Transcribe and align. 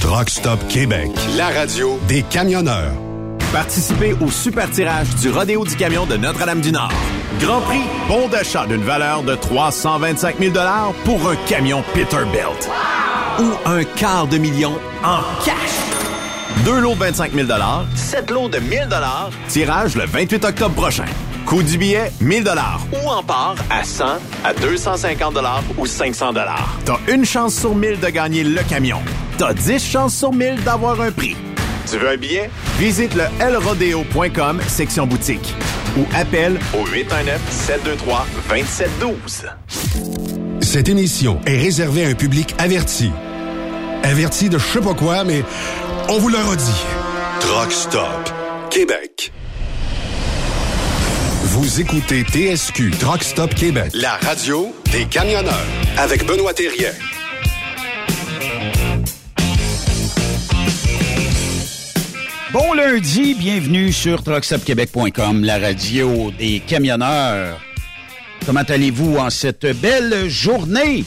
Truck 0.00 0.28
Stop 0.28 0.58
Québec, 0.68 1.10
la 1.36 1.48
radio 1.48 1.98
des 2.08 2.22
camionneurs. 2.22 2.92
Participez 3.52 4.14
au 4.20 4.30
super 4.30 4.68
tirage 4.70 5.08
du 5.16 5.30
Rodéo 5.30 5.64
du 5.64 5.76
Camion 5.76 6.06
de 6.06 6.16
Notre-Dame-du-Nord. 6.16 6.92
Grand 7.40 7.60
prix, 7.60 7.82
bon 8.08 8.28
d'achat 8.28 8.66
d'une 8.66 8.82
valeur 8.82 9.22
de 9.22 9.34
325 9.34 10.38
000 10.38 10.52
pour 11.04 11.30
un 11.30 11.36
camion 11.48 11.82
Peterbilt. 11.94 12.68
Ou 13.38 13.52
un 13.64 13.84
quart 13.84 14.26
de 14.26 14.38
million 14.38 14.72
en 15.04 15.20
cash. 15.44 15.54
Deux 16.64 16.80
lots 16.80 16.94
de 16.94 17.00
25 17.00 17.32
000 17.32 17.48
sept 17.94 18.30
lots 18.30 18.48
de 18.48 18.58
1000 18.58 18.88
tirage 19.48 19.94
le 19.96 20.04
28 20.04 20.44
octobre 20.44 20.74
prochain. 20.74 21.06
Coût 21.46 21.62
du 21.62 21.78
billet, 21.78 22.10
1000 22.20 22.44
Ou 22.92 23.08
en 23.08 23.22
part 23.22 23.54
à 23.70 23.84
100, 23.84 24.04
à 24.44 24.52
250 24.52 25.36
ou 25.78 25.86
500 25.86 26.32
T'as 26.84 26.98
une 27.06 27.24
chance 27.24 27.54
sur 27.54 27.72
1000 27.72 28.00
de 28.00 28.08
gagner 28.08 28.42
le 28.42 28.60
camion. 28.64 28.98
T'as 29.38 29.54
10 29.54 29.78
chances 29.78 30.16
sur 30.16 30.32
1000 30.32 30.64
d'avoir 30.64 31.00
un 31.00 31.12
prix. 31.12 31.36
Tu 31.88 31.98
veux 31.98 32.08
un 32.08 32.16
billet? 32.16 32.50
Visite 32.78 33.14
le 33.14 33.26
lrodeo.com, 33.48 34.60
section 34.66 35.06
boutique. 35.06 35.54
Ou 35.96 36.04
appelle 36.16 36.58
au 36.74 36.84
819-723-2712. 38.50 40.62
Cette 40.62 40.88
émission 40.88 41.40
est 41.46 41.58
réservée 41.58 42.06
à 42.06 42.08
un 42.08 42.14
public 42.14 42.56
averti. 42.58 43.12
Averti 44.02 44.48
de 44.48 44.58
je 44.58 44.66
sais 44.66 44.80
pas 44.80 44.94
quoi, 44.94 45.22
mais 45.22 45.44
on 46.08 46.18
vous 46.18 46.28
le 46.28 46.38
redit. 46.38 46.82
Truck 47.38 47.70
Stop 47.70 48.32
Québec. 48.68 49.32
Vous 51.58 51.80
écoutez 51.80 52.22
TSQ 52.22 52.90
Truck 52.98 53.24
Stop 53.24 53.54
Québec, 53.54 53.90
la 53.94 54.16
radio 54.16 54.76
des 54.92 55.06
camionneurs 55.06 55.66
avec 55.96 56.26
Benoît 56.26 56.52
Thérien. 56.52 56.90
Bon 62.52 62.74
lundi, 62.74 63.34
bienvenue 63.34 63.90
sur 63.90 64.22
truckstopquebec.com, 64.22 65.44
la 65.44 65.58
radio 65.58 66.30
des 66.38 66.60
camionneurs. 66.60 67.58
Comment 68.44 68.60
allez-vous 68.60 69.16
en 69.16 69.30
cette 69.30 69.64
belle 69.80 70.28
journée? 70.28 71.04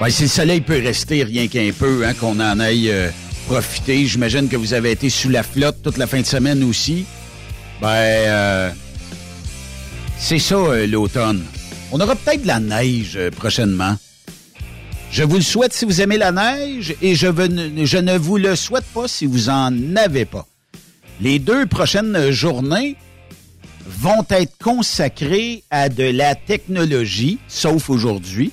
Ouais, 0.00 0.10
si 0.10 0.22
le 0.22 0.28
soleil 0.30 0.62
peut 0.62 0.80
rester 0.82 1.24
rien 1.24 1.46
qu'un 1.46 1.72
peu, 1.78 2.06
hein, 2.06 2.14
qu'on 2.14 2.40
en 2.40 2.58
aille 2.58 2.90
euh, 2.90 3.10
profiter. 3.48 4.06
J'imagine 4.06 4.48
que 4.48 4.56
vous 4.56 4.72
avez 4.72 4.92
été 4.92 5.10
sous 5.10 5.28
la 5.28 5.42
flotte 5.42 5.82
toute 5.82 5.98
la 5.98 6.06
fin 6.06 6.22
de 6.22 6.26
semaine 6.26 6.64
aussi. 6.64 7.04
Ben, 7.80 7.88
euh, 7.88 8.70
c'est 10.18 10.38
ça 10.38 10.56
euh, 10.56 10.86
l'automne. 10.86 11.44
On 11.92 12.00
aura 12.00 12.16
peut-être 12.16 12.42
de 12.42 12.46
la 12.48 12.60
neige 12.60 13.12
euh, 13.16 13.30
prochainement. 13.30 13.96
Je 15.10 15.22
vous 15.22 15.36
le 15.36 15.42
souhaite 15.42 15.72
si 15.72 15.84
vous 15.84 16.00
aimez 16.00 16.18
la 16.18 16.32
neige 16.32 16.94
et 17.00 17.14
je, 17.14 17.28
veux- 17.28 17.48
je 17.86 17.98
ne 17.98 18.18
vous 18.18 18.36
le 18.36 18.56
souhaite 18.56 18.84
pas 18.92 19.08
si 19.08 19.26
vous 19.26 19.48
en 19.48 19.72
avez 19.96 20.24
pas. 20.24 20.46
Les 21.20 21.38
deux 21.38 21.66
prochaines 21.66 22.30
journées 22.30 22.96
vont 23.86 24.24
être 24.30 24.52
consacrées 24.62 25.62
à 25.70 25.88
de 25.88 26.04
la 26.04 26.34
technologie, 26.34 27.38
sauf 27.48 27.88
aujourd'hui. 27.88 28.50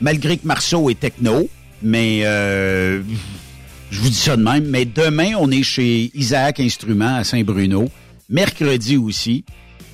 malgré 0.00 0.38
que 0.38 0.46
Marceau 0.46 0.88
est 0.88 0.98
techno, 0.98 1.48
mais 1.82 2.20
euh, 2.24 3.02
je 3.90 4.00
vous 4.00 4.08
dis 4.08 4.14
ça 4.18 4.36
de 4.36 4.42
même. 4.42 4.64
Mais 4.66 4.84
demain, 4.86 5.32
on 5.38 5.50
est 5.50 5.62
chez 5.62 6.10
Isaac 6.14 6.58
Instruments 6.60 7.16
à 7.16 7.24
Saint-Bruno. 7.24 7.90
Mercredi 8.28 8.96
aussi. 8.96 9.44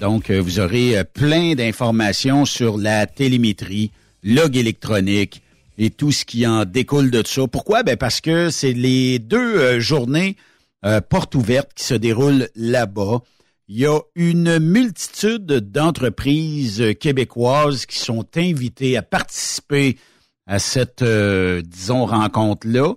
Donc, 0.01 0.31
euh, 0.31 0.41
vous 0.41 0.61
aurez 0.61 0.99
euh, 0.99 1.05
plein 1.05 1.55
d'informations 1.55 2.45
sur 2.45 2.79
la 2.79 3.07
télémétrie, 3.07 3.91
log 4.23 4.57
électronique 4.57 5.43
et 5.79 5.91
tout 5.91 6.13
ce 6.13 6.25
qui 6.25 6.47
en 6.47 6.65
découle 6.65 7.11
de 7.11 7.27
ça. 7.27 7.47
Pourquoi? 7.47 7.83
Ben 7.83 7.97
parce 7.97 8.21
que 8.21 8.51
c'est 8.51 8.73
les 8.73 9.19
deux 9.19 9.81
journées 9.81 10.37
portes 11.09 11.35
ouvertes 11.35 11.73
qui 11.75 11.85
se 11.85 11.95
déroulent 11.95 12.49
là-bas. 12.55 13.23
Il 13.67 13.79
y 13.79 13.87
a 13.87 13.99
une 14.15 14.59
multitude 14.59 15.47
d'entreprises 15.47 16.85
québécoises 17.01 17.87
qui 17.87 17.99
sont 17.99 18.27
invitées 18.37 18.97
à 18.99 19.03
participer 19.03 19.97
à 20.47 20.59
cette, 20.59 21.03
euh, 21.03 21.63
disons, 21.63 22.05
rencontre-là. 22.05 22.95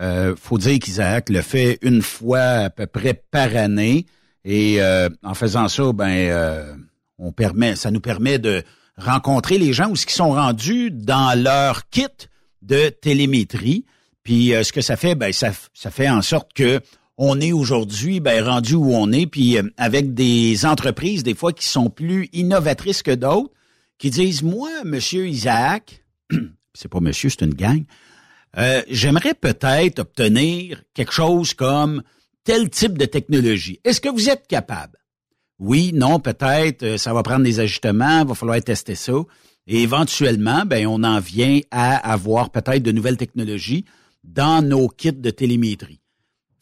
Euh, 0.00 0.36
faut 0.36 0.58
dire 0.58 0.78
qu'Isaac 0.78 1.30
le 1.30 1.40
fait 1.40 1.78
une 1.82 2.02
fois 2.02 2.40
à 2.40 2.70
peu 2.70 2.86
près 2.86 3.14
par 3.14 3.56
année. 3.56 4.06
Et 4.44 4.80
euh, 4.80 5.08
en 5.22 5.34
faisant 5.34 5.68
ça, 5.68 5.92
ben, 5.92 6.08
euh, 6.08 6.74
on 7.18 7.32
permet, 7.32 7.76
ça 7.76 7.90
nous 7.90 8.00
permet 8.00 8.38
de 8.38 8.62
rencontrer 8.96 9.58
les 9.58 9.72
gens 9.72 9.90
où 9.90 9.94
qui 9.94 10.14
sont 10.14 10.30
rendus 10.30 10.90
dans 10.90 11.40
leur 11.40 11.88
kit 11.88 12.06
de 12.62 12.88
télémétrie. 12.88 13.84
Puis 14.22 14.52
ce 14.62 14.72
que 14.72 14.80
ça 14.80 14.96
fait, 14.96 15.14
ben, 15.14 15.32
ça, 15.32 15.52
ça 15.74 15.90
fait 15.90 16.08
en 16.08 16.22
sorte 16.22 16.52
que 16.52 16.80
on 17.16 17.40
est 17.40 17.52
aujourd'hui 17.52 18.20
ben, 18.20 18.44
rendu 18.44 18.74
où 18.74 18.94
on 18.94 19.10
est, 19.10 19.26
puis 19.26 19.58
avec 19.76 20.14
des 20.14 20.64
entreprises 20.64 21.22
des 21.24 21.34
fois 21.34 21.52
qui 21.52 21.66
sont 21.66 21.90
plus 21.90 22.28
innovatrices 22.32 23.02
que 23.02 23.14
d'autres, 23.14 23.52
qui 23.98 24.10
disent 24.10 24.42
moi, 24.42 24.70
Monsieur 24.84 25.26
Isaac, 25.26 26.04
c'est 26.74 26.88
pas 26.88 27.00
monsieur, 27.00 27.28
c'est 27.28 27.44
une 27.44 27.54
gang. 27.54 27.84
Euh, 28.56 28.82
j'aimerais 28.88 29.34
peut-être 29.34 29.98
obtenir 29.98 30.82
quelque 30.94 31.12
chose 31.12 31.52
comme 31.52 32.02
tel 32.48 32.70
type 32.70 32.96
de 32.96 33.04
technologie. 33.04 33.78
Est-ce 33.84 34.00
que 34.00 34.08
vous 34.08 34.30
êtes 34.30 34.46
capable? 34.46 34.96
Oui, 35.58 35.92
non, 35.92 36.18
peut-être, 36.18 36.82
euh, 36.82 36.96
ça 36.96 37.12
va 37.12 37.22
prendre 37.22 37.44
des 37.44 37.60
ajustements, 37.60 38.24
va 38.24 38.34
falloir 38.34 38.58
tester 38.62 38.94
ça. 38.94 39.12
Et 39.66 39.82
éventuellement, 39.82 40.64
ben, 40.64 40.86
on 40.86 41.04
en 41.04 41.20
vient 41.20 41.60
à 41.70 41.96
avoir 42.10 42.48
peut-être 42.48 42.82
de 42.82 42.90
nouvelles 42.90 43.18
technologies 43.18 43.84
dans 44.24 44.66
nos 44.66 44.88
kits 44.88 45.12
de 45.12 45.28
télémétrie. 45.28 46.00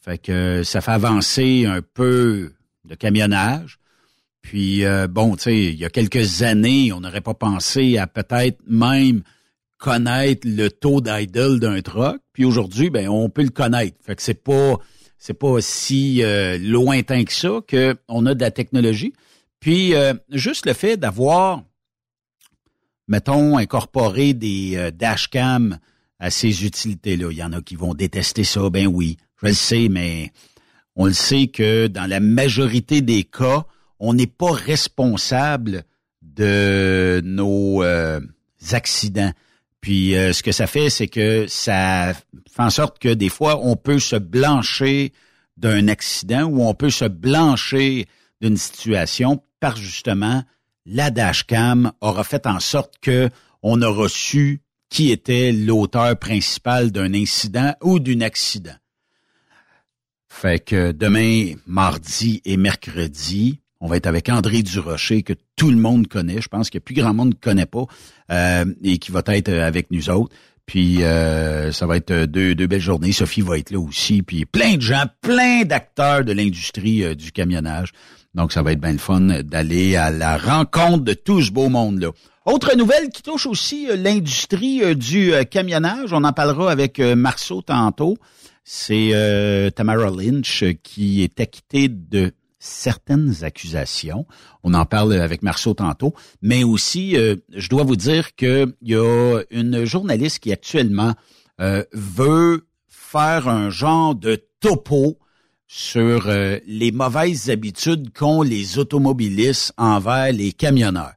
Fait 0.01 0.19
que 0.19 0.65
ça 0.65 0.81
fait 0.81 0.91
avancer 0.91 1.67
un 1.67 1.83
peu 1.83 2.53
de 2.85 2.97
camionnage. 2.97 3.79
Puis 4.43 4.85
euh, 4.85 5.07
bon, 5.07 5.37
tu 5.37 5.43
sais, 5.45 5.57
il 5.67 5.79
y 5.79 5.85
a 5.85 5.89
quelques 5.89 6.43
années, 6.43 6.93
on 6.93 6.99
n'aurait 6.99 7.21
pas 7.21 7.35
pensé 7.35 7.97
à 7.97 8.09
peut-être 8.09 8.59
même 8.67 9.23
connaître 9.79 10.49
le 10.49 10.69
taux 10.69 11.01
d'idle 11.01 11.61
d'un 11.61 11.81
truck. 11.81 12.19
Puis 12.33 12.45
aujourd'hui, 12.45 12.91
ben 12.91 13.09
on 13.09 13.29
peut 13.29 13.45
le 13.45 13.51
connaître. 13.51 13.97
Fait 14.05 14.17
que 14.17 14.23
c'est 14.23 14.43
pas 14.43 14.81
c'est 15.27 15.35
pas 15.35 15.61
si 15.61 16.23
euh, 16.23 16.57
lointain 16.57 17.25
que 17.25 17.33
ça 17.33 17.59
qu'on 17.69 18.27
a 18.27 18.35
de 18.35 18.41
la 18.41 18.53
technologie. 18.53 19.13
Puis 19.59 19.93
euh, 19.93 20.15
juste 20.31 20.67
le 20.67 20.73
fait 20.73 20.97
d'avoir, 20.97 21.65
mettons, 23.09 23.59
incorporé 23.59 24.35
des 24.35 24.77
euh, 24.77 24.93
dashcams 24.93 25.81
à 26.21 26.31
ces 26.31 26.65
utilités-là. 26.65 27.33
Il 27.33 27.39
y 27.39 27.43
en 27.43 27.53
a 27.53 27.61
qui 27.61 27.75
vont 27.75 27.93
détester 27.93 28.45
ça, 28.45 28.71
ben 28.71 28.87
oui, 28.87 29.17
je 29.43 29.49
le 29.49 29.55
sais, 29.55 29.89
mais 29.89 30.31
on 30.95 31.07
le 31.07 31.13
sait 31.13 31.49
que 31.49 31.89
dans 31.89 32.09
la 32.09 32.21
majorité 32.21 33.01
des 33.01 33.25
cas, 33.25 33.67
on 33.99 34.15
n'est 34.15 34.29
pas 34.29 34.53
responsable 34.53 35.83
de 36.23 37.21
nos 37.25 37.83
accidents. 38.71 39.33
Puis 39.87 40.17
euh, 40.17 40.33
ce 40.33 40.43
que 40.43 40.51
ça 40.51 40.67
fait, 40.67 40.91
c'est 40.91 41.07
que 41.07 41.47
ça 41.47 42.13
fait 42.13 42.63
en 42.63 42.71
sorte 42.71 42.99
que 42.99 43.15
des 43.15 43.29
fois, 43.29 43.61
on 43.65 43.77
peut 43.77 44.01
se 44.01 44.17
blancher 44.17 45.13
d'un 45.57 45.87
accident 45.87 46.43
ou 46.47 46.65
on 46.65 46.75
peut 46.75 46.91
se 46.91 47.05
blancher 47.05 48.09
d'une 48.41 48.57
situation 48.57 49.45
par 49.61 49.77
justement 49.77 50.43
la 50.87 51.13
dashcam 51.13 51.93
aura 52.01 52.25
fait 52.25 52.49
en 52.49 52.59
sorte 52.59 52.95
que 53.01 53.31
on 53.63 53.81
a 53.81 53.87
reçu 53.87 54.61
qui 54.89 55.13
était 55.13 55.53
l'auteur 55.53 56.19
principal 56.19 56.91
d'un 56.91 57.15
incident 57.15 57.73
ou 57.81 58.01
d'un 58.01 58.23
accident. 58.23 58.75
Fait 60.29 60.59
que 60.59 60.91
demain, 60.91 61.55
mardi 61.65 62.43
et 62.45 62.57
mercredi, 62.57 63.61
on 63.81 63.89
va 63.89 63.97
être 63.97 64.07
avec 64.07 64.29
André 64.29 64.63
Durocher, 64.63 65.23
que 65.23 65.35
tout 65.55 65.71
le 65.71 65.77
monde 65.77 66.07
connaît. 66.09 66.41
Je 66.41 66.49
pense 66.49 66.71
que 66.71 66.79
plus 66.79 66.95
grand 66.95 67.13
monde 67.13 67.31
ne 67.31 67.35
connaît 67.35 67.67
pas 67.67 67.85
euh, 68.31 68.65
et 68.83 68.99
qui 68.99 69.13
va 69.13 69.23
être 69.27 69.53
avec 69.53 69.91
nous 69.91 70.09
autres. 70.11 70.35
Puis 70.65 71.05
euh, 71.05 71.71
ça 71.73 71.87
va 71.87 71.97
être 71.97 72.25
deux, 72.25 72.55
deux 72.55 72.67
belles 72.67 72.81
journées. 72.81 73.13
Sophie 73.13 73.43
va 73.43 73.59
être 73.59 73.71
là 73.71 73.79
aussi. 73.79 74.23
Puis 74.23 74.47
plein 74.47 74.77
de 74.77 74.81
gens, 74.81 75.05
plein 75.21 75.63
d'acteurs 75.65 76.25
de 76.25 76.33
l'industrie 76.33 77.05
euh, 77.05 77.15
du 77.15 77.33
camionnage. 77.33 77.93
Donc 78.35 78.53
ça 78.53 78.63
va 78.63 78.73
être 78.73 78.81
bien 78.81 78.93
le 78.93 78.99
fun 78.99 79.21
d'aller 79.21 79.97
à 79.97 80.11
la 80.11 80.37
rencontre 80.37 81.05
de 81.05 81.13
tout 81.13 81.41
ce 81.41 81.51
beau 81.51 81.69
monde-là. 81.69 82.11
Autre 82.45 82.77
nouvelle 82.77 83.11
qui 83.11 83.23
touche 83.23 83.47
aussi 83.47 83.89
l'industrie 83.97 84.95
du 84.95 85.33
camionnage. 85.51 86.13
On 86.13 86.23
en 86.23 86.33
parlera 86.33 86.71
avec 86.71 87.01
Marceau 87.01 87.63
tantôt. 87.63 88.17
C'est 88.63 89.73
Tamara 89.75 90.11
Lynch 90.11 90.65
qui 90.85 91.25
est 91.25 91.41
acquittée 91.41 91.89
de 91.89 92.31
certaines 92.67 93.45
accusations. 93.45 94.27
On 94.63 94.75
en 94.75 94.85
parle 94.85 95.15
avec 95.15 95.43
Marceau 95.43 95.75
tantôt, 95.75 96.15
mais 96.43 96.65
aussi, 96.65 97.17
euh, 97.17 97.37
je 97.55 97.69
dois 97.69 97.85
vous 97.85 97.97
dire 97.97 98.35
qu'il 98.35 98.75
y 98.83 98.95
a 98.95 99.41
une 99.51 99.85
journaliste 99.85 100.41
qui 100.41 100.53
actuellement 100.53 101.15
euh, 101.61 101.85
veut 101.93 102.67
faire 102.89 103.49
un 103.49 103.71
genre 103.71 104.15
de 104.15 104.43
topo 104.61 105.19
sur 105.69 106.29
euh, 106.29 106.59
les 106.67 106.93
mauvaises 106.93 107.51
habitudes 107.51 108.13
qu'ont 108.13 108.43
les 108.43 108.79
automobilistes 108.79 109.73
envers 109.77 110.33
les 110.33 110.53
camionneurs. 110.53 111.15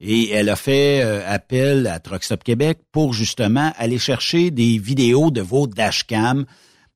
Et 0.00 0.30
elle 0.30 0.48
a 0.48 0.56
fait 0.56 1.02
appel 1.26 1.86
à 1.86 2.00
Truckstop 2.00 2.42
Québec 2.42 2.78
pour 2.90 3.12
justement 3.12 3.70
aller 3.76 3.98
chercher 3.98 4.50
des 4.50 4.78
vidéos 4.78 5.30
de 5.30 5.42
vos 5.42 5.66
dashcams 5.66 6.46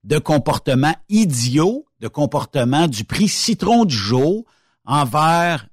de 0.04 0.18
comportements 0.18 0.96
idiots, 1.08 1.86
de 2.00 2.08
comportements 2.08 2.86
du 2.86 3.04
prix 3.04 3.28
citron 3.28 3.84
du 3.84 3.96
jour 3.96 4.44
envers 4.84 5.66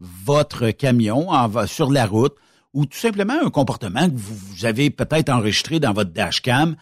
votre 0.00 0.70
camion 0.70 1.28
sur 1.66 1.90
la 1.90 2.06
route 2.06 2.36
ou 2.74 2.84
tout 2.84 2.98
simplement 2.98 3.34
un 3.42 3.50
comportement 3.50 4.08
que 4.08 4.14
vous, 4.14 4.66
avez 4.66 4.90
peut-être 4.90 5.30
enregistré 5.30 5.80
dans 5.80 5.92
votre 5.92 6.10
dashcam 6.10 6.76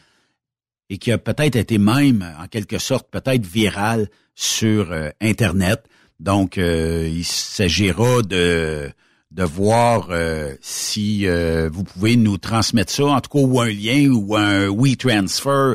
et 0.90 0.98
qui 0.98 1.12
a 1.12 1.18
peut-être 1.18 1.56
été 1.56 1.78
même, 1.78 2.24
en 2.40 2.46
quelque 2.48 2.78
sorte, 2.78 3.08
peut-être 3.10 3.46
viral 3.46 4.08
sur 4.34 4.92
euh, 4.92 5.10
Internet. 5.20 5.84
Donc, 6.20 6.58
euh, 6.58 7.08
il 7.10 7.24
s'agira 7.24 8.22
de, 8.22 8.90
de 9.30 9.42
voir 9.42 10.08
euh, 10.10 10.54
si 10.60 11.26
vous 11.26 11.84
pouvez 11.84 12.16
nous 12.16 12.38
transmettre 12.38 12.92
ça, 12.92 13.06
en 13.06 13.20
tout 13.20 13.30
cas, 13.30 13.44
ou 13.44 13.60
un 13.60 13.68
lien 13.68 14.08
ou 14.10 14.36
un 14.36 14.68
WeTransfer, 14.68 15.74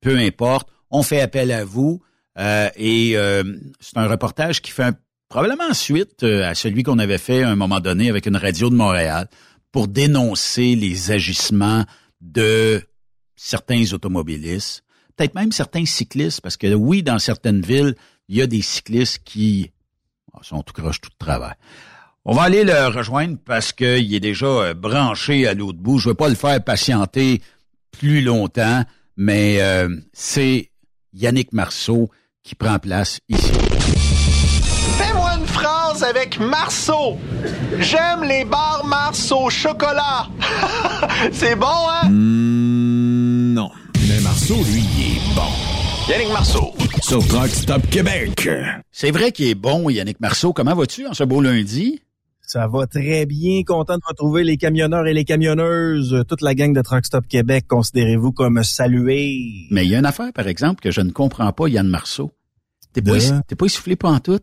peu 0.00 0.16
importe 0.18 0.71
on 0.92 1.02
fait 1.02 1.20
appel 1.20 1.50
à 1.50 1.64
vous. 1.64 2.00
Euh, 2.38 2.70
et 2.76 3.16
euh, 3.16 3.42
c'est 3.80 3.96
un 3.96 4.06
reportage 4.06 4.62
qui 4.62 4.70
fait 4.70 4.94
probablement 5.28 5.72
suite 5.74 6.22
euh, 6.22 6.48
à 6.48 6.54
celui 6.54 6.82
qu'on 6.82 6.98
avait 6.98 7.18
fait 7.18 7.42
à 7.42 7.50
un 7.50 7.56
moment 7.56 7.80
donné 7.80 8.08
avec 8.08 8.26
une 8.26 8.36
radio 8.36 8.70
de 8.70 8.74
Montréal 8.74 9.28
pour 9.72 9.88
dénoncer 9.88 10.76
les 10.76 11.10
agissements 11.10 11.84
de 12.20 12.82
certains 13.36 13.92
automobilistes, 13.92 14.84
peut-être 15.16 15.34
même 15.34 15.50
certains 15.50 15.86
cyclistes, 15.86 16.40
parce 16.42 16.56
que 16.56 16.72
oui, 16.74 17.02
dans 17.02 17.18
certaines 17.18 17.62
villes, 17.62 17.96
il 18.28 18.36
y 18.36 18.42
a 18.42 18.46
des 18.46 18.62
cyclistes 18.62 19.22
qui 19.24 19.72
ah, 20.32 20.40
sont 20.42 20.62
tout 20.62 20.74
croche, 20.74 21.00
tout 21.00 21.10
de 21.10 21.16
travail. 21.18 21.54
On 22.24 22.34
va 22.34 22.42
aller 22.42 22.64
le 22.64 22.86
rejoindre 22.86 23.36
parce 23.44 23.72
qu'il 23.72 24.14
est 24.14 24.20
déjà 24.20 24.74
branché 24.74 25.46
à 25.48 25.54
l'autre 25.54 25.78
bout. 25.78 25.98
Je 25.98 26.08
ne 26.08 26.10
veux 26.12 26.16
pas 26.16 26.28
le 26.28 26.36
faire 26.36 26.62
patienter 26.62 27.42
plus 27.90 28.22
longtemps, 28.22 28.84
mais 29.16 29.58
c'est 30.12 30.71
Yannick 31.12 31.52
Marceau 31.52 32.10
qui 32.42 32.54
prend 32.54 32.78
place 32.78 33.20
ici. 33.28 33.52
Fais-moi 34.98 35.34
une 35.38 35.46
phrase 35.46 36.02
avec 36.02 36.40
Marceau. 36.40 37.18
J'aime 37.78 38.24
les 38.24 38.44
bars 38.44 38.84
Marceau 38.86 39.50
chocolat. 39.50 40.26
C'est 41.32 41.54
bon, 41.56 41.66
hein? 41.66 42.08
Mm, 42.08 43.52
non. 43.54 43.70
Mais 44.08 44.20
Marceau, 44.20 44.56
lui, 44.56 44.82
il 44.98 45.16
est 45.16 45.34
bon. 45.34 45.42
Yannick 46.08 46.32
Marceau. 46.32 46.72
Sur 47.02 47.26
Truck 47.28 47.48
Stop 47.50 47.88
Québec. 47.90 48.48
C'est 48.90 49.10
vrai 49.10 49.32
qu'il 49.32 49.48
est 49.48 49.54
bon, 49.54 49.88
Yannick 49.90 50.18
Marceau. 50.20 50.52
Comment 50.52 50.74
vas-tu 50.74 51.06
en 51.06 51.14
ce 51.14 51.24
beau 51.24 51.40
lundi? 51.40 52.00
Ça 52.52 52.66
va 52.66 52.86
très 52.86 53.24
bien. 53.24 53.62
Content 53.64 53.96
de 53.96 54.02
retrouver 54.06 54.44
les 54.44 54.58
camionneurs 54.58 55.06
et 55.06 55.14
les 55.14 55.24
camionneuses. 55.24 56.22
Toute 56.28 56.42
la 56.42 56.54
gang 56.54 56.74
de 56.74 56.82
Truck 56.82 57.06
Stop 57.06 57.26
Québec, 57.26 57.64
considérez-vous 57.66 58.32
comme 58.32 58.62
salués. 58.62 59.68
Mais 59.70 59.86
il 59.86 59.90
y 59.90 59.94
a 59.94 59.98
une 60.00 60.04
affaire, 60.04 60.34
par 60.34 60.46
exemple, 60.46 60.82
que 60.82 60.90
je 60.90 61.00
ne 61.00 61.12
comprends 61.12 61.50
pas, 61.54 61.68
Yann 61.68 61.88
Marceau. 61.88 62.30
T'es 62.92 63.00
pas, 63.00 63.12
pas 63.14 63.64
essoufflé 63.64 63.96
pas 63.96 64.10
en 64.10 64.20
tout? 64.20 64.38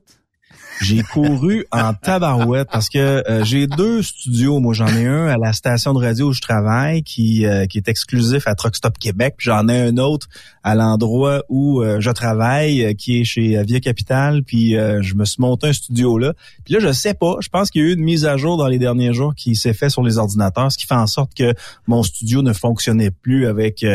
J'ai 0.82 1.03
couru 1.03 1.65
en 1.72 1.94
tabarouette 1.94 2.70
parce 2.72 2.89
que 2.89 2.98
euh, 3.29 3.44
j'ai 3.44 3.68
deux 3.68 4.01
studios. 4.01 4.60
Moi, 4.60 4.74
j'en 4.74 4.88
ai 4.88 5.06
un 5.06 5.27
à 5.27 5.36
la 5.36 5.51
station 5.51 5.94
de 5.94 6.00
radio 6.00 6.29
où 6.29 6.34
je 6.34 6.41
travaille 6.41 7.03
qui, 7.03 7.46
euh, 7.46 7.65
qui 7.65 7.77
est 7.77 7.89
exclusif 7.89 8.48
à 8.48 8.56
Truck 8.56 8.77
Stop 8.77 8.98
Québec. 8.98 9.36
Puis 9.38 9.46
j'en 9.46 9.68
ai 9.68 9.77
un 9.77 9.98
autre 9.98 10.27
à 10.63 10.75
l'endroit 10.75 11.44
où 11.50 11.82
euh, 11.82 12.00
je 12.00 12.12
travaille, 12.12 12.96
qui 12.96 13.20
est 13.20 13.24
chez 13.25 13.62
Via 13.63 13.82
Capital. 13.82 14.44
Puis 14.44 14.72
je 14.72 15.15
me 15.15 15.25
suis 15.25 15.41
monté 15.41 15.68
un 15.68 15.74
studio 15.74 16.18
là. 16.18 16.34
Puis 16.63 16.74
là, 16.74 16.79
je 16.79 16.94
sais 16.94 17.13
pas. 17.13 17.36
Je 17.41 17.50
pense 17.50 17.72
qu'il 17.72 17.82
y 17.82 17.86
a 17.86 17.89
eu 17.89 17.94
une 17.94 18.03
mise 18.03 18.25
à 18.25 18.38
jour 18.38 18.56
dans 18.58 18.68
les 18.68 18.79
derniers 18.79 19.13
jours 19.13 19.36
qui 19.36 19.56
s'est 19.56 19.74
fait 19.74 19.89
sur 19.89 20.03
les 20.03 20.18
ordinateurs, 20.18 20.72
ce 20.72 20.77
qui 20.77 20.86
fait 20.86 20.96
en 20.96 21.08
sorte 21.08 21.34
que 21.34 21.53
mon 21.88 22.03
studio 22.03 22.41
ne 22.41 22.53
fonctionnait 22.53 23.12
plus 23.12 23.48
avec 23.48 23.86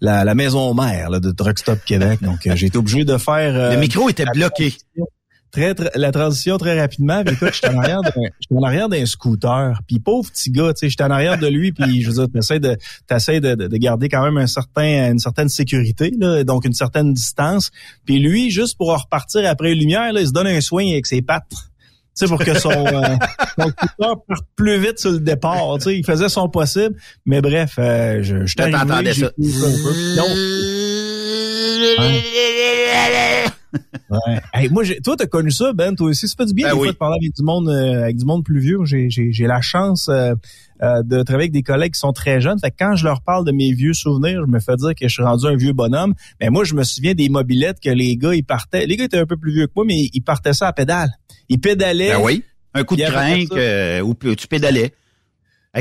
la, 0.00 0.24
la, 0.24 0.34
maison 0.34 0.74
mère 0.74 1.10
là, 1.10 1.20
de 1.20 1.30
Truck 1.30 1.58
Stop 1.58 1.78
Québec. 1.84 2.20
Donc, 2.22 2.40
j'ai 2.42 2.66
été 2.66 2.76
obligé 2.76 3.04
de 3.04 3.16
faire... 3.16 3.72
Le 3.72 3.80
micro 3.80 4.08
était 4.08 4.26
bloqué 4.34 4.74
très, 5.50 5.74
la 5.94 6.12
transition 6.12 6.58
très 6.58 6.78
rapidement. 6.80 7.22
Puis 7.24 7.34
écoute, 7.34 7.50
j'étais 7.52 7.68
en 7.68 7.78
arrière 7.78 8.00
d'un, 8.02 8.56
en 8.56 8.62
arrière 8.62 8.88
d'un 8.88 9.04
scooter. 9.06 9.80
Puis 9.86 9.98
pauvre 9.98 10.30
petit 10.30 10.50
gars, 10.50 10.72
tu 10.72 10.80
sais, 10.80 10.88
j'étais 10.88 11.04
en 11.04 11.10
arrière 11.10 11.38
de 11.38 11.46
lui. 11.46 11.72
Puis 11.72 12.02
je 12.02 12.10
veux 12.10 12.14
dire, 12.14 12.26
t'essaies 12.32 12.60
de, 12.60 12.76
t'essaies 13.06 13.40
de, 13.40 13.54
de, 13.54 13.76
garder 13.76 14.08
quand 14.08 14.22
même 14.22 14.36
un 14.36 14.46
certain, 14.46 15.12
une 15.12 15.18
certaine 15.18 15.48
sécurité, 15.48 16.12
là, 16.18 16.44
donc 16.44 16.64
une 16.64 16.72
certaine 16.72 17.12
distance. 17.12 17.70
Puis 18.04 18.18
lui, 18.18 18.50
juste 18.50 18.76
pour 18.76 18.96
repartir 18.96 19.48
après 19.48 19.72
une 19.72 19.78
lumière, 19.78 20.12
là, 20.12 20.20
il 20.20 20.26
se 20.26 20.32
donne 20.32 20.46
un 20.46 20.60
soin 20.60 20.86
avec 20.90 21.06
ses 21.06 21.22
pattes. 21.22 21.44
Tu 21.50 21.56
sais, 22.14 22.26
pour 22.26 22.38
que 22.38 22.58
son, 22.58 22.70
euh, 22.70 23.16
son 23.58 23.68
scooter 23.68 24.16
parte 24.26 24.44
plus 24.56 24.78
vite 24.80 24.98
sur 24.98 25.12
le 25.12 25.20
départ. 25.20 25.76
Tu 25.78 25.84
sais, 25.84 25.96
il 25.96 26.04
faisait 26.04 26.28
son 26.28 26.48
possible. 26.48 26.96
Mais 27.24 27.40
bref, 27.40 27.76
euh, 27.78 28.22
je, 28.22 28.46
je 28.46 28.56
t'entendais 28.56 29.14
ça. 29.14 29.30
Non. 30.16 30.24
ouais. 34.10 34.40
hey, 34.54 34.68
moi, 34.68 34.82
toi, 35.02 35.16
t'as 35.16 35.26
connu 35.26 35.50
ça, 35.50 35.72
Ben, 35.72 35.94
toi 35.94 36.08
aussi. 36.08 36.28
Ça 36.28 36.34
fait 36.36 36.46
du 36.46 36.54
bien 36.54 36.68
ben 36.68 36.74
des 36.74 36.80
fois 36.80 36.92
de 36.92 36.96
parler 36.96 37.16
avec 37.20 37.34
du 37.34 37.42
monde, 37.42 37.68
euh, 37.68 38.04
avec 38.04 38.16
du 38.16 38.24
monde 38.24 38.44
plus 38.44 38.60
vieux. 38.60 38.78
J'ai 38.84 39.46
la 39.46 39.60
chance 39.60 40.08
euh, 40.08 40.34
euh, 40.82 41.02
de 41.02 41.22
travailler 41.22 41.44
avec 41.44 41.52
des 41.52 41.62
collègues 41.62 41.92
qui 41.92 42.00
sont 42.00 42.12
très 42.12 42.40
jeunes. 42.40 42.58
Fait 42.58 42.70
que 42.70 42.76
quand 42.78 42.96
je 42.96 43.04
leur 43.04 43.22
parle 43.22 43.44
de 43.44 43.52
mes 43.52 43.72
vieux 43.72 43.92
souvenirs, 43.92 44.42
je 44.46 44.50
me 44.50 44.60
fais 44.60 44.76
dire 44.76 44.94
que 44.94 45.06
je 45.06 45.12
suis 45.12 45.22
rendu 45.22 45.46
un 45.46 45.56
vieux 45.56 45.72
bonhomme. 45.72 46.14
Mais 46.40 46.50
moi, 46.50 46.64
je 46.64 46.74
me 46.74 46.82
souviens 46.82 47.14
des 47.14 47.28
mobilettes 47.28 47.80
que 47.80 47.90
les 47.90 48.16
gars, 48.16 48.34
ils 48.34 48.44
partaient. 48.44 48.86
Les 48.86 48.96
gars 48.96 49.04
étaient 49.04 49.18
un 49.18 49.26
peu 49.26 49.36
plus 49.36 49.52
vieux 49.52 49.66
que 49.66 49.72
moi, 49.76 49.84
mais 49.86 50.08
ils 50.12 50.22
partaient 50.22 50.54
ça 50.54 50.68
à 50.68 50.72
pédale. 50.72 51.10
Ils 51.48 51.60
pédalaient. 51.60 52.12
Ben 52.12 52.20
oui. 52.22 52.44
Un 52.72 52.84
coup 52.84 52.96
de 52.96 53.02
crinque 53.02 54.04
où 54.04 54.34
tu 54.34 54.46
pédalais. 54.46 54.92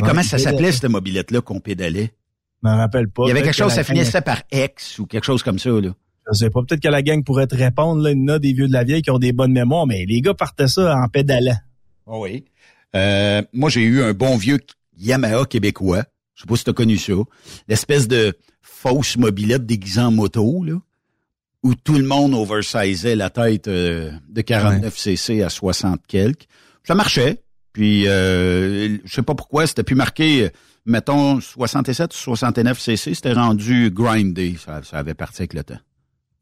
comment 0.01 0.23
ça 0.23 0.37
s'appelait 0.37 0.71
cette 0.71 0.89
mobilette-là 0.89 1.41
qu'on 1.41 1.59
pédalait? 1.59 2.13
Je 2.61 2.69
me 2.69 2.75
rappelle 2.75 3.09
pas. 3.09 3.23
Il 3.25 3.29
y 3.29 3.31
avait 3.31 3.41
quelque 3.41 3.53
chose, 3.53 3.73
ça 3.73 3.83
finissait 3.83 4.21
par 4.21 4.43
X 4.51 4.99
ou 4.99 5.05
quelque 5.05 5.25
chose 5.25 5.43
comme 5.43 5.59
ça, 5.59 5.69
là. 5.69 5.91
Je 6.31 6.37
sais 6.37 6.49
pas, 6.49 6.61
peut-être 6.61 6.81
que 6.81 6.89
la 6.89 7.01
gang 7.01 7.23
pourrait 7.23 7.47
te 7.47 7.55
répondre, 7.55 8.01
là, 8.01 8.11
il 8.11 8.19
y 8.19 8.23
en 8.23 8.27
a 8.35 8.39
des 8.39 8.53
vieux 8.53 8.67
de 8.67 8.73
la 8.73 8.83
vieille 8.83 9.01
qui 9.01 9.11
ont 9.11 9.19
des 9.19 9.31
bonnes 9.31 9.51
mémoires, 9.51 9.87
mais 9.87 10.05
les 10.05 10.21
gars 10.21 10.33
partaient 10.33 10.67
ça 10.67 10.95
en 10.95 11.07
pédalant. 11.07 11.57
Oh 12.05 12.23
oui. 12.23 12.45
Euh, 12.95 13.41
moi, 13.53 13.69
j'ai 13.69 13.83
eu 13.83 14.01
un 14.01 14.13
bon 14.13 14.37
vieux 14.37 14.59
Yamaha 14.97 15.45
québécois. 15.45 16.03
Je 16.35 16.41
sais 16.41 16.47
pas 16.47 16.55
si 16.55 16.63
tu 16.63 16.69
as 16.69 16.73
connu 16.73 16.97
ça. 16.97 17.13
L'espèce 17.67 18.07
de 18.07 18.33
fausse 18.61 19.17
mobilette 19.17 19.65
déguisée 19.65 20.01
en 20.01 20.11
moto, 20.11 20.63
là, 20.63 20.73
où 21.63 21.75
tout 21.75 21.97
le 21.97 22.05
monde 22.05 22.33
oversizait 22.33 23.15
la 23.15 23.29
tête 23.29 23.67
euh, 23.67 24.11
de 24.29 24.41
49cc 24.41 25.43
à 25.43 25.49
60 25.49 26.01
quelques. 26.07 26.47
Ça 26.83 26.95
marchait. 26.95 27.43
Puis, 27.73 28.07
euh, 28.07 28.97
je 29.05 29.13
sais 29.13 29.21
pas 29.21 29.35
pourquoi, 29.35 29.67
c'était 29.67 29.83
plus 29.83 29.95
marqué, 29.95 30.49
mettons, 30.85 31.39
67 31.39 32.11
ou 32.13 32.17
69 32.17 32.79
cc, 32.79 33.13
c'était 33.13 33.33
rendu 33.33 33.91
grindé. 33.91 34.55
Ça, 34.57 34.81
ça 34.83 34.97
avait 34.97 35.13
parti 35.13 35.41
avec 35.41 35.53
le 35.53 35.63
temps. 35.63 35.79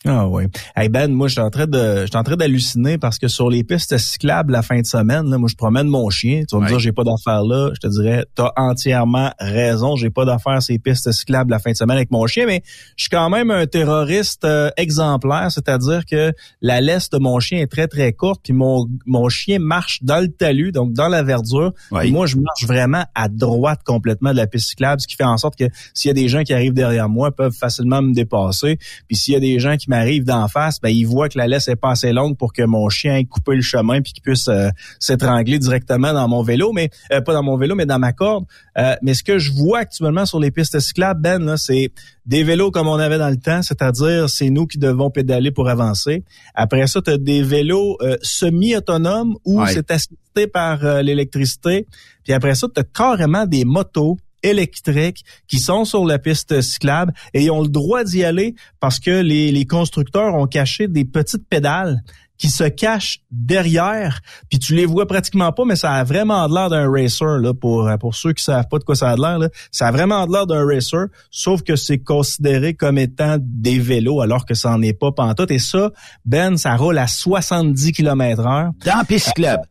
Ah 0.08 0.28
oui. 0.28 0.44
Hey 0.76 0.88
Ben, 0.88 1.12
moi 1.12 1.28
je 1.28 1.34
suis 1.34 1.42
en 1.42 1.50
train 1.50 1.68
de 1.68 2.06
je 2.06 2.18
en 2.18 2.24
train 2.24 2.38
d'halluciner 2.38 2.98
parce 2.98 3.20
que 3.20 3.28
sur 3.28 3.50
les 3.50 3.64
pistes 3.64 3.98
cyclables 3.98 4.54
la 4.54 4.62
fin 4.62 4.80
de 4.80 4.86
semaine, 4.86 5.30
là, 5.30 5.38
moi 5.38 5.50
je 5.50 5.56
promène 5.56 5.88
mon 5.88 6.10
chien. 6.10 6.44
Tu 6.48 6.56
vas 6.56 6.64
me 6.64 6.68
dire 6.68 6.80
j'ai 6.80 6.94
pas 6.94 7.04
d'affaires 7.04 7.44
là. 7.44 7.72
Je 7.74 7.80
te 7.80 7.88
dirais, 7.88 8.26
tu 8.36 8.42
as 8.42 8.54
entièrement 8.56 9.32
raison. 9.40 9.96
J'ai 9.98 10.10
pas 10.10 10.24
d'affaires 10.24 10.62
ces 10.62 10.80
pistes 10.80 11.12
cyclables 11.12 11.52
la 11.52 11.60
fin 11.60 11.72
de 11.72 11.76
semaine 11.76 11.98
avec 11.98 12.12
mon 12.12 12.26
chien, 12.26 12.46
mais 12.46 12.64
je 12.96 13.04
suis 13.04 13.10
quand 13.10 13.30
même 13.30 13.52
un 13.52 13.66
terroriste 13.66 14.46
euh, 14.46 14.70
exemplaire, 14.78 15.52
c'est-à-dire 15.52 16.06
que 16.06 16.34
la 16.62 16.80
laisse 16.80 17.10
de 17.10 17.18
mon 17.18 17.40
chien 17.40 17.60
est 17.60 17.72
très 17.72 17.88
très 17.88 18.14
courte, 18.14 18.42
puis 18.44 18.54
mon 18.54 18.88
mon 19.06 19.28
chien 19.28 19.60
marche 19.60 20.00
dans 20.04 20.22
le 20.22 20.30
talus, 20.30 20.72
donc 20.72 20.94
dans 20.94 21.10
la 21.10 21.24
verdure. 21.24 21.74
Et 22.02 22.12
moi 22.12 22.28
je 22.28 22.38
marche 22.38 22.66
vraiment 22.66 23.04
à 23.14 23.28
droite 23.28 23.82
complètement 23.86 24.32
de 24.32 24.38
la 24.38 24.48
piste 24.48 24.70
cyclable, 24.70 25.02
ce 25.02 25.08
qui 25.08 25.16
fait 25.16 25.24
en 25.24 25.38
sorte 25.38 25.58
que 25.58 25.66
s'il 25.94 26.10
y 26.10 26.12
a 26.12 26.14
des 26.14 26.30
gens 26.30 26.44
qui 26.44 26.54
arrivent 26.54 26.74
derrière 26.74 27.10
moi, 27.10 27.32
peuvent 27.32 27.54
facilement 27.54 28.02
me 28.02 28.14
dépasser. 28.14 28.78
Puis 29.08 29.18
s'il 29.18 29.34
y 29.34 29.38
a 29.38 29.40
des 29.40 29.60
gens 29.60 29.76
qui 29.76 29.90
m'arrive 29.98 30.24
d'en 30.24 30.48
face, 30.48 30.80
ben 30.80 30.90
il 30.90 31.06
voit 31.06 31.30
que 31.30 31.38
la 31.38 31.48
laisse 31.48 31.68
est 31.68 31.76
pas 31.76 31.92
assez 31.92 32.14
longue 32.14 32.38
pour 32.38 32.54
que 32.54 32.64
mon 32.64 32.88
chien 32.90 33.16
ait 33.16 33.26
coupé 33.26 33.56
le 33.56 33.62
chemin 33.62 34.02
puis 34.02 34.14
qu'il 34.14 34.24
puisse 34.24 34.48
euh, 34.48 34.70
s'étrangler 35.00 35.60
directement 35.60 36.14
dans 36.14 36.28
mon 36.28 36.44
vélo, 36.44 36.72
mais 36.74 36.90
euh, 37.12 37.22
pas 37.22 37.34
dans 37.34 37.44
mon 37.44 37.58
vélo, 37.58 37.76
mais 37.76 37.86
dans 37.86 38.00
ma 38.00 38.14
corde. 38.14 38.46
Euh, 38.78 38.96
mais 39.02 39.14
ce 39.14 39.24
que 39.24 39.40
je 39.40 39.52
vois 39.52 39.80
actuellement 39.80 40.26
sur 40.26 40.40
les 40.40 40.52
pistes 40.52 40.80
cyclables, 40.80 41.22
Ben, 41.22 41.44
là, 41.44 41.58
c'est 41.58 41.92
des 42.26 42.44
vélos 42.44 42.72
comme 42.72 42.88
on 42.88 43.00
avait 43.00 43.18
dans 43.18 43.30
le 43.30 43.38
temps, 43.38 43.62
c'est-à-dire 43.62 44.30
c'est 44.30 44.50
nous 44.50 44.68
qui 44.68 44.78
devons 44.78 45.10
pédaler 45.10 45.52
pour 45.52 45.70
avancer. 45.70 46.24
Après 46.54 46.86
ça, 46.88 47.02
tu 47.02 47.12
as 47.12 47.18
des 47.18 47.42
vélos 47.42 47.98
semi-autonomes 48.22 49.36
où 49.46 49.66
c'est 49.68 49.90
assisté 49.92 50.48
par 50.52 51.02
l'électricité. 51.02 51.88
Puis 52.24 52.34
après 52.34 52.56
ça, 52.56 52.68
tu 52.74 52.82
as 52.82 52.84
carrément 52.84 53.46
des 53.46 53.64
motos 53.64 54.18
électriques 54.44 55.24
qui 55.48 55.60
sont 55.60 55.86
sur 55.86 56.06
la 56.06 56.20
piste 56.20 56.62
cyclable 56.62 57.14
et 57.34 57.46
ils 57.46 57.52
ont 57.52 57.62
le 57.62 57.70
droit 57.70 58.04
d'y 58.04 58.24
aller 58.24 58.56
parce 58.80 59.00
que 59.00 59.22
les, 59.22 59.52
les 59.52 59.66
constructeurs 59.66 60.36
ont 60.36 60.48
caché 60.48 60.88
des 60.88 61.06
petites 61.06 61.48
pédales 61.48 62.02
qui 62.38 62.50
se 62.50 62.64
cachent 62.64 63.20
derrière, 63.32 64.22
puis 64.50 64.60
tu 64.60 64.76
les 64.76 64.86
vois 64.86 65.08
pratiquement 65.08 65.52
pas, 65.52 65.66
mais 65.66 65.76
ça 65.76 65.94
a 65.94 66.04
vraiment 66.04 66.48
l'air 66.48 66.70
d'un 66.70 66.90
racer 66.90 67.40
là 67.40 67.54
pour 67.54 67.90
pour 68.00 68.16
ceux 68.16 68.34
qui 68.34 68.44
savent 68.44 68.68
pas 68.70 68.78
de 68.78 68.84
quoi 68.84 68.96
ça 68.96 69.10
a 69.10 69.16
l'air 69.16 69.40
là. 69.40 69.50
Ça 69.72 69.88
a 69.88 69.92
vraiment 69.92 70.26
l'air 70.26 70.46
d'un 70.46 70.66
racer, 70.66 71.08
sauf 71.32 71.64
que 71.64 71.76
c'est 71.76 71.98
considéré 71.98 72.74
comme 72.74 72.98
étant 72.98 73.38
des 73.40 73.80
vélos 73.80 74.22
alors 74.22 74.46
que 74.46 74.54
ça 74.54 74.70
n'en 74.70 74.82
est 74.82 74.94
pas 74.94 75.12
pantoute. 75.12 75.52
Et 75.52 75.60
ça, 75.60 75.92
Ben, 76.26 76.58
ça 76.58 76.76
roule 76.76 76.98
à 76.98 77.08
70 77.08 77.92
km/h. 77.92 78.72
Dans 78.86 79.06
piste 79.06 79.28
cyclable. 79.28 79.64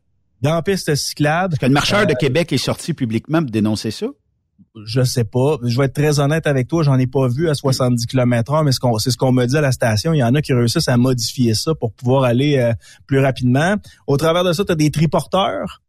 Dans 0.43 0.61
piste 0.63 0.95
cyclable. 0.95 1.51
Parce 1.51 1.61
que 1.61 1.67
le 1.67 1.73
marcheur 1.73 2.07
de 2.07 2.13
euh, 2.13 2.17
Québec 2.19 2.53
est 2.53 2.59
sorti 2.59 2.95
publiquement 2.95 3.41
pour 3.41 3.51
dénoncer 3.51 3.91
ça 3.91 4.07
je 4.85 5.03
sais 5.03 5.25
pas. 5.25 5.57
Je 5.63 5.79
vais 5.79 5.87
être 5.87 5.95
très 5.95 6.21
honnête 6.21 6.47
avec 6.47 6.69
toi, 6.69 6.83
j'en 6.83 6.99
ai 6.99 7.07
pas 7.07 7.29
vu 7.29 7.49
à 7.49 7.55
70 7.55 8.07
km 8.07 8.53
h 8.53 8.65
mais 8.65 8.73
c'est 9.01 9.11
ce 9.11 9.17
qu'on 9.17 9.33
me 9.33 9.47
dit 9.47 9.57
à 9.57 9.61
la 9.61 9.73
station. 9.73 10.13
Il 10.13 10.19
y 10.19 10.25
en 10.25 10.35
a 10.35 10.43
qui 10.43 10.53
réussissent 10.53 10.89
à 10.89 10.97
modifier 10.97 11.55
ça 11.55 11.75
pour 11.75 11.93
pouvoir 11.93 12.25
aller 12.25 12.59
euh, 12.59 12.73
plus 13.07 13.21
rapidement. 13.21 13.77
Au 14.07 14.17
travers 14.17 14.45
de 14.45 14.53
ça, 14.53 14.65
tu 14.65 14.73
as 14.73 14.77
des 14.77 14.91
triporteurs, 14.91 15.83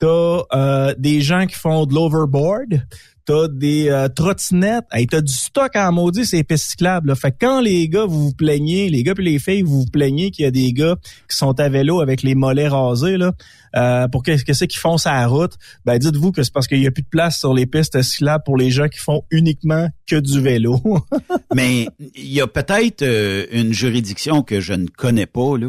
tu 0.00 0.06
euh, 0.06 0.94
des 0.98 1.20
gens 1.20 1.46
qui 1.46 1.54
font 1.54 1.86
de 1.86 1.94
l'overboard, 1.94 2.82
t'as 3.26 3.48
des 3.48 3.88
euh, 3.88 4.08
trottinettes, 4.08 4.86
hey, 4.92 5.06
t'as 5.06 5.20
du 5.20 5.32
stock 5.32 5.74
en 5.74 5.92
maudit 5.92 6.24
ces 6.24 6.44
pistes 6.44 6.70
cyclables. 6.70 7.08
Là. 7.08 7.14
Fait 7.16 7.32
que 7.32 7.36
quand 7.40 7.60
les 7.60 7.88
gars 7.88 8.06
vous 8.06 8.26
vous 8.26 8.32
plaignez, 8.32 8.88
les 8.88 9.02
gars 9.02 9.14
et 9.18 9.22
les 9.22 9.38
filles 9.38 9.62
vous 9.62 9.80
vous 9.80 9.90
plaignez 9.92 10.30
qu'il 10.30 10.44
y 10.44 10.48
a 10.48 10.52
des 10.52 10.72
gars 10.72 10.96
qui 11.28 11.36
sont 11.36 11.58
à 11.58 11.68
vélo 11.68 12.00
avec 12.00 12.22
les 12.22 12.34
mollets 12.34 12.68
rasés 12.68 13.16
là, 13.16 13.32
euh, 13.74 14.08
pour 14.08 14.22
qu'est-ce 14.22 14.44
que 14.44 14.52
c'est 14.52 14.68
qu'ils 14.68 14.80
font 14.80 14.96
sa 14.96 15.26
route, 15.26 15.54
ben 15.84 15.98
dites-vous 15.98 16.30
que 16.30 16.42
c'est 16.44 16.52
parce 16.52 16.68
qu'il 16.68 16.80
y 16.80 16.86
a 16.86 16.90
plus 16.92 17.02
de 17.02 17.08
place 17.08 17.38
sur 17.38 17.52
les 17.52 17.66
pistes 17.66 18.00
cyclables 18.00 18.44
pour 18.44 18.56
les 18.56 18.70
gens 18.70 18.88
qui 18.88 19.00
font 19.00 19.24
uniquement 19.30 19.88
que 20.06 20.16
du 20.16 20.40
vélo. 20.40 20.80
mais 21.54 21.88
il 22.14 22.32
y 22.32 22.40
a 22.40 22.46
peut-être 22.46 23.02
euh, 23.02 23.44
une 23.50 23.72
juridiction 23.72 24.42
que 24.42 24.60
je 24.60 24.72
ne 24.72 24.86
connais 24.86 25.26
pas 25.26 25.58
là. 25.58 25.68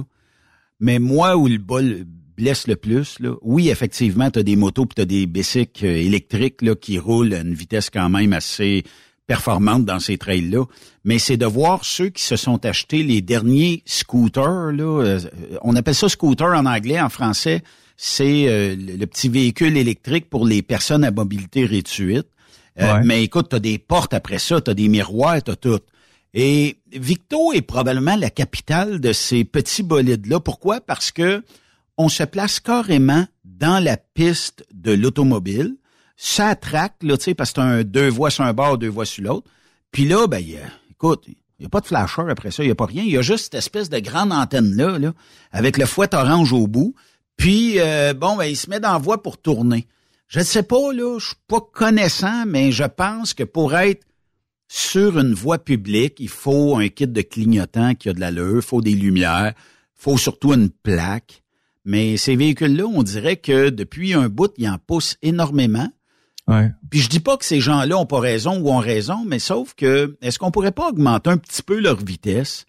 Mais 0.79 0.99
moi 0.99 1.35
où 1.37 1.47
le 1.47 1.57
bol 1.57 2.05
blesse 2.37 2.67
le 2.67 2.75
plus, 2.75 3.19
là, 3.19 3.33
oui, 3.41 3.69
effectivement, 3.69 4.29
tu 4.29 4.39
as 4.39 4.43
des 4.43 4.55
motos 4.55 4.85
puis 4.85 4.95
tu 4.95 5.01
as 5.01 5.05
des 5.05 5.25
bicycles 5.25 5.85
euh, 5.85 5.97
électriques 5.97 6.61
là, 6.61 6.75
qui 6.75 6.99
roulent 6.99 7.33
à 7.33 7.39
une 7.39 7.53
vitesse 7.53 7.89
quand 7.89 8.09
même 8.09 8.31
assez 8.31 8.83
performante 9.25 9.83
dans 9.83 9.99
ces 9.99 10.17
trails-là. 10.17 10.63
Mais 11.03 11.19
c'est 11.19 11.35
de 11.35 11.45
voir 11.45 11.83
ceux 11.83 12.09
qui 12.09 12.23
se 12.23 12.35
sont 12.35 12.63
achetés 12.65 13.03
les 13.03 13.21
derniers 13.21 13.81
scooters. 13.85 14.71
Là, 14.71 15.01
euh, 15.03 15.19
on 15.63 15.75
appelle 15.75 15.95
ça 15.95 16.07
scooter 16.07 16.55
en 16.55 16.65
anglais, 16.65 17.01
en 17.01 17.09
français, 17.09 17.63
c'est 17.97 18.47
euh, 18.47 18.75
le 18.77 19.05
petit 19.05 19.27
véhicule 19.27 19.75
électrique 19.75 20.29
pour 20.29 20.45
les 20.45 20.61
personnes 20.61 21.03
à 21.03 21.11
mobilité 21.11 21.65
réduite. 21.65 22.27
Mais 23.03 23.23
écoute, 23.23 23.47
tu 23.49 23.55
as 23.55 23.59
des 23.59 23.79
portes 23.79 24.13
après 24.13 24.37
ça, 24.37 24.61
tu 24.61 24.69
as 24.69 24.75
des 24.75 24.87
miroirs, 24.87 25.41
tu 25.41 25.49
as 25.49 25.55
tout. 25.55 25.79
Et 26.35 26.77
Victo 26.91 27.51
est 27.51 27.63
probablement 27.63 28.15
la 28.15 28.29
capitale 28.29 28.99
de 28.99 29.13
ces 29.13 29.43
petits 29.43 29.81
bolides-là. 29.81 30.39
Pourquoi? 30.39 30.79
Parce 30.79 31.11
que 31.11 31.41
on 31.97 32.09
se 32.09 32.23
place 32.23 32.59
carrément 32.59 33.25
dans 33.43 33.83
la 33.83 33.97
piste 33.97 34.65
de 34.73 34.91
l'automobile. 34.91 35.75
Ça 36.15 36.55
traque, 36.55 37.01
là, 37.01 37.17
tu 37.17 37.25
sais, 37.25 37.33
parce 37.33 37.51
que 37.51 37.55
t'as 37.55 37.83
deux 37.83 38.09
voies 38.09 38.29
sur 38.29 38.43
un 38.43 38.53
bord, 38.53 38.77
deux 38.77 38.87
voies 38.87 39.05
sur 39.05 39.23
l'autre. 39.23 39.49
Puis 39.91 40.05
là, 40.05 40.27
ben, 40.27 40.43
écoute, 40.91 41.23
il 41.27 41.35
n'y 41.59 41.65
a 41.65 41.69
pas 41.69 41.81
de 41.81 41.87
flasher 41.87 42.23
après 42.29 42.51
ça, 42.51 42.63
il 42.63 42.67
n'y 42.67 42.71
a 42.71 42.75
pas 42.75 42.85
rien. 42.85 43.03
Il 43.03 43.11
y 43.11 43.17
a 43.17 43.21
juste 43.21 43.45
cette 43.45 43.55
espèce 43.55 43.89
de 43.89 43.99
grande 43.99 44.31
antenne-là, 44.31 44.99
là, 44.99 45.13
avec 45.51 45.77
le 45.77 45.85
fouet 45.85 46.13
orange 46.13 46.53
au 46.53 46.67
bout. 46.67 46.95
Puis, 47.35 47.79
euh, 47.79 48.13
bon, 48.13 48.35
ben, 48.35 48.45
il 48.45 48.57
se 48.57 48.69
met 48.69 48.79
dans 48.79 48.93
la 48.93 48.97
voie 48.97 49.21
pour 49.21 49.37
tourner. 49.37 49.87
Je 50.27 50.39
ne 50.39 50.43
sais 50.43 50.63
pas, 50.63 50.91
là, 50.93 51.19
je 51.19 51.27
suis 51.27 51.35
pas 51.47 51.61
connaissant, 51.61 52.45
mais 52.45 52.71
je 52.71 52.83
pense 52.83 53.33
que 53.33 53.43
pour 53.43 53.75
être 53.75 54.05
sur 54.67 55.17
une 55.17 55.33
voie 55.33 55.59
publique, 55.59 56.19
il 56.19 56.29
faut 56.29 56.75
un 56.75 56.89
kit 56.89 57.07
de 57.07 57.21
clignotant 57.21 57.95
qui 57.95 58.09
a 58.09 58.13
de 58.13 58.19
l'allure, 58.19 58.57
il 58.57 58.61
faut 58.61 58.81
des 58.81 58.95
lumières, 58.95 59.53
faut 59.95 60.17
surtout 60.17 60.53
une 60.53 60.69
plaque. 60.69 61.43
Mais 61.87 62.17
ces 62.17 62.35
véhicules-là, 62.35 62.83
on 62.85 63.01
dirait 63.01 63.37
que 63.37 63.69
depuis 63.69 64.13
un 64.13 64.27
bout, 64.27 64.51
ils 64.57 64.67
en 64.67 64.77
poussent 64.77 65.15
énormément. 65.21 65.87
Ouais. 66.45 66.69
Puis 66.89 66.99
je 66.99 67.07
dis 67.07 67.21
pas 67.21 67.37
que 67.37 67.45
ces 67.45 67.61
gens-là 67.61 67.97
ont 67.97 68.05
pas 68.05 68.19
raison 68.19 68.59
ou 68.59 68.69
ont 68.69 68.79
raison, 68.79 69.23
mais 69.25 69.39
sauf 69.39 69.73
que 69.73 70.17
est-ce 70.21 70.37
qu'on 70.37 70.51
pourrait 70.51 70.73
pas 70.73 70.89
augmenter 70.89 71.29
un 71.29 71.37
petit 71.37 71.63
peu 71.63 71.79
leur 71.79 71.95
vitesse? 72.03 72.65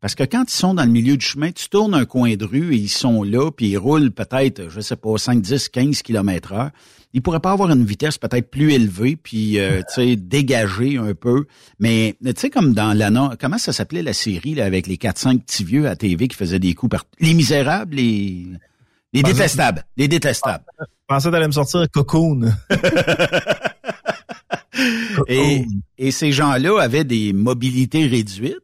Parce 0.00 0.14
que 0.14 0.24
quand 0.24 0.44
ils 0.50 0.56
sont 0.56 0.72
dans 0.72 0.84
le 0.84 0.90
milieu 0.90 1.18
du 1.18 1.24
chemin, 1.24 1.52
tu 1.52 1.68
tournes 1.68 1.92
un 1.92 2.06
coin 2.06 2.34
de 2.34 2.46
rue 2.46 2.74
et 2.74 2.78
ils 2.78 2.88
sont 2.88 3.22
là, 3.22 3.50
puis 3.50 3.68
ils 3.68 3.76
roulent 3.76 4.10
peut-être, 4.10 4.70
je 4.70 4.80
sais 4.80 4.96
pas, 4.96 5.18
5, 5.18 5.42
10, 5.42 5.68
15 5.68 6.00
km 6.00 6.52
heure. 6.52 6.70
Ils 7.14 7.22
pourraient 7.22 7.40
pas 7.40 7.52
avoir 7.52 7.70
une 7.70 7.84
vitesse 7.84 8.16
peut-être 8.18 8.50
plus 8.50 8.72
élevée, 8.72 9.16
puis 9.16 9.58
euh, 9.58 9.80
tu 9.94 9.94
sais, 9.94 10.16
dégager 10.16 10.96
un 10.96 11.14
peu. 11.14 11.46
Mais 11.78 12.16
tu 12.24 12.32
sais, 12.36 12.50
comme 12.50 12.72
dans 12.74 12.96
l'annonce, 12.96 13.34
comment 13.40 13.58
ça 13.58 13.72
s'appelait 13.72 14.02
la 14.02 14.12
série 14.14 14.54
là, 14.54 14.64
avec 14.64 14.86
les 14.86 14.96
4-5 14.96 15.40
petits 15.40 15.64
vieux 15.64 15.88
à 15.88 15.96
TV 15.96 16.28
qui 16.28 16.36
faisaient 16.36 16.58
des 16.58 16.74
coups 16.74 16.90
par... 16.90 17.04
Les 17.20 17.34
misérables, 17.34 17.96
les... 17.96 18.46
Les 19.12 19.22
détestables. 19.22 19.84
Les 19.98 20.08
détestables. 20.08 20.64
Je 20.80 20.84
pensais 21.06 21.30
t'allais 21.30 21.46
me 21.46 21.52
sortir 21.52 21.84
Cocoon. 21.92 22.50
Et, 25.28 25.66
et 25.98 26.10
ces 26.10 26.32
gens-là 26.32 26.80
avaient 26.80 27.04
des 27.04 27.34
mobilités 27.34 28.06
réduites. 28.06 28.56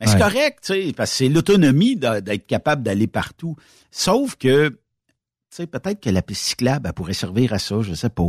Mais 0.00 0.06
c'est 0.06 0.14
Ouais. 0.14 0.20
correct, 0.20 0.58
tu 0.64 0.72
sais, 0.72 0.92
parce 0.96 1.10
que 1.10 1.16
c'est 1.16 1.28
l'autonomie 1.28 1.96
d'être 1.96 2.46
capable 2.46 2.84
d'aller 2.84 3.08
partout. 3.08 3.56
Sauf 3.90 4.36
que, 4.36 4.78
peut-être 5.56 6.00
que 6.00 6.10
la 6.10 6.22
piste 6.22 6.42
cyclable, 6.42 6.86
elle 6.86 6.92
pourrait 6.92 7.14
servir 7.14 7.52
à 7.52 7.58
ça, 7.58 7.80
je 7.82 7.94
sais 7.94 8.10
pas. 8.10 8.22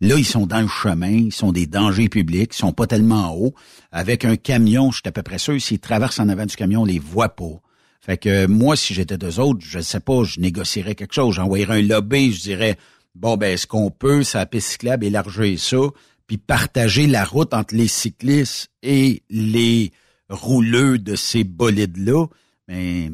Là, 0.00 0.16
ils 0.16 0.24
sont 0.24 0.46
dans 0.46 0.60
le 0.60 0.68
chemin, 0.68 1.12
ils 1.12 1.32
sont 1.32 1.52
des 1.52 1.66
dangers 1.66 2.08
publics, 2.08 2.50
ils 2.52 2.58
sont 2.58 2.72
pas 2.72 2.86
tellement 2.86 3.34
hauts. 3.34 3.54
Avec 3.92 4.24
un 4.24 4.36
camion, 4.36 4.90
je 4.90 4.96
suis 4.96 5.08
à 5.08 5.12
peu 5.12 5.22
près 5.22 5.38
sûr, 5.38 5.60
s'ils 5.60 5.78
traversent 5.78 6.20
en 6.20 6.28
avant 6.28 6.46
du 6.46 6.56
camion, 6.56 6.82
on 6.82 6.84
les 6.84 6.98
voit 6.98 7.30
pas. 7.30 7.60
Fait 8.00 8.18
que 8.18 8.46
moi, 8.46 8.76
si 8.76 8.92
j'étais 8.92 9.16
deux 9.16 9.40
autres, 9.40 9.60
je 9.62 9.80
sais 9.80 10.00
pas, 10.00 10.24
je 10.24 10.38
négocierais 10.40 10.94
quelque 10.94 11.14
chose. 11.14 11.36
J'envoyerais 11.36 11.78
un 11.78 11.82
lobby, 11.82 12.32
je 12.32 12.42
dirais, 12.42 12.76
bon, 13.14 13.36
ben, 13.38 13.54
est-ce 13.54 13.66
qu'on 13.66 13.90
peut, 13.90 14.22
sa 14.22 14.44
piste 14.44 14.72
cyclable, 14.72 15.06
élargir 15.06 15.58
ça, 15.58 15.78
puis 16.26 16.36
partager 16.36 17.06
la 17.06 17.24
route 17.24 17.54
entre 17.54 17.74
les 17.74 17.88
cyclistes 17.88 18.70
et 18.82 19.22
les 19.30 19.92
rouleux 20.28 20.98
de 20.98 21.16
ces 21.16 21.44
bolides-là? 21.44 22.26
Mais 22.68 23.10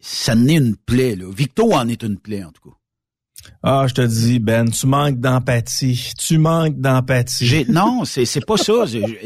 ça 0.00 0.34
n'est 0.34 0.54
une 0.56 0.76
plaie, 0.76 1.16
là. 1.16 1.26
Victo 1.34 1.72
en 1.72 1.88
est 1.88 2.02
une 2.02 2.18
plaie, 2.18 2.44
en 2.44 2.50
tout 2.52 2.70
cas. 2.70 2.74
Ah, 3.62 3.86
je 3.88 3.94
te 3.94 4.00
dis, 4.02 4.40
Ben, 4.40 4.68
tu 4.68 4.86
manques 4.88 5.20
d'empathie. 5.20 6.12
Tu 6.18 6.38
manques 6.38 6.76
d'empathie. 6.80 7.64
Non, 7.68 8.04
c'est, 8.04 8.24
c'est 8.24 8.44
pas 8.44 8.56
ça. 8.56 8.72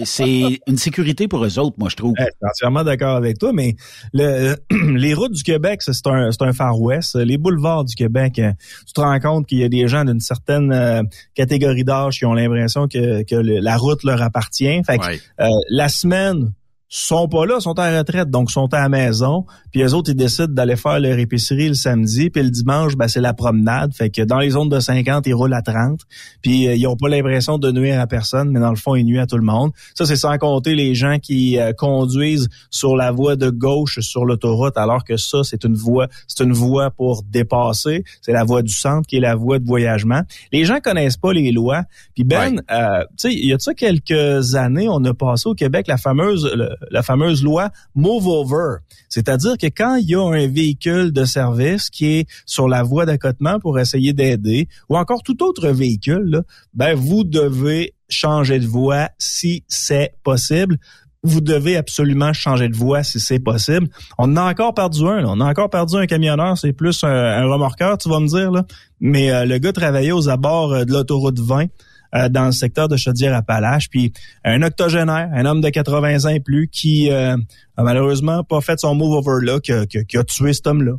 C'est- 0.05 0.61
une 0.67 0.77
sécurité 0.77 1.29
pour 1.29 1.43
eux 1.45 1.59
autres, 1.59 1.77
moi, 1.79 1.89
je 1.89 1.97
trouve. 1.97 2.13
Eh, 2.19 2.23
je 2.23 2.27
suis 2.27 2.47
entièrement 2.51 2.85
d'accord 2.85 3.17
avec 3.17 3.39
toi, 3.39 3.53
mais 3.55 3.75
le, 4.13 4.55
les 4.97 5.15
routes 5.15 5.33
du 5.33 5.43
Québec, 5.43 5.81
c'est 5.83 6.07
un, 6.07 6.31
c'est 6.31 6.43
un 6.43 6.53
Far 6.53 6.79
West. 6.79 7.15
Les 7.17 7.39
boulevards 7.39 7.85
du 7.87 7.95
Québec, 7.95 8.39
euh, 8.39 8.53
tu 8.87 8.93
te 8.93 9.01
rends 9.01 9.19
compte 9.19 9.47
qu'il 9.47 9.59
y 9.59 9.65
a 9.65 9.69
des 9.71 9.89
gens 9.89 10.05
d'une 10.05 10.21
certaine 10.21 10.71
euh, 10.73 11.03
catégorie 11.35 11.85
d'âge 11.85 12.19
qui 12.19 12.27
ont 12.27 12.35
l'impression 12.35 12.89
que, 12.89 13.23
que 13.23 13.35
le- 13.37 13.61
la 13.61 13.77
route 13.79 14.05
leur 14.05 14.21
appartient. 14.21 14.83
Fait 14.85 14.99
que, 14.99 15.07
Ouais. 15.07 15.21
euh, 15.41 15.49
la 15.71 15.89
semaine, 15.89 16.53
sont 16.95 17.27
pas 17.27 17.47
là, 17.47 17.59
sont 17.59 17.81
en 17.81 17.99
retraite, 17.99 18.29
donc 18.29 18.51
sont 18.51 18.67
à 18.75 18.81
la 18.81 18.89
maison. 18.91 19.47
Puis 19.71 19.81
les 19.81 19.95
autres, 19.95 20.11
ils 20.11 20.15
décident 20.15 20.53
d'aller 20.53 20.77
faire 20.77 21.01
leur 21.01 21.19
épicerie 21.19 21.69
le 21.69 21.75
samedi, 21.75 22.29
puis 22.29 22.43
le 22.43 22.51
dimanche, 22.51 22.97
ben, 22.97 23.09
c'est 23.09 23.23
la 23.23 23.33
promenade. 23.33 23.95
Fait 23.95 24.11
que 24.11 24.21
dans 24.21 24.39
les 24.39 24.51
zones 24.51 24.69
de 24.69 24.79
50, 24.79 25.27
ils 25.27 25.33
roulent 25.33 25.55
à 25.55 25.63
30. 25.63 26.01
Puis 26.43 26.69
euh, 26.69 26.75
ils 26.75 26.87
ont 26.87 26.97
pas 26.97 27.09
l'impression 27.09 27.57
de 27.57 27.73
nuire 27.73 27.99
à 27.99 28.07
personne, 28.07 28.51
mais 28.51 28.61
dans 28.61 28.69
le 28.69 28.77
fond, 28.77 28.95
ils 28.95 29.05
nuisent 29.05 29.21
à 29.21 29.27
tout 29.27 29.39
le 29.39 29.43
monde. 29.45 29.71
Ça, 29.95 30.05
c'est 30.05 30.17
sans 30.17 30.37
compter 30.37 30.75
les 30.75 30.95
gens 30.95 31.19
qui 31.19 31.59
euh, 31.59 31.73
conduisent 31.73 32.51
sur 32.71 32.95
la 32.95 33.11
voie 33.11 33.37
de 33.37 33.49
gauche 33.49 34.01
sur 34.01 34.27
l'autoroute, 34.27 34.77
alors 34.77 35.03
que 35.05 35.17
ça, 35.17 35.39
c'est 35.45 35.65
une 35.65 35.75
voie, 35.75 36.09
c'est 36.29 36.45
une 36.45 36.53
voie 36.53 36.91
pour 36.91 37.23
dépasser. 37.23 38.05
C'est 38.21 38.33
la 38.33 38.45
voie 38.45 38.61
du 38.61 38.73
centre 38.75 39.07
qui 39.07 39.17
est 39.17 39.21
la 39.21 39.35
voie 39.35 39.59
de 39.59 39.65
voyagement. 39.67 40.21
Les 40.53 40.67
gens 40.67 40.79
connaissent 40.81 41.17
pas 41.17 41.33
les 41.33 41.53
lois. 41.53 41.85
Puis 42.15 42.25
Ben, 42.25 42.61
euh, 42.71 43.01
tu 43.17 43.31
sais, 43.31 43.33
il 43.33 43.49
y 43.49 43.55
a 43.55 43.59
ça 43.59 43.73
quelques 43.73 44.57
années, 44.57 44.89
on 44.91 45.03
a 45.07 45.15
passé 45.15 45.49
au 45.49 45.55
Québec 45.55 45.87
la 45.89 45.97
fameuse 45.97 46.51
le- 46.55 46.69
la 46.91 47.03
fameuse 47.03 47.43
loi 47.43 47.71
Move 47.95 48.27
Over. 48.27 48.77
C'est-à-dire 49.09 49.57
que 49.59 49.67
quand 49.67 49.97
il 49.97 50.11
y 50.11 50.15
a 50.15 50.23
un 50.23 50.47
véhicule 50.47 51.13
de 51.13 51.25
service 51.25 51.91
qui 51.91 52.07
est 52.19 52.29
sur 52.47 52.69
la 52.69 52.83
voie 52.83 53.07
d'accotement 53.07 53.61
pour 53.61 53.79
essayer 53.79 54.13
d'aider, 54.13 54.69
ou 54.89 54.97
encore 54.97 55.23
tout 55.23 55.43
autre 55.43 55.69
véhicule, 55.69 56.25
là, 56.25 56.43
ben 56.75 56.95
vous 56.95 57.25
devez 57.25 57.95
changer 58.09 58.59
de 58.59 58.67
voie 58.67 59.09
si 59.19 59.65
c'est 59.69 60.15
possible. 60.23 60.79
Vous 61.25 61.41
devez 61.41 61.77
absolument 61.77 62.33
changer 62.33 62.69
de 62.69 62.77
voie 62.77 63.05
si 63.05 63.21
c'est 63.21 63.39
possible. 63.39 63.89
On 64.19 64.37
a 64.37 64.43
encore 64.43 64.75
perdu 64.75 65.07
un. 65.07 65.25
On 65.25 65.41
a 65.41 65.45
encore 65.45 65.71
perdu 65.71 65.97
un 65.97 66.07
camionneur. 66.07 66.59
C'est 66.59 66.73
plus 66.73 67.05
un, 67.05 67.09
un 67.09 67.45
remorqueur, 67.45 67.97
tu 67.97 68.09
vas 68.09 68.19
me 68.19 68.27
dire. 68.27 68.51
Là. 68.51 68.65
Mais 69.01 69.31
euh, 69.31 69.45
le 69.45 69.59
gars 69.59 69.73
travaillait 69.73 70.11
aux 70.11 70.29
abords 70.29 70.73
euh, 70.73 70.85
de 70.85 70.93
l'autoroute 70.93 71.39
20 71.39 71.67
euh, 72.15 72.29
dans 72.29 72.47
le 72.47 72.53
secteur 72.53 72.89
de 72.89 72.97
Chaudière-Appalaches. 72.97 73.89
Puis 73.89 74.13
un 74.45 74.63
octogénaire, 74.63 75.31
un 75.33 75.45
homme 75.47 75.61
de 75.61 75.69
80 75.71 76.25
ans 76.25 76.29
et 76.29 76.41
plus, 76.41 76.69
qui 76.69 77.11
euh, 77.11 77.37
a 77.77 77.83
malheureusement 77.83 78.45
pas 78.45 78.61
fait 78.61 78.79
son 78.81 78.95
move 78.95 79.13
over 79.27 79.45
là, 79.45 79.61
qui, 79.61 79.73
a- 79.73 79.87
qui 79.87 80.17
a- 80.17 80.25
tué 80.25 80.53
cet 80.53 80.67
homme-là. 80.67 80.93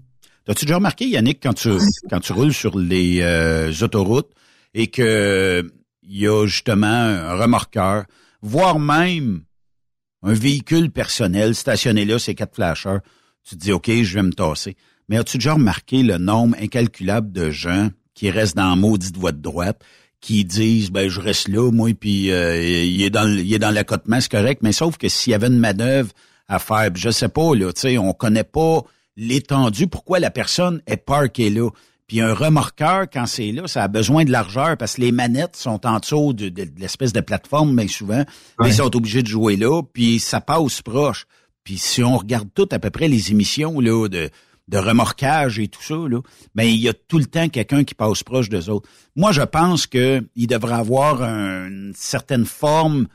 T'as-tu 0.45 0.65
déjà 0.65 0.75
remarqué, 0.75 1.07
Yannick, 1.07 1.41
quand 1.41 1.53
tu, 1.53 1.69
quand 2.09 2.19
tu 2.19 2.33
roules 2.33 2.53
sur 2.53 2.77
les 2.77 3.19
euh, 3.21 3.71
autoroutes 3.81 4.31
et 4.73 4.87
que 4.87 5.69
il 6.05 6.17
y 6.19 6.27
a 6.27 6.45
justement 6.45 6.87
un 6.87 7.35
remorqueur, 7.37 8.03
voire 8.41 8.77
même 8.77 9.43
un 10.21 10.33
véhicule 10.33 10.89
personnel 10.91 11.55
stationné 11.55 12.03
là, 12.05 12.19
ces 12.19 12.35
quatre 12.35 12.55
flashers, 12.55 12.97
tu 13.47 13.55
te 13.55 13.61
dis, 13.61 13.71
OK, 13.71 13.89
je 13.89 14.13
vais 14.15 14.23
me 14.23 14.33
tasser. 14.33 14.75
Mais 15.09 15.17
as-tu 15.17 15.37
déjà 15.37 15.53
remarqué 15.53 16.03
le 16.03 16.17
nombre 16.17 16.55
incalculable 16.61 17.31
de 17.31 17.49
gens 17.51 17.89
qui 18.13 18.29
restent 18.29 18.55
dans 18.57 18.69
la 18.69 18.75
maudite 18.75 19.17
voie 19.17 19.31
de 19.31 19.41
droite, 19.41 19.81
qui 20.23 20.45
disent, 20.45 20.89
ben, 20.89 21.09
je 21.09 21.19
reste 21.19 21.49
là, 21.49 21.69
moi, 21.69 21.89
puis 21.99 22.31
euh, 22.31 22.63
il 22.63 23.01
est 23.01 23.09
dans 23.09 23.27
il 23.27 23.53
est 23.53 23.59
dans 23.59 23.71
l'accotement, 23.71 24.21
c'est 24.21 24.31
correct, 24.31 24.61
mais 24.63 24.71
sauf 24.71 24.97
que 24.97 25.09
s'il 25.09 25.31
y 25.31 25.33
avait 25.33 25.47
une 25.47 25.59
manœuvre 25.59 26.11
à 26.47 26.59
faire, 26.59 26.89
je 26.95 27.09
sais 27.09 27.27
pas, 27.27 27.53
là, 27.55 27.73
tu 27.73 27.81
sais, 27.81 27.97
on 27.97 28.13
connaît 28.13 28.45
pas 28.45 28.83
l'étendue, 29.17 29.87
pourquoi 29.87 30.19
la 30.19 30.31
personne 30.31 30.81
est 30.87 30.97
parkée 30.97 31.49
là. 31.49 31.69
Puis 32.07 32.21
un 32.21 32.33
remorqueur, 32.33 33.05
quand 33.11 33.25
c'est 33.25 33.51
là, 33.51 33.67
ça 33.67 33.83
a 33.83 33.87
besoin 33.89 34.23
de 34.23 34.31
largeur 34.31 34.77
parce 34.77 34.95
que 34.95 35.01
les 35.01 35.11
manettes 35.11 35.55
sont 35.57 35.85
en 35.85 35.99
dessous 35.99 36.31
de, 36.33 36.49
de- 36.49 36.63
de 36.65 36.79
l'espèce 36.79 37.11
de 37.13 37.21
plateforme, 37.21 37.73
mais 37.73 37.87
souvent, 37.87 38.23
Ouais. 38.59 38.69
ils 38.69 38.73
sont 38.75 38.95
obligés 38.95 39.23
de 39.23 39.27
jouer 39.27 39.55
là, 39.57 39.81
puis 39.93 40.19
ça 40.19 40.39
passe 40.41 40.81
proche. 40.81 41.25
Puis 41.65 41.77
si 41.77 42.01
on 42.03 42.17
regarde 42.17 42.47
tout 42.55 42.67
à 42.71 42.79
peu 42.79 42.89
près 42.91 43.07
les 43.07 43.31
émissions 43.31 43.79
là 43.79 44.07
de, 44.07 44.29
de 44.67 44.77
remorquage 44.77 45.59
et 45.59 45.67
tout 45.67 45.83
ça, 45.83 45.95
là, 45.95 46.21
ben 46.55 46.63
il 46.63 46.79
y 46.79 46.87
a 46.87 46.93
tout 46.93 47.19
le 47.19 47.25
temps 47.25 47.49
quelqu'un 47.49 47.83
qui 47.83 47.95
passe 47.95 48.23
proche 48.23 48.49
d'eux 48.49 48.69
autres. 48.69 48.89
Moi, 49.15 49.31
je 49.31 49.41
pense 49.41 49.87
que 49.87 50.25
il 50.35 50.47
devrait 50.47 50.75
avoir 50.75 51.21
un- 51.21 51.67
une 51.67 51.93
certaine 51.95 52.45
forme 52.45 53.07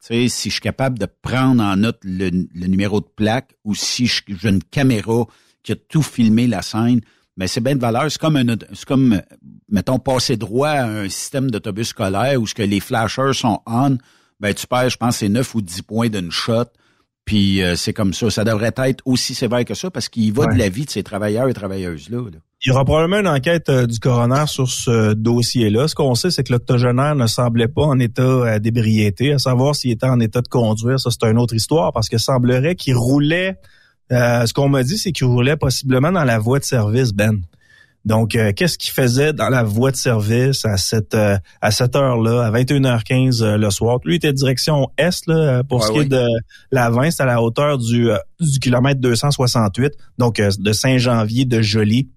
tu 0.00 0.06
sais, 0.06 0.28
si 0.28 0.48
je 0.48 0.54
suis 0.54 0.62
capable 0.62 0.98
de 0.98 1.06
prendre 1.20 1.62
en 1.62 1.76
note 1.76 1.98
le, 2.04 2.30
numéro 2.66 3.00
de 3.02 3.08
plaque 3.14 3.54
ou 3.64 3.74
si 3.74 4.06
j'ai 4.06 4.48
une 4.48 4.62
caméra 4.62 5.26
qui 5.62 5.72
a 5.72 5.76
tout 5.76 6.02
filmé 6.02 6.46
la 6.46 6.62
scène, 6.62 7.02
mais 7.36 7.46
c'est 7.46 7.60
bien 7.60 7.74
de 7.76 7.80
valeur. 7.80 8.10
C'est 8.10 8.18
comme 8.18 8.36
un, 8.36 8.46
comme, 8.86 9.20
mettons, 9.68 9.98
passer 9.98 10.38
droit 10.38 10.70
à 10.70 10.86
un 10.86 11.08
système 11.10 11.50
d'autobus 11.50 11.88
scolaire 11.88 12.40
où 12.40 12.46
ce 12.46 12.54
que 12.54 12.62
les 12.62 12.80
flashers 12.80 13.34
sont 13.34 13.60
on, 13.66 13.98
ben 14.40 14.54
tu 14.54 14.66
perds, 14.66 14.88
je 14.88 14.96
pense, 14.96 15.18
c'est 15.18 15.28
9 15.28 15.54
ou 15.54 15.60
10 15.60 15.82
points 15.82 16.08
d'une 16.08 16.30
shot. 16.30 16.64
Puis 17.30 17.62
euh, 17.62 17.76
c'est 17.76 17.92
comme 17.92 18.12
ça. 18.12 18.28
Ça 18.28 18.42
devrait 18.42 18.72
être 18.76 19.02
aussi 19.04 19.34
sévère 19.34 19.64
que 19.64 19.74
ça 19.74 19.88
parce 19.88 20.08
qu'il 20.08 20.32
va 20.32 20.46
Ouais. 20.46 20.54
de 20.54 20.58
la 20.58 20.68
vie 20.68 20.84
de 20.84 20.90
ces 20.90 21.04
travailleurs 21.04 21.48
et 21.48 21.54
travailleuses-là. 21.54 22.18
là. 22.28 22.38
Il 22.66 22.70
y 22.70 22.72
aura 22.72 22.84
probablement 22.84 23.20
une 23.20 23.28
enquête 23.28 23.68
euh, 23.68 23.86
du 23.86 24.00
coroner 24.00 24.46
sur 24.48 24.68
ce 24.68 25.12
dossier-là. 25.14 25.86
Ce 25.86 25.94
qu'on 25.94 26.16
sait, 26.16 26.32
c'est 26.32 26.42
que 26.42 26.52
l'octogénaire 26.52 27.14
ne 27.14 27.28
semblait 27.28 27.68
pas 27.68 27.84
en 27.84 28.00
état 28.00 28.22
euh, 28.22 28.58
d'ébriété. 28.58 29.32
À 29.32 29.38
savoir 29.38 29.76
s'il 29.76 29.92
était 29.92 30.08
en 30.08 30.18
état 30.18 30.40
de 30.40 30.48
conduire, 30.48 30.98
ça 30.98 31.10
c'est 31.12 31.24
une 31.30 31.38
autre 31.38 31.54
histoire, 31.54 31.92
parce 31.92 32.08
que 32.08 32.18
semblerait 32.18 32.74
qu'il 32.74 32.96
roulait. 32.96 33.58
euh, 34.10 34.44
ce 34.44 34.52
qu'on 34.52 34.68
m'a 34.68 34.82
dit, 34.82 34.98
c'est 34.98 35.12
qu'il 35.12 35.26
roulait 35.28 35.56
possiblement 35.56 36.10
dans 36.10 36.24
la 36.24 36.40
voie 36.40 36.58
de 36.58 36.64
service, 36.64 37.12
Ben. 37.12 37.40
Donc, 38.06 38.34
euh, 38.34 38.52
qu'est-ce 38.56 38.78
qu'il 38.78 38.92
faisait 38.92 39.32
dans 39.34 39.50
la 39.50 39.62
voie 39.62 39.90
de 39.90 39.96
service 39.96 40.64
à 40.64 40.78
cette 40.78 41.14
euh, 41.14 41.36
à 41.60 41.70
cette 41.70 41.94
heure-là, 41.94 42.46
à 42.46 42.50
21h15 42.50 43.42
euh, 43.42 43.58
le 43.58 43.70
soir? 43.70 43.98
Lui 44.04 44.14
il 44.14 44.16
était 44.16 44.32
direction 44.32 44.88
est 44.96 45.26
là, 45.26 45.34
euh, 45.34 45.62
pour 45.62 45.80
Ouais, 45.80 45.86
ce 45.86 45.92
qui 45.92 45.98
est 45.98 46.04
de 46.06 46.26
la 46.70 46.88
20, 46.88 47.10
c'est 47.10 47.22
à 47.22 47.26
la 47.26 47.42
hauteur 47.42 47.76
du, 47.76 48.10
euh, 48.10 48.16
du 48.40 48.58
kilomètre 48.58 49.00
268, 49.00 49.92
donc 50.18 50.40
euh, 50.40 50.50
de 50.58 50.72
Saint-Janvier 50.72 51.44
de 51.44 51.60
Joly. 51.60 52.08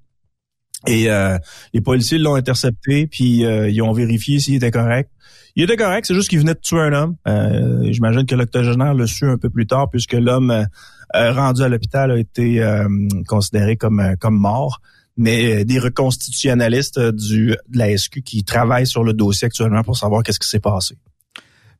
Et 0.87 1.09
euh, 1.09 1.37
les 1.73 1.81
policiers 1.81 2.17
l'ont 2.17 2.35
intercepté, 2.35 3.07
puis 3.07 3.45
euh, 3.45 3.69
ils 3.69 3.81
ont 3.81 3.93
vérifié 3.93 4.39
s'il 4.39 4.55
était 4.55 4.71
correct. 4.71 5.09
Il 5.55 5.63
était 5.63 5.77
correct, 5.77 6.05
c'est 6.05 6.15
juste 6.15 6.29
qu'il 6.29 6.39
venait 6.39 6.55
de 6.55 6.59
tuer 6.59 6.79
un 6.79 6.93
homme. 6.93 7.15
Euh, 7.27 7.91
J'imagine 7.91 8.25
que 8.25 8.35
l'octogénaire 8.35 8.93
l'a 8.93 9.05
su 9.05 9.25
un 9.25 9.37
peu 9.37 9.49
plus 9.49 9.67
tard, 9.67 9.89
puisque 9.89 10.13
l'homme 10.13 10.65
rendu 11.13 11.61
à 11.61 11.69
l'hôpital 11.69 12.11
a 12.11 12.17
été 12.17 12.61
euh, 12.63 12.87
considéré 13.27 13.75
comme 13.77 14.15
comme 14.19 14.35
mort. 14.35 14.81
Mais 15.15 15.61
euh, 15.61 15.63
des 15.65 15.79
reconstitutionnalistes 15.79 16.97
euh, 16.97 17.11
du 17.11 17.55
de 17.69 17.77
la 17.77 17.95
SQ 17.95 18.21
qui 18.23 18.43
travaillent 18.43 18.87
sur 18.87 19.03
le 19.03 19.13
dossier 19.13 19.45
actuellement 19.45 19.83
pour 19.83 19.97
savoir 19.97 20.23
qu'est-ce 20.23 20.39
qui 20.39 20.49
s'est 20.49 20.59
passé. 20.59 20.97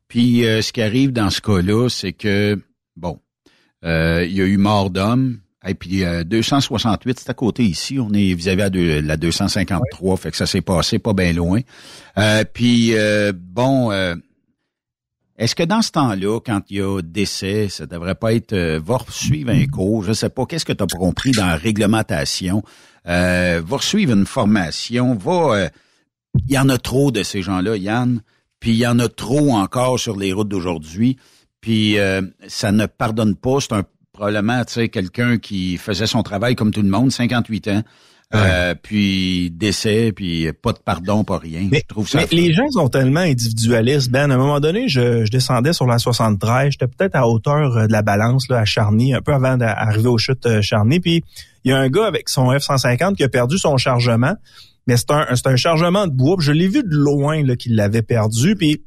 Puis 0.08 0.46
euh, 0.46 0.62
ce 0.62 0.72
qui 0.72 0.82
arrive 0.82 1.12
dans 1.12 1.30
ce 1.30 1.40
cas-là, 1.40 1.88
c'est 1.88 2.12
que, 2.12 2.60
bon, 2.96 3.18
euh, 3.84 4.24
il 4.24 4.34
y 4.34 4.40
a 4.40 4.44
eu 4.44 4.56
mort 4.56 4.90
d'homme 4.90 5.40
Et 5.66 5.74
puis 5.74 6.04
268, 6.26 7.20
c'est 7.20 7.30
à 7.30 7.34
côté 7.34 7.64
ici. 7.64 7.98
On 7.98 8.12
est 8.12 8.34
vis-à-vis 8.34 9.02
la 9.02 9.16
253, 9.16 10.16
fait 10.16 10.30
que 10.30 10.36
ça 10.36 10.46
s'est 10.46 10.60
passé 10.60 10.98
pas 10.98 11.12
bien 11.12 11.32
loin. 11.32 11.60
puis 12.52 12.94
bon, 13.34 13.90
est-ce 15.36 15.54
que 15.54 15.62
dans 15.64 15.82
ce 15.82 15.90
temps-là, 15.90 16.38
quand 16.40 16.60
il 16.70 16.76
y 16.76 16.80
a 16.80 17.00
décès, 17.02 17.68
ça 17.68 17.86
devrait 17.86 18.14
pas 18.14 18.34
être 18.34 18.54
va 18.78 18.98
suivre 19.08 19.50
un 19.50 19.66
cours, 19.66 20.04
je 20.04 20.12
sais 20.12 20.28
pas, 20.28 20.46
qu'est-ce 20.46 20.64
que 20.64 20.72
tu 20.72 20.84
as 20.84 20.86
compris 20.86 21.32
dans 21.32 21.46
la 21.46 21.56
réglementation? 21.56 22.62
Va 23.04 23.78
suivre 23.80 24.12
une 24.12 24.26
formation, 24.26 25.14
va 25.14 25.70
il 26.46 26.52
y 26.52 26.58
en 26.58 26.68
a 26.68 26.78
trop 26.78 27.10
de 27.10 27.22
ces 27.22 27.42
gens-là, 27.42 27.76
Yann, 27.76 28.20
puis 28.60 28.72
il 28.72 28.76
y 28.76 28.86
en 28.86 28.98
a 28.98 29.08
trop 29.08 29.52
encore 29.52 29.98
sur 29.98 30.16
les 30.16 30.32
routes 30.32 30.48
d'aujourd'hui, 30.48 31.16
puis 31.60 31.98
euh, 31.98 32.22
ça 32.48 32.72
ne 32.72 32.86
pardonne 32.86 33.36
pas. 33.36 33.60
C'est 33.60 33.72
un 33.72 33.84
probablement, 34.12 34.64
tu 34.64 34.74
sais, 34.74 34.88
quelqu'un 34.88 35.38
qui 35.38 35.76
faisait 35.76 36.06
son 36.06 36.22
travail 36.22 36.54
comme 36.54 36.70
tout 36.70 36.82
le 36.82 36.88
monde, 36.88 37.10
58 37.10 37.68
ans, 37.68 37.82
euh, 38.34 38.74
puis 38.80 39.50
décès, 39.50 40.12
puis 40.14 40.52
pas 40.52 40.72
de 40.72 40.78
pardon, 40.78 41.24
pas 41.24 41.38
rien. 41.38 41.68
Mais, 41.70 41.82
je 41.82 41.86
trouve 41.86 42.08
ça 42.08 42.18
mais 42.18 42.26
les 42.30 42.52
gens 42.52 42.68
sont 42.70 42.88
tellement 42.88 43.20
individualistes. 43.20 44.10
Ben, 44.10 44.30
à 44.30 44.34
un 44.34 44.38
moment 44.38 44.60
donné, 44.60 44.88
je, 44.88 45.24
je 45.24 45.30
descendais 45.30 45.72
sur 45.72 45.86
la 45.86 45.98
73, 45.98 46.72
j'étais 46.72 46.86
peut-être 46.86 47.14
à 47.14 47.28
hauteur 47.28 47.76
euh, 47.76 47.86
de 47.86 47.92
la 47.92 48.02
balance 48.02 48.48
là, 48.48 48.58
à 48.58 48.64
Charny, 48.64 49.14
un 49.14 49.20
peu 49.20 49.32
avant 49.32 49.56
d'arriver 49.56 50.08
aux 50.08 50.18
chutes 50.18 50.60
Charny, 50.60 51.00
puis 51.00 51.24
il 51.64 51.70
y 51.70 51.72
a 51.72 51.78
un 51.78 51.88
gars 51.88 52.06
avec 52.06 52.28
son 52.28 52.52
F-150 52.52 53.14
qui 53.14 53.24
a 53.24 53.28
perdu 53.28 53.58
son 53.58 53.76
chargement 53.76 54.34
mais 54.86 54.98
c'est 54.98 55.10
un, 55.12 55.26
un 55.46 55.56
chargement 55.56 56.06
de 56.06 56.12
bois. 56.12 56.36
Je 56.40 56.52
l'ai 56.52 56.68
vu 56.68 56.82
de 56.82 56.94
loin 56.94 57.42
là 57.42 57.56
qu'il 57.56 57.74
l'avait 57.74 58.02
perdu. 58.02 58.54
Puis 58.54 58.82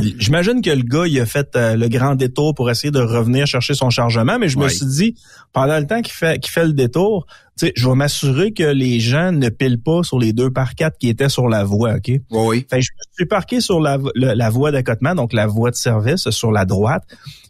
J'imagine 0.00 0.62
que 0.62 0.70
le 0.70 0.82
gars, 0.82 1.06
il 1.06 1.18
a 1.18 1.26
fait 1.26 1.56
euh, 1.56 1.74
le 1.74 1.88
grand 1.88 2.14
détour 2.14 2.54
pour 2.54 2.70
essayer 2.70 2.92
de 2.92 3.00
revenir 3.00 3.46
chercher 3.46 3.74
son 3.74 3.90
chargement, 3.90 4.38
mais 4.38 4.48
je 4.48 4.56
me 4.56 4.68
suis 4.68 4.86
dit, 4.86 5.16
pendant 5.52 5.76
le 5.76 5.86
temps 5.86 6.02
qu'il 6.02 6.12
fait, 6.12 6.38
qu'il 6.38 6.52
fait 6.52 6.64
le 6.64 6.72
détour, 6.72 7.26
je 7.74 7.88
vais 7.88 7.94
m'assurer 7.94 8.52
que 8.52 8.64
les 8.64 9.00
gens 9.00 9.32
ne 9.32 9.48
pilent 9.48 9.82
pas 9.82 10.02
sur 10.02 10.18
les 10.18 10.32
deux 10.32 10.50
par 10.50 10.74
quatre 10.74 10.98
qui 10.98 11.08
étaient 11.08 11.28
sur 11.28 11.48
la 11.48 11.64
voie, 11.64 11.94
OK? 11.94 12.12
Oui. 12.30 12.66
Fait, 12.70 12.80
je 12.80 12.90
me 12.92 13.14
suis 13.14 13.26
parqué 13.26 13.60
sur 13.60 13.80
la, 13.80 13.98
la 14.14 14.50
voie 14.50 14.70
d'accotement, 14.70 15.14
donc 15.14 15.32
la 15.32 15.46
voie 15.46 15.70
de 15.70 15.76
service 15.76 16.30
sur 16.30 16.52
la 16.52 16.64
droite 16.64 17.04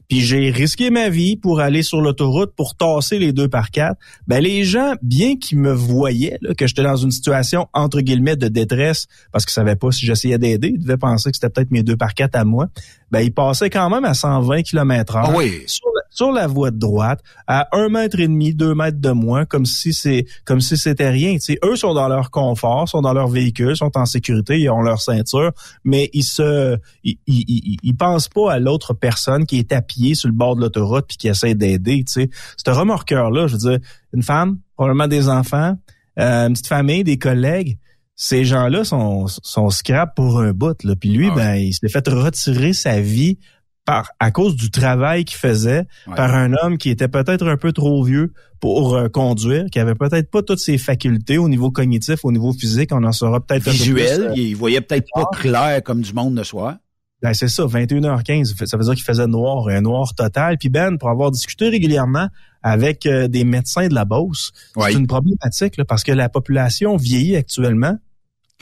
puis 0.09 0.21
j'ai 0.21 0.51
risqué 0.51 0.91
ma 0.91 1.11
vie 1.11 1.37
pour 1.37 1.61
aller 1.61 1.83
sur 1.83 2.01
l'autoroute 2.01 2.55
pour 2.57 2.75
tasser 2.75 3.19
les 3.19 3.33
deux 3.33 3.49
par 3.49 3.71
quatre, 3.71 3.99
ben 4.27 4.43
les 4.43 4.65
gens, 4.65 4.95
bien 5.03 5.37
qu'ils 5.37 5.59
me 5.59 5.73
voyaient 5.73 6.39
que 6.57 6.67
j'étais 6.67 6.83
dans 6.83 6.97
une 6.97 7.11
situation 7.11 7.69
entre 7.75 8.01
guillemets 8.01 8.37
de 8.37 8.49
détresse 8.49 9.07
parce 9.33 9.45
qu'ils 9.45 9.53
savaient 9.53 9.77
pas 9.77 9.93
si 9.93 10.07
j'essayais 10.07 10.39
d'aider, 10.39 10.73
ils 10.75 10.81
devaient 10.81 10.97
penser 10.97 11.31
que 11.31 11.37
c'était 11.37 11.51
peut-être 11.51 11.71
mes 11.71 11.83
deux 11.83 11.97
par 11.97 12.15
quatre 12.15 12.37
à 12.37 12.45
moi. 12.45 12.69
Ben 13.11 13.21
ils 13.21 13.33
passaient 13.33 13.71
quand 13.71 13.91
même 13.91 14.05
à 14.05 14.15
120 14.15 14.63
km 14.63 15.15
h 15.15 15.23
ah 15.25 15.33
oui. 15.35 15.63
sur, 15.67 15.87
la, 16.21 16.47
voie 16.47 16.71
de 16.71 16.79
droite 16.79 17.21
à 17.47 17.69
un 17.73 17.89
mètre 17.89 18.19
et 18.19 18.29
demi, 18.29 18.55
deux 18.55 18.75
mètres 18.75 19.01
de 19.01 19.11
moins, 19.11 19.45
comme 19.45 19.67
si 19.67 19.93
c'est 19.93 20.27
comme 20.45 20.61
si 20.61 20.77
c'était 20.77 21.11
rien. 21.11 21.39
sais, 21.39 21.59
eux 21.65 21.77
sont 21.77 21.95
dans 21.95 22.09
leur 22.09 22.31
confort, 22.31 22.89
sont 22.89 23.03
dans 23.03 23.13
leur 23.13 23.29
véhicule, 23.29 23.77
sont 23.77 23.97
en 23.97 24.07
sécurité, 24.07 24.59
ils 24.59 24.71
ont 24.71 24.83
leur 24.83 25.01
ceinture, 25.01 25.53
mais 25.85 26.11
ils 26.13 26.25
se 26.25 26.79
ils, 27.05 27.19
ils, 27.27 27.77
ils 27.83 27.97
pensent 27.97 28.29
pas 28.29 28.53
à 28.53 28.59
l'autre 28.59 28.95
personne 28.95 29.47
qui 29.47 29.59
est 29.59 29.73
à 29.73 29.83
pied 29.83 30.15
sur 30.15 30.29
le 30.29 30.35
bord 30.35 30.57
de 30.57 30.61
l'autoroute 30.61 31.07
puis 31.09 31.17
qui 31.17 31.29
essaie 31.29 31.55
d'aider, 31.55 32.05
tu 32.05 32.13
sais. 32.13 32.31
Ce 32.57 32.71
remorqueur-là, 32.71 33.47
je 33.47 33.57
veux 33.57 33.71
dire, 33.71 33.79
une 34.13 34.23
femme, 34.23 34.59
probablement 34.77 35.09
des 35.09 35.29
enfants, 35.29 35.77
euh, 36.19 36.47
une 36.47 36.53
petite 36.53 36.67
famille, 36.67 37.05
des 37.05 37.19
collègues, 37.19 37.79
ces 38.21 38.45
gens-là 38.45 38.83
sont, 38.83 39.27
sont 39.29 39.71
scrap 39.71 40.17
pour 40.17 40.41
un 40.41 40.53
bout, 40.53 40.83
là. 40.83 40.97
Puis 40.97 41.11
lui, 41.11 41.29
ah 41.31 41.35
ben, 41.37 41.55
il 41.55 41.73
s'est 41.73 41.89
fait 41.89 42.07
retirer 42.09 42.73
sa 42.73 43.01
vie 43.01 43.39
par, 43.89 44.13
à 44.21 44.31
cause 44.31 44.55
du 44.55 44.71
travail 44.71 45.25
qu'il 45.25 45.39
faisait 45.39 45.87
par 46.15 46.35
un 46.35 46.53
homme 46.53 46.77
qui 46.77 46.91
était 46.91 47.09
peut-être 47.09 47.49
un 47.49 47.57
peu 47.57 47.73
trop 47.73 48.05
vieux 48.05 48.35
pour 48.61 48.95
euh, 48.95 49.09
conduire, 49.09 49.65
qui 49.73 49.79
avait 49.79 49.95
peut-être 49.95 50.31
pas 50.31 50.43
toutes 50.43 50.59
ses 50.59 50.77
facultés 50.77 51.39
au 51.39 51.49
niveau 51.49 51.71
cognitif, 51.71 52.23
au 52.23 52.31
niveau 52.31 52.53
physique, 52.53 52.91
on 52.93 53.03
en 53.03 53.13
saura 53.13 53.41
peut-être 53.41 53.67
visuel, 53.71 54.25
un 54.25 54.35
peu 54.35 54.39
il 54.39 54.55
voyait 54.55 54.83
peut-être 54.83 55.09
pas 55.15 55.25
clair 55.33 55.83
comme 55.83 56.03
du 56.03 56.13
monde 56.13 56.35
de 56.35 56.43
soir. 56.43 56.77
Ben 57.23 57.33
c'est 57.33 57.49
ça, 57.49 57.65
21h15, 57.65 58.67
ça 58.67 58.77
veut 58.77 58.85
dire 58.85 58.95
qu'il 58.95 59.05
faisait 59.05 59.27
noir, 59.27 59.67
un 59.69 59.81
noir 59.81 60.15
total. 60.15 60.59
Puis 60.59 60.69
Ben, 60.69 60.99
pour 60.99 61.09
avoir 61.09 61.31
discuté 61.31 61.71
régulièrement 61.71 62.29
avec 62.63 63.07
euh, 63.07 63.27
des 63.27 63.45
médecins 63.45 63.89
de 63.89 63.95
la 63.95 64.05
Beauce, 64.05 64.53
c'est 64.79 64.93
une 64.93 65.07
problématique 65.07 65.83
parce 65.85 66.05
que 66.05 66.13
la 66.13 66.29
population 66.29 66.97
vieillit 66.97 67.37
actuellement. 67.37 67.97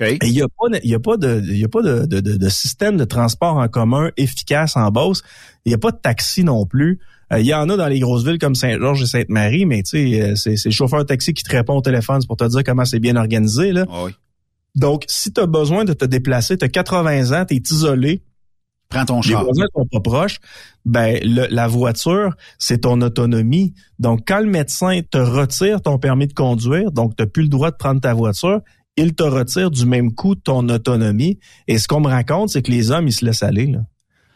Et 0.01 0.19
il 0.23 0.33
n'y 0.33 0.43
a 0.43 0.49
pas, 0.49 0.79
il 0.83 0.91
y 0.91 0.95
a 0.95 1.01
pas 1.01 1.17
de, 1.17 1.43
il 1.45 1.59
y 1.59 1.65
a 1.65 1.69
pas 1.69 1.83
de, 1.83 2.05
de, 2.05 2.21
de, 2.21 2.49
système 2.49 2.97
de 2.97 3.05
transport 3.05 3.57
en 3.57 3.69
commun 3.69 4.11
efficace 4.17 4.77
en 4.77 4.91
Beauce. 4.91 5.23
Il 5.65 5.71
n'y 5.71 5.75
a 5.75 5.79
pas 5.79 5.91
de 5.91 5.97
taxi 5.97 6.45
non 6.45 6.67
plus. 6.67 7.01
Euh, 7.33 7.41
il 7.41 7.47
y 7.47 7.55
en 7.55 7.69
a 7.71 7.77
dans 7.77 7.89
les 7.89 7.99
grosses 7.99 8.25
villes 8.25 8.39
comme 8.39 8.55
Saint-Georges 8.55 9.03
et 9.03 9.07
Sainte-Marie, 9.07 9.65
mais 9.65 9.83
tu 9.83 9.91
sais, 9.91 10.21
euh, 10.21 10.35
c'est, 10.37 10.57
c'est 10.57 10.69
le 10.69 10.75
chauffeur 10.75 11.01
de 11.01 11.05
taxi 11.05 11.35
qui 11.35 11.43
te 11.43 11.51
répond 11.51 11.77
au 11.77 11.81
téléphone 11.81 12.21
pour 12.27 12.37
te 12.37 12.45
dire 12.45 12.63
comment 12.63 12.85
c'est 12.85 13.01
bien 13.01 13.17
organisé 13.17 13.73
là. 13.73 13.87
Ah 13.91 14.07
Donc, 14.75 15.05
si 15.09 15.33
tu 15.33 15.41
as 15.41 15.47
besoin 15.47 15.85
de 15.85 15.93
te 15.93 16.05
déplacer, 16.05 16.59
tu 16.59 16.65
as 16.65 16.69
80 16.69 17.33
ans, 17.33 17.45
tu 17.47 17.55
es 17.55 17.59
isolé, 17.59 18.23
Prends 18.89 19.05
ton 19.05 19.23
char. 19.23 19.41
Les 19.41 19.45
voisins 19.45 19.67
sont 19.75 19.87
pas 19.87 20.01
proches. 20.01 20.39
Ben, 20.85 21.19
la 21.25 21.67
voiture, 21.67 22.37
c'est 22.59 22.83
ton 22.83 23.01
autonomie. 23.01 23.75
Donc, 23.99 24.21
quand 24.27 24.39
le 24.39 24.47
médecin 24.47 25.01
te 25.11 25.19
retire 25.19 25.83
ton 25.83 25.99
permis 25.99 26.29
de 26.29 26.33
conduire, 26.33 26.93
donc 26.93 27.17
tu 27.17 27.23
n'as 27.23 27.27
plus 27.27 27.43
le 27.43 27.49
droit 27.49 27.73
de 27.73 27.77
prendre 27.77 28.01
ta 28.01 28.15
voiture, 28.15 28.61
il 28.97 29.15
te 29.15 29.23
retire 29.23 29.71
du 29.71 29.87
même 29.87 30.15
coup 30.15 30.35
ton 30.35 30.69
autonomie. 30.69 31.39
Et 31.69 31.79
ce 31.79 31.87
qu'on 31.87 32.01
me 32.01 32.09
raconte, 32.09 32.51
c'est 32.51 32.63
que 32.63 32.71
les 32.71 32.91
hommes, 32.91 33.09
ils 33.09 33.13
se 33.13 33.25
laissent 33.25 33.43
aller. 33.43 33.67
Là. 33.67 33.81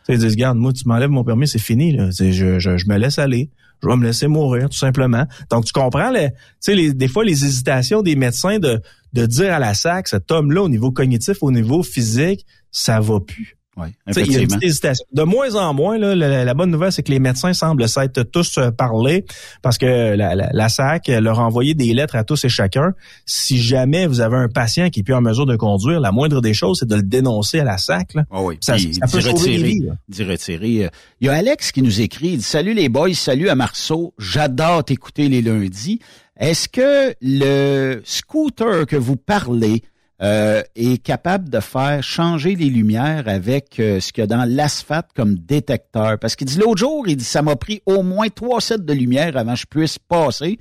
ils 0.09 0.19
disent, 0.19 0.33
regarde, 0.33 0.59
moi, 0.59 0.73
tu 0.73 0.87
m'enlèves 0.87 1.11
mon 1.11 1.25
permis, 1.25 1.49
c'est 1.49 1.59
fini. 1.59 1.93
Là. 1.93 2.11
Je, 2.11 2.59
je, 2.59 2.89
me 2.89 2.97
laisse 2.97 3.19
aller. 3.19 3.51
Je 3.83 3.89
vais 3.89 3.97
me 3.97 4.05
laisser 4.05 4.27
mourir, 4.27 4.69
tout 4.69 4.77
simplement. 4.77 5.27
Donc, 5.51 5.65
tu 5.65 5.73
comprends, 5.73 6.11
les, 6.11 6.31
les, 6.69 6.93
des 6.93 7.09
fois, 7.09 7.25
les 7.25 7.45
hésitations 7.45 8.03
des 8.03 8.17
médecins 8.17 8.59
de, 8.59 8.81
de 9.15 9.27
dire 9.27 9.55
à 9.55 9.59
la 9.59 9.73
SAC, 9.73 10.09
cet 10.09 10.31
homme-là, 10.31 10.63
au 10.63 10.69
niveau 10.69 10.91
cognitif, 10.91 11.39
au 11.43 11.51
niveau 11.51 11.83
physique, 11.83 12.45
ça 12.71 13.01
va 13.01 13.21
plus. 13.21 13.57
Oui, 13.81 13.89
Il 14.17 14.33
y 14.33 14.37
a 14.37 14.41
une 14.41 14.59
hésitation. 14.63 15.05
De 15.13 15.23
moins 15.23 15.55
en 15.55 15.75
moins, 15.75 15.99
là, 15.99 16.15
la, 16.15 16.55
bonne 16.55 16.71
nouvelle, 16.71 16.93
c'est 16.93 17.03
que 17.03 17.11
les 17.11 17.19
médecins 17.19 17.53
semblent 17.53 17.89
s'être 17.89 18.23
tous 18.23 18.59
euh, 18.59 18.71
parlé 18.71 19.25
parce 19.63 19.79
que 19.79 20.15
la, 20.15 20.35
la, 20.35 20.69
SAC 20.69 21.09
leur 21.09 21.41
a 21.41 21.45
envoyé 21.45 21.75
des 21.75 21.93
lettres 21.95 22.17
à 22.17 22.25
tous 22.25 22.45
et 22.45 22.49
chacun. 22.49 22.93
Si 23.27 23.61
jamais 23.61 24.07
vous 24.07 24.21
avez 24.21 24.37
un 24.37 24.49
patient 24.49 24.91
qui 24.91 25.01
est 25.01 25.03
plus 25.03 25.15
en 25.15 25.21
mesure 25.21 25.47
de 25.47 25.57
conduire, 25.57 26.01
la 26.01 26.13
moindre 26.13 26.41
des 26.41 26.55
choses, 26.55 26.79
c'est 26.81 26.89
de 26.89 26.97
le 26.97 27.03
dénoncer 27.03 27.61
à 27.61 27.65
la 27.65 27.79
SAC. 27.79 28.15
Là. 28.15 28.25
Ah 28.31 28.43
oui, 28.43 28.59
ça, 28.61 28.75
peut 28.75 29.19
retirer, 29.19 29.79
retirer. 30.19 30.91
Il 31.21 31.27
y 31.27 31.29
a 31.29 31.33
Alex 31.33 31.73
qui 31.73 31.83
nous 31.83 32.01
écrit, 32.01 32.29
il 32.29 32.39
dit, 32.39 32.45
Salut 32.45 32.75
les 32.75 32.89
boys, 32.89 33.15
salut 33.15 33.49
à 33.49 33.55
Marceau, 33.55 34.15
j'adore 34.19 34.85
t'écouter 34.85 35.29
les 35.29 35.43
lundis. 35.43 36.01
Est-ce 36.39 36.69
que 36.69 37.15
le 37.21 38.01
scooter 38.05 38.87
que 38.87 38.97
vous 38.97 39.17
parlez 39.17 39.83
euh, 40.23 40.63
est 40.75 41.03
capable 41.03 41.49
de 41.49 41.61
faire 41.61 42.03
changer 42.03 42.55
les 42.55 42.69
lumières 42.69 43.25
avec 43.27 43.81
euh, 43.81 44.01
ce 44.01 44.13
qu'il 44.13 44.21
y 44.21 44.25
a 44.25 44.27
dans 44.27 44.45
l'asphalte 44.45 45.09
comme 45.15 45.37
détecteur. 45.37 46.19
Parce 46.19 46.37
qu'il 46.37 46.47
dit 46.47 46.59
l'autre 46.59 46.79
jour, 46.79 47.09
il 47.09 47.17
dit 47.17 47.25
ça 47.25 47.41
m'a 47.41 47.57
pris 47.57 47.81
au 47.87 48.03
moins 48.03 48.29
trois 48.29 48.61
sets 48.61 48.79
de 48.79 48.93
lumière 48.93 49.37
avant 49.37 49.55
que 49.55 49.61
je 49.61 49.67
puisse 49.67 49.99
passer. 49.99 50.59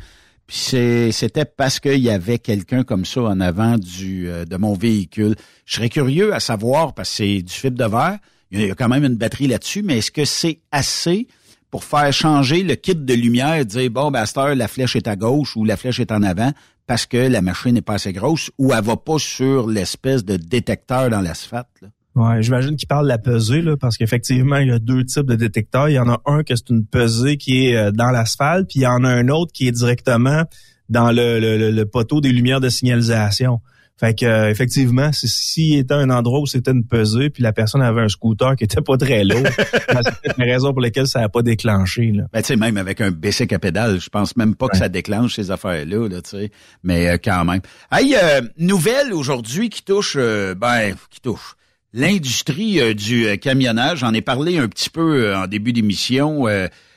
Puis 0.47 1.11
c'était 1.11 1.45
parce 1.45 1.79
qu'il 1.79 1.99
y 1.99 2.09
avait 2.09 2.39
quelqu'un 2.39 2.83
comme 2.83 3.05
ça 3.05 3.21
en 3.21 3.39
avant 3.39 3.77
du 3.77 4.29
euh, 4.29 4.45
de 4.45 4.57
mon 4.57 4.73
véhicule. 4.73 5.35
Je 5.65 5.75
serais 5.75 5.89
curieux 5.89 6.33
à 6.33 6.39
savoir, 6.39 6.93
parce 6.93 7.09
que 7.09 7.15
c'est 7.17 7.41
du 7.41 7.53
fibre 7.53 7.77
de 7.77 7.85
verre, 7.85 8.17
il 8.51 8.65
y 8.65 8.71
a 8.71 8.75
quand 8.75 8.89
même 8.89 9.03
une 9.03 9.15
batterie 9.15 9.47
là-dessus, 9.47 9.83
mais 9.83 9.99
est-ce 9.99 10.09
que 10.09 10.25
c'est 10.25 10.59
assez 10.71 11.27
pour 11.71 11.83
faire 11.83 12.11
changer 12.11 12.63
le 12.63 12.75
kit 12.75 12.95
de 12.95 13.13
lumière, 13.13 13.65
dire 13.65 13.91
bon, 13.91 14.11
ben, 14.11 14.25
la 14.55 14.67
flèche 14.67 14.95
est 14.95 15.07
à 15.07 15.15
gauche 15.15 15.55
ou 15.55 15.65
la 15.65 15.77
flèche 15.77 15.99
est 15.99 16.11
en 16.11 16.23
avant 16.23 16.51
parce 16.87 17.05
que 17.05 17.17
la 17.17 17.41
machine 17.41 17.73
n'est 17.73 17.81
pas 17.81 17.95
assez 17.95 18.13
grosse 18.13 18.49
ou 18.57 18.73
elle 18.73 18.83
va 18.83 18.97
pas 18.97 19.19
sur 19.19 19.67
l'espèce 19.67 20.25
de 20.25 20.37
détecteur 20.37 21.09
dans 21.09 21.21
l'asphalte. 21.21 21.67
Ouais, 22.15 22.41
j'imagine 22.41 22.75
qu'il 22.75 22.87
parle 22.87 23.05
de 23.05 23.09
la 23.09 23.19
pesée, 23.19 23.61
là, 23.61 23.77
parce 23.77 23.95
qu'effectivement, 23.95 24.57
il 24.57 24.69
y 24.69 24.71
a 24.71 24.79
deux 24.79 25.05
types 25.05 25.27
de 25.27 25.35
détecteurs. 25.35 25.89
Il 25.89 25.93
y 25.93 25.99
en 25.99 26.09
a 26.09 26.19
un 26.25 26.43
que 26.43 26.55
c'est 26.55 26.69
une 26.69 26.85
pesée 26.85 27.37
qui 27.37 27.67
est 27.67 27.77
euh, 27.77 27.91
dans 27.91 28.09
l'asphalte, 28.09 28.67
puis 28.67 28.79
il 28.79 28.83
y 28.83 28.87
en 28.87 29.03
a 29.03 29.09
un 29.09 29.29
autre 29.29 29.53
qui 29.53 29.67
est 29.67 29.71
directement 29.71 30.43
dans 30.89 31.11
le, 31.11 31.39
le 31.69 31.85
poteau 31.85 32.19
des 32.19 32.31
lumières 32.31 32.59
de 32.59 32.69
signalisation. 32.69 33.61
Fait 33.99 34.17
que 34.17 34.25
euh, 34.25 34.49
effectivement, 34.49 35.09
s'il 35.11 35.77
était 35.77 35.93
un 35.93 36.09
endroit 36.09 36.39
où 36.39 36.45
c'était 36.45 36.71
une 36.71 36.85
pesée, 36.85 37.29
puis 37.29 37.43
la 37.43 37.51
personne 37.51 37.81
avait 37.81 38.01
un 38.01 38.07
scooter 38.07 38.55
qui 38.55 38.63
était 38.63 38.79
pas 38.79 38.95
très 38.95 39.25
lourd, 39.25 39.43
ben, 39.93 40.01
c'est 40.23 40.37
la 40.37 40.45
raison 40.45 40.71
pour 40.71 40.79
laquelle 40.79 41.05
ça 41.05 41.19
n'a 41.19 41.27
pas 41.27 41.41
déclenché. 41.41 42.13
Là. 42.13 42.23
Ben, 42.31 42.41
tu 42.41 42.47
sais, 42.47 42.55
même 42.55 42.77
avec 42.77 43.01
un 43.01 43.11
bicycle 43.11 43.55
à 43.55 43.59
pédale, 43.59 43.99
je 43.99 44.07
pense 44.07 44.37
même 44.37 44.55
pas 44.55 44.69
que 44.69 44.77
ça 44.77 44.87
déclenche 44.87 45.35
ces 45.35 45.51
affaires-là, 45.51 46.07
là, 46.07 46.21
tu 46.21 46.29
sais. 46.29 46.51
Mais 46.81 47.09
euh, 47.09 47.17
quand 47.21 47.43
même. 47.43 47.59
Hey, 47.91 48.15
euh, 48.15 48.39
nouvelle 48.57 49.11
aujourd'hui 49.13 49.69
qui 49.69 49.83
touche, 49.83 50.15
ben, 50.15 50.95
qui 51.09 51.19
touche 51.19 51.57
l'industrie 51.91 52.95
du 52.95 53.37
camionnage. 53.39 53.99
J'en 53.99 54.13
ai 54.13 54.21
parlé 54.21 54.59
un 54.59 54.69
petit 54.69 54.89
peu 54.89 55.35
en 55.35 55.47
début 55.47 55.73
d'émission. 55.73 56.45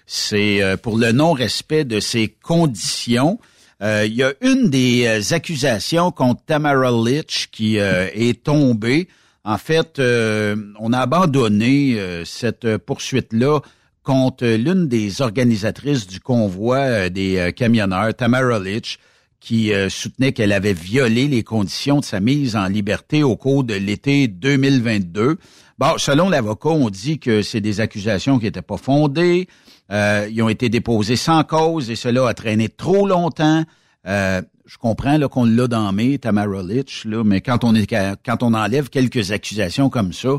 c'est 0.07 0.77
pour 0.83 0.99
le 0.99 1.11
non-respect 1.11 1.85
de 1.85 1.99
ces 1.99 2.29
conditions. 2.29 3.41
Euh, 3.83 4.07
il 4.07 4.15
y 4.15 4.23
a 4.23 4.33
une 4.41 4.71
des 4.71 5.07
euh, 5.07 5.35
accusations 5.35 6.13
contre 6.13 6.45
Tamara 6.45 6.93
Litch 6.93 7.49
qui 7.51 7.81
euh, 7.81 8.07
est 8.15 8.45
tombée. 8.45 9.09
En 9.45 9.59
fait, 9.59 9.99
on 9.99 10.93
a 10.93 10.99
abandonné 11.01 11.99
cette 12.25 12.77
poursuite-là 12.77 13.59
contre 14.05 14.47
l'une 14.47 14.87
des 14.87 15.21
organisatrices 15.21 16.07
du 16.07 16.21
convoi 16.21 17.11
des 17.11 17.53
camionneurs, 17.57 18.15
Tamara 18.15 18.61
Litch, 18.61 19.01
qui 19.41 19.73
soutenait 19.89 20.31
qu'elle 20.31 20.53
avait 20.53 20.75
violé 20.75 21.27
les 21.27 21.43
conditions 21.43 21.99
de 21.99 22.05
sa 22.05 22.21
mise 22.21 22.55
en 22.55 22.69
liberté 22.69 23.25
au 23.25 23.35
cours 23.35 23.65
de 23.65 23.75
l'été 23.75 24.29
2022. 24.29 25.39
Bon, 25.81 25.99
selon 25.99 26.29
l'avocat, 26.29 26.69
on 26.69 26.89
dit 26.89 27.19
que 27.19 27.43
c'est 27.43 27.61
des 27.61 27.81
accusations 27.81 28.39
qui 28.39 28.45
n'étaient 28.45 28.63
pas 28.63 28.77
fondées. 28.77 29.49
Euh, 29.93 30.29
ils 30.31 30.43
ont 30.43 30.49
été 30.49 30.69
déposés 30.69 31.17
sans 31.17 31.45
cause 31.45 31.91
et 31.91 31.97
cela 31.97 32.29
a 32.29 32.35
traîné 32.35 32.69
trop 32.69 33.07
longtemps. 33.07 33.65
Euh, 34.07 34.43
je 34.65 34.79
comprends 34.79 35.19
là, 35.19 35.29
qu'on 35.29 35.45
l'a 35.45 35.67
dans 35.67 35.93
mai, 35.93 36.19
Tamara 36.19 36.63
Litch, 36.63 37.05
là, 37.05 37.23
mais 37.25 37.41
quand 37.41 37.65
on 37.65 37.75
est 37.75 37.87
quand 38.25 38.43
on 38.43 38.55
enlève 38.55 38.89
quelques 38.89 39.33
accusations 39.33 39.91
comme 39.91 40.13
ça, 40.13 40.31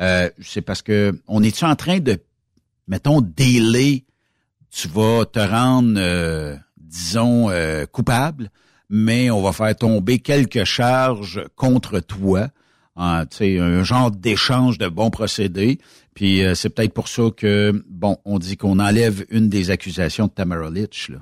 euh, 0.00 0.28
c'est 0.42 0.62
parce 0.62 0.82
que 0.82 1.18
on 1.28 1.42
est-tu 1.42 1.64
en 1.64 1.76
train 1.76 2.00
de, 2.00 2.18
mettons, 2.88 3.20
délai, 3.20 4.04
tu 4.70 4.88
vas 4.88 5.24
te 5.24 5.38
rendre, 5.38 5.94
euh, 5.96 6.56
disons, 6.76 7.50
euh, 7.50 7.86
coupable, 7.86 8.50
mais 8.90 9.30
on 9.30 9.42
va 9.42 9.52
faire 9.52 9.74
tomber 9.76 10.18
quelques 10.18 10.64
charges 10.64 11.44
contre 11.54 12.00
toi. 12.00 12.48
Hein, 12.96 13.24
un 13.40 13.82
genre 13.84 14.10
d'échange 14.10 14.78
de 14.78 14.88
bons 14.88 15.10
procédés. 15.10 15.78
Puis 16.14 16.42
c'est 16.54 16.70
peut-être 16.70 16.94
pour 16.94 17.08
ça 17.08 17.24
que, 17.36 17.84
bon, 17.90 18.16
on 18.24 18.38
dit 18.38 18.56
qu'on 18.56 18.78
enlève 18.78 19.26
une 19.30 19.48
des 19.50 19.70
accusations 19.70 20.26
de 20.26 20.32
Tamara 20.32 20.70
Litch. 20.70 21.10
Là. 21.10 21.18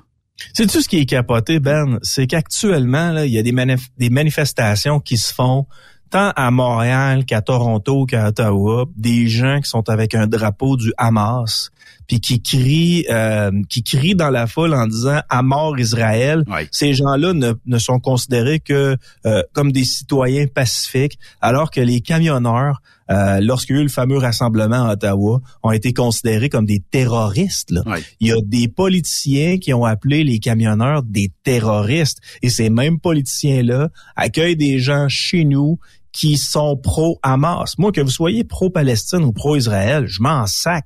C'est 0.53 0.67
tout 0.67 0.81
ce 0.81 0.89
qui 0.89 0.99
est 0.99 1.05
capoté, 1.05 1.59
Ben, 1.59 1.99
c'est 2.01 2.27
qu'actuellement, 2.27 3.17
il 3.19 3.31
y 3.31 3.37
a 3.37 3.43
des, 3.43 3.53
des 3.97 4.09
manifestations 4.09 4.99
qui 4.99 5.17
se 5.17 5.33
font 5.33 5.65
tant 6.09 6.31
à 6.35 6.51
Montréal 6.51 7.25
qu'à 7.25 7.41
Toronto 7.41 8.05
qu'à 8.05 8.27
Ottawa, 8.27 8.85
des 8.95 9.27
gens 9.27 9.59
qui 9.61 9.69
sont 9.69 9.89
avec 9.89 10.15
un 10.15 10.27
drapeau 10.27 10.77
du 10.77 10.93
Hamas, 10.97 11.71
puis 12.07 12.19
qui 12.19 12.41
crient, 12.41 13.05
euh, 13.09 13.51
qui 13.69 13.83
crient 13.83 14.15
dans 14.15 14.29
la 14.29 14.47
foule 14.47 14.73
en 14.73 14.87
disant 14.87 15.21
à 15.29 15.41
mort 15.41 15.77
Israël. 15.79 16.43
Ces 16.71 16.93
gens-là 16.93 17.33
ne, 17.33 17.53
ne, 17.65 17.77
sont 17.77 17.99
considérés 17.99 18.59
que 18.59 18.97
euh, 19.25 19.43
comme 19.53 19.71
des 19.71 19.85
citoyens 19.85 20.45
pacifiques, 20.47 21.19
alors 21.41 21.71
que 21.71 21.81
les 21.81 22.01
camionneurs 22.01 22.81
euh, 23.11 23.39
lorsqu'il 23.41 23.75
y 23.75 23.79
a 23.79 23.81
eu 23.81 23.85
le 23.85 23.89
fameux 23.89 24.17
rassemblement 24.17 24.85
à 24.85 24.93
Ottawa, 24.93 25.41
ont 25.63 25.71
été 25.71 25.93
considérés 25.93 26.49
comme 26.49 26.65
des 26.65 26.79
terroristes. 26.79 27.73
Il 28.19 28.27
y 28.27 28.31
a 28.31 28.37
des 28.43 28.67
politiciens 28.67 29.57
qui 29.57 29.73
ont 29.73 29.85
appelé 29.85 30.23
les 30.23 30.39
camionneurs 30.39 31.03
des 31.03 31.31
terroristes. 31.43 32.19
Et 32.41 32.49
ces 32.49 32.69
mêmes 32.69 32.99
politiciens-là 32.99 33.89
accueillent 34.15 34.57
des 34.57 34.79
gens 34.79 35.07
chez 35.09 35.45
nous 35.45 35.79
qui 36.15 36.37
sont 36.37 36.77
pro-Hamas. 36.77 37.77
Moi, 37.77 37.91
que 37.91 37.99
vous 37.99 38.09
soyez 38.09 38.45
pro-Palestine 38.45 39.23
ou 39.25 39.33
pro-Israël, 39.33 40.05
je 40.07 40.21
m'en 40.21 40.47
sac. 40.47 40.85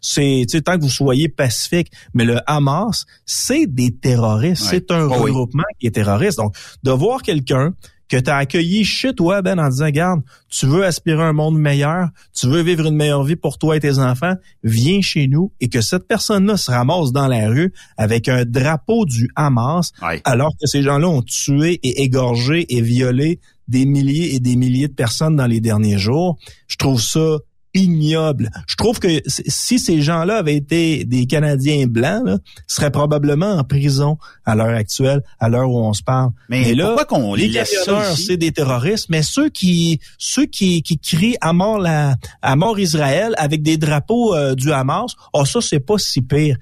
C'est, 0.00 0.46
tant 0.64 0.78
que 0.78 0.82
vous 0.82 0.88
soyez 0.88 1.28
pacifique. 1.28 1.92
Mais 2.14 2.24
le 2.24 2.38
Hamas, 2.46 3.04
c'est 3.26 3.66
des 3.66 3.94
terroristes. 3.94 4.64
C'est 4.64 4.90
un 4.90 5.04
oh 5.04 5.12
regroupement 5.12 5.64
qui 5.78 5.86
est 5.86 5.90
terroriste. 5.90 6.38
Donc, 6.38 6.56
de 6.82 6.90
voir 6.92 7.20
quelqu'un 7.20 7.74
que 8.10 8.16
tu 8.16 8.28
as 8.28 8.36
accueilli 8.36 8.84
chez 8.84 9.14
toi, 9.14 9.40
Ben, 9.40 9.58
en 9.58 9.68
disant, 9.68 9.88
garde, 9.88 10.22
tu 10.50 10.66
veux 10.66 10.84
aspirer 10.84 11.22
à 11.22 11.26
un 11.26 11.32
monde 11.32 11.58
meilleur, 11.58 12.08
tu 12.34 12.48
veux 12.48 12.60
vivre 12.60 12.86
une 12.86 12.96
meilleure 12.96 13.22
vie 13.22 13.36
pour 13.36 13.56
toi 13.56 13.76
et 13.76 13.80
tes 13.80 13.98
enfants, 13.98 14.34
viens 14.64 15.00
chez 15.00 15.28
nous 15.28 15.52
et 15.60 15.68
que 15.68 15.80
cette 15.80 16.08
personne-là 16.08 16.56
se 16.56 16.72
ramasse 16.72 17.12
dans 17.12 17.28
la 17.28 17.48
rue 17.48 17.72
avec 17.96 18.28
un 18.28 18.44
drapeau 18.44 19.06
du 19.06 19.30
Hamas, 19.36 19.92
alors 20.24 20.52
que 20.60 20.66
ces 20.66 20.82
gens-là 20.82 21.08
ont 21.08 21.22
tué 21.22 21.78
et 21.84 22.02
égorgé 22.02 22.66
et 22.76 22.82
violé 22.82 23.38
des 23.68 23.86
milliers 23.86 24.34
et 24.34 24.40
des 24.40 24.56
milliers 24.56 24.88
de 24.88 24.94
personnes 24.94 25.36
dans 25.36 25.46
les 25.46 25.60
derniers 25.60 25.98
jours. 25.98 26.36
Je 26.66 26.76
trouve 26.76 27.00
ça 27.00 27.38
ignoble. 27.74 28.50
Je 28.66 28.76
trouve 28.76 28.98
que 28.98 29.08
si 29.26 29.78
ces 29.78 30.02
gens-là 30.02 30.38
avaient 30.38 30.56
été 30.56 31.04
des 31.04 31.26
Canadiens 31.26 31.86
blancs, 31.86 32.22
là, 32.24 32.38
seraient 32.66 32.90
probablement 32.90 33.52
en 33.52 33.64
prison 33.64 34.18
à 34.44 34.54
l'heure 34.54 34.76
actuelle, 34.76 35.22
à 35.38 35.48
l'heure 35.48 35.70
où 35.70 35.78
on 35.78 35.92
se 35.92 36.02
parle. 36.02 36.30
Mais, 36.48 36.74
là, 36.74 36.86
pourquoi 36.86 37.04
qu'on 37.04 37.34
les 37.34 37.48
laisse 37.48 37.88
c'est 38.16 38.36
des 38.36 38.52
terroristes, 38.52 39.06
mais 39.08 39.22
ceux 39.22 39.48
qui 39.48 40.00
ceux 40.18 40.46
qui, 40.46 40.82
qui 40.82 40.98
crient 40.98 41.36
à 41.40 41.52
mort 41.52 41.78
la 41.78 42.16
à 42.42 42.56
mort 42.56 42.78
Israël 42.78 43.34
avec 43.38 43.62
des 43.62 43.76
drapeaux 43.76 44.34
euh, 44.34 44.54
du 44.54 44.72
Hamas, 44.72 45.14
oh 45.32 45.44
ça 45.44 45.60
c'est 45.60 45.80
pas 45.80 45.98
si 45.98 46.22
pire. 46.22 46.56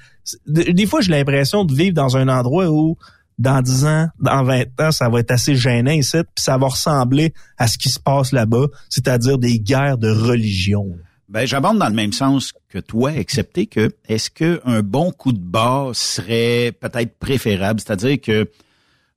Des 0.46 0.86
fois 0.86 1.00
j'ai 1.00 1.10
l'impression 1.10 1.64
de 1.64 1.74
vivre 1.74 1.94
dans 1.94 2.16
un 2.16 2.28
endroit 2.28 2.68
où 2.68 2.96
dans 3.38 3.62
10 3.62 3.84
ans, 3.86 4.08
dans 4.18 4.42
20 4.42 4.80
ans, 4.80 4.92
ça 4.92 5.08
va 5.08 5.20
être 5.20 5.30
assez 5.30 5.54
gênant 5.54 5.92
ici, 5.92 6.18
puis 6.34 6.42
ça 6.42 6.58
va 6.58 6.66
ressembler 6.66 7.32
à 7.56 7.68
ce 7.68 7.78
qui 7.78 7.88
se 7.88 8.00
passe 8.00 8.32
là-bas, 8.32 8.66
c'est-à-dire 8.88 9.38
des 9.38 9.60
guerres 9.60 9.98
de 9.98 10.10
religion. 10.10 10.96
Ben, 11.28 11.46
j'aborde 11.46 11.78
dans 11.78 11.88
le 11.88 11.94
même 11.94 12.12
sens 12.12 12.52
que 12.68 12.78
toi, 12.78 13.12
excepté 13.12 13.66
que 13.66 13.90
est-ce 14.08 14.30
que 14.30 14.60
un 14.64 14.82
bon 14.82 15.12
coup 15.12 15.32
de 15.32 15.38
bas 15.38 15.90
serait 15.92 16.72
peut-être 16.72 17.18
préférable, 17.18 17.80
c'est-à-dire 17.80 18.20
que 18.20 18.50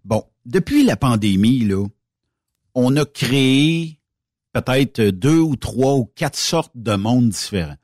bon, 0.03 0.23
depuis 0.45 0.83
la 0.83 0.97
pandémie 0.97 1.59
là, 1.59 1.85
on 2.75 2.95
a 2.97 3.05
créé 3.05 3.99
peut-être 4.53 5.01
deux 5.01 5.39
ou 5.39 5.55
trois 5.55 5.95
ou 5.95 6.05
quatre 6.05 6.37
sortes 6.37 6.73
de 6.75 6.95
mondes 6.95 7.29
différents. 7.29 7.77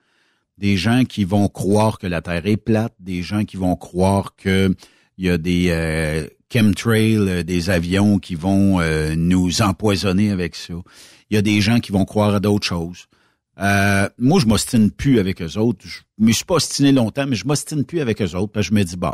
Des 0.57 0.75
gens 0.75 1.05
qui 1.05 1.23
vont 1.23 1.47
croire 1.47 1.97
que 1.97 2.07
la 2.07 2.21
Terre 2.21 2.45
est 2.47 2.57
plate, 2.57 2.93
des 2.99 3.21
gens 3.21 3.45
qui 3.45 3.57
vont 3.57 3.75
croire 3.75 4.35
que 4.35 4.75
il 5.17 5.25
y 5.25 5.29
a 5.29 5.37
des 5.37 5.67
euh, 5.69 6.27
chemtrails, 6.51 7.17
euh, 7.17 7.43
des 7.43 7.69
avions 7.69 8.19
qui 8.19 8.35
vont 8.35 8.79
euh, 8.79 9.15
nous 9.15 9.61
empoisonner 9.61 10.31
avec 10.31 10.55
ça. 10.55 10.73
Il 11.29 11.35
y 11.35 11.37
a 11.37 11.41
des 11.41 11.61
gens 11.61 11.79
qui 11.79 11.91
vont 11.91 12.05
croire 12.05 12.35
à 12.35 12.39
d'autres 12.39 12.65
choses. 12.65 13.07
Euh, 13.59 14.07
moi, 14.17 14.39
je 14.39 14.45
m'ostine 14.45 14.91
plus 14.91 15.19
avec 15.19 15.41
eux 15.41 15.57
autres. 15.57 15.85
Je 15.85 15.99
me 16.19 16.31
suis 16.31 16.45
pas 16.45 16.55
ostiné 16.55 16.91
longtemps, 16.91 17.25
mais 17.27 17.35
je 17.35 17.47
m'ostine 17.47 17.83
plus 17.83 17.99
avec 17.99 18.21
eux 18.21 18.35
autres. 18.35 18.61
Je 18.61 18.73
me 18.73 18.83
dis, 18.83 18.95
bon, 18.95 19.13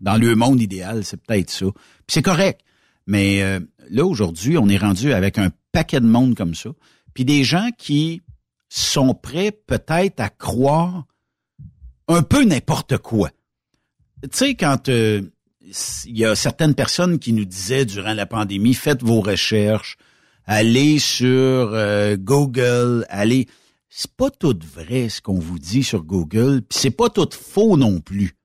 dans 0.00 0.16
le 0.16 0.34
monde 0.36 0.60
idéal, 0.60 1.04
c'est 1.04 1.20
peut-être 1.20 1.50
ça. 1.50 1.66
Puis 1.72 2.14
c'est 2.14 2.22
correct. 2.22 2.60
Mais 3.06 3.42
là, 3.90 4.06
aujourd'hui, 4.06 4.56
on 4.56 4.68
est 4.68 4.78
rendu 4.78 5.12
avec 5.12 5.38
un 5.38 5.50
paquet 5.72 6.00
de 6.00 6.06
monde 6.06 6.36
comme 6.36 6.54
ça. 6.54 6.70
Puis 7.12 7.24
des 7.24 7.42
gens 7.44 7.68
qui 7.76 8.22
sont 8.68 9.12
prêts 9.12 9.52
peut-être 9.52 10.20
à 10.20 10.30
croire 10.30 11.04
un 12.08 12.22
peu 12.22 12.44
n'importe 12.44 12.96
quoi 12.98 13.30
tu 14.30 14.38
sais, 14.38 14.54
quand 14.54 14.88
euh, 14.88 15.22
il 16.06 16.18
y 16.18 16.24
a 16.24 16.34
certaines 16.34 16.74
personnes 16.74 17.18
qui 17.18 17.32
nous 17.32 17.44
disaient 17.44 17.84
durant 17.84 18.14
la 18.14 18.26
pandémie, 18.26 18.74
faites 18.74 19.02
vos 19.02 19.20
recherches, 19.20 19.96
allez 20.46 20.98
sur 20.98 21.30
euh, 21.30 22.16
Google, 22.16 23.06
allez. 23.08 23.48
C'est 23.88 24.10
pas 24.10 24.30
tout 24.30 24.58
vrai 24.74 25.08
ce 25.08 25.20
qu'on 25.20 25.38
vous 25.38 25.58
dit 25.58 25.84
sur 25.84 26.02
Google, 26.02 26.62
puis 26.62 26.78
c'est 26.80 26.90
pas 26.90 27.10
tout 27.10 27.28
faux 27.30 27.76
non 27.76 28.00
plus. 28.00 28.36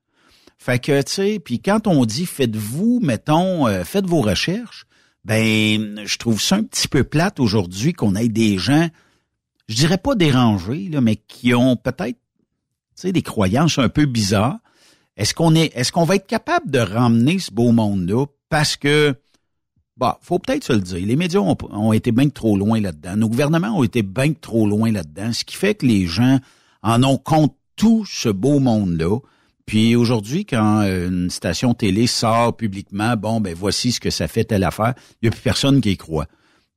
Fait 0.60 0.78
que 0.78 1.02
tu 1.02 1.12
sais, 1.12 1.40
puis 1.40 1.60
quand 1.60 1.88
on 1.88 2.06
dit 2.06 2.26
faites-vous, 2.26 3.00
mettons, 3.02 3.68
euh, 3.68 3.84
faites 3.84 4.06
vos 4.06 4.22
recherches, 4.22 4.86
ben 5.26 6.06
je 6.06 6.18
trouve 6.18 6.40
ça 6.42 6.58
un 6.58 6.64
petit 6.64 6.88
peu 6.88 7.04
plate 7.04 7.40
aujourd'hui 7.40 7.94
qu'on 7.94 8.16
ait 8.16 8.28
des 8.28 8.58
gens, 8.58 8.90
je 9.68 9.76
dirais 9.76 9.98
pas 9.98 10.16
dérangés 10.16 10.90
là, 10.90 11.02
mais 11.02 11.16
qui 11.16 11.56
ont 11.56 11.76
peut-être, 11.76 12.18
tu 12.18 12.96
sais, 12.96 13.12
des 13.12 13.22
croyances 13.22 13.80
un 13.80 13.90
peu 13.90 14.06
bizarres 14.06 14.60
est-ce 15.20 15.34
qu'on 15.34 15.54
est, 15.54 15.76
est-ce 15.76 15.92
qu'on 15.92 16.06
va 16.06 16.16
être 16.16 16.28
capable 16.28 16.72
de 16.72 16.80
ramener 16.80 17.40
ce 17.40 17.52
beau 17.52 17.74
monde-là? 17.74 18.26
Parce 18.48 18.78
que, 18.78 19.14
bah, 19.98 20.18
faut 20.22 20.40
peut-être 20.40 20.64
se 20.64 20.72
le 20.72 20.80
dire, 20.80 21.06
les 21.06 21.18
médias 21.18 21.42
ont, 21.42 21.92
été 21.92 22.14
bien 22.14 22.30
trop 22.30 22.58
loin 22.58 22.80
là-dedans. 22.80 23.18
Nos 23.18 23.28
gouvernements 23.28 23.78
ont 23.78 23.84
été 23.84 24.02
bien 24.02 24.32
trop 24.32 24.66
loin 24.66 24.94
là-dedans, 24.94 25.34
ce 25.34 25.44
qui 25.44 25.58
fait 25.58 25.76
que 25.76 25.86
les 25.86 26.08
gens 26.08 26.40
en 26.84 27.04
ont 27.04 27.18
compte 27.18 27.54
tout 27.76 28.06
ce 28.10 28.30
beau 28.30 28.60
monde-là. 28.60 29.20
Puis 29.66 29.98
aujourd'hui, 29.98 30.46
quand 30.46 30.84
euh, 30.84 31.10
une 31.10 31.30
station 31.30 31.74
télé 31.74 32.08
sort 32.08 32.56
publiquement, 32.56 33.18
bon, 33.18 33.42
ben 33.42 33.54
voici 33.54 33.92
ce 33.92 34.00
que 34.00 34.10
ça 34.10 34.30
fait 34.30 34.46
telle 34.46 34.64
affaire, 34.64 34.94
il 35.22 35.26
n'y 35.26 35.28
a 35.28 35.32
plus 35.32 35.42
personne 35.42 35.82
qui 35.82 35.92
y 35.92 35.98
croit. 35.98 36.28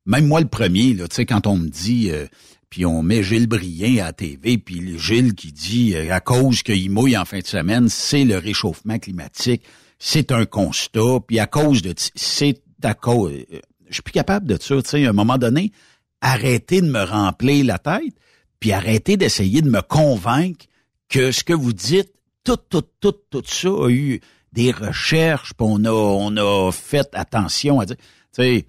Même 0.05 0.27
moi 0.27 0.41
le 0.41 0.47
premier, 0.47 0.93
là, 0.93 1.07
tu 1.07 1.15
sais, 1.15 1.25
quand 1.25 1.47
on 1.47 1.55
me 1.55 1.69
dit 1.69 2.11
euh, 2.11 2.25
puis 2.73 2.87
on 2.87 3.03
met 3.03 3.21
Gilles 3.21 3.45
Brien 3.45 4.03
à 4.03 4.13
TV, 4.13 4.57
puis 4.57 4.97
Gilles 4.97 5.35
qui 5.35 5.51
dit 5.51 5.93
euh, 5.93 6.11
à 6.11 6.19
cause 6.21 6.63
qu'il 6.63 6.89
mouille 6.89 7.15
en 7.15 7.23
fin 7.23 7.37
de 7.37 7.45
semaine, 7.45 7.87
c'est 7.87 8.23
le 8.23 8.39
réchauffement 8.39 8.97
climatique, 8.97 9.61
c'est 9.99 10.31
un 10.31 10.47
constat, 10.47 11.19
puis 11.27 11.37
à 11.37 11.45
cause 11.45 11.83
de 11.83 11.93
c'est 12.15 12.63
à 12.81 12.95
cause 12.95 13.31
euh, 13.31 13.59
je 13.89 13.93
suis 13.93 14.01
plus 14.01 14.11
capable 14.11 14.47
de 14.47 14.57
ça, 14.59 14.81
tu 14.81 14.89
sais, 14.89 15.05
à 15.05 15.11
un 15.11 15.13
moment 15.13 15.37
donné, 15.37 15.71
arrêtez 16.19 16.81
de 16.81 16.89
me 16.89 17.03
remplir 17.03 17.63
la 17.63 17.77
tête, 17.77 18.15
puis 18.59 18.71
arrêtez 18.71 19.17
d'essayer 19.17 19.61
de 19.61 19.69
me 19.69 19.83
convaincre 19.83 20.65
que 21.09 21.31
ce 21.31 21.43
que 21.43 21.53
vous 21.53 21.73
dites, 21.73 22.11
tout, 22.43 22.57
tout, 22.57 22.85
tout, 22.99 23.13
tout 23.29 23.43
ça 23.45 23.69
a 23.69 23.89
eu 23.91 24.19
des 24.51 24.71
recherches, 24.71 25.53
puis 25.53 25.67
on 25.69 25.85
a, 25.85 25.91
on 25.91 26.35
a 26.37 26.71
fait 26.71 27.09
attention 27.13 27.81
à 27.81 27.85
dire, 27.85 27.97
tu 27.97 28.03
sais, 28.31 28.65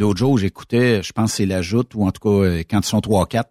L'autre 0.00 0.18
jour, 0.18 0.38
j'écoutais, 0.38 1.02
je 1.02 1.12
pense 1.12 1.34
c'est 1.34 1.44
la 1.44 1.60
joute, 1.60 1.94
ou 1.94 2.06
en 2.06 2.10
tout 2.10 2.22
cas, 2.22 2.46
euh, 2.46 2.62
quand 2.68 2.80
ils 2.80 2.88
sont 2.88 3.02
trois 3.02 3.26
quatre, 3.26 3.50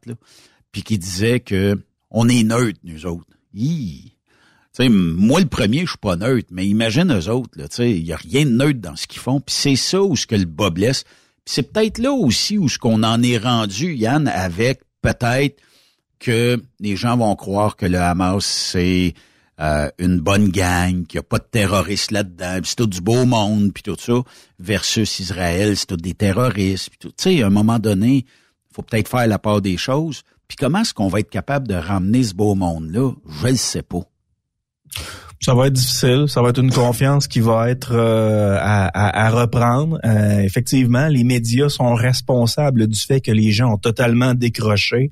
puis 0.71 0.81
qui 0.81 0.97
disait 0.97 1.41
que 1.41 1.79
on 2.09 2.27
est 2.27 2.41
neutre, 2.41 2.79
nous 2.83 3.05
autres. 3.05 3.27
moi, 4.89 5.41
le 5.41 5.45
premier, 5.45 5.81
je 5.81 5.89
suis 5.89 5.97
pas 5.99 6.15
neutre, 6.15 6.47
mais 6.49 6.65
imagine 6.65 7.13
eux 7.13 7.29
autres, 7.29 7.51
il 7.83 8.03
n'y 8.03 8.13
a 8.13 8.17
rien 8.17 8.45
de 8.45 8.49
neutre 8.49 8.79
dans 8.79 8.95
ce 8.95 9.05
qu'ils 9.05 9.21
font. 9.21 9.39
Puis 9.39 9.53
c'est 9.53 9.75
ça 9.75 10.01
où 10.01 10.15
ce 10.15 10.25
que 10.25 10.33
le 10.33 10.45
bas 10.45 10.71
blesse. 10.71 11.03
Puis 11.03 11.53
c'est 11.53 11.71
peut-être 11.71 11.99
là 11.99 12.13
aussi 12.13 12.57
où 12.57 12.67
ce 12.67 12.79
qu'on 12.79 13.03
en 13.03 13.21
est 13.21 13.37
rendu, 13.37 13.93
Yann, 13.93 14.27
avec 14.27 14.81
peut-être 15.03 15.61
que 16.17 16.59
les 16.79 16.95
gens 16.95 17.15
vont 17.15 17.35
croire 17.35 17.75
que 17.75 17.85
le 17.85 17.99
Hamas, 17.99 18.43
c'est 18.43 19.13
euh, 19.59 19.89
une 19.97 20.19
bonne 20.19 20.49
gang, 20.49 21.05
qu'il 21.05 21.17
n'y 21.17 21.19
a 21.19 21.23
pas 21.23 21.39
de 21.39 21.47
terroristes 21.49 22.11
là-dedans, 22.11 22.59
c'est 22.63 22.75
tout 22.75 22.87
du 22.87 23.01
beau 23.01 23.25
monde, 23.25 23.73
puis 23.73 23.83
tout 23.83 23.97
ça, 23.99 24.21
versus 24.59 25.19
Israël, 25.19 25.75
c'est 25.75 25.85
tout 25.85 25.97
des 25.97 26.13
terroristes. 26.13 26.91
Tu 26.99 27.09
sais, 27.17 27.43
à 27.43 27.47
un 27.47 27.49
moment 27.51 27.79
donné, 27.79 28.25
faut 28.73 28.83
peut-être 28.83 29.09
faire 29.09 29.27
la 29.27 29.39
part 29.39 29.61
des 29.61 29.77
choses. 29.77 30.23
Puis 30.47 30.55
comment 30.57 30.79
est-ce 30.79 30.93
qu'on 30.93 31.09
va 31.09 31.19
être 31.19 31.29
capable 31.29 31.67
de 31.67 31.75
ramener 31.75 32.23
ce 32.23 32.33
beau 32.33 32.55
monde-là? 32.55 33.11
Je 33.41 33.45
ne 33.45 33.51
le 33.51 33.57
sais 33.57 33.83
pas. 33.83 34.01
Ça 35.41 35.53
va 35.53 35.67
être 35.67 35.73
difficile. 35.73 36.25
Ça 36.27 36.41
va 36.41 36.49
être 36.49 36.59
une 36.59 36.71
confiance 36.71 37.27
qui 37.27 37.39
va 37.39 37.69
être 37.69 37.93
euh, 37.93 38.57
à, 38.59 39.29
reprendre. 39.29 39.99
Euh, 40.03 40.39
effectivement, 40.39 41.07
les 41.07 41.23
médias 41.23 41.69
sont 41.69 41.93
responsables 41.93 42.87
du 42.87 42.99
fait 42.99 43.21
que 43.21 43.31
les 43.31 43.51
gens 43.51 43.73
ont 43.73 43.77
totalement 43.77 44.33
décroché. 44.33 45.11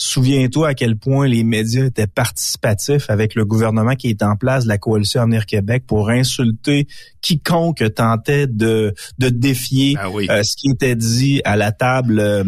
Souviens-toi 0.00 0.68
à 0.68 0.74
quel 0.74 0.94
point 0.94 1.26
les 1.26 1.42
médias 1.42 1.84
étaient 1.84 2.06
participatifs 2.06 3.10
avec 3.10 3.34
le 3.34 3.44
gouvernement 3.44 3.96
qui 3.96 4.10
est 4.10 4.22
en 4.22 4.36
place, 4.36 4.64
la 4.64 4.78
coalition 4.78 5.22
Avenir 5.22 5.44
Québec, 5.44 5.82
pour 5.88 6.10
insulter 6.10 6.86
quiconque 7.20 7.82
tentait 7.96 8.46
de, 8.46 8.94
de 9.18 9.28
défier 9.28 9.96
ah 9.98 10.06
euh, 10.08 10.42
ce 10.44 10.56
qui 10.56 10.70
était 10.70 10.94
dit 10.94 11.40
à 11.44 11.56
la 11.56 11.72
table 11.72 12.20
euh, 12.20 12.44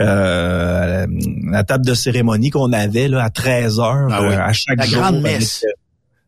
euh 0.00 1.06
la 1.50 1.64
table 1.64 1.84
de 1.84 1.94
cérémonie 1.94 2.50
qu'on 2.50 2.72
avait 2.72 3.08
là, 3.08 3.24
à 3.24 3.30
13 3.30 3.80
heures 3.80 4.08
ah 4.12 4.46
à 4.46 4.52
chaque 4.52 4.78
la 4.78 4.86
jour. 4.86 5.00
Grande 5.00 5.20
messe. 5.20 5.64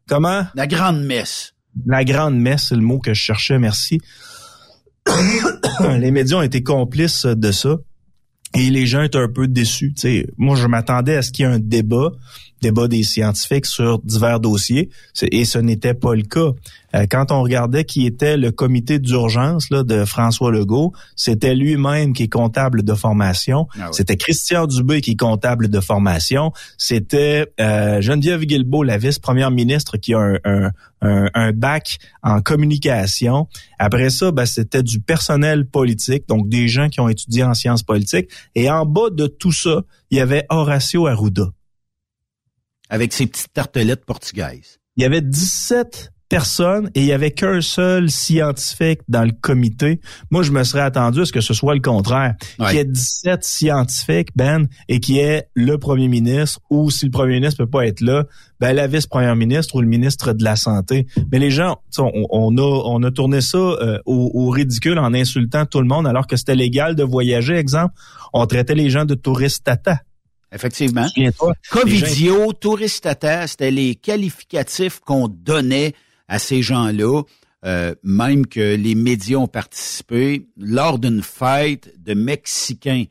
comment? 0.09 0.47
La 0.57 0.67
grande 0.67 1.01
messe. 1.01 1.55
La 1.87 2.05
grande 2.05 2.41
messe, 2.41 2.71
c'est 2.71 2.75
le 2.75 2.83
mot 2.83 2.99
que 2.99 3.15
je 3.15 3.23
cherchais, 3.23 3.61
merci. 3.61 4.01
les 6.01 6.11
médias 6.11 6.39
ont 6.39 6.43
été 6.43 6.65
complices 6.65 7.25
de 7.25 7.53
ça. 7.53 7.77
Et 8.55 8.71
les 8.71 8.87
gens 8.87 9.03
étaient 9.03 9.19
un 9.19 9.29
peu 9.29 9.49
déçus. 9.49 9.95
moi, 10.37 10.57
je 10.57 10.67
m'attendais 10.67 11.17
à 11.17 11.23
ce 11.23 11.31
qu'il 11.31 11.45
y 11.45 11.49
ait 11.49 11.53
un 11.53 11.59
débat, 11.59 12.13
débat 12.63 12.89
des 12.89 13.03
scientifiques 13.03 13.67
sur 13.67 14.01
divers 14.01 14.41
dossiers, 14.41 14.91
et 15.23 15.45
ce 15.45 15.59
n'était 15.59 15.95
pas 15.95 16.15
le 16.15 16.23
cas. 16.23 16.53
Euh, 16.95 17.07
quand 17.11 17.31
on 17.33 17.43
regardait 17.43 17.85
qui 17.85 18.07
était 18.07 18.37
le 18.37 18.51
comité 18.51 18.99
d'urgence 18.99 19.69
de 19.69 20.05
François 20.05 20.51
Legault, 20.51 20.93
c'était 21.15 21.55
lui-même 21.55 22.13
qui 22.13 22.25
est 22.25 22.33
comptable 22.33 22.83
de 22.83 22.95
formation. 22.95 23.67
Ah 23.79 23.91
c'était 23.93 24.17
Christian 24.17 24.67
Dubé 24.67 25.01
qui 25.01 25.13
est 25.13 25.17
comptable 25.17 25.69
de 25.69 25.81
formation. 25.81 26.53
C'était 26.79 27.53
euh, 27.61 28.01
Geneviève 28.01 28.45
Guilbeault, 28.45 28.85
la 28.85 28.99
vice-première 28.99 29.51
ministre, 29.51 29.97
qui 29.97 30.15
a 30.15 30.39
un, 30.45 30.71
un, 31.03 31.53
bac 31.53 31.99
en 32.23 32.41
communication. 32.41 33.49
Après 33.79 34.11
ça, 34.11 34.33
ben, 34.33 34.47
c'était 34.47 34.83
du 34.83 35.01
personnel 35.01 35.67
politique, 35.67 36.27
donc 36.29 36.49
des 36.49 36.69
gens 36.69 36.89
qui 36.89 37.01
ont 37.01 37.09
étudié 37.09 37.45
en 37.45 37.55
sciences 37.55 37.83
politiques. 37.83 38.31
Et 38.55 38.71
en 38.71 38.87
bas 38.87 39.11
de 39.11 39.27
tout 39.27 39.53
ça, 39.53 39.83
il 40.11 40.19
y 40.19 40.21
avait 40.21 40.47
Horacio 40.49 41.07
Arruda. 41.07 41.51
Avec 42.89 43.13
ses 43.13 43.27
petites 43.27 43.53
tartelettes 43.53 44.05
portugaises. 44.05 44.79
Il 44.97 45.03
y 45.03 45.07
avait 45.07 45.21
17 45.21 46.13
personne 46.29 46.91
et 46.95 47.01
il 47.01 47.07
y 47.07 47.13
avait 47.13 47.31
qu'un 47.31 47.61
seul 47.61 48.11
scientifique 48.11 49.01
dans 49.09 49.25
le 49.25 49.33
comité. 49.33 50.01
Moi, 50.31 50.43
je 50.43 50.53
me 50.53 50.65
serais 50.65 50.83
attendu 50.83 51.21
à 51.21 51.25
ce 51.25 51.33
que 51.33 51.41
ce 51.41 51.55
soit 51.55 51.75
le 51.75 51.81
contraire. 51.81 52.35
Qu'il 52.59 52.77
y 52.77 52.79
ait 52.79 52.85
17 52.85 53.45
scientifiques, 53.45 54.29
Ben, 54.35 54.69
et 54.89 55.01
qui 55.01 55.19
est 55.19 55.49
le 55.55 55.79
premier 55.79 56.09
ministre, 56.09 56.61
ou 56.71 56.91
si 56.91 57.05
le 57.05 57.11
premier 57.11 57.35
ministre 57.35 57.65
peut 57.65 57.71
pas 57.71 57.87
être 57.87 58.01
là, 58.01 58.25
ben, 58.61 58.73
la 58.73 58.87
vice-première 58.87 59.37
ministre 59.37 59.77
ou 59.77 59.81
le 59.81 59.87
ministre 59.87 60.33
de 60.33 60.43
la 60.43 60.57
Santé. 60.57 61.07
Mais 61.31 61.39
les 61.39 61.51
gens, 61.51 61.77
on, 61.99 62.57
a, 62.57 62.63
on 62.63 63.03
a 63.03 63.11
tourné 63.11 63.41
ça 63.41 63.59
euh, 63.59 63.99
au, 64.07 64.31
au, 64.35 64.51
ridicule 64.51 64.99
en 64.99 65.15
insultant 65.15 65.67
tout 65.67 65.81
le 65.81 65.87
monde 65.87 66.07
alors 66.07 66.27
que 66.27 66.37
c'était 66.37 66.55
légal 66.55 66.97
de 66.97 67.05
voyager, 67.05 67.55
exemple. 67.55 67.95
On 68.33 68.47
traitait 68.47 68.75
les 68.75 68.91
gens 68.91 69.05
de 69.05 69.15
touristes 69.15 69.65
tata. 69.65 70.01
Effectivement. 70.57 71.07
Covidio, 71.71 72.55
touriste 72.55 73.05
tata, 73.05 73.47
c'était 73.47 73.71
les 73.71 73.95
qualificatifs 73.95 75.01
qu'on 75.01 75.29
donnait 75.29 75.93
à 76.29 76.39
ces 76.39 76.63
gens-là, 76.63 77.23
euh, 77.67 77.95
même 78.03 78.47
que 78.47 78.75
les 78.75 78.95
médias 78.95 79.37
ont 79.37 79.49
participé 79.49 80.49
lors 80.57 80.99
d'une 80.99 81.23
fête 81.23 81.93
de 82.03 82.15
Mexicains, 82.15 83.05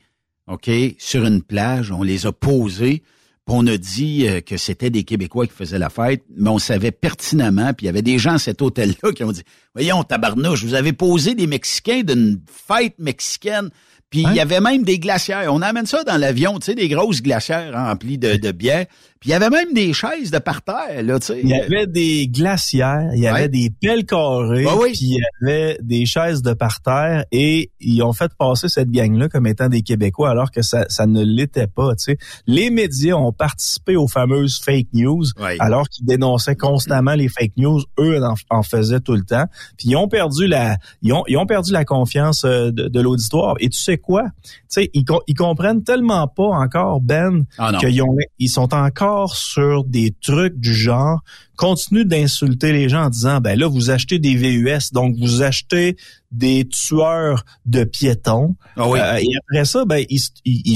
OK, 0.48 0.68
sur 0.98 1.24
une 1.24 1.40
plage. 1.40 1.92
On 1.92 2.02
les 2.02 2.26
a 2.26 2.32
posés. 2.32 3.04
on 3.46 3.64
a 3.68 3.76
dit 3.76 4.26
euh, 4.26 4.40
que 4.40 4.56
c'était 4.56 4.90
des 4.90 5.04
Québécois 5.04 5.46
qui 5.46 5.52
faisaient 5.52 5.78
la 5.78 5.88
fête, 5.88 6.24
mais 6.36 6.50
on 6.50 6.58
savait 6.58 6.90
pertinemment, 6.90 7.74
puis 7.74 7.84
il 7.84 7.86
y 7.86 7.90
avait 7.90 8.02
des 8.02 8.18
gens 8.18 8.34
à 8.34 8.38
cet 8.40 8.60
hôtel-là 8.60 9.12
qui 9.12 9.22
ont 9.22 9.30
dit 9.30 9.44
Voyons, 9.72 10.02
tabarnouche, 10.02 10.64
vous 10.64 10.74
avez 10.74 10.92
posé 10.92 11.36
des 11.36 11.46
Mexicains 11.46 12.02
d'une 12.02 12.40
fête 12.48 12.98
mexicaine. 12.98 13.70
Puis 14.10 14.22
il 14.22 14.34
y 14.34 14.40
avait 14.40 14.60
même 14.60 14.82
des 14.82 14.98
glacières. 14.98 15.52
On 15.52 15.62
amène 15.62 15.86
ça 15.86 16.04
dans 16.04 16.16
l'avion, 16.16 16.58
tu 16.58 16.66
sais, 16.66 16.74
des 16.74 16.88
grosses 16.88 17.22
glacières 17.22 17.72
remplies 17.74 18.18
de, 18.18 18.36
de 18.36 18.52
bière. 18.52 18.86
Puis 19.20 19.30
il 19.30 19.32
y 19.32 19.34
avait 19.34 19.48
même 19.48 19.72
des 19.72 19.94
chaises 19.94 20.30
de 20.30 20.38
parterre, 20.38 21.02
là, 21.02 21.18
tu 21.18 21.26
sais. 21.26 21.40
Il 21.42 21.48
y 21.48 21.54
avait 21.54 21.86
des 21.86 22.28
glacières, 22.28 23.10
il 23.14 23.20
y 23.20 23.26
avait 23.26 23.48
des 23.48 23.70
pelles 23.70 24.04
carrées, 24.04 24.66
puis 24.92 24.98
il 25.00 25.18
y 25.18 25.22
avait 25.42 25.78
des 25.82 26.04
chaises 26.04 26.42
de 26.42 26.52
parterre 26.52 27.24
et 27.32 27.70
ils 27.80 28.02
ont 28.02 28.12
fait 28.12 28.30
passer 28.38 28.68
cette 28.68 28.90
gang-là 28.90 29.28
comme 29.28 29.46
étant 29.46 29.68
des 29.68 29.80
Québécois 29.80 30.30
alors 30.30 30.50
que 30.50 30.60
ça, 30.60 30.84
ça 30.88 31.06
ne 31.06 31.24
l'était 31.24 31.66
pas, 31.66 31.94
tu 31.96 32.04
sais. 32.04 32.18
Les 32.46 32.68
médias 32.68 33.14
ont 33.14 33.32
participé 33.32 33.96
aux 33.96 34.08
fameuses 34.08 34.60
fake 34.62 34.88
news 34.92 35.24
alors 35.60 35.88
qu'ils 35.88 36.04
dénonçaient 36.04 36.56
constamment 36.56 37.14
les 37.14 37.28
fake 37.28 37.52
news, 37.56 37.80
eux 37.98 38.20
en, 38.50 38.62
faisaient 38.62 39.00
tout 39.00 39.14
le 39.14 39.24
temps. 39.24 39.46
Puis 39.78 39.88
ils 39.88 39.96
ont 39.96 40.08
perdu 40.08 40.46
la 40.46 40.76
ils 41.00 41.12
ont, 41.12 41.24
ils 41.26 41.38
ont 41.38 41.46
perdu 41.46 41.72
la 41.72 41.84
confiance 41.84 42.44
euh, 42.44 42.70
de, 42.70 42.88
de 42.88 43.00
l'auditoire. 43.00 43.54
Et 43.60 43.70
tu 43.70 43.78
sais 43.78 43.96
quoi? 43.96 44.24
Tu 44.42 44.50
sais, 44.68 44.90
ils, 44.92 45.04
ils 45.26 45.34
comprennent 45.34 45.84
tellement 45.84 46.28
pas 46.28 46.48
encore 46.48 47.00
Ben 47.00 47.46
ah 47.58 47.72
qu'ils 47.80 48.02
ont 48.02 48.16
ils 48.38 48.48
sont 48.48 48.74
encore 48.74 49.05
sur 49.34 49.84
des 49.84 50.14
trucs 50.20 50.56
du 50.58 50.74
genre 50.74 51.20
continue 51.56 52.04
d'insulter 52.04 52.72
les 52.72 52.88
gens 52.88 53.04
en 53.04 53.10
disant 53.10 53.40
ben 53.40 53.58
là 53.58 53.66
vous 53.66 53.90
achetez 53.90 54.18
des 54.18 54.36
VUS 54.36 54.92
donc 54.92 55.16
vous 55.18 55.42
achetez 55.42 55.96
des 56.32 56.66
tueurs 56.68 57.44
de 57.64 57.84
piétons. 57.84 58.56
Ah 58.76 58.82
euh, 58.82 59.16
et 59.18 59.36
après 59.38 59.64
ça, 59.64 59.84
ben, 59.84 60.04
il, 60.08 60.18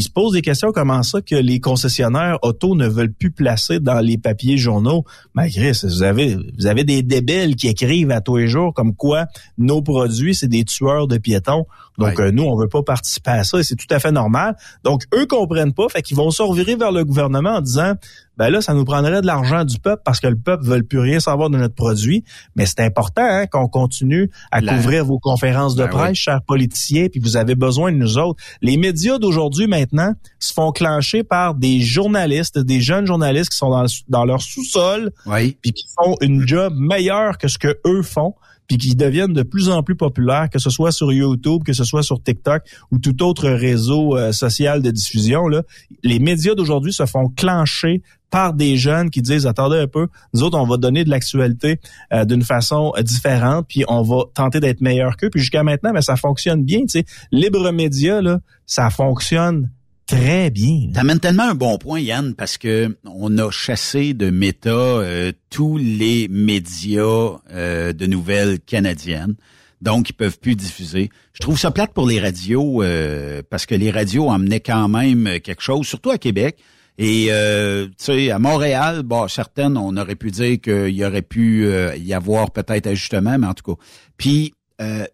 se 0.02 0.08
pose 0.08 0.32
des 0.32 0.42
questions 0.42 0.72
comment 0.72 1.02
ça 1.02 1.20
que 1.20 1.34
les 1.34 1.60
concessionnaires 1.60 2.38
auto 2.42 2.74
ne 2.74 2.88
veulent 2.88 3.12
plus 3.12 3.30
placer 3.30 3.80
dans 3.80 4.00
les 4.00 4.16
papiers 4.16 4.56
journaux. 4.56 5.04
Ben, 5.34 5.48
Chris, 5.48 5.80
vous 5.82 6.02
avez, 6.02 6.36
vous 6.58 6.66
avez 6.66 6.84
des 6.84 7.02
débiles 7.02 7.56
qui 7.56 7.68
écrivent 7.68 8.10
à 8.10 8.20
tous 8.20 8.36
les 8.36 8.48
jours 8.48 8.72
comme 8.72 8.94
quoi 8.94 9.26
nos 9.58 9.82
produits, 9.82 10.34
c'est 10.34 10.48
des 10.48 10.64
tueurs 10.64 11.08
de 11.08 11.18
piétons. 11.18 11.66
Donc, 11.98 12.18
euh, 12.18 12.30
nous, 12.30 12.44
on 12.44 12.56
veut 12.56 12.68
pas 12.68 12.82
participer 12.82 13.32
à 13.32 13.44
ça 13.44 13.58
et 13.58 13.62
c'est 13.62 13.76
tout 13.76 13.92
à 13.92 13.98
fait 13.98 14.12
normal. 14.12 14.56
Donc, 14.84 15.02
eux 15.14 15.26
comprennent 15.26 15.74
pas, 15.74 15.86
fait 15.90 16.00
qu'ils 16.00 16.16
vont 16.16 16.30
se 16.30 16.42
revirer 16.42 16.74
vers 16.74 16.92
le 16.92 17.04
gouvernement 17.04 17.56
en 17.56 17.60
disant, 17.60 17.92
ben 18.40 18.48
là, 18.48 18.62
ça 18.62 18.72
nous 18.72 18.87
prendrait 18.87 19.20
de 19.20 19.26
l'argent 19.26 19.66
du 19.66 19.79
peuple 19.79 20.00
parce 20.03 20.18
que 20.18 20.26
le 20.26 20.35
peuple 20.35 20.64
veut 20.64 20.83
plus 20.83 20.98
rien 20.98 21.20
savoir 21.20 21.50
de 21.50 21.59
notre 21.59 21.74
produit. 21.74 22.24
Mais 22.57 22.64
c'est 22.64 22.81
important 22.81 23.20
hein, 23.22 23.46
qu'on 23.46 23.68
continue 23.68 24.31
à 24.50 24.62
couvrir 24.62 25.05
vos 25.05 25.18
conférences 25.18 25.74
de 25.74 25.83
ben 25.83 25.90
presse, 25.90 26.16
chers 26.16 26.40
politiciens, 26.40 27.09
puis 27.12 27.20
vous 27.20 27.37
avez 27.37 27.55
besoin 27.55 27.92
de 27.92 27.98
nous 27.98 28.16
autres. 28.16 28.42
Les 28.62 28.79
médias 28.79 29.18
d'aujourd'hui, 29.18 29.66
maintenant, 29.66 30.14
se 30.38 30.55
font 30.55 30.72
clencher 30.72 31.22
par 31.22 31.55
des 31.55 31.83
journalistes, 31.83 32.59
des 32.59 32.81
jeunes 32.81 33.05
journalistes 33.05 33.50
qui 33.50 33.59
sont 33.59 33.68
dans, 33.68 33.85
dans 34.09 34.24
leur 34.24 34.40
sous-sol, 34.40 35.12
puis 35.61 35.72
qui 35.74 35.85
font 36.03 36.16
une 36.22 36.48
job 36.48 36.72
meilleure 36.79 37.37
que 37.37 37.46
ce 37.46 37.59
que 37.59 37.79
eux 37.87 38.00
font 38.00 38.35
puis 38.70 38.78
qui 38.78 38.94
deviennent 38.94 39.33
de 39.33 39.42
plus 39.42 39.68
en 39.68 39.83
plus 39.83 39.96
populaires, 39.96 40.48
que 40.48 40.61
ce 40.61 40.70
soit 40.70 40.92
sur 40.92 41.12
YouTube, 41.12 41.64
que 41.64 41.72
ce 41.72 41.83
soit 41.83 42.04
sur 42.04 42.22
TikTok 42.22 42.62
ou 42.92 43.00
tout 43.00 43.20
autre 43.24 43.48
réseau 43.48 44.16
euh, 44.16 44.30
social 44.30 44.80
de 44.80 44.92
diffusion. 44.92 45.48
Là, 45.48 45.64
les 46.04 46.20
médias 46.20 46.54
d'aujourd'hui 46.54 46.92
se 46.92 47.04
font 47.04 47.26
clencher 47.30 48.00
par 48.30 48.54
des 48.54 48.76
jeunes 48.76 49.11
qui 49.11 49.22
disent 49.22 49.48
attendez 49.48 49.76
un 49.76 49.88
peu, 49.88 50.06
nous 50.35 50.44
autres 50.44 50.56
on 50.56 50.68
va 50.68 50.76
donner 50.76 51.02
de 51.02 51.11
l'actualité 51.11 51.80
euh, 52.12 52.24
d'une 52.24 52.44
façon 52.44 52.92
différente, 53.02 53.66
puis 53.68 53.85
on 53.88 54.02
va 54.02 54.22
tenter 54.35 54.61
d'être 54.61 54.83
meilleur 54.83 55.16
qu'eux. 55.16 55.30
Puis 55.30 55.40
jusqu'à 55.40 55.64
maintenant, 55.64 55.90
ben, 55.92 56.00
ça 56.00 56.14
fonctionne 56.14 56.62
bien. 56.62 56.83
Sais, 56.87 57.04
libre 57.33 57.72
média 57.72 58.22
là, 58.22 58.38
ça 58.66 58.88
fonctionne 58.90 59.68
Très 60.10 60.50
bien. 60.50 60.90
T'amènes 60.92 61.20
tellement 61.20 61.44
un 61.44 61.54
bon 61.54 61.78
point, 61.78 62.00
Yann, 62.00 62.34
parce 62.34 62.58
que 62.58 62.98
on 63.04 63.38
a 63.38 63.48
chassé 63.52 64.12
de 64.12 64.30
méta 64.30 64.70
euh, 64.70 65.30
tous 65.50 65.78
les 65.78 66.26
médias 66.26 67.38
euh, 67.52 67.92
de 67.92 68.06
nouvelles 68.06 68.58
canadiennes. 68.58 69.36
Donc, 69.80 70.10
ils 70.10 70.14
peuvent 70.14 70.40
plus 70.40 70.56
diffuser. 70.56 71.10
Je 71.32 71.38
trouve 71.38 71.56
ça 71.56 71.70
plate 71.70 71.92
pour 71.92 72.08
les 72.08 72.18
radios, 72.18 72.82
euh, 72.82 73.42
parce 73.50 73.66
que 73.66 73.76
les 73.76 73.92
radios 73.92 74.28
emmenaient 74.28 74.58
quand 74.58 74.88
même 74.88 75.38
quelque 75.38 75.62
chose, 75.62 75.86
surtout 75.86 76.11
à 76.11 76.18
Québec. 76.18 76.58
Et 76.98 77.26
tu 77.28 77.94
sais, 77.96 78.32
à 78.32 78.40
Montréal, 78.40 79.04
bon, 79.04 79.28
certaines, 79.28 79.76
on 79.76 79.96
aurait 79.96 80.16
pu 80.16 80.32
dire 80.32 80.61
qu'il 80.61 80.90
y 80.90 81.04
aurait 81.04 81.22
pu 81.22 81.70
y 81.96 82.12
avoir 82.12 82.50
peut-être 82.50 82.88
ajustement, 82.88 83.38
mais 83.38 83.46
en 83.46 83.54
tout 83.54 83.76
cas. 83.76 83.80
Puis 84.16 84.54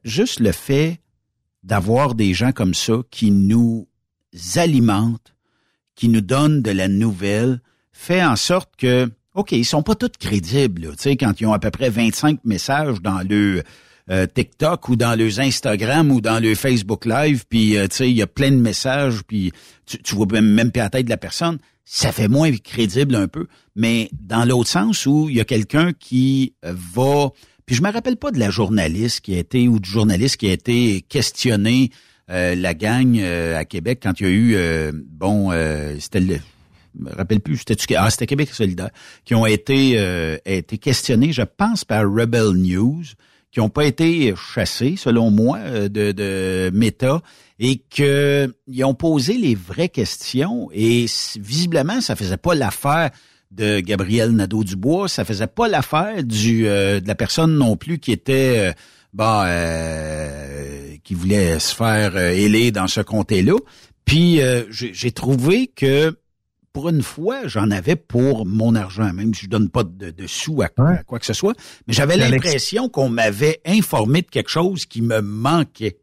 juste 0.05 0.41
le 0.41 0.53
fait 0.53 1.01
d'avoir 1.63 2.15
des 2.15 2.33
gens 2.33 2.53
comme 2.53 2.75
ça 2.75 2.95
qui 3.11 3.31
nous 3.31 3.87
alimentent, 4.57 5.35
qui 5.95 6.09
nous 6.09 6.21
donnent 6.21 6.63
de 6.63 6.71
la 6.71 6.89
nouvelle, 6.89 7.61
fait 7.93 8.23
en 8.23 8.37
sorte 8.37 8.71
que, 8.77 9.11
OK, 9.35 9.53
ils 9.53 9.65
sont 9.65 9.83
pas 9.83 9.95
tous 9.95 10.13
crédibles, 10.19 10.91
tu 10.97 11.03
sais, 11.03 11.17
quand 11.17 11.41
ils 11.41 11.47
ont 11.47 11.53
à 11.53 11.59
peu 11.59 11.71
près 11.71 11.91
25 11.91 12.41
messages 12.45 13.01
dans 13.01 13.27
le 13.27 13.63
euh, 14.11 14.27
TikTok 14.27 14.89
ou 14.89 14.97
dans 14.97 15.19
leurs 15.19 15.41
Instagram 15.41 16.13
ou 16.13 16.21
dans 16.21 16.41
le 16.41 16.55
Facebook 16.55 17.07
Live, 17.07 17.45
puis 17.49 17.77
euh, 17.77 17.89
tu 17.89 17.97
sais, 17.97 18.11
il 18.11 18.17
y 18.17 18.23
a 18.23 18.27
plein 18.27 18.51
de 18.51 18.57
messages, 18.57 19.23
puis 19.27 19.53
tu, 19.87 20.15
vois 20.15 20.27
même, 20.31 20.47
même 20.47 20.71
pas 20.71 20.81
la 20.81 20.91
tête 20.91 21.07
de 21.07 21.11
la 21.11 21.17
personne, 21.17 21.59
ça 21.85 22.13
fait 22.13 22.29
moins 22.29 22.53
crédible 22.53 23.15
un 23.15 23.29
peu. 23.29 23.47
Mais 23.75 24.11
dans 24.13 24.45
l'autre 24.45 24.69
sens 24.69 25.07
où 25.07 25.29
il 25.29 25.37
y 25.37 25.41
a 25.41 25.45
quelqu'un 25.45 25.93
qui 25.93 26.55
va... 26.63 27.31
Puis 27.65 27.75
je 27.75 27.83
me 27.83 27.91
rappelle 27.91 28.17
pas 28.17 28.31
de 28.31 28.39
la 28.39 28.51
journaliste 28.51 29.21
qui 29.21 29.35
a 29.35 29.39
été, 29.39 29.67
ou 29.67 29.81
du 29.81 29.91
journaliste 29.91 30.37
qui 30.37 30.49
a 30.49 30.53
été 30.53 31.01
questionné 31.09 31.91
la 32.29 32.75
gang 32.75 33.21
à 33.21 33.65
Québec 33.65 34.01
quand 34.03 34.21
il 34.21 34.27
y 34.27 34.27
a 34.27 34.33
eu, 34.33 34.93
bon, 34.93 35.51
c'était 35.99 36.21
le 36.21 36.39
me 36.99 37.15
rappelle 37.15 37.41
plus, 37.41 37.59
c'était 37.59 37.97
ah, 37.97 38.11
c'était 38.11 38.27
Québec 38.27 38.51
solidaire, 38.51 38.91
qui 39.25 39.35
ont 39.35 39.47
été 39.47 39.95
euh, 39.99 40.37
été 40.45 40.79
questionnés, 40.79 41.33
je 41.33 41.43
pense, 41.43 41.85
par 41.85 42.03
Rebel 42.03 42.53
News, 42.55 43.03
qui 43.51 43.61
n'ont 43.61 43.69
pas 43.69 43.85
été 43.85 44.35
chassés, 44.37 44.95
selon 44.97 45.31
moi, 45.31 45.59
euh, 45.59 45.89
de, 45.89 46.13
de 46.13 46.71
Meta, 46.75 47.21
et 47.59 47.79
qu'ils 47.79 48.85
ont 48.85 48.95
posé 48.95 49.35
les 49.35 49.55
vraies 49.55 49.89
questions, 49.89 50.69
et 50.73 51.07
visiblement, 51.39 52.01
ça 52.01 52.17
faisait 52.17 52.37
pas 52.37 52.55
l'affaire 52.55 53.11
de 53.51 53.81
Gabriel 53.81 54.33
Nadeau-Dubois, 54.33 55.09
ça 55.09 55.25
faisait 55.25 55.47
pas 55.47 55.69
l'affaire 55.69 56.23
du 56.25 56.67
euh, 56.67 57.01
de 57.01 57.09
la 57.09 57.15
personne 57.15 57.57
non 57.57 57.77
plus 57.77 57.99
qui 57.99 58.13
était 58.13 58.75
bah 59.17 59.47
qui 61.03 61.15
voulait 61.15 61.59
se 61.59 61.75
faire 61.75 62.17
élire 62.17 62.73
dans 62.73 62.87
ce 62.87 63.01
comté-là. 63.01 63.57
Puis 64.05 64.41
j'ai 64.71 65.11
trouvé 65.13 65.69
que 65.69 66.17
pour 66.77 66.91
une 66.91 67.03
fois, 67.03 67.47
j'en 67.47 67.71
avais 67.71 67.97
pour 67.97 68.45
mon 68.45 68.75
argent, 68.75 69.11
même 69.15 69.33
si 69.33 69.47
je 69.47 69.49
donne 69.49 69.71
pas 69.71 69.83
de, 69.83 70.13
sous 70.27 70.61
à, 70.61 70.69
quoi 70.69 71.19
que 71.19 71.25
ce 71.25 71.33
soit. 71.33 71.55
Mais 71.87 71.95
j'avais 71.95 72.19
l'impression 72.19 72.91
qu'on 72.91 73.09
m'avait 73.09 73.63
informé 73.65 74.21
de 74.21 74.27
quelque 74.27 74.51
chose 74.51 74.85
qui 74.85 75.01
me 75.01 75.23
manquait. 75.23 75.97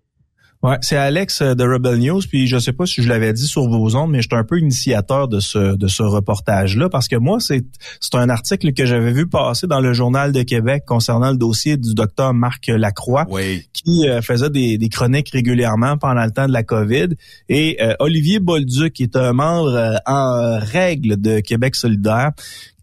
Ouais, 0.63 0.77
c'est 0.79 0.95
Alex 0.95 1.41
euh, 1.41 1.55
de 1.55 1.65
Rebel 1.65 1.97
News, 1.97 2.21
puis 2.21 2.47
je 2.47 2.57
sais 2.57 2.71
pas 2.71 2.85
si 2.85 3.03
je 3.03 3.09
l'avais 3.09 3.33
dit 3.33 3.47
sur 3.47 3.67
vos 3.67 3.97
ondes, 3.97 4.11
mais 4.11 4.21
je 4.21 4.29
suis 4.29 4.39
un 4.39 4.45
peu 4.45 4.57
initiateur 4.57 5.27
de 5.27 5.41
ce 5.41 5.75
de 5.75 5.87
ce 5.89 6.03
reportage-là 6.03 6.87
parce 6.87 7.09
que 7.09 7.17
moi 7.17 7.41
c'est 7.41 7.65
c'est 7.99 8.15
un 8.15 8.29
article 8.29 8.71
que 8.71 8.85
j'avais 8.85 9.11
vu 9.11 9.27
passer 9.27 9.67
dans 9.67 9.81
le 9.81 9.91
journal 9.91 10.31
de 10.31 10.41
Québec 10.41 10.83
concernant 10.87 11.31
le 11.31 11.37
dossier 11.37 11.75
du 11.75 11.93
docteur 11.93 12.33
Marc 12.33 12.67
Lacroix, 12.67 13.25
qui 13.73 14.07
euh, 14.07 14.21
faisait 14.21 14.49
des, 14.49 14.77
des, 14.77 14.87
chroniques 14.87 15.31
régulièrement 15.31 15.97
pendant 15.97 16.23
le 16.23 16.31
temps 16.31 16.47
de 16.47 16.53
la 16.53 16.63
COVID, 16.63 17.09
et 17.49 17.77
euh, 17.81 17.95
Olivier 17.99 18.39
Bolduc, 18.39 18.93
qui 18.93 19.03
est 19.03 19.17
un 19.17 19.33
membre 19.33 19.99
en 20.05 20.59
règle 20.59 21.19
de 21.19 21.41
Québec 21.41 21.75
solidaire, 21.75 22.31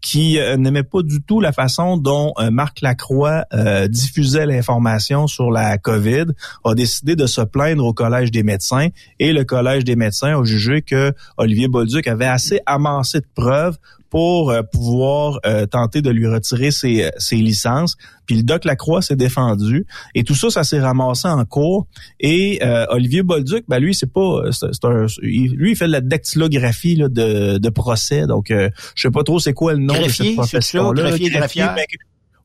qui 0.01 0.39
euh, 0.39 0.57
n'aimait 0.57 0.83
pas 0.83 1.03
du 1.03 1.21
tout 1.21 1.39
la 1.39 1.51
façon 1.51 1.97
dont 1.97 2.33
euh, 2.39 2.49
Marc 2.51 2.81
Lacroix 2.81 3.45
euh, 3.53 3.87
diffusait 3.87 4.45
l'information 4.45 5.27
sur 5.27 5.51
la 5.51 5.77
COVID, 5.77 6.25
a 6.63 6.73
décidé 6.73 7.15
de 7.15 7.27
se 7.27 7.41
plaindre 7.41 7.85
au 7.85 7.93
Collège 7.93 8.31
des 8.31 8.43
médecins 8.43 8.87
et 9.19 9.31
le 9.31 9.43
Collège 9.43 9.83
des 9.83 9.95
médecins 9.95 10.39
a 10.39 10.43
jugé 10.43 10.81
que 10.81 11.13
Olivier 11.37 11.67
Bolduc 11.67 12.07
avait 12.07 12.25
assez 12.25 12.59
amassé 12.65 13.19
de 13.19 13.27
preuves 13.35 13.77
pour 14.11 14.51
euh, 14.51 14.61
pouvoir 14.61 15.39
euh, 15.45 15.65
tenter 15.65 16.01
de 16.03 16.11
lui 16.11 16.27
retirer 16.27 16.69
ses, 16.69 17.09
ses 17.17 17.37
licences. 17.37 17.95
Puis 18.27 18.35
le 18.35 18.43
doc 18.43 18.65
Lacroix 18.65 19.01
s'est 19.01 19.15
défendu 19.15 19.87
et 20.13 20.23
tout 20.23 20.35
ça, 20.35 20.49
ça 20.51 20.63
s'est 20.63 20.79
ramassé 20.79 21.27
en 21.27 21.43
cours. 21.45 21.87
Et 22.19 22.59
euh, 22.61 22.85
Olivier 22.89 23.23
Bolduc, 23.23 23.63
ben 23.67 23.79
lui, 23.79 23.95
c'est 23.95 24.11
pas, 24.11 24.43
c'est 24.51 24.85
un, 24.85 25.07
lui, 25.21 25.71
il 25.71 25.75
fait 25.75 25.87
de 25.87 25.91
la 25.91 26.01
dactylographie 26.01 26.97
là, 26.97 27.07
de, 27.07 27.57
de 27.57 27.69
procès. 27.69 28.27
Donc, 28.27 28.47
je 28.49 28.69
sais 29.01 29.11
pas 29.11 29.23
trop 29.23 29.39
c'est 29.39 29.53
quoi 29.53 29.73
le 29.73 29.79
nom 29.79 29.99
de 29.99 30.09
cette 30.09 30.35
profession-là 30.35 31.11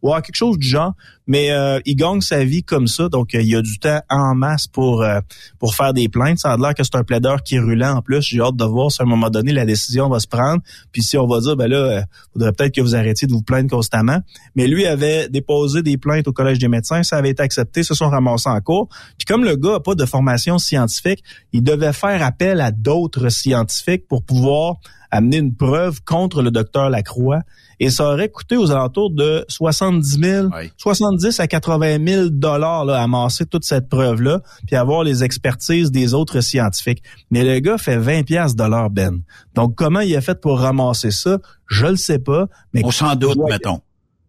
ou 0.03 0.12
quelque 0.14 0.34
chose 0.34 0.59
du 0.59 0.66
genre. 0.66 0.94
Mais 1.26 1.51
euh, 1.51 1.80
il 1.84 1.97
gagne 1.97 2.20
sa 2.20 2.44
vie 2.44 2.62
comme 2.62 2.86
ça, 2.86 3.09
donc 3.09 3.34
euh, 3.34 3.42
il 3.42 3.57
a 3.57 3.62
du 3.62 3.78
temps 3.80 4.01
en 4.09 4.34
masse 4.34 4.68
pour 4.68 5.03
euh, 5.03 5.20
pour 5.59 5.74
faire 5.74 5.92
des 5.92 6.09
plaintes. 6.09 6.38
Ça 6.38 6.53
a 6.53 6.57
l'air 6.57 6.72
que 6.74 6.84
c'est 6.84 6.94
un 6.94 7.03
plaideur 7.03 7.42
qui 7.42 7.57
est 7.57 7.61
roulant 7.61 7.97
en 7.97 8.03
plus. 8.03 8.22
J'ai 8.22 8.40
hâte 8.40 8.55
de 8.55 8.64
voir 8.64 8.92
si 8.92 9.03
à 9.03 9.05
un 9.05 9.09
moment 9.09 9.28
donné 9.28 9.53
la 9.53 9.64
décision 9.64 10.09
va 10.09 10.20
se 10.20 10.28
prendre. 10.28 10.62
Puis 10.92 11.03
si 11.03 11.18
on 11.18 11.26
va 11.26 11.40
dire 11.40 11.57
ben 11.57 11.68
là, 11.68 12.05
faudrait 12.32 12.53
peut-être 12.53 12.74
que 12.74 12.80
vous 12.80 12.94
arrêtiez 12.94 13.26
de 13.26 13.32
vous 13.32 13.42
plaindre 13.42 13.68
constamment. 13.68 14.20
Mais 14.55 14.68
lui 14.68 14.86
avait 14.86 15.28
déposé 15.28 15.82
des 15.82 15.97
plaintes 15.97 16.28
au 16.28 16.32
collège 16.32 16.59
des 16.59 16.68
médecins, 16.68 17.03
ça 17.03 17.16
avait 17.16 17.30
été 17.30 17.42
accepté, 17.42 17.82
se 17.82 17.94
sont 17.94 18.09
ramassés 18.09 18.49
en 18.49 18.61
cours. 18.61 18.88
Puis 19.18 19.26
comme 19.26 19.44
le 19.44 19.57
gars 19.57 19.76
a 19.76 19.80
pas 19.80 19.97
de 19.97 20.07
formation 20.07 20.59
scientifique, 20.59 21.24
il 21.53 21.64
devait 21.64 21.92
faire 21.92 22.22
appel 22.22 22.61
à 22.61 22.70
d'autres 22.70 23.30
scientifiques 23.30 24.07
pour 24.07 24.22
pouvoir 24.22 24.76
amener 25.11 25.38
une 25.38 25.55
preuve 25.55 26.03
contre 26.03 26.42
le 26.42 26.51
docteur 26.51 26.90
Lacroix 26.90 27.40
et 27.80 27.90
ça 27.90 28.12
aurait 28.12 28.28
coûté 28.28 28.56
aux 28.56 28.70
alentours 28.70 29.10
de 29.10 29.44
70 29.48 30.18
000, 30.20 30.48
70 30.76 31.40
à 31.40 31.46
80 31.46 31.98
000 32.06 32.28
dollars 32.30 32.84
là, 32.84 33.02
amasser 33.02 33.46
toute 33.46 33.64
cette 33.64 33.88
preuve-là, 33.88 34.40
puis 34.66 34.76
avoir 34.76 35.04
les 35.04 35.24
expertises 35.24 35.90
des 35.90 36.14
autres 36.14 36.40
scientifiques. 36.40 37.02
Mais 37.30 37.44
le 37.44 37.58
gars 37.60 37.78
fait 37.78 37.96
20 37.96 38.24
pièces 38.24 38.56
dollars 38.56 38.90
Ben. 38.90 39.20
Donc 39.54 39.74
comment 39.74 40.00
il 40.00 40.14
a 40.16 40.20
fait 40.20 40.40
pour 40.40 40.60
ramasser 40.60 41.10
ça? 41.10 41.38
Je 41.66 41.86
le 41.86 41.96
sais 41.96 42.18
pas. 42.18 42.46
Mais 42.72 42.82
on 42.84 42.90
s'en 42.90 43.14
doute, 43.14 43.38
mettons 43.48 43.80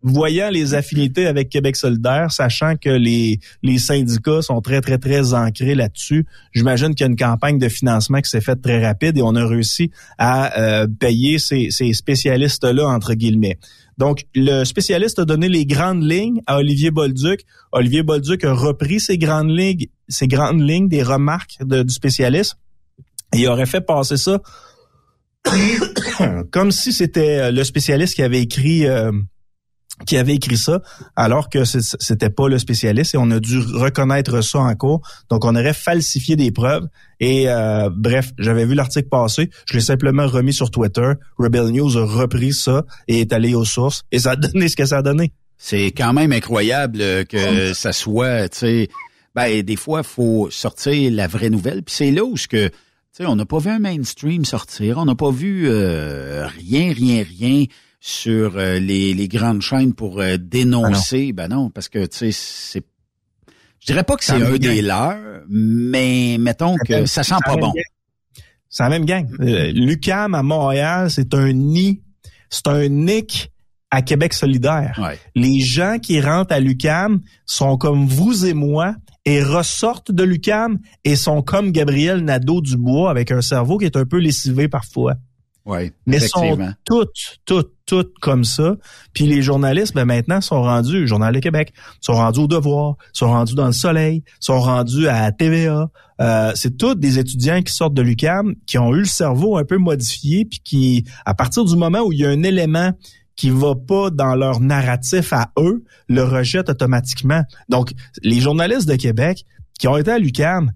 voyant 0.03 0.49
les 0.49 0.73
affinités 0.73 1.25
avec 1.25 1.49
Québec 1.49 1.75
solidaire, 1.75 2.31
sachant 2.31 2.75
que 2.75 2.89
les, 2.89 3.39
les 3.63 3.77
syndicats 3.77 4.41
sont 4.41 4.61
très, 4.61 4.81
très, 4.81 4.97
très 4.97 5.33
ancrés 5.33 5.75
là-dessus, 5.75 6.25
j'imagine 6.53 6.93
qu'il 6.93 7.05
y 7.05 7.07
a 7.07 7.11
une 7.11 7.17
campagne 7.17 7.57
de 7.57 7.69
financement 7.69 8.21
qui 8.21 8.29
s'est 8.29 8.41
faite 8.41 8.61
très 8.61 8.85
rapide 8.85 9.17
et 9.17 9.21
on 9.21 9.35
a 9.35 9.45
réussi 9.45 9.91
à 10.17 10.59
euh, 10.59 10.87
payer 10.87 11.39
ces, 11.39 11.69
spécialistes-là, 11.93 12.87
entre 12.87 13.13
guillemets. 13.13 13.57
Donc, 13.97 14.25
le 14.35 14.63
spécialiste 14.63 15.17
a 15.19 15.25
donné 15.25 15.49
les 15.49 15.65
grandes 15.65 16.03
lignes 16.03 16.41
à 16.45 16.57
Olivier 16.57 16.91
Bolduc. 16.91 17.41
Olivier 17.71 18.03
Bolduc 18.03 18.43
a 18.43 18.53
repris 18.53 18.99
ces 18.99 19.17
grandes 19.17 19.49
lignes, 19.49 19.87
ces 20.07 20.27
grandes 20.27 20.61
lignes 20.61 20.87
des 20.87 21.01
remarques 21.01 21.57
du 21.61 21.93
spécialiste 21.93 22.57
et 23.33 23.39
il 23.39 23.47
aurait 23.47 23.65
fait 23.65 23.81
passer 23.81 24.17
ça 24.17 24.39
comme 26.51 26.71
si 26.71 26.93
c'était 26.93 27.51
le 27.51 27.63
spécialiste 27.63 28.15
qui 28.15 28.23
avait 28.23 28.41
écrit... 28.41 28.85
Euh, 28.85 29.11
qui 30.05 30.17
avait 30.17 30.35
écrit 30.35 30.57
ça, 30.57 30.81
alors 31.15 31.49
que 31.49 31.63
c'était 31.65 32.29
pas 32.29 32.47
le 32.47 32.59
spécialiste 32.59 33.15
et 33.15 33.17
on 33.17 33.31
a 33.31 33.39
dû 33.39 33.59
reconnaître 33.59 34.41
ça 34.41 34.59
en 34.59 34.75
cours. 34.75 35.01
Donc, 35.29 35.45
on 35.45 35.55
aurait 35.55 35.73
falsifié 35.73 36.35
des 36.35 36.51
preuves. 36.51 36.87
Et 37.19 37.49
euh, 37.49 37.89
bref, 37.91 38.31
j'avais 38.37 38.65
vu 38.65 38.75
l'article 38.75 39.09
passer, 39.09 39.49
je 39.65 39.73
l'ai 39.73 39.81
simplement 39.81 40.27
remis 40.27 40.53
sur 40.53 40.69
Twitter. 40.69 41.13
Rebel 41.37 41.71
News 41.71 41.97
a 41.97 42.05
repris 42.05 42.53
ça 42.53 42.83
et 43.07 43.21
est 43.21 43.33
allé 43.33 43.55
aux 43.55 43.65
sources. 43.65 44.03
Et 44.11 44.19
ça 44.19 44.31
a 44.31 44.35
donné 44.35 44.67
ce 44.69 44.75
que 44.75 44.85
ça 44.85 44.99
a 44.99 45.01
donné. 45.01 45.33
C'est 45.57 45.87
quand 45.87 46.13
même 46.13 46.31
incroyable 46.31 46.99
que 47.25 47.73
ça 47.73 47.91
soit, 47.91 48.47
tu 48.49 48.57
sais, 48.59 48.89
ben, 49.33 49.61
des 49.61 49.75
fois, 49.75 50.03
faut 50.03 50.49
sortir 50.51 51.11
la 51.11 51.27
vraie 51.27 51.49
nouvelle. 51.49 51.83
Puis 51.83 51.95
c'est 51.95 52.11
là 52.11 52.23
où 52.23 52.37
ce 52.37 52.47
que, 52.47 52.67
tu 52.67 52.73
sais, 53.13 53.25
on 53.25 53.35
n'a 53.35 53.45
pas 53.45 53.59
vu 53.59 53.69
un 53.69 53.79
mainstream 53.79 54.45
sortir, 54.45 54.97
on 54.97 55.05
n'a 55.05 55.15
pas 55.15 55.31
vu 55.31 55.67
euh, 55.67 56.47
rien, 56.47 56.93
rien, 56.93 57.23
rien 57.23 57.65
sur 58.07 58.55
euh, 58.55 58.79
les, 58.79 59.13
les, 59.13 59.27
grandes 59.27 59.61
chaînes 59.61 59.93
pour 59.93 60.21
euh, 60.21 60.37
dénoncer. 60.37 61.33
Ben 61.33 61.49
non. 61.49 61.69
parce 61.69 61.89
que 61.89 62.05
tu 62.05 62.17
sais, 62.17 62.31
c'est. 62.31 62.85
Je 63.81 63.87
dirais 63.87 64.05
pas 64.05 64.15
que 64.15 64.23
c'est 64.23 64.41
un 64.41 64.57
des 64.57 64.81
leurs, 64.81 65.43
mais 65.49 66.37
mettons 66.39 66.77
que 66.77 67.05
ça 67.05 67.23
sent 67.23 67.35
pas 67.45 67.57
bon. 67.57 67.73
C'est 68.69 68.83
la 68.83 68.89
même 68.89 69.05
gang. 69.05 69.27
Euh, 69.41 69.71
Lucam 69.73 70.35
à 70.35 70.43
Montréal, 70.43 71.11
c'est 71.11 71.33
un 71.33 71.51
nid, 71.51 72.01
c'est 72.49 72.67
un 72.67 72.87
nick 72.87 73.51
à 73.91 74.01
Québec 74.01 74.33
solidaire. 74.33 74.97
Les 75.35 75.59
gens 75.59 75.97
qui 76.01 76.21
rentrent 76.21 76.53
à 76.53 76.61
Lucam 76.61 77.21
sont 77.45 77.77
comme 77.77 78.05
vous 78.07 78.45
et 78.45 78.53
moi 78.53 78.95
et 79.25 79.43
ressortent 79.43 80.13
de 80.13 80.23
Lucam 80.23 80.79
et 81.03 81.17
sont 81.17 81.41
comme 81.41 81.71
Gabriel 81.71 82.23
Nadeau-Dubois 82.23 83.09
avec 83.09 83.31
un 83.31 83.41
cerveau 83.41 83.77
qui 83.77 83.85
est 83.85 83.97
un 83.97 84.05
peu 84.05 84.17
lessivé 84.17 84.69
parfois. 84.69 85.15
Oui, 85.67 85.91
mais 86.05 86.19
sont 86.19 86.57
toutes, 86.85 87.39
toutes, 87.45 87.73
toutes 87.85 88.13
comme 88.21 88.45
ça. 88.45 88.77
Puis 89.13 89.25
les 89.25 89.41
journalistes, 89.41 89.93
ben 89.93 90.05
maintenant, 90.05 90.39
sont 90.39 90.61
rendus, 90.61 91.05
Journal 91.07 91.33
de 91.33 91.39
Québec, 91.39 91.73
sont 91.99 92.13
rendus 92.13 92.39
au 92.39 92.47
Devoir, 92.47 92.95
sont 93.11 93.27
rendus 93.27 93.53
dans 93.53 93.65
le 93.65 93.73
Soleil, 93.73 94.23
sont 94.39 94.61
rendus 94.61 95.09
à 95.09 95.29
TVA. 95.33 95.89
Euh, 96.21 96.53
c'est 96.55 96.77
tous 96.77 96.95
des 96.95 97.19
étudiants 97.19 97.61
qui 97.61 97.73
sortent 97.73 97.93
de 97.93 98.01
l'UCAM, 98.01 98.55
qui 98.65 98.77
ont 98.77 98.95
eu 98.95 98.99
le 98.99 99.05
cerveau 99.05 99.57
un 99.57 99.65
peu 99.65 99.77
modifié, 99.77 100.45
puis 100.45 100.61
qui, 100.63 101.05
à 101.25 101.33
partir 101.33 101.65
du 101.65 101.75
moment 101.75 101.99
où 101.99 102.13
il 102.13 102.19
y 102.19 102.25
a 102.25 102.29
un 102.29 102.43
élément 102.43 102.93
qui 103.35 103.49
va 103.49 103.75
pas 103.75 104.09
dans 104.09 104.35
leur 104.35 104.61
narratif 104.61 105.33
à 105.33 105.51
eux, 105.59 105.83
le 106.07 106.23
rejettent 106.23 106.69
automatiquement. 106.69 107.43
Donc, 107.67 107.91
les 108.23 108.39
journalistes 108.39 108.87
de 108.87 108.95
Québec 108.95 109.43
qui 109.77 109.89
ont 109.89 109.97
été 109.97 110.11
à 110.11 110.17
l'UCAM, 110.17 110.71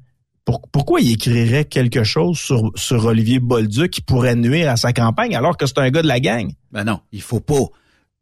pourquoi 0.46 1.02
il 1.02 1.12
écrirait 1.14 1.66
quelque 1.66 2.04
chose 2.04 2.38
sur, 2.38 3.06
Olivier 3.06 3.39
Bolduc 3.39 3.92
qui 3.92 4.02
pourrait 4.02 4.36
nuire 4.36 4.70
à 4.70 4.78
sa 4.78 4.94
campagne 4.94 5.36
alors 5.36 5.58
que 5.58 5.66
c'est 5.66 5.78
un 5.78 5.89
gars 5.89 6.02
de 6.02 6.08
la 6.08 6.20
gang? 6.20 6.52
Ben 6.72 6.84
non, 6.84 7.02
il 7.12 7.22
faut 7.22 7.39
pas. 7.39 7.66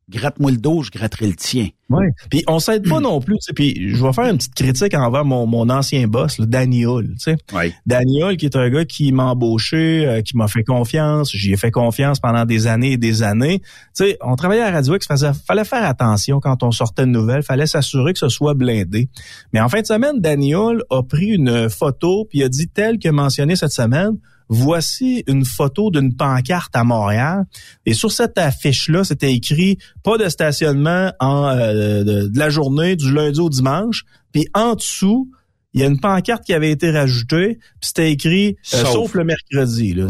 Gratte-moi 0.09 0.51
le 0.51 0.57
dos, 0.57 0.83
je 0.83 0.91
gratterai 0.91 1.27
le 1.27 1.35
tien. 1.35 1.67
Oui. 1.89 2.05
Puis 2.29 2.43
on 2.47 2.59
s'aide 2.59 2.87
pas 2.87 2.99
non 2.99 3.19
plus. 3.19 3.37
Puis 3.55 3.95
je 3.95 4.03
vais 4.03 4.13
faire 4.13 4.25
une 4.25 4.37
petite 4.37 4.53
critique 4.53 4.93
envers 4.93 5.25
mon, 5.25 5.47
mon 5.47 5.69
ancien 5.69 6.07
boss, 6.07 6.37
le 6.37 6.45
Danny 6.45 6.85
Hull. 6.85 7.15
Tu 7.15 7.31
sais. 7.31 7.37
Oui. 7.53 7.73
Danny 7.85 8.21
Hull, 8.23 8.37
qui 8.37 8.45
est 8.45 8.55
un 8.55 8.69
gars 8.69 8.85
qui 8.85 9.11
m'a 9.11 9.25
embauché, 9.25 10.05
euh, 10.05 10.21
qui 10.21 10.37
m'a 10.37 10.47
fait 10.47 10.63
confiance. 10.63 11.31
J'y 11.33 11.53
ai 11.53 11.57
fait 11.57 11.71
confiance 11.71 12.19
pendant 12.19 12.45
des 12.45 12.67
années 12.67 12.93
et 12.93 12.97
des 12.97 13.23
années. 13.23 13.59
Tu 13.59 14.05
sais, 14.05 14.17
on 14.21 14.35
travaillait 14.35 14.63
à 14.63 14.71
Radio 14.71 14.95
X, 14.95 15.07
faisait, 15.07 15.31
fallait 15.33 15.65
faire 15.65 15.83
attention 15.83 16.39
quand 16.39 16.61
on 16.63 16.71
sortait 16.71 17.03
de 17.03 17.11
nouvelles, 17.11 17.43
fallait 17.43 17.67
s'assurer 17.67 18.13
que 18.13 18.19
ce 18.19 18.29
soit 18.29 18.53
blindé. 18.53 19.09
Mais 19.53 19.59
en 19.59 19.69
fin 19.69 19.81
de 19.81 19.87
semaine, 19.87 20.19
Danny 20.19 20.53
Hull 20.53 20.83
a 20.89 21.01
pris 21.01 21.27
une 21.27 21.69
photo 21.69 22.25
puis 22.29 22.43
a 22.43 22.49
dit 22.49 22.67
tel 22.67 22.99
que 22.99 23.09
mentionné 23.09 23.55
cette 23.55 23.71
semaine 23.71 24.17
voici 24.49 25.23
une 25.27 25.45
photo 25.45 25.91
d'une 25.91 26.15
pancarte 26.15 26.75
à 26.75 26.83
Montréal. 26.83 27.45
Et 27.85 27.93
sur 27.93 28.11
cette 28.11 28.37
affiche-là, 28.37 29.03
c'était 29.03 29.31
écrit 29.31 29.77
pas 30.03 30.17
de 30.17 30.27
stationnement 30.27 31.13
en, 31.19 31.47
euh, 31.47 32.03
de, 32.03 32.31
la 32.37 32.49
journée 32.49 32.95
du 32.95 33.13
lundi 33.13 33.39
au 33.39 33.49
dimanche. 33.49 34.03
Puis 34.33 34.47
en 34.53 34.73
dessous, 34.73 35.29
il 35.73 35.81
y 35.81 35.83
a 35.83 35.87
une 35.87 35.99
pancarte 35.99 36.43
qui 36.43 36.53
avait 36.53 36.71
été 36.71 36.89
rajoutée, 36.89 37.59
puis 37.59 37.79
c'était 37.81 38.11
écrit 38.11 38.57
euh, 38.73 38.85
sauf. 38.85 39.13
le 39.13 39.23
mercredi. 39.23 39.93
Là. 39.93 40.07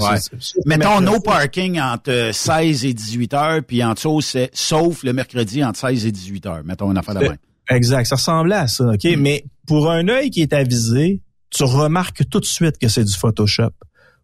Mettons 0.65 1.01
no 1.01 1.19
parking 1.19 1.79
entre 1.81 2.29
16 2.31 2.85
et 2.85 2.93
18 2.93 3.33
heures, 3.33 3.63
puis 3.67 3.83
en 3.83 3.93
dessous, 3.93 4.21
c'est 4.21 4.49
sauf 4.53 5.03
le 5.03 5.11
mercredi 5.11 5.63
entre 5.63 5.79
16 5.79 6.05
et 6.05 6.11
18 6.13 6.45
heures. 6.45 6.63
Mettons 6.63 6.89
une 6.89 6.97
affaire 6.97 7.15
de 7.15 7.19
même. 7.19 7.37
Exact, 7.69 8.05
ça 8.05 8.15
ressemblait 8.15 8.55
à 8.55 8.67
ça, 8.67 8.85
OK? 8.85 9.03
Mm. 9.03 9.15
Mais 9.17 9.45
pour 9.67 9.91
un 9.91 10.07
œil 10.07 10.31
qui 10.31 10.41
est 10.41 10.53
avisé, 10.53 11.21
tu 11.51 11.63
remarques 11.63 12.27
tout 12.29 12.39
de 12.39 12.45
suite 12.45 12.77
que 12.79 12.87
c'est 12.87 13.03
du 13.03 13.13
Photoshop 13.13 13.71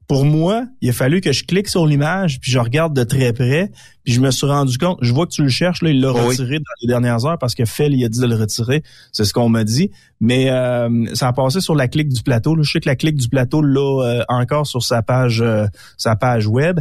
pour 0.08 0.26
moi, 0.26 0.66
il 0.82 0.90
a 0.90 0.94
fallu 0.94 1.20
que 1.20 1.32
je 1.32 1.44
clique 1.44 1.68
sur 1.68 1.86
l'image, 1.86 2.40
puis 2.40 2.52
je 2.52 2.60
regarde 2.60 2.96
de 2.96 3.04
très 3.04 3.34
près, 3.34 3.72
puis 4.04 4.14
je 4.14 4.22
me 4.22 4.30
suis 4.30 4.46
rendu 4.46 4.78
compte, 4.78 5.00
je 5.02 5.12
vois 5.12 5.26
que 5.26 5.32
tu 5.32 5.42
le 5.42 5.50
cherches, 5.50 5.82
là, 5.82 5.90
il 5.90 6.00
l'a 6.00 6.12
retiré 6.12 6.60
dans 6.60 6.74
les 6.82 6.88
dernières 6.88 7.26
heures 7.26 7.40
parce 7.40 7.56
que 7.56 7.66
Phil, 7.66 7.94
il 7.94 8.06
a 8.06 8.10
dit 8.10 8.20
de 8.20 8.28
le 8.28 8.36
retirer. 8.36 8.84
C'est 9.12 9.26
ce 9.26 9.34
qu'on 9.34 9.50
m'a 9.50 9.64
dit. 9.64 9.90
Mais 10.20 10.52
euh, 10.52 11.06
ça 11.14 11.30
a 11.30 11.34
passé 11.34 11.60
sur 11.60 11.74
la 11.76 11.88
clique 11.88 12.10
du 12.10 12.22
plateau. 12.22 12.56
Je 12.62 12.72
sais 12.72 12.80
que 12.80 12.88
la 12.88 12.96
clique 12.96 13.18
du 13.18 13.30
plateau 13.30 13.62
l'a 13.62 14.20
euh, 14.20 14.24
encore 14.28 14.68
sur 14.68 14.84
sa 14.84 15.02
page 15.02 15.42
euh, 15.42 15.66
sa 15.98 16.16
page 16.16 16.48
web. 16.48 16.80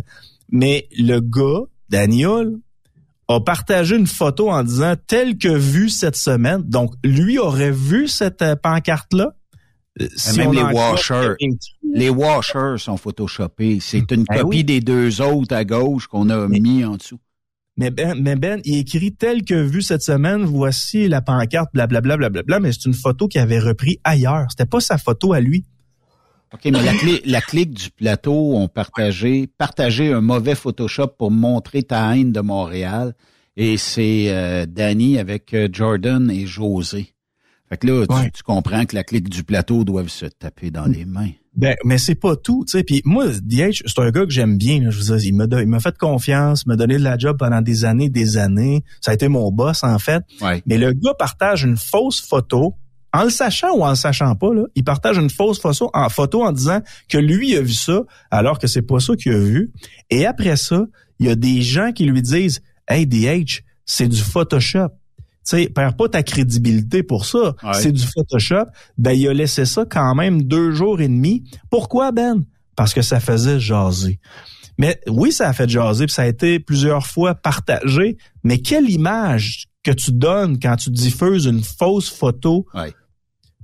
Mais 0.50 0.86
le 0.98 1.20
gars, 1.20 1.62
Daniel, 1.88 2.58
a 3.28 3.40
partagé 3.40 3.96
une 3.96 4.06
photo 4.06 4.50
en 4.50 4.62
disant 4.62 4.94
tel 5.06 5.38
que 5.38 5.48
vu 5.48 5.88
cette 5.88 6.16
semaine. 6.16 6.62
Donc, 6.62 6.92
lui 7.02 7.38
aurait 7.38 7.70
vu 7.70 8.06
cette 8.06 8.44
pancarte-là 8.62 9.32
euh, 10.00 10.08
même 10.36 10.52
les 10.52 10.62
washers, 10.62 11.34
les 11.82 12.10
washers 12.10 12.76
sont 12.78 12.96
photoshopés. 12.96 13.78
C'est 13.80 14.10
une 14.10 14.24
ben 14.24 14.40
copie 14.40 14.64
des 14.64 14.80
deux 14.80 15.20
autres 15.20 15.54
à 15.54 15.64
gauche 15.64 16.06
qu'on 16.06 16.30
a 16.30 16.48
mis 16.48 16.84
en 16.84 16.96
dessous. 16.96 17.20
Mais 17.76 17.90
ben, 17.90 18.14
mais 18.20 18.36
ben, 18.36 18.60
il 18.64 18.78
écrit 18.78 19.14
tel 19.14 19.44
que 19.44 19.54
vu 19.54 19.82
cette 19.82 20.02
semaine, 20.02 20.44
voici 20.44 21.08
la 21.08 21.20
pancarte, 21.20 21.70
blablabla, 21.72 22.16
blablabla, 22.16 22.60
mais 22.60 22.72
c'est 22.72 22.86
une 22.86 22.94
photo 22.94 23.26
qu'il 23.26 23.40
avait 23.40 23.58
repris 23.58 23.98
ailleurs. 24.04 24.46
C'était 24.50 24.66
pas 24.66 24.80
sa 24.80 24.98
photo 24.98 25.32
à 25.32 25.40
lui. 25.40 25.64
OK, 26.52 26.60
mais 26.66 26.82
la, 26.82 26.94
clé, 26.94 27.20
la 27.24 27.40
clique 27.40 27.74
du 27.74 27.90
plateau 27.90 28.54
ont 28.54 28.68
partagé, 28.68 29.48
partagé 29.58 30.12
un 30.12 30.20
mauvais 30.20 30.54
Photoshop 30.54 31.08
pour 31.18 31.32
montrer 31.32 31.82
ta 31.82 32.14
haine 32.14 32.30
de 32.30 32.40
Montréal. 32.40 33.14
Et 33.56 33.76
c'est 33.76 34.26
euh, 34.28 34.64
Danny 34.66 35.18
avec 35.18 35.52
euh, 35.52 35.68
Jordan 35.72 36.30
et 36.30 36.46
José. 36.46 37.13
Fait 37.68 37.78
que 37.78 37.86
là, 37.86 38.06
tu, 38.32 38.42
comprends 38.42 38.84
que 38.84 38.94
la 38.94 39.04
clique 39.04 39.28
du 39.28 39.42
plateau 39.42 39.84
doit 39.84 40.06
se 40.06 40.26
taper 40.26 40.70
dans 40.70 40.84
les 40.84 41.04
mains. 41.04 41.30
Ben, 41.56 41.76
mais 41.84 41.98
c'est 41.98 42.14
pas 42.14 42.36
tout, 42.36 42.64
tu 42.66 42.72
sais. 42.72 42.84
Puis 42.84 43.00
moi, 43.04 43.26
DH, 43.28 43.82
c'est 43.86 43.98
un 44.00 44.10
gars 44.10 44.24
que 44.24 44.30
j'aime 44.30 44.58
bien. 44.58 44.90
je 44.90 44.98
vous 44.98 45.16
dis, 45.16 45.28
il 45.28 45.34
m'a, 45.34 45.46
il 45.60 45.68
m'a 45.68 45.80
fait 45.80 45.96
confiance, 45.96 46.66
m'a 46.66 46.76
donné 46.76 46.98
de 46.98 47.04
la 47.04 47.16
job 47.16 47.36
pendant 47.38 47.62
des 47.62 47.84
années, 47.84 48.10
des 48.10 48.36
années. 48.36 48.82
Ça 49.00 49.12
a 49.12 49.14
été 49.14 49.28
mon 49.28 49.50
boss 49.50 49.82
en 49.84 49.98
fait. 49.98 50.22
Mais 50.66 50.78
le 50.78 50.92
gars 50.92 51.14
partage 51.18 51.64
une 51.64 51.76
fausse 51.76 52.20
photo, 52.20 52.74
en 53.12 53.24
le 53.24 53.30
sachant 53.30 53.72
ou 53.76 53.82
en 53.82 53.90
le 53.90 53.94
sachant 53.94 54.34
pas. 54.34 54.52
Là, 54.52 54.64
il 54.74 54.84
partage 54.84 55.16
une 55.16 55.30
fausse 55.30 55.60
photo 55.60 55.90
en 55.94 56.08
photo 56.08 56.42
en 56.42 56.52
disant 56.52 56.80
que 57.08 57.18
lui 57.18 57.56
a 57.56 57.62
vu 57.62 57.72
ça, 57.72 58.02
alors 58.30 58.58
que 58.58 58.66
c'est 58.66 58.82
pas 58.82 58.98
ça 58.98 59.14
qu'il 59.14 59.32
a 59.32 59.38
vu. 59.38 59.72
Et 60.10 60.26
après 60.26 60.56
ça, 60.56 60.84
il 61.20 61.26
y 61.26 61.30
a 61.30 61.36
des 61.36 61.62
gens 61.62 61.92
qui 61.92 62.04
lui 62.04 62.20
disent, 62.20 62.60
hey 62.88 63.06
DH, 63.06 63.62
c'est 63.86 64.08
du 64.08 64.20
Photoshop 64.20 64.88
tu 64.88 65.03
sais, 65.44 65.68
perds 65.68 65.96
pas 65.96 66.08
ta 66.08 66.22
crédibilité 66.22 67.02
pour 67.02 67.24
ça. 67.26 67.54
C'est 67.72 67.92
du 67.92 68.04
Photoshop. 68.04 68.66
Ben, 68.98 69.12
il 69.12 69.28
a 69.28 69.34
laissé 69.34 69.64
ça 69.64 69.84
quand 69.88 70.14
même 70.14 70.42
deux 70.42 70.72
jours 70.72 71.00
et 71.00 71.08
demi. 71.08 71.44
Pourquoi, 71.70 72.12
Ben? 72.12 72.44
Parce 72.76 72.92
que 72.92 73.02
ça 73.02 73.20
faisait 73.20 73.60
jaser. 73.60 74.18
Mais 74.78 75.00
oui, 75.06 75.30
ça 75.30 75.48
a 75.48 75.52
fait 75.52 75.68
jaser, 75.68 76.06
puis 76.06 76.14
ça 76.14 76.22
a 76.22 76.26
été 76.26 76.58
plusieurs 76.58 77.06
fois 77.06 77.34
partagé. 77.34 78.16
Mais 78.42 78.58
quelle 78.58 78.90
image 78.90 79.68
que 79.84 79.92
tu 79.92 80.12
donnes 80.12 80.58
quand 80.58 80.76
tu 80.76 80.90
diffuses 80.90 81.44
une 81.44 81.62
fausse 81.62 82.10
photo, 82.10 82.66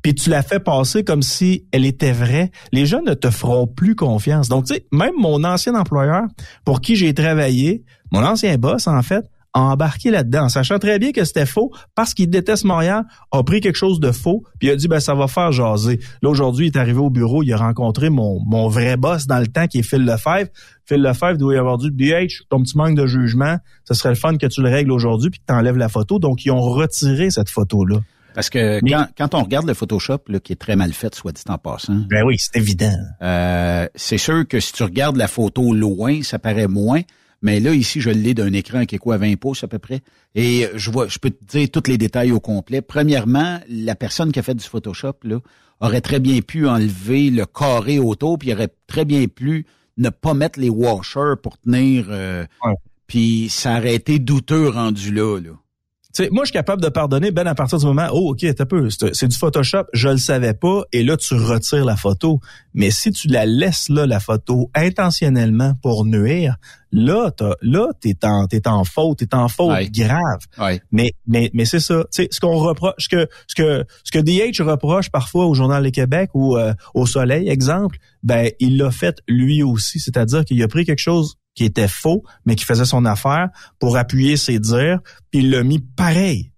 puis 0.02 0.14
tu 0.14 0.30
la 0.30 0.42
fais 0.42 0.60
passer 0.60 1.02
comme 1.02 1.22
si 1.22 1.66
elle 1.72 1.84
était 1.84 2.12
vraie, 2.12 2.50
les 2.72 2.86
gens 2.86 3.02
ne 3.02 3.14
te 3.14 3.30
feront 3.30 3.66
plus 3.66 3.96
confiance. 3.96 4.48
Donc, 4.48 4.66
tu 4.66 4.74
sais, 4.74 4.86
même 4.92 5.14
mon 5.18 5.44
ancien 5.44 5.74
employeur, 5.74 6.24
pour 6.64 6.80
qui 6.80 6.96
j'ai 6.96 7.12
travaillé, 7.12 7.84
mon 8.12 8.24
ancien 8.24 8.56
boss, 8.56 8.86
en 8.86 9.02
fait, 9.02 9.24
a 9.52 9.60
embarqué 9.60 10.10
là-dedans, 10.10 10.48
sachant 10.48 10.78
très 10.78 10.98
bien 10.98 11.12
que 11.12 11.24
c'était 11.24 11.46
faux, 11.46 11.72
parce 11.94 12.14
qu'il 12.14 12.30
déteste 12.30 12.64
Montréal, 12.64 13.04
a 13.32 13.42
pris 13.42 13.60
quelque 13.60 13.76
chose 13.76 14.00
de 14.00 14.12
faux, 14.12 14.44
puis 14.58 14.68
il 14.68 14.70
a 14.70 14.76
dit 14.76 14.88
ben 14.88 15.00
ça 15.00 15.14
va 15.14 15.26
faire 15.26 15.52
jaser. 15.52 16.00
Là 16.22 16.30
aujourd'hui, 16.30 16.68
il 16.68 16.76
est 16.76 16.78
arrivé 16.78 16.98
au 16.98 17.10
bureau, 17.10 17.42
il 17.42 17.52
a 17.52 17.56
rencontré 17.56 18.10
mon, 18.10 18.40
mon 18.44 18.68
vrai 18.68 18.96
boss 18.96 19.26
dans 19.26 19.38
le 19.38 19.48
temps 19.48 19.66
qui 19.66 19.78
est 19.80 19.82
Phil 19.82 20.04
Lefebvre. 20.04 20.48
Phil 20.86 21.02
Lefebvre 21.02 21.38
doit 21.38 21.54
y 21.54 21.58
avoir 21.58 21.78
dit 21.78 21.90
BH, 21.90 22.44
ton 22.48 22.62
petit 22.62 22.76
manque 22.76 22.96
de 22.96 23.06
jugement, 23.06 23.58
ce 23.84 23.94
serait 23.94 24.10
le 24.10 24.14
fun 24.14 24.36
que 24.36 24.46
tu 24.46 24.62
le 24.62 24.68
règles 24.68 24.92
aujourd'hui 24.92 25.30
puis 25.30 25.40
que 25.40 25.46
tu 25.46 25.54
enlèves 25.54 25.76
la 25.76 25.88
photo. 25.88 26.18
Donc 26.18 26.44
ils 26.44 26.50
ont 26.50 26.60
retiré 26.60 27.30
cette 27.30 27.50
photo 27.50 27.84
là. 27.84 27.98
Parce 28.34 28.50
que 28.50 28.80
quand, 28.88 29.06
quand, 29.16 29.34
on 29.34 29.42
regarde 29.42 29.66
le 29.66 29.74
Photoshop, 29.74 30.20
là, 30.28 30.38
qui 30.38 30.52
est 30.52 30.56
très 30.56 30.76
mal 30.76 30.92
fait, 30.92 31.14
soit 31.14 31.32
dit 31.32 31.42
en 31.48 31.58
passant. 31.58 32.04
Ben 32.08 32.24
oui, 32.24 32.36
c'est 32.38 32.56
évident. 32.56 32.96
Euh, 33.22 33.88
c'est 33.94 34.18
sûr 34.18 34.46
que 34.46 34.60
si 34.60 34.72
tu 34.72 34.82
regardes 34.82 35.16
la 35.16 35.28
photo 35.28 35.74
loin, 35.74 36.22
ça 36.22 36.38
paraît 36.38 36.68
moins. 36.68 37.00
Mais 37.42 37.58
là, 37.60 37.72
ici, 37.72 38.00
je 38.00 38.10
l'ai 38.10 38.34
d'un 38.34 38.52
écran 38.52 38.84
qui 38.84 38.96
est 38.96 38.98
quoi, 38.98 39.16
20 39.16 39.36
pouces 39.36 39.64
à 39.64 39.68
peu 39.68 39.78
près. 39.78 40.00
Et 40.34 40.66
je 40.74 40.90
vois, 40.90 41.08
je 41.08 41.18
peux 41.18 41.30
te 41.30 41.44
dire 41.44 41.70
tous 41.70 41.88
les 41.88 41.96
détails 41.96 42.32
au 42.32 42.40
complet. 42.40 42.82
Premièrement, 42.82 43.60
la 43.68 43.94
personne 43.94 44.30
qui 44.30 44.38
a 44.38 44.42
fait 44.42 44.54
du 44.54 44.64
Photoshop, 44.64 45.14
là, 45.22 45.38
aurait 45.80 46.02
très 46.02 46.20
bien 46.20 46.40
pu 46.42 46.68
enlever 46.68 47.30
le 47.30 47.46
carré 47.46 47.98
autour, 47.98 48.38
puis 48.38 48.52
aurait 48.52 48.68
très 48.86 49.04
bien 49.04 49.26
pu 49.26 49.64
ne 49.96 50.10
pas 50.10 50.34
mettre 50.34 50.60
les 50.60 50.68
washers 50.68 51.34
pour 51.42 51.58
tenir. 51.58 52.06
Euh, 52.10 52.44
Puis 53.06 53.48
ça 53.48 53.78
aurait 53.78 53.94
été 53.94 54.18
douteux 54.18 54.68
rendu 54.68 55.12
là. 55.12 55.40
là 55.40 55.50
sais, 56.12 56.28
moi, 56.30 56.44
je 56.44 56.48
suis 56.48 56.52
capable 56.52 56.82
de 56.82 56.88
pardonner, 56.88 57.30
Ben, 57.30 57.46
à 57.46 57.54
partir 57.54 57.78
du 57.78 57.86
moment, 57.86 58.08
oh, 58.12 58.30
OK, 58.32 58.44
t'as 58.54 58.64
peu, 58.64 58.88
c'est 58.90 59.28
du 59.28 59.36
Photoshop, 59.36 59.84
je 59.92 60.08
le 60.08 60.16
savais 60.16 60.54
pas, 60.54 60.82
et 60.92 61.02
là, 61.02 61.16
tu 61.16 61.34
retires 61.34 61.84
la 61.84 61.96
photo. 61.96 62.40
Mais 62.74 62.90
si 62.90 63.10
tu 63.12 63.28
la 63.28 63.46
laisses 63.46 63.88
là, 63.88 64.06
la 64.06 64.20
photo, 64.20 64.70
intentionnellement 64.74 65.74
pour 65.82 66.04
nuire, 66.04 66.56
là, 66.92 67.30
t'as, 67.30 67.54
là, 67.62 67.88
t'es 68.00 68.16
en, 68.24 68.46
t'es 68.46 68.66
en 68.66 68.84
faute, 68.84 69.18
t'es 69.18 69.34
en 69.34 69.48
faute 69.48 69.90
grave. 69.92 70.40
Mais, 70.90 71.12
mais, 71.26 71.50
mais 71.54 71.64
c'est 71.64 71.80
ça. 71.80 72.04
Tu 72.12 72.22
sais, 72.22 72.28
ce 72.30 72.40
qu'on 72.40 72.56
reproche, 72.56 72.94
ce 72.98 73.08
que, 73.08 73.28
ce 73.46 73.54
que, 73.54 73.84
ce 74.04 74.12
que 74.12 74.18
DH 74.18 74.62
reproche 74.62 75.10
parfois 75.10 75.46
au 75.46 75.54
Journal 75.54 75.82
du 75.82 75.92
Québec 75.92 76.30
ou 76.34 76.56
euh, 76.56 76.74
au 76.94 77.06
Soleil, 77.06 77.48
exemple, 77.48 77.98
ben, 78.22 78.50
il 78.58 78.76
l'a 78.76 78.90
fait 78.90 79.20
lui 79.28 79.62
aussi. 79.62 80.00
C'est-à-dire 80.00 80.44
qu'il 80.44 80.62
a 80.62 80.68
pris 80.68 80.84
quelque 80.84 80.98
chose 80.98 81.36
qui 81.54 81.64
était 81.64 81.88
faux, 81.88 82.22
mais 82.44 82.54
qui 82.54 82.64
faisait 82.64 82.84
son 82.84 83.04
affaire 83.04 83.48
pour 83.78 83.96
appuyer 83.96 84.36
ses 84.36 84.58
dires, 84.58 85.00
puis 85.30 85.40
il 85.40 85.50
l'a 85.50 85.62
mis 85.62 85.78
pareil. 85.78 86.50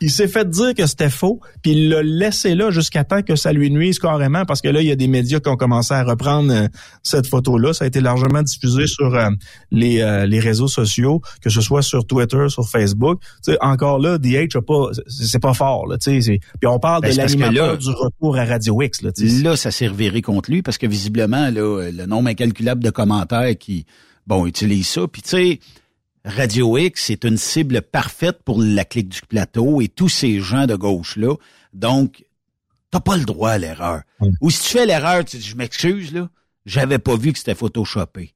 Il 0.00 0.10
s'est 0.10 0.28
fait 0.28 0.48
dire 0.48 0.74
que 0.74 0.86
c'était 0.86 1.10
faux, 1.10 1.40
puis 1.62 1.72
il 1.72 1.88
l'a 1.88 2.02
laissé 2.02 2.54
là 2.54 2.70
jusqu'à 2.70 3.04
temps 3.04 3.22
que 3.22 3.34
ça 3.36 3.52
lui 3.52 3.70
nuise 3.70 3.98
carrément, 3.98 4.44
parce 4.44 4.60
que 4.60 4.68
là, 4.68 4.82
il 4.82 4.88
y 4.88 4.90
a 4.90 4.96
des 4.96 5.08
médias 5.08 5.40
qui 5.40 5.48
ont 5.48 5.56
commencé 5.56 5.94
à 5.94 6.04
reprendre 6.04 6.52
euh, 6.52 6.68
cette 7.02 7.26
photo-là. 7.26 7.72
Ça 7.72 7.84
a 7.84 7.88
été 7.88 8.00
largement 8.00 8.42
diffusé 8.42 8.86
sur 8.86 9.14
euh, 9.14 9.30
les, 9.70 10.02
euh, 10.02 10.26
les 10.26 10.40
réseaux 10.40 10.68
sociaux, 10.68 11.22
que 11.40 11.50
ce 11.50 11.60
soit 11.60 11.82
sur 11.82 12.06
Twitter, 12.06 12.46
sur 12.48 12.68
Facebook. 12.68 13.20
sais, 13.42 13.56
encore 13.60 13.98
là, 13.98 14.18
DH 14.18 14.60
pas, 14.66 14.90
c'est 15.08 15.40
pas 15.40 15.54
fort. 15.54 15.86
Là, 15.86 15.96
puis 15.98 16.40
on 16.66 16.78
parle 16.78 17.02
ben, 17.02 17.12
de 17.12 17.16
l'animateur 17.16 17.78
du 17.78 17.90
retour 17.90 18.36
à 18.36 18.44
Radio 18.44 18.82
X. 18.82 19.02
Là, 19.02 19.10
là 19.42 19.56
ça 19.56 19.70
servirait 19.70 20.22
contre 20.22 20.50
lui, 20.50 20.62
parce 20.62 20.78
que 20.78 20.86
visiblement, 20.86 21.50
là, 21.50 21.90
le 21.90 22.06
nombre 22.06 22.28
incalculable 22.28 22.82
de 22.82 22.90
commentaires 22.90 23.56
qui 23.58 23.86
bon, 24.26 24.46
utilise 24.46 24.88
ça. 24.88 25.06
Puis 25.08 25.22
tu 25.22 25.28
sais, 25.30 25.60
Radio 26.24 26.76
X, 26.76 27.04
c'est 27.04 27.24
une 27.24 27.36
cible 27.36 27.82
parfaite 27.82 28.42
pour 28.44 28.60
la 28.60 28.84
clique 28.84 29.08
du 29.08 29.20
plateau 29.20 29.80
et 29.80 29.88
tous 29.88 30.08
ces 30.08 30.40
gens 30.40 30.66
de 30.66 30.74
gauche-là. 30.74 31.34
Donc, 31.72 32.24
t'as 32.90 33.00
pas 33.00 33.16
le 33.16 33.24
droit 33.24 33.50
à 33.50 33.58
l'erreur. 33.58 34.02
Ou 34.40 34.50
si 34.50 34.62
tu 34.62 34.68
fais 34.70 34.86
l'erreur, 34.86 35.24
tu 35.24 35.36
dis, 35.36 35.46
je 35.46 35.56
m'excuse, 35.56 36.12
là, 36.12 36.28
j'avais 36.64 36.98
pas 36.98 37.16
vu 37.16 37.32
que 37.32 37.38
c'était 37.38 37.54
photoshopé. 37.54 38.34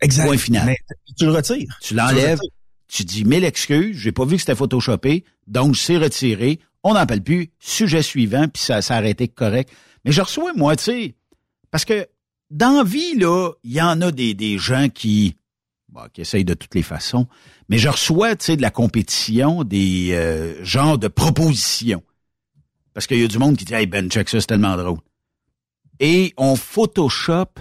Exact. 0.00 0.26
Point 0.26 0.38
final. 0.38 0.74
tu 1.16 1.24
le 1.26 1.32
retires. 1.32 1.78
Tu 1.80 1.94
l'enlèves. 1.94 2.40
Tu, 2.88 3.04
dis 3.04 3.24
mille 3.24 3.44
excuses, 3.44 3.96
j'ai 3.96 4.12
pas 4.12 4.24
vu 4.24 4.36
que 4.36 4.40
c'était 4.40 4.54
photoshopé, 4.54 5.24
donc 5.46 5.76
c'est 5.76 5.96
retiré. 5.96 6.60
On 6.84 6.94
n'en 6.94 7.04
parle 7.06 7.20
plus. 7.20 7.50
Sujet 7.58 8.02
suivant, 8.02 8.46
puis 8.48 8.62
ça, 8.62 8.76
a 8.76 8.96
arrêté 8.96 9.26
correct. 9.26 9.70
Mais 10.04 10.12
je 10.12 10.22
reçois, 10.22 10.52
moi, 10.54 10.76
tu 10.76 10.84
sais, 10.84 11.14
parce 11.70 11.84
que 11.84 12.06
dans 12.50 12.84
vie, 12.84 13.16
là, 13.16 13.52
il 13.64 13.72
y 13.72 13.82
en 13.82 14.00
a 14.00 14.10
des, 14.12 14.34
des 14.34 14.58
gens 14.58 14.88
qui, 14.88 15.36
qui 16.12 16.20
essaye 16.20 16.44
de 16.44 16.54
toutes 16.54 16.74
les 16.74 16.82
façons. 16.82 17.26
Mais 17.68 17.78
je 17.78 17.88
reçois, 17.88 18.36
tu 18.36 18.46
sais, 18.46 18.56
de 18.56 18.62
la 18.62 18.70
compétition 18.70 19.64
des 19.64 20.10
euh, 20.12 20.64
genres 20.64 20.98
de 20.98 21.08
propositions. 21.08 22.02
Parce 22.94 23.06
qu'il 23.06 23.20
y 23.20 23.24
a 23.24 23.28
du 23.28 23.38
monde 23.38 23.56
qui 23.56 23.64
dit 23.64 23.74
Hey 23.74 23.86
Ben, 23.86 24.08
check 24.08 24.28
ça, 24.28 24.40
c'est 24.40 24.46
tellement 24.46 24.76
drôle. 24.76 24.98
Et 26.00 26.32
on 26.36 26.56
Photoshop 26.56 27.60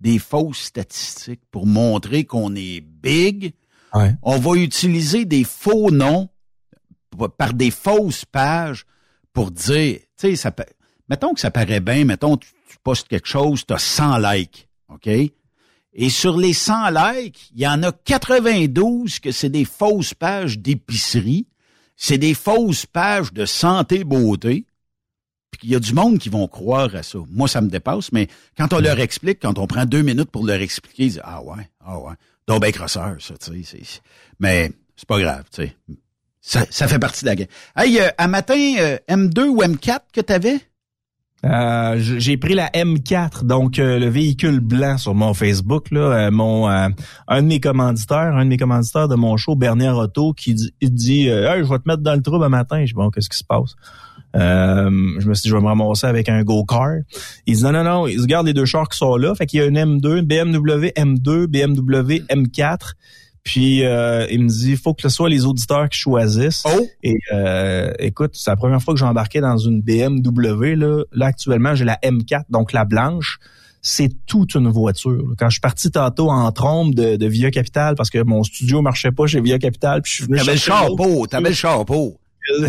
des 0.00 0.18
fausses 0.18 0.58
statistiques 0.58 1.42
pour 1.50 1.66
montrer 1.66 2.24
qu'on 2.24 2.54
est 2.54 2.80
big. 2.80 3.54
On 4.22 4.38
va 4.38 4.56
utiliser 4.56 5.24
des 5.24 5.44
faux 5.44 5.90
noms 5.90 6.28
par 7.36 7.52
des 7.54 7.70
fausses 7.70 8.24
pages 8.24 8.86
pour 9.32 9.50
dire, 9.50 9.98
tu 9.98 10.06
sais, 10.16 10.36
ça 10.36 10.54
mettons 11.08 11.34
que 11.34 11.40
ça 11.40 11.50
paraît 11.50 11.80
bien, 11.80 12.04
mettons 12.04 12.36
tu 12.36 12.48
postes 12.82 13.08
quelque 13.08 13.28
chose, 13.28 13.64
tu 13.66 13.74
as 13.74 13.78
100 13.78 14.18
likes, 14.18 14.68
OK? 14.88 15.08
Et 15.94 16.08
sur 16.08 16.38
les 16.38 16.54
100 16.54 16.90
likes, 16.90 17.50
il 17.54 17.60
y 17.60 17.68
en 17.68 17.82
a 17.82 17.92
92 17.92 19.18
que 19.18 19.30
c'est 19.30 19.50
des 19.50 19.64
fausses 19.64 20.14
pages 20.14 20.58
d'épicerie, 20.58 21.46
c'est 21.96 22.18
des 22.18 22.34
fausses 22.34 22.86
pages 22.86 23.32
de 23.32 23.44
santé 23.44 24.04
beauté. 24.04 24.64
Puis 25.50 25.60
il 25.64 25.70
y 25.70 25.76
a 25.76 25.80
du 25.80 25.92
monde 25.92 26.18
qui 26.18 26.30
vont 26.30 26.48
croire 26.48 26.94
à 26.94 27.02
ça. 27.02 27.18
Moi, 27.28 27.46
ça 27.46 27.60
me 27.60 27.68
dépasse, 27.68 28.10
mais 28.10 28.28
quand 28.56 28.72
on 28.72 28.80
leur 28.80 28.98
explique, 29.00 29.40
quand 29.40 29.58
on 29.58 29.66
prend 29.66 29.84
deux 29.84 30.00
minutes 30.00 30.30
pour 30.30 30.46
leur 30.46 30.60
expliquer, 30.60 31.04
ils 31.04 31.10
disent 31.10 31.20
Ah 31.24 31.42
ouais, 31.42 31.68
ah 31.84 31.98
ouais. 31.98 32.14
Donc 32.46 32.62
ben 32.62 32.72
crosseur, 32.72 33.16
ça, 33.20 33.34
tu 33.36 33.62
sais. 33.62 33.82
Mais 34.40 34.72
c'est 34.96 35.06
pas 35.06 35.20
grave, 35.20 35.44
tu 35.52 35.64
sais. 35.64 35.76
Ça, 36.40 36.66
ça 36.70 36.88
fait 36.88 36.98
partie 36.98 37.20
de 37.22 37.26
la 37.26 37.36
game. 37.36 37.48
Hey, 37.76 38.00
euh, 38.00 38.26
matin, 38.26 38.74
euh, 38.78 38.98
M2 39.08 39.42
ou 39.42 39.62
M4 39.62 40.00
que 40.12 40.20
t'avais? 40.22 40.58
Euh, 41.44 41.96
j'ai 41.98 42.36
pris 42.36 42.54
la 42.54 42.68
M4, 42.68 43.44
donc 43.44 43.80
euh, 43.80 43.98
le 43.98 44.06
véhicule 44.06 44.60
blanc 44.60 44.96
sur 44.96 45.14
mon 45.14 45.34
Facebook. 45.34 45.90
Là, 45.90 46.00
euh, 46.00 46.30
mon 46.30 46.68
un 46.68 46.90
de 47.42 47.46
mes 47.46 47.58
commanditaires, 47.58 48.36
un 48.36 48.44
de 48.44 48.50
mes 48.50 48.56
commanditaires 48.56 49.08
de 49.08 49.16
mon 49.16 49.36
show, 49.36 49.56
Bernard 49.56 49.98
Otto, 49.98 50.34
qui 50.34 50.54
dit, 50.54 50.72
dit 50.80 51.26
hey, 51.26 51.64
je 51.64 51.68
vais 51.68 51.78
te 51.78 51.88
mettre 51.88 52.02
dans 52.02 52.14
le 52.14 52.22
trou 52.22 52.42
un 52.42 52.48
matin. 52.48 52.80
Je 52.80 52.86
dis 52.86 52.94
bon, 52.94 53.10
qu'est-ce 53.10 53.28
qui 53.28 53.38
se 53.38 53.44
passe? 53.44 53.74
je 54.34 55.28
me 55.28 55.34
suis 55.34 55.42
dit, 55.42 55.48
je 55.50 55.54
vais 55.54 55.60
me 55.60 55.66
ramasser 55.66 56.06
avec 56.06 56.28
un 56.28 56.42
go-car. 56.42 57.00
Il 57.46 57.56
dit, 57.56 57.62
non, 57.62 57.72
non, 57.72 57.84
non, 57.84 58.06
il 58.06 58.20
regarde 58.20 58.46
les 58.46 58.54
deux 58.54 58.64
chars 58.64 58.88
qui 58.88 58.96
sont 58.96 59.16
là. 59.16 59.34
Fait 59.34 59.46
qu'il 59.46 59.60
y 59.60 59.62
a 59.62 59.66
une 59.66 59.76
M2, 59.76 60.18
une 60.18 60.26
BMW 60.26 60.90
M2, 60.96 61.46
BMW 61.48 62.22
M4. 62.30 62.92
Puis 63.44 63.84
euh, 63.84 64.26
il 64.30 64.44
me 64.44 64.48
dit, 64.48 64.76
faut 64.76 64.94
que 64.94 65.02
ce 65.02 65.08
soit 65.08 65.28
les 65.28 65.44
auditeurs 65.44 65.88
qui 65.88 65.98
choisissent. 65.98 66.62
Oh. 66.64 66.86
Et 67.02 67.16
euh, 67.32 67.92
écoute, 67.98 68.30
c'est 68.34 68.50
la 68.50 68.56
première 68.56 68.80
fois 68.80 68.94
que 68.94 69.00
j'ai 69.00 69.06
embarqué 69.06 69.40
dans 69.40 69.58
une 69.58 69.82
BMW. 69.82 70.74
Là, 70.76 71.04
là 71.12 71.26
actuellement, 71.26 71.74
j'ai 71.74 71.84
la 71.84 71.98
M4, 72.04 72.44
donc 72.50 72.72
la 72.72 72.84
blanche. 72.84 73.38
C'est 73.84 74.10
toute 74.26 74.54
une 74.54 74.68
voiture. 74.68 75.34
Quand 75.36 75.48
je 75.48 75.54
suis 75.54 75.60
parti 75.60 75.90
tantôt 75.90 76.30
en 76.30 76.52
trombe 76.52 76.94
de, 76.94 77.16
de 77.16 77.26
Via 77.26 77.50
Capital, 77.50 77.96
parce 77.96 78.10
que 78.10 78.22
mon 78.22 78.44
studio 78.44 78.80
marchait 78.80 79.10
pas 79.10 79.26
chez 79.26 79.40
Via 79.40 79.58
Capital, 79.58 80.02
puis 80.02 80.10
je 80.10 80.14
suis 80.14 80.24
venu 80.24 80.38
T'avais 80.38 80.52
le 80.52 80.58
chapeau, 80.58 81.26
t'avais 81.26 81.48
le 81.48 81.54
chapeau. 81.54 82.16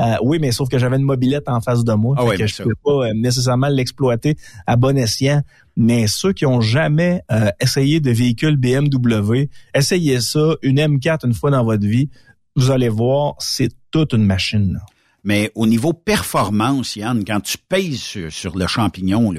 euh, 0.00 0.14
oui, 0.22 0.38
mais 0.40 0.52
sauf 0.52 0.68
que 0.68 0.78
j'avais 0.78 0.96
une 0.96 1.02
mobilette 1.02 1.48
en 1.48 1.60
face 1.60 1.84
de 1.84 1.92
moi. 1.92 2.16
Ah 2.18 2.36
que 2.36 2.46
je 2.46 2.62
ne 2.62 2.64
pouvais 2.64 2.74
pas 2.84 3.08
euh, 3.08 3.12
nécessairement 3.14 3.68
l'exploiter 3.68 4.36
à 4.66 4.76
bon 4.76 4.96
escient. 4.96 5.42
Mais 5.76 6.06
ceux 6.06 6.32
qui 6.32 6.44
ont 6.46 6.60
jamais 6.60 7.22
euh, 7.30 7.50
essayé 7.60 8.00
de 8.00 8.10
véhicule 8.10 8.56
BMW, 8.56 9.48
essayez 9.74 10.20
ça, 10.20 10.54
une 10.62 10.78
M4 10.78 11.26
une 11.26 11.34
fois 11.34 11.50
dans 11.50 11.64
votre 11.64 11.86
vie. 11.86 12.10
Vous 12.56 12.70
allez 12.70 12.90
voir, 12.90 13.34
c'est 13.38 13.70
toute 13.90 14.12
une 14.12 14.24
machine. 14.24 14.78
Mais 15.24 15.50
au 15.54 15.66
niveau 15.66 15.92
performance, 15.92 16.96
Yann, 16.96 17.24
quand 17.24 17.40
tu 17.40 17.56
pèses 17.56 18.00
sur, 18.00 18.32
sur 18.32 18.58
le 18.58 18.66
champignon, 18.66 19.32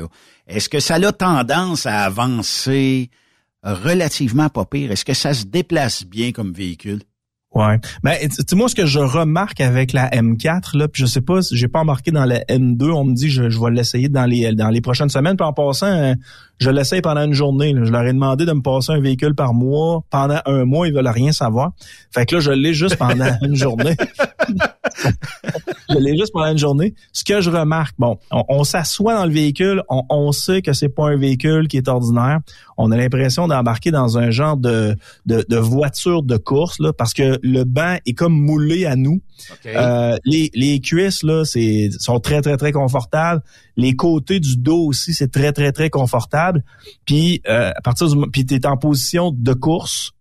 est-ce 0.48 0.70
que 0.70 0.80
ça 0.80 0.96
a 0.96 1.12
tendance 1.12 1.86
à 1.86 2.02
avancer 2.02 3.10
relativement 3.64 4.50
pas 4.50 4.66
pire? 4.66 4.92
Est-ce 4.92 5.06
que 5.06 5.14
ça 5.14 5.34
se 5.34 5.46
déplace 5.46 6.06
bien 6.06 6.32
comme 6.32 6.54
véhicule? 6.54 7.02
Ouais. 7.54 7.80
Ben, 8.04 8.16
tu 8.48 8.56
moi, 8.56 8.68
ce 8.68 8.74
que 8.74 8.86
je 8.86 9.00
remarque 9.00 9.62
avec 9.62 9.94
la 9.94 10.10
M4, 10.10 10.76
là, 10.76 10.88
puis 10.88 11.04
je 11.04 11.06
sais 11.06 11.22
pas, 11.22 11.40
j'ai 11.52 11.68
pas 11.68 11.80
embarqué 11.80 12.10
dans 12.10 12.26
la 12.26 12.40
M2, 12.46 12.92
on 12.92 13.06
me 13.06 13.14
dit 13.14 13.30
je, 13.30 13.50
je 13.50 13.60
vais 13.60 13.70
l'essayer 13.70 14.10
dans 14.10 14.26
les 14.26 14.54
dans 14.54 14.70
les 14.70 14.82
prochaines 14.82 15.10
semaines. 15.10 15.38
Puis 15.38 15.46
en 15.46 15.54
passant, 15.54 15.88
euh, 15.88 16.16
je 16.60 16.70
l'essaye 16.70 17.02
pendant 17.02 17.24
une 17.24 17.34
journée. 17.34 17.74
Je 17.76 17.92
leur 17.92 18.04
ai 18.04 18.14
demandé 18.14 18.46
de 18.46 18.54
me 18.54 18.62
passer 18.62 18.92
un 18.94 19.00
véhicule 19.00 19.36
par 19.36 19.54
mois. 19.54 20.04
Pendant 20.10 20.40
un 20.46 20.66
mois, 20.66 20.88
ils 20.88 20.94
veulent 20.94 21.08
rien 21.08 21.32
savoir. 21.32 21.72
Fait 22.12 22.26
que 22.26 22.36
là, 22.36 22.42
je 22.42 22.52
l'ai 22.52 22.74
juste 22.74 22.96
pendant 22.96 23.36
une 23.42 23.56
journée. 23.56 23.96
je 25.90 25.98
l'ai 25.98 26.18
juste 26.18 26.32
pendant 26.32 26.52
une 26.52 26.58
journée. 26.58 26.94
Ce 27.12 27.24
que 27.24 27.42
je 27.42 27.50
remarque, 27.50 27.96
bon, 27.98 28.18
on, 28.32 28.64
s'assoit 28.64 29.16
dans 29.16 29.26
le 29.26 29.32
véhicule, 29.32 29.84
on, 29.90 30.04
on 30.10 30.32
sait 30.32 30.62
que 30.62 30.74
c'est 30.74 30.90
pas 30.90 31.10
un 31.10 31.18
véhicule 31.18 31.68
qui 31.68 31.78
est 31.78 31.88
ordinaire. 31.88 32.40
On 32.78 32.92
a 32.92 32.98
l'impression 32.98 33.48
d'embarquer 33.48 33.92
dans 33.92 34.18
un 34.18 34.32
genre 34.32 34.58
de, 34.58 34.96
de, 35.26 35.46
de, 35.48 35.58
voiture 35.58 36.24
de 36.24 36.38
course, 36.38 36.80
là, 36.80 36.94
parce 36.94 37.14
que 37.14 37.40
le 37.44 37.64
banc 37.64 37.98
est 38.06 38.14
comme 38.14 38.34
moulé 38.34 38.86
à 38.86 38.96
nous. 38.96 39.22
Euh, 39.66 40.18
les, 40.26 40.50
les 40.54 40.80
cuisses, 40.80 41.24
là, 41.24 41.44
c'est, 41.46 41.90
sont 42.00 42.20
très, 42.20 42.42
très, 42.42 42.58
très 42.58 42.72
confortables. 42.72 43.42
Les 43.76 43.96
côtés 43.96 44.40
du 44.40 44.58
dos 44.58 44.88
aussi, 44.88 45.14
c'est 45.14 45.32
très, 45.32 45.52
très, 45.52 45.72
très 45.72 45.90
confortable. 45.90 46.64
Puis, 47.06 47.42
euh, 47.48 47.72
à 47.76 47.82
partir 47.82 48.08
du 48.08 48.30
puis 48.32 48.46
tu 48.46 48.56
es 48.56 48.66
en 48.66 48.78
position 48.78 49.32
de 49.32 49.54
course, 49.54 50.12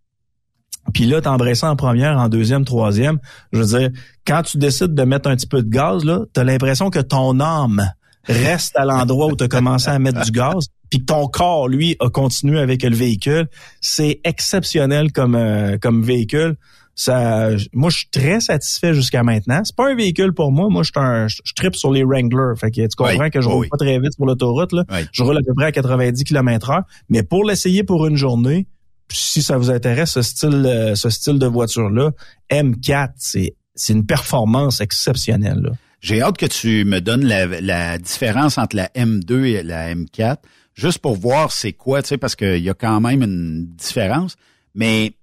puis 0.93 1.07
là, 1.07 1.21
t'embrasses 1.21 1.63
en 1.63 1.77
première, 1.77 2.19
en 2.19 2.29
deuxième, 2.29 2.65
troisième. 2.65 3.19
Je 3.53 3.61
veux 3.61 3.79
dire, 3.79 3.91
quand 4.27 4.43
tu 4.43 4.59
décides 4.59 4.95
de 4.95 5.03
mettre 5.05 5.29
un 5.29 5.37
petit 5.37 5.47
peu 5.47 5.63
de 5.63 5.69
gaz, 5.69 6.05
là, 6.05 6.21
t'as 6.33 6.45
l'impression 6.45 6.91
que 6.91 6.99
ton 6.99 7.41
âme 7.41 7.89
reste 8.25 8.77
à 8.77 8.85
l'endroit 8.85 9.27
où 9.27 9.37
tu 9.37 9.45
as 9.45 9.49
commencé 9.49 9.89
à 9.89 9.99
mettre 9.99 10.25
du 10.25 10.31
gaz, 10.31 10.69
puis 10.91 11.01
que 11.01 11.05
ton 11.07 11.27
corps, 11.27 11.69
lui, 11.69 11.97
a 12.01 12.09
continué 12.09 12.61
avec 12.61 12.83
le 12.83 12.95
véhicule. 12.95 13.49
C'est 13.81 14.21
exceptionnel 14.25 15.13
comme, 15.13 15.35
euh, 15.35 15.79
comme 15.81 16.03
véhicule. 16.03 16.57
Ça, 16.95 17.49
moi, 17.73 17.91
je 17.91 17.99
suis 17.99 18.09
très 18.11 18.41
satisfait 18.41 18.93
jusqu'à 18.93 19.23
maintenant. 19.23 19.63
C'est 19.65 19.75
pas 19.75 19.91
un 19.91 19.95
véhicule 19.95 20.35
pour 20.35 20.53
moi. 20.53 20.69
Moi, 20.69 20.83
je, 20.83 20.91
un, 20.97 21.27
je, 21.27 21.41
tripe 21.57 21.75
sur 21.75 21.91
les 21.91 22.05
Wrangler. 22.05 22.55
Fait 22.57 22.71
que 22.71 22.83
tu 22.83 22.97
comprends 22.97 23.31
que 23.31 23.41
je 23.41 23.49
roule 23.49 23.69
pas 23.69 23.79
très 23.79 23.99
vite 23.99 24.13
sur 24.13 24.27
l'autoroute. 24.27 24.73
Là. 24.73 24.85
Je 25.11 25.23
roule 25.23 25.39
à 25.39 25.41
peu 25.41 25.55
près 25.55 25.67
à 25.67 25.73
90 25.73 26.25
km 26.25 26.71
heure. 26.71 26.83
Mais 27.09 27.23
pour 27.23 27.45
l'essayer 27.45 27.83
pour 27.83 28.07
une 28.07 28.17
journée, 28.17 28.67
si 29.11 29.43
ça 29.43 29.57
vous 29.57 29.71
intéresse, 29.71 30.13
ce 30.13 30.23
style, 30.23 30.65
euh, 30.67 30.95
ce 30.95 31.11
style 31.11 31.39
de 31.39 31.47
voiture-là, 31.47 32.11
M4, 32.51 33.11
c'est, 33.17 33.55
c'est 33.75 33.93
une 33.93 34.07
performance 34.07 34.81
exceptionnelle. 34.81 35.73
J'ai 36.01 36.21
hâte 36.21 36.37
que 36.37 36.47
tu 36.47 36.85
me 36.85 37.01
donnes 37.01 37.25
la, 37.25 37.47
la, 37.47 37.99
différence 37.99 38.59
entre 38.59 38.77
la 38.77 38.89
M2 38.89 39.45
et 39.45 39.63
la 39.63 39.95
M4, 39.95 40.39
juste 40.75 40.99
pour 40.99 41.17
voir 41.17 41.53
c'est 41.53 41.73
quoi, 41.73 42.03
tu 42.03 42.09
sais, 42.09 42.19
parce 42.19 42.35
qu'il 42.35 42.59
y 42.59 42.71
a 42.71 42.75
quand 42.75 43.01
même 43.01 43.23
une 43.23 43.67
différence. 43.77 44.37
Mais 44.75 45.15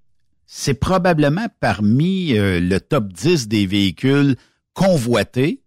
c'est 0.52 0.74
probablement 0.74 1.46
parmi 1.60 2.36
euh, 2.36 2.58
le 2.58 2.80
top 2.80 3.12
10 3.12 3.46
des 3.46 3.66
véhicules 3.66 4.34
convoités. 4.74 5.62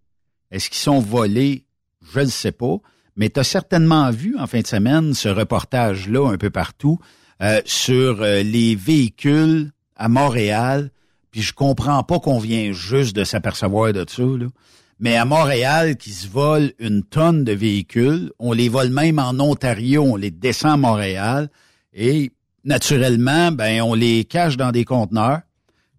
Est-ce 0.50 0.68
qu'ils 0.68 0.76
sont 0.76 1.00
volés? 1.00 1.64
Je 2.12 2.20
ne 2.20 2.26
sais 2.26 2.52
pas. 2.52 2.76
Mais 3.16 3.30
tu 3.30 3.40
as 3.40 3.44
certainement 3.44 4.10
vu 4.10 4.36
en 4.38 4.46
fin 4.46 4.60
de 4.60 4.66
semaine 4.66 5.14
ce 5.14 5.30
reportage-là 5.30 6.30
un 6.30 6.36
peu 6.36 6.50
partout 6.50 6.98
euh, 7.40 7.62
sur 7.64 8.20
euh, 8.20 8.42
les 8.42 8.74
véhicules 8.74 9.72
à 9.96 10.10
Montréal. 10.10 10.90
Puis 11.30 11.40
je 11.40 11.54
comprends 11.54 12.02
pas 12.02 12.20
qu'on 12.20 12.38
vient 12.38 12.72
juste 12.72 13.16
de 13.16 13.24
s'apercevoir 13.24 13.94
de 13.94 14.04
ça. 14.06 14.22
Mais 15.00 15.16
à 15.16 15.24
Montréal, 15.24 15.96
qui 15.96 16.10
se 16.10 16.28
volent 16.28 16.68
une 16.78 17.04
tonne 17.04 17.42
de 17.42 17.52
véhicules, 17.52 18.32
on 18.38 18.52
les 18.52 18.68
vole 18.68 18.90
même 18.90 19.18
en 19.18 19.40
Ontario, 19.40 20.02
on 20.02 20.16
les 20.16 20.30
descend 20.30 20.72
à 20.72 20.76
Montréal 20.76 21.48
et 21.94 22.32
naturellement, 22.64 23.52
ben 23.52 23.82
on 23.82 23.94
les 23.94 24.24
cache 24.24 24.56
dans 24.56 24.72
des 24.72 24.84
conteneurs. 24.84 25.40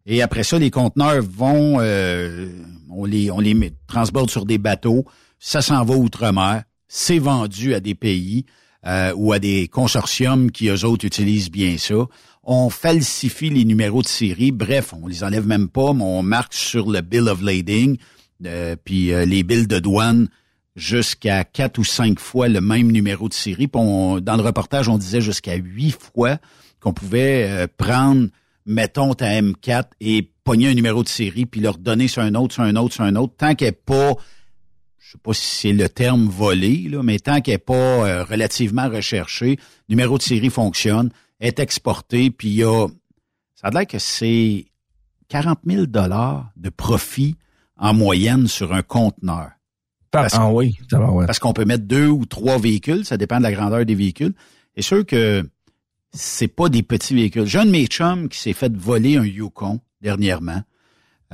Et 0.05 0.21
après 0.21 0.43
ça, 0.43 0.59
les 0.59 0.71
conteneurs 0.71 1.23
vont, 1.23 1.77
euh, 1.79 2.49
on 2.89 3.05
les 3.05 3.31
on 3.31 3.39
les 3.39 3.73
transporte 3.87 4.29
sur 4.29 4.45
des 4.45 4.57
bateaux. 4.57 5.05
Ça 5.39 5.61
s'en 5.61 5.83
va 5.83 5.95
outre-mer. 5.95 6.63
C'est 6.87 7.19
vendu 7.19 7.73
à 7.73 7.79
des 7.79 7.95
pays. 7.95 8.45
Euh, 8.87 9.13
ou 9.15 9.33
à 9.33 9.39
des 9.39 9.67
consortiums 9.67 10.51
qui, 10.51 10.67
eux 10.67 10.85
autres, 10.85 11.05
utilisent 11.05 11.49
bien 11.49 11.75
ça. 11.79 12.05
On 12.43 12.69
falsifie 12.69 13.49
les 13.49 13.65
numéros 13.65 14.03
de 14.03 14.07
série. 14.07 14.51
Bref, 14.51 14.93
on 14.93 15.07
les 15.07 15.23
enlève 15.23 15.47
même 15.47 15.69
pas, 15.69 15.91
mais 15.93 16.03
on 16.03 16.21
marque 16.21 16.53
sur 16.53 16.91
le 16.91 17.01
bill 17.01 17.27
of 17.27 17.41
lading, 17.41 17.97
euh, 18.45 18.75
puis 18.75 19.07
les 19.07 19.41
bills 19.41 19.65
de 19.65 19.79
douane 19.79 20.29
jusqu'à 20.75 21.43
quatre 21.43 21.77
ou 21.77 21.83
cinq 21.83 22.19
fois 22.19 22.47
le 22.47 22.61
même 22.61 22.91
numéro 22.91 23.29
de 23.29 23.33
série. 23.33 23.67
Puis 23.67 23.81
dans 23.81 24.35
le 24.35 24.41
reportage, 24.41 24.89
on 24.89 24.97
disait 24.97 25.21
jusqu'à 25.21 25.55
huit 25.55 25.91
fois 25.91 26.37
qu'on 26.79 26.93
pouvait 26.93 27.67
prendre, 27.77 28.27
mettons, 28.65 29.13
ta 29.13 29.41
M4 29.41 29.85
et 30.01 30.29
pogner 30.43 30.69
un 30.69 30.73
numéro 30.73 31.03
de 31.03 31.07
série, 31.07 31.45
puis 31.45 31.61
leur 31.61 31.77
donner 31.77 32.07
sur 32.07 32.21
un 32.21 32.35
autre, 32.35 32.53
sur 32.53 32.63
un 32.63 32.75
autre, 32.75 32.93
sur 32.93 33.03
un 33.03 33.15
autre, 33.15 33.33
tant 33.37 33.55
qu'elle 33.55 33.69
n'est 33.69 33.71
pas 33.71 34.15
je 35.05 35.11
sais 35.11 35.17
pas 35.21 35.33
si 35.33 35.45
c'est 35.45 35.71
le 35.71 35.87
terme 35.87 36.27
volé, 36.27 36.87
là, 36.89 37.03
mais 37.03 37.19
tant 37.19 37.39
qu'elle 37.39 37.55
n'est 37.55 37.57
pas 37.59 37.73
euh, 37.73 38.23
relativement 38.23 38.89
recherché, 38.89 39.59
numéro 39.87 40.17
de 40.17 40.23
série 40.23 40.49
fonctionne, 40.49 41.11
est 41.39 41.59
exporté, 41.59 42.31
puis 42.31 42.47
il 42.47 42.55
y 42.55 42.63
a, 42.63 42.87
ça 43.53 43.67
a 43.67 43.69
l'air 43.69 43.85
que 43.85 43.99
c'est 43.99 44.65
40 45.29 45.59
000 45.63 45.85
dollars 45.85 46.49
de 46.55 46.69
profit 46.69 47.35
en 47.77 47.93
moyenne 47.93 48.47
sur 48.47 48.73
un 48.73 48.81
conteneur. 48.81 49.51
Parce, 50.21 50.35
ah 50.35 50.49
oui, 50.49 50.77
Parce 51.25 51.39
qu'on 51.39 51.53
peut 51.53 51.65
mettre 51.65 51.85
deux 51.85 52.07
ou 52.07 52.25
trois 52.25 52.57
véhicules, 52.57 53.05
ça 53.05 53.17
dépend 53.17 53.37
de 53.37 53.43
la 53.43 53.51
grandeur 53.51 53.85
des 53.85 53.95
véhicules. 53.95 54.33
C'est 54.75 54.81
sûr 54.81 55.05
que 55.05 55.47
c'est 56.11 56.47
pas 56.47 56.69
des 56.69 56.83
petits 56.83 57.13
véhicules. 57.13 57.45
J'ai 57.45 57.59
un 57.59 57.65
de 57.65 57.71
mes 57.71 57.85
chums 57.87 58.29
qui 58.29 58.39
s'est 58.39 58.53
fait 58.53 58.75
voler 58.75 59.17
un 59.17 59.25
Yukon 59.25 59.81
dernièrement. 60.01 60.61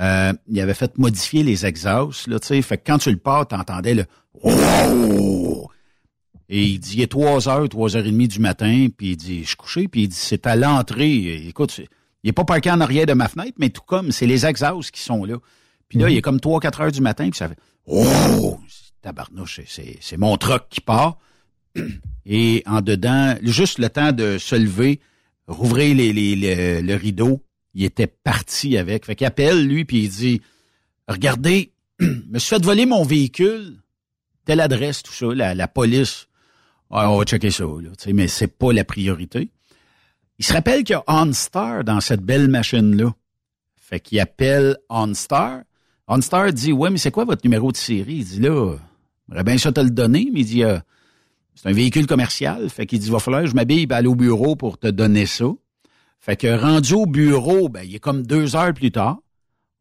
Euh, 0.00 0.32
il 0.48 0.60
avait 0.60 0.74
fait 0.74 0.98
modifier 0.98 1.42
les 1.42 1.66
exhausts, 1.66 2.26
là, 2.26 2.40
tu 2.40 2.48
sais. 2.48 2.62
Fait 2.62 2.78
que 2.78 2.82
quand 2.86 2.98
tu 2.98 3.10
le 3.10 3.18
pars, 3.18 3.46
t'entendais 3.46 3.94
le 3.94 4.04
oh! 4.42 5.68
Et 6.48 6.64
il 6.64 6.78
dit, 6.80 6.96
il 6.96 7.02
est 7.02 7.10
3 7.10 7.48
heures, 7.48 7.68
3 7.68 7.96
heures 7.96 8.06
et 8.06 8.10
demie 8.10 8.28
du 8.28 8.40
matin, 8.40 8.88
puis 8.96 9.10
il 9.10 9.16
dit, 9.16 9.42
je 9.42 9.48
suis 9.48 9.56
couché, 9.56 9.88
puis 9.88 10.02
il 10.02 10.08
dit, 10.08 10.16
c'est 10.16 10.46
à 10.46 10.56
l'entrée. 10.56 11.46
Écoute, 11.46 11.80
il 12.22 12.28
est 12.28 12.32
pas 12.32 12.44
parqué 12.44 12.70
en 12.70 12.80
arrière 12.80 13.06
de 13.06 13.14
ma 13.14 13.28
fenêtre, 13.28 13.54
mais 13.58 13.70
tout 13.70 13.82
comme, 13.86 14.12
c'est 14.12 14.26
les 14.26 14.44
exhausts 14.44 14.90
qui 14.90 15.00
sont 15.00 15.24
là. 15.24 15.36
Puis 15.88 15.98
là, 15.98 16.08
il 16.08 16.16
est 16.16 16.22
comme 16.22 16.40
3, 16.40 16.60
4 16.60 16.80
heures 16.80 16.92
du 16.92 17.00
matin, 17.00 17.28
puis 17.30 17.38
ça 17.38 17.48
fait, 17.48 17.58
oh! 17.86 18.58
Tabarnouche, 19.02 19.60
c'est 19.66 20.16
mon 20.16 20.36
truck 20.36 20.68
qui 20.70 20.80
part. 20.80 21.18
Et 22.24 22.62
en 22.66 22.80
dedans, 22.80 23.34
juste 23.42 23.78
le 23.78 23.88
temps 23.88 24.12
de 24.12 24.38
se 24.38 24.54
lever, 24.54 25.00
rouvrir 25.48 25.96
les, 25.96 26.12
les, 26.12 26.80
le 26.82 26.94
rideau, 26.94 27.42
il 27.74 27.84
était 27.84 28.06
parti 28.06 28.76
avec. 28.76 29.06
Fait 29.06 29.16
qu'il 29.16 29.26
appelle, 29.26 29.66
lui, 29.66 29.84
puis 29.84 30.04
il 30.04 30.08
dit, 30.08 30.42
regardez, 31.08 31.72
me 32.00 32.38
suis 32.38 32.50
fait 32.50 32.64
voler 32.64 32.86
mon 32.86 33.02
véhicule, 33.02 33.78
telle 34.44 34.60
adresse, 34.60 35.02
tout 35.02 35.12
ça, 35.12 35.26
la, 35.34 35.68
police. 35.68 36.28
on 36.90 37.18
va 37.18 37.24
checker 37.24 37.50
ça, 37.50 37.64
là, 37.64 37.90
mais 38.12 38.28
c'est 38.28 38.46
pas 38.46 38.72
la 38.72 38.84
priorité. 38.84 39.50
Il 40.38 40.44
se 40.44 40.52
rappelle 40.52 40.84
qu'il 40.84 40.94
y 40.94 40.96
a 40.96 41.04
OnStar 41.06 41.84
dans 41.84 42.00
cette 42.00 42.22
belle 42.22 42.48
machine-là. 42.48 43.14
Fait 43.76 44.00
qu'il 44.00 44.20
appelle 44.20 44.76
OnStar. 44.88 45.62
OnStar 46.12 46.52
dit, 46.52 46.72
ouais, 46.72 46.90
mais 46.90 46.98
c'est 46.98 47.10
quoi 47.10 47.24
votre 47.24 47.42
numéro 47.44 47.72
de 47.72 47.76
série? 47.76 48.16
Il 48.16 48.24
dit, 48.24 48.40
là, 48.40 48.76
j'aurais 49.28 49.44
bien 49.44 49.56
ça 49.56 49.72
te 49.72 49.80
le 49.80 49.90
donner, 49.90 50.28
mais 50.32 50.40
il 50.40 50.46
dit, 50.46 50.62
euh, 50.62 50.78
c'est 51.54 51.68
un 51.68 51.72
véhicule 51.72 52.06
commercial. 52.06 52.68
Fait 52.68 52.84
qu'il 52.84 52.98
dit, 52.98 53.10
va 53.10 53.18
falloir 53.18 53.42
que 53.42 53.48
je 53.48 53.54
m'habille, 53.54 53.86
aller 53.90 54.08
au 54.08 54.14
bureau 54.14 54.54
pour 54.54 54.78
te 54.78 54.88
donner 54.88 55.24
ça. 55.24 55.46
Fait 56.20 56.36
que 56.36 56.54
rendu 56.54 56.92
au 56.92 57.06
bureau, 57.06 57.70
ben, 57.70 57.82
il 57.82 57.94
est 57.94 57.98
comme 57.98 58.26
deux 58.26 58.56
heures 58.56 58.74
plus 58.74 58.90
tard. 58.90 59.18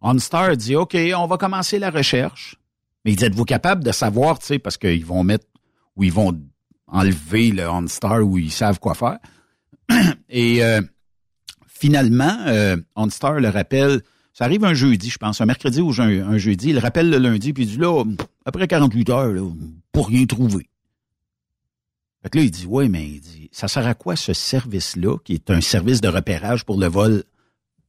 OnStar 0.01 0.55
dit, 0.55 0.75
OK, 0.75 0.97
on 1.15 1.27
va 1.27 1.37
commencer 1.37 1.79
la 1.79 1.89
recherche. 1.89 2.55
Mais 3.03 3.11
il 3.11 3.17
dit, 3.17 3.25
êtes-vous 3.25 3.45
capable 3.45 3.83
de 3.83 3.91
savoir, 3.91 4.39
tu 4.39 4.45
sais, 4.45 4.59
parce 4.59 4.77
qu'ils 4.77 5.05
vont 5.05 5.23
mettre, 5.23 5.45
ou 5.97 6.03
ils 6.03 6.13
vont 6.13 6.39
enlever 6.87 7.51
le 7.51 7.67
OnStar 7.67 8.21
où 8.23 8.37
ils 8.37 8.51
savent 8.51 8.79
quoi 8.79 8.95
faire. 8.95 9.19
Et 10.29 10.63
euh, 10.63 10.81
finalement, 11.67 12.37
euh, 12.47 12.77
OnStar 12.95 13.33
le 13.33 13.49
rappelle, 13.49 14.01
ça 14.33 14.45
arrive 14.45 14.63
un 14.63 14.73
jeudi, 14.73 15.09
je 15.09 15.17
pense, 15.17 15.41
un 15.41 15.45
mercredi 15.45 15.81
ou 15.81 15.91
un, 15.99 16.37
jeudi. 16.37 16.69
Il 16.69 16.79
rappelle 16.79 17.09
le 17.09 17.17
lundi, 17.17 17.53
puis 17.53 17.63
il 17.63 17.69
dit 17.69 17.77
là, 17.77 18.03
après 18.45 18.67
48 18.67 19.09
heures, 19.09 19.33
là, 19.33 19.49
pour 19.91 20.07
rien 20.07 20.25
trouver. 20.25 20.67
Fait 22.23 22.29
que 22.29 22.37
là, 22.37 22.43
il 22.43 22.51
dit, 22.51 22.65
oui, 22.67 22.87
mais 22.87 23.05
il 23.05 23.19
dit, 23.19 23.49
ça 23.51 23.67
sert 23.67 23.85
à 23.87 23.93
quoi 23.93 24.15
ce 24.15 24.33
service-là, 24.33 25.17
qui 25.23 25.33
est 25.33 25.49
un 25.49 25.59
service 25.59 26.01
de 26.01 26.07
repérage 26.07 26.65
pour 26.65 26.79
le 26.79 26.87
vol, 26.87 27.23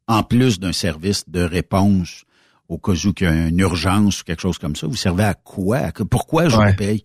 en 0.08 0.22
plus 0.22 0.58
d'un 0.58 0.72
service 0.72 1.28
de 1.28 1.42
réponse 1.42 2.24
au 2.68 2.78
cas 2.78 2.92
où 2.92 3.12
il 3.20 3.22
y 3.22 3.26
a 3.26 3.48
une 3.48 3.58
urgence 3.60 4.22
ou 4.22 4.24
quelque 4.24 4.40
chose 4.40 4.58
comme 4.58 4.74
ça? 4.74 4.86
Vous 4.86 4.96
servez 4.96 5.24
à 5.24 5.34
quoi? 5.34 5.92
Pourquoi 6.10 6.48
je 6.48 6.56
vous 6.56 6.76
paye? 6.76 7.04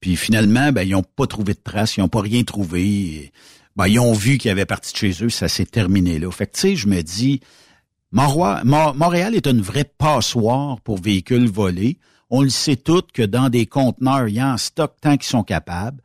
Puis 0.00 0.16
finalement, 0.16 0.72
ben, 0.72 0.82
ils 0.82 0.90
n'ont 0.90 1.02
pas 1.02 1.26
trouvé 1.26 1.54
de 1.54 1.60
traces, 1.62 1.96
ils 1.96 2.00
n'ont 2.00 2.08
pas 2.08 2.20
rien 2.20 2.44
trouvé. 2.44 3.32
Ben, 3.76 3.88
ils 3.88 3.98
ont 3.98 4.12
vu 4.12 4.36
qu'il 4.36 4.50
y 4.50 4.52
avait 4.52 4.66
parti 4.66 4.92
de 4.92 4.98
chez 4.98 5.24
eux, 5.24 5.30
ça 5.30 5.48
s'est 5.48 5.64
terminé 5.64 6.18
là. 6.18 6.30
Fait 6.30 6.46
que, 6.46 6.54
tu 6.54 6.60
sais, 6.60 6.76
je 6.76 6.86
me 6.86 7.00
dis, 7.02 7.40
Montréal 8.12 9.34
est 9.34 9.46
une 9.46 9.60
vraie 9.60 9.84
passoire 9.84 10.80
pour 10.80 11.00
véhicules 11.00 11.48
volés. 11.50 11.98
On 12.30 12.42
le 12.42 12.48
sait 12.48 12.76
tous 12.76 13.02
que 13.12 13.22
dans 13.22 13.48
des 13.48 13.66
conteneurs, 13.66 14.28
il 14.28 14.34
y 14.34 14.40
a 14.40 14.52
en 14.52 14.56
stock 14.56 14.94
tant 15.00 15.16
qu'ils 15.16 15.28
sont 15.28 15.44
capables. 15.44 16.02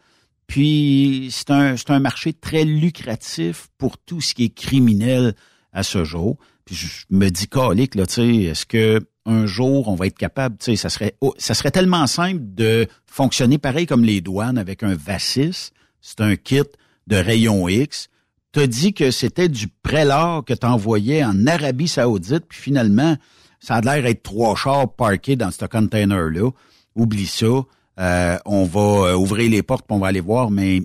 Puis 0.47 1.29
c'est 1.31 1.49
un, 1.49 1.99
marché 1.99 2.33
très 2.33 2.65
lucratif 2.65 3.69
pour 3.77 3.97
tout 3.97 4.19
ce 4.19 4.33
qui 4.33 4.45
est 4.45 4.53
criminel 4.53 5.33
à 5.71 5.83
ce 5.83 6.03
jour. 6.03 6.37
Puis 6.65 6.75
je 6.75 7.05
me 7.09 7.29
dis, 7.29 7.47
calique, 7.47 7.95
là, 7.95 8.05
tu 8.05 8.15
sais, 8.15 8.35
est-ce 8.43 8.65
que 8.65 8.99
un 9.25 9.45
jour 9.45 9.87
on 9.87 9.95
va 9.95 10.07
être 10.07 10.17
capable, 10.17 10.57
tu 10.57 10.65
sais, 10.65 10.75
ça 10.75 10.89
serait, 10.89 11.15
oh, 11.21 11.33
ça 11.37 11.53
serait 11.53 11.71
tellement 11.71 12.07
simple 12.07 12.41
de 12.41 12.87
fonctionner 13.05 13.59
pareil 13.59 13.85
comme 13.85 14.03
les 14.03 14.19
douanes 14.19 14.57
avec 14.57 14.83
un 14.83 14.95
VASIS. 14.95 15.71
C'est 16.01 16.21
un 16.21 16.35
kit 16.35 16.63
de 17.07 17.15
rayon 17.15 17.69
X. 17.69 18.09
T'as 18.53 18.67
dit 18.67 18.93
que 18.93 19.11
c'était 19.11 19.47
du 19.47 19.67
prélat 19.69 20.41
que 20.45 20.53
t'envoyais 20.53 21.23
en 21.23 21.47
Arabie 21.47 21.87
Saoudite, 21.87 22.45
puis 22.49 22.59
finalement, 22.59 23.15
ça 23.61 23.75
a 23.75 23.81
l'air 23.81 24.03
d'être 24.03 24.23
trois 24.23 24.55
chars 24.55 24.93
parkés 24.93 25.37
dans 25.37 25.51
ce 25.51 25.65
container-là. 25.65 26.49
Oublie 26.95 27.27
ça. 27.27 27.45
Euh, 27.99 28.37
on 28.45 28.65
va 28.65 29.11
euh, 29.11 29.15
ouvrir 29.15 29.49
les 29.49 29.63
portes, 29.63 29.85
on 29.89 29.99
va 29.99 30.07
aller 30.07 30.19
voir, 30.19 30.51
mais 30.51 30.81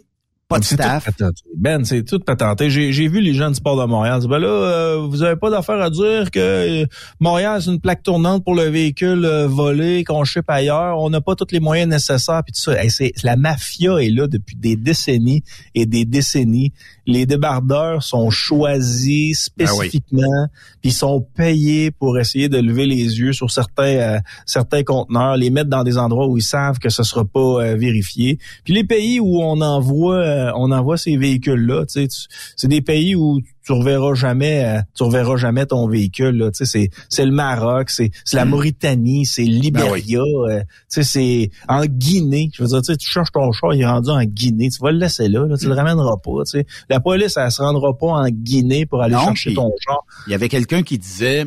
pas 0.49 0.59
de 0.59 0.64
staff. 0.64 1.09
Ben, 1.57 1.84
c'est 1.84 2.05
tout 2.05 2.20
patenté. 2.20 2.70
J'ai, 2.70 2.92
j'ai 2.92 3.09
vu 3.09 3.20
les 3.20 3.34
gens 3.34 3.49
du 3.49 3.57
sport 3.57 3.80
de 3.80 3.84
Montréal. 3.84 4.20
Ben 4.28 4.38
là, 4.38 4.49
euh, 4.49 5.07
vous 5.09 5.22
avez 5.22 5.36
pas 5.36 5.51
d'affaire 5.51 5.80
à 5.80 5.90
dire 5.90 6.30
que 6.30 6.86
Montréal, 7.18 7.61
c'est 7.62 7.70
une 7.70 7.80
plaque 7.80 8.03
tournante 8.03 8.44
pour 8.44 8.55
le 8.55 8.64
véhicule 8.64 9.26
volé, 9.47 10.05
qu'on 10.05 10.24
ship 10.24 10.44
ailleurs. 10.49 10.99
On 11.01 11.11
n'a 11.11 11.20
pas 11.20 11.34
tous 11.34 11.49
les 11.51 11.61
moyens 11.61 11.90
nécessaires. 11.90 12.42
Puis 12.44 12.53
tout 12.53 12.61
ça. 12.61 12.76
c'est, 12.88 13.12
la 13.24 13.36
mafia 13.36 13.99
est 13.99 14.11
là 14.11 14.28
depuis 14.28 14.57
des 14.57 14.76
décennies 14.76 15.42
et 15.74 15.86
des 15.86 16.05
décennies 16.05 16.72
les 17.07 17.24
débardeurs 17.24 18.03
sont 18.03 18.30
choisis 18.30 19.51
ah 19.61 19.66
spécifiquement, 19.66 20.49
puis 20.82 20.90
ils 20.90 20.92
sont 20.92 21.20
payés 21.20 21.90
pour 21.90 22.18
essayer 22.18 22.49
de 22.49 22.59
lever 22.59 22.86
les 22.86 23.18
yeux 23.18 23.32
sur 23.32 23.51
certains 23.51 23.84
euh, 23.84 24.18
certains 24.44 24.82
conteneurs, 24.82 25.36
les 25.36 25.51
mettre 25.51 25.70
dans 25.70 25.84
des 25.84 25.99
endroits 25.99 26.26
où 26.26 26.36
ils 26.36 26.42
savent 26.42 26.78
que 26.78 26.88
ce 26.88 27.05
sera 27.05 27.24
pas 27.24 27.40
euh, 27.40 27.76
vérifié. 27.76 28.38
Puis 28.64 28.74
les 28.74 28.84
pays 28.84 29.20
où 29.20 29.40
on 29.40 29.61
envoie 29.61 30.16
euh, 30.37 30.53
on 30.55 30.70
envoie 30.70 30.97
ces 30.97 31.16
véhicules 31.16 31.66
là, 31.66 31.84
c'est 31.89 32.68
des 32.68 32.82
pays 32.82 33.14
où 33.14 33.41
tu 33.64 33.72
reverras 33.72 34.14
jamais 34.14 34.64
euh, 34.64 34.80
tu 34.95 35.03
reverras 35.03 35.37
jamais 35.37 35.66
ton 35.66 35.89
véhicule 35.89 36.37
là, 36.37 36.51
tu 36.51 36.59
sais 36.59 36.66
c'est 36.66 36.91
c'est 37.09 37.24
le 37.24 37.32
Maroc, 37.32 37.91
c'est 37.91 38.11
c'est 38.24 38.37
la 38.37 38.45
hmm. 38.45 38.51
Mauritanie, 38.51 39.26
c'est 39.26 39.43
Libéria, 39.43 40.20
ben 40.20 40.51
euh, 40.51 40.61
tu 40.61 41.03
sais 41.03 41.03
c'est 41.03 41.51
en 41.68 41.84
Guinée, 41.84 42.51
je 42.55 42.62
veux 42.62 42.68
dire 42.68 42.82
tu 42.82 43.09
cherches 43.09 43.32
ton 43.32 43.51
char, 43.53 43.74
il 43.74 43.82
est 43.82 43.87
rendu 43.87 44.11
en 44.11 44.22
Guinée, 44.22 44.68
tu 44.70 44.78
vas 44.80 44.93
le 44.93 44.99
laisser 44.99 45.28
là, 45.28 45.47
là 45.47 45.57
tu 45.57 45.66
le 45.66 45.74
ramèneras 45.74 46.16
pas, 46.18 46.45
tu 46.45 46.59
sais. 46.59 46.66
La 46.89 47.01
police 47.01 47.37
elle 47.37 47.51
se 47.51 47.62
rendra 47.62 47.97
pas 47.97 48.07
en 48.07 48.28
Guinée 48.28 48.87
pour 48.87 49.03
aller 49.03 49.16
chercher 49.16 49.55
ton 49.55 49.72
char. 49.80 50.05
Il 50.26 50.30
y 50.30 50.34
avait 50.34 50.49
quelqu'un 50.49 50.82
qui 50.82 50.99
disait 50.99 51.47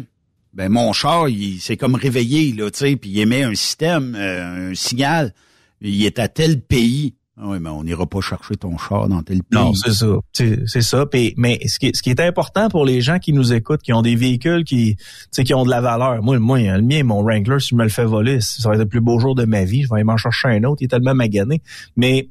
ben 0.53 0.69
mon 0.69 0.93
char, 0.93 1.29
il 1.29 1.59
s'est 1.59 1.77
comme 1.77 1.95
réveillé 1.95 2.53
là, 2.53 2.69
tu 2.71 2.79
sais, 2.79 2.95
puis 2.95 3.11
il 3.11 3.19
émet 3.19 3.43
un 3.43 3.55
système, 3.55 4.15
euh, 4.17 4.71
un 4.71 4.75
signal, 4.75 5.33
il 5.81 6.05
est 6.05 6.19
à 6.19 6.27
tel 6.27 6.61
pays. 6.61 7.15
Ah 7.41 7.45
oui, 7.47 7.57
mais 7.61 7.69
on 7.69 7.85
n'ira 7.85 8.05
pas 8.05 8.19
chercher 8.19 8.55
ton 8.55 8.77
char 8.77 9.07
dans 9.07 9.23
tel 9.23 9.41
pays. 9.43 9.59
Non, 9.61 9.73
c'est 9.73 9.93
ça. 9.93 10.07
C'est 10.33 10.81
ça. 10.81 11.05
mais 11.37 11.59
ce 11.65 11.79
qui, 11.79 11.91
ce 11.93 12.01
qui 12.01 12.09
est 12.09 12.19
important 12.19 12.67
pour 12.67 12.83
les 12.83 12.99
gens 12.99 13.17
qui 13.17 13.31
nous 13.31 13.53
écoutent, 13.53 13.81
qui 13.81 13.93
ont 13.93 14.01
des 14.01 14.15
véhicules 14.15 14.65
qui, 14.65 14.97
qui 15.31 15.53
ont 15.53 15.63
de 15.63 15.69
la 15.69 15.79
valeur. 15.79 16.21
Moi, 16.21 16.37
moi, 16.39 16.59
le 16.59 16.81
mien, 16.81 17.03
mon 17.03 17.23
Wrangler, 17.23 17.59
si 17.59 17.69
je 17.69 17.75
me 17.75 17.83
le 17.83 17.89
fais 17.89 18.03
voler, 18.03 18.41
ça 18.41 18.67
va 18.67 18.75
être 18.75 18.81
le 18.81 18.87
plus 18.87 18.99
beau 18.99 19.19
jour 19.19 19.35
de 19.35 19.45
ma 19.45 19.63
vie. 19.63 19.83
Je 19.83 19.87
vais 19.87 19.95
aller 19.95 20.03
m'en 20.03 20.17
chercher 20.17 20.49
un 20.49 20.63
autre. 20.65 20.81
Il 20.81 20.85
est 20.85 20.89
tellement 20.89 21.15
magané. 21.15 21.61
Mais 21.95 22.27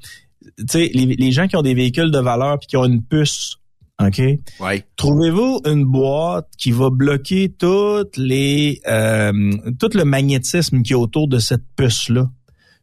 les, 0.74 0.90
les 0.90 1.32
gens 1.32 1.46
qui 1.46 1.56
ont 1.56 1.62
des 1.62 1.74
véhicules 1.74 2.10
de 2.10 2.18
valeur 2.18 2.58
puis 2.58 2.66
qui 2.66 2.76
ont 2.76 2.84
une 2.84 3.02
puce 3.02 3.56
OK? 4.00 4.20
Ouais. 4.60 4.84
Trouvez-vous 4.96 5.62
une 5.64 5.84
boîte 5.84 6.48
qui 6.56 6.70
va 6.70 6.88
bloquer 6.90 7.48
toutes 7.48 8.16
les 8.16 8.80
euh, 8.86 9.50
tout 9.78 9.90
le 9.94 10.04
magnétisme 10.04 10.82
qui 10.82 10.92
est 10.92 10.96
autour 10.96 11.26
de 11.26 11.38
cette 11.38 11.64
puce-là? 11.74 12.30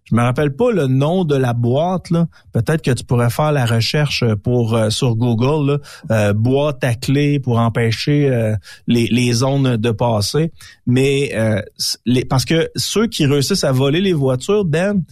Je 0.05 0.13
me 0.13 0.21
rappelle 0.21 0.55
pas 0.55 0.71
le 0.71 0.85
nom 0.85 1.25
de 1.25 1.35
la 1.35 1.53
boîte 1.53 2.11
là. 2.11 2.27
Peut-être 2.53 2.83
que 2.83 2.91
tu 2.91 3.03
pourrais 3.03 3.31
faire 3.31 3.51
la 3.51 3.65
recherche 3.65 4.23
pour 4.43 4.75
euh, 4.75 4.91
sur 4.91 5.15
Google 5.15 5.81
euh, 6.11 6.31
boîte 6.33 6.83
à 6.83 6.93
clé 6.93 7.39
pour 7.39 7.57
empêcher 7.57 8.29
euh, 8.29 8.55
les, 8.85 9.07
les 9.07 9.33
zones 9.33 9.77
de 9.77 9.91
passer. 9.91 10.51
Mais 10.85 11.33
les, 12.05 12.23
parce 12.23 12.45
que 12.45 12.69
ceux 12.75 13.07
qui 13.07 13.25
réussissent 13.25 13.63
à 13.63 13.71
voler 13.71 13.99
les 13.99 14.13
voitures, 14.13 14.63
ben 14.63 15.03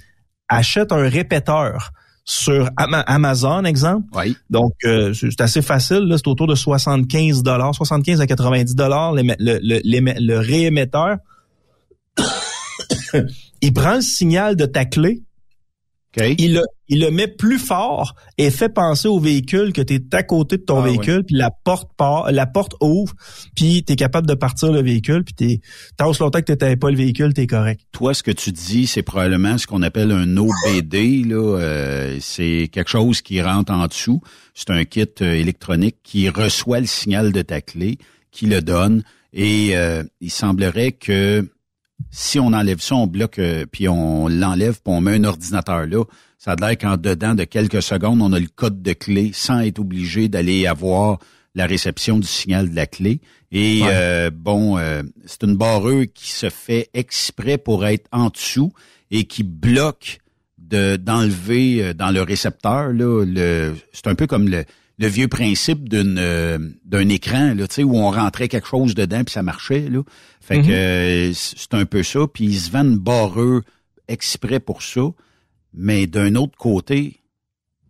achètent 0.48 0.92
un 0.92 1.10
répéteur 1.10 1.92
sur 2.26 2.70
Amazon, 2.78 3.64
exemple. 3.66 4.08
Oui. 4.14 4.38
Donc, 4.50 4.74
c'est 4.82 5.42
assez 5.42 5.62
facile. 5.62 6.14
C'est 6.16 6.28
autour 6.28 6.48
de 6.48 6.56
75 6.56 7.44
dollars, 7.44 7.74
75 7.76 8.22
à 8.22 8.28
90 8.28 8.76
dollars 8.76 9.14
le, 9.14 9.24
le, 9.40 9.60
le, 9.60 10.14
le 10.20 10.40
réémetteur. 10.40 11.18
Il 13.64 13.72
prend 13.72 13.96
le 13.96 14.02
signal 14.02 14.58
de 14.58 14.66
ta 14.66 14.84
clé, 14.84 15.24
il, 16.18 16.56
le, 16.56 16.62
il 16.90 17.00
le 17.00 17.12
met 17.12 17.30
plus 17.30 17.58
fort 17.58 18.14
et 18.38 18.52
fait 18.52 18.68
penser 18.68 19.08
au 19.08 19.20
véhicule 19.20 19.72
que 19.72 19.82
tu 19.82 19.96
es 19.96 20.16
à 20.16 20.22
côté 20.22 20.58
de 20.58 20.64
ton 20.64 20.82
ah, 20.82 20.86
véhicule, 20.86 21.24
puis 21.24 21.38
la 21.38 21.50
porte 21.50 21.90
part, 21.98 22.30
la 22.30 22.46
porte 22.46 22.74
ouvre, 22.82 23.14
puis 23.56 23.86
tu 23.86 23.94
es 23.94 23.96
capable 23.96 24.28
de 24.28 24.34
partir 24.34 24.72
le 24.74 24.82
véhicule, 24.82 25.24
puis 25.24 25.34
tu 25.34 25.62
tant 25.96 26.10
aussi 26.10 26.22
longtemps 26.22 26.42
que 26.42 26.52
tu 26.52 26.78
pas 26.78 26.92
le 26.92 26.98
véhicule, 26.98 27.34
tu 27.34 27.42
es 27.42 27.48
correct. 27.48 27.82
Toi, 27.94 28.14
ce 28.14 28.22
que 28.22 28.32
tu 28.32 28.52
dis, 28.52 28.86
c'est 28.86 29.02
probablement 29.02 29.58
ce 29.58 29.66
qu'on 29.66 29.82
appelle 29.82 30.12
un 30.12 30.36
OBD. 30.36 31.26
Là, 31.26 31.58
euh, 31.58 32.18
c'est 32.20 32.70
quelque 32.70 32.90
chose 32.90 33.22
qui 33.22 33.42
rentre 33.42 33.72
en 33.72 33.88
dessous. 33.88 34.22
C'est 34.54 34.72
un 34.72 34.84
kit 34.84 35.08
euh, 35.22 35.34
électronique 35.34 35.96
qui 36.04 36.28
reçoit 36.28 36.82
le 36.82 36.86
signal 36.86 37.32
de 37.32 37.42
ta 37.42 37.62
clé, 37.62 37.98
qui 38.30 38.46
le 38.46 38.62
donne, 38.62 39.04
et 39.32 39.78
euh, 39.78 40.04
il 40.20 40.32
semblerait 40.32 40.92
que 40.92 41.48
si 42.12 42.40
on 42.40 42.48
enlève 42.48 42.80
ça, 42.80 42.96
on 42.96 43.08
bloque, 43.08 43.40
euh, 43.40 43.66
puis 43.72 43.88
on 43.88 44.28
l'enlève, 44.28 44.74
puis 44.74 44.94
on 44.94 45.02
met 45.02 45.16
un 45.16 45.24
ordinateur 45.24 45.86
là, 45.86 46.04
ça 46.38 46.52
a 46.52 46.56
l'air 46.56 46.78
qu'en 46.78 46.98
dedans 46.98 47.36
de 47.36 47.46
quelques 47.46 47.82
secondes, 47.82 48.22
on 48.22 48.34
a 48.34 48.40
le 48.40 48.48
code 48.54 48.82
de 48.82 48.94
clé 48.94 49.32
sans 49.34 49.62
être 49.62 49.80
obligé 49.80 50.28
d'aller 50.28 50.68
avoir 50.68 51.20
la 51.56 51.66
réception 51.66 52.20
du 52.20 52.28
signal 52.28 52.70
de 52.70 52.76
la 52.76 52.86
clé. 52.86 53.22
Et 53.52 53.82
euh, 53.84 54.30
bon, 54.30 54.78
euh, 54.78 55.04
c'est 55.26 55.44
une 55.44 55.56
barreuse 55.56 56.08
qui 56.14 56.32
se 56.32 56.50
fait 56.50 56.90
exprès 56.94 57.58
pour 57.58 57.86
être 57.86 58.08
en 58.12 58.30
dessous 58.30 58.74
et 59.12 59.26
qui 59.26 59.44
bloque 59.44 60.20
de 60.58 60.96
d'enlever 60.96 61.84
euh, 61.84 61.94
dans 61.94 62.10
le 62.10 62.22
récepteur 62.22 62.92
là. 62.92 63.24
Le, 63.24 63.76
c'est 63.92 64.08
un 64.08 64.16
peu 64.16 64.26
comme 64.26 64.50
le, 64.50 64.66
le 65.00 65.08
vieux 65.08 65.28
principe 65.28 65.90
d'une 65.90 66.76
d'un 66.86 67.10
écran 67.10 67.54
là, 67.56 67.68
tu 67.68 67.76
sais, 67.76 67.84
où 67.84 67.98
on 67.98 68.12
rentrait 68.12 68.48
quelque 68.48 68.68
chose 68.68 68.94
dedans 68.96 69.24
puis 69.24 69.34
ça 69.34 69.44
marchait 69.44 69.90
là. 69.90 70.02
Fait 70.40 70.62
que 70.62 71.32
c'est 71.34 71.74
un 71.74 71.86
peu 71.86 72.04
ça. 72.04 72.22
Puis 72.32 72.46
ils 72.46 72.60
se 72.60 72.72
vendent 72.72 72.98
barreux 72.98 73.64
exprès 74.08 74.60
pour 74.60 74.82
ça. 74.82 75.02
Mais 75.74 76.06
d'un 76.06 76.36
autre 76.36 76.58
côté, 76.58 77.22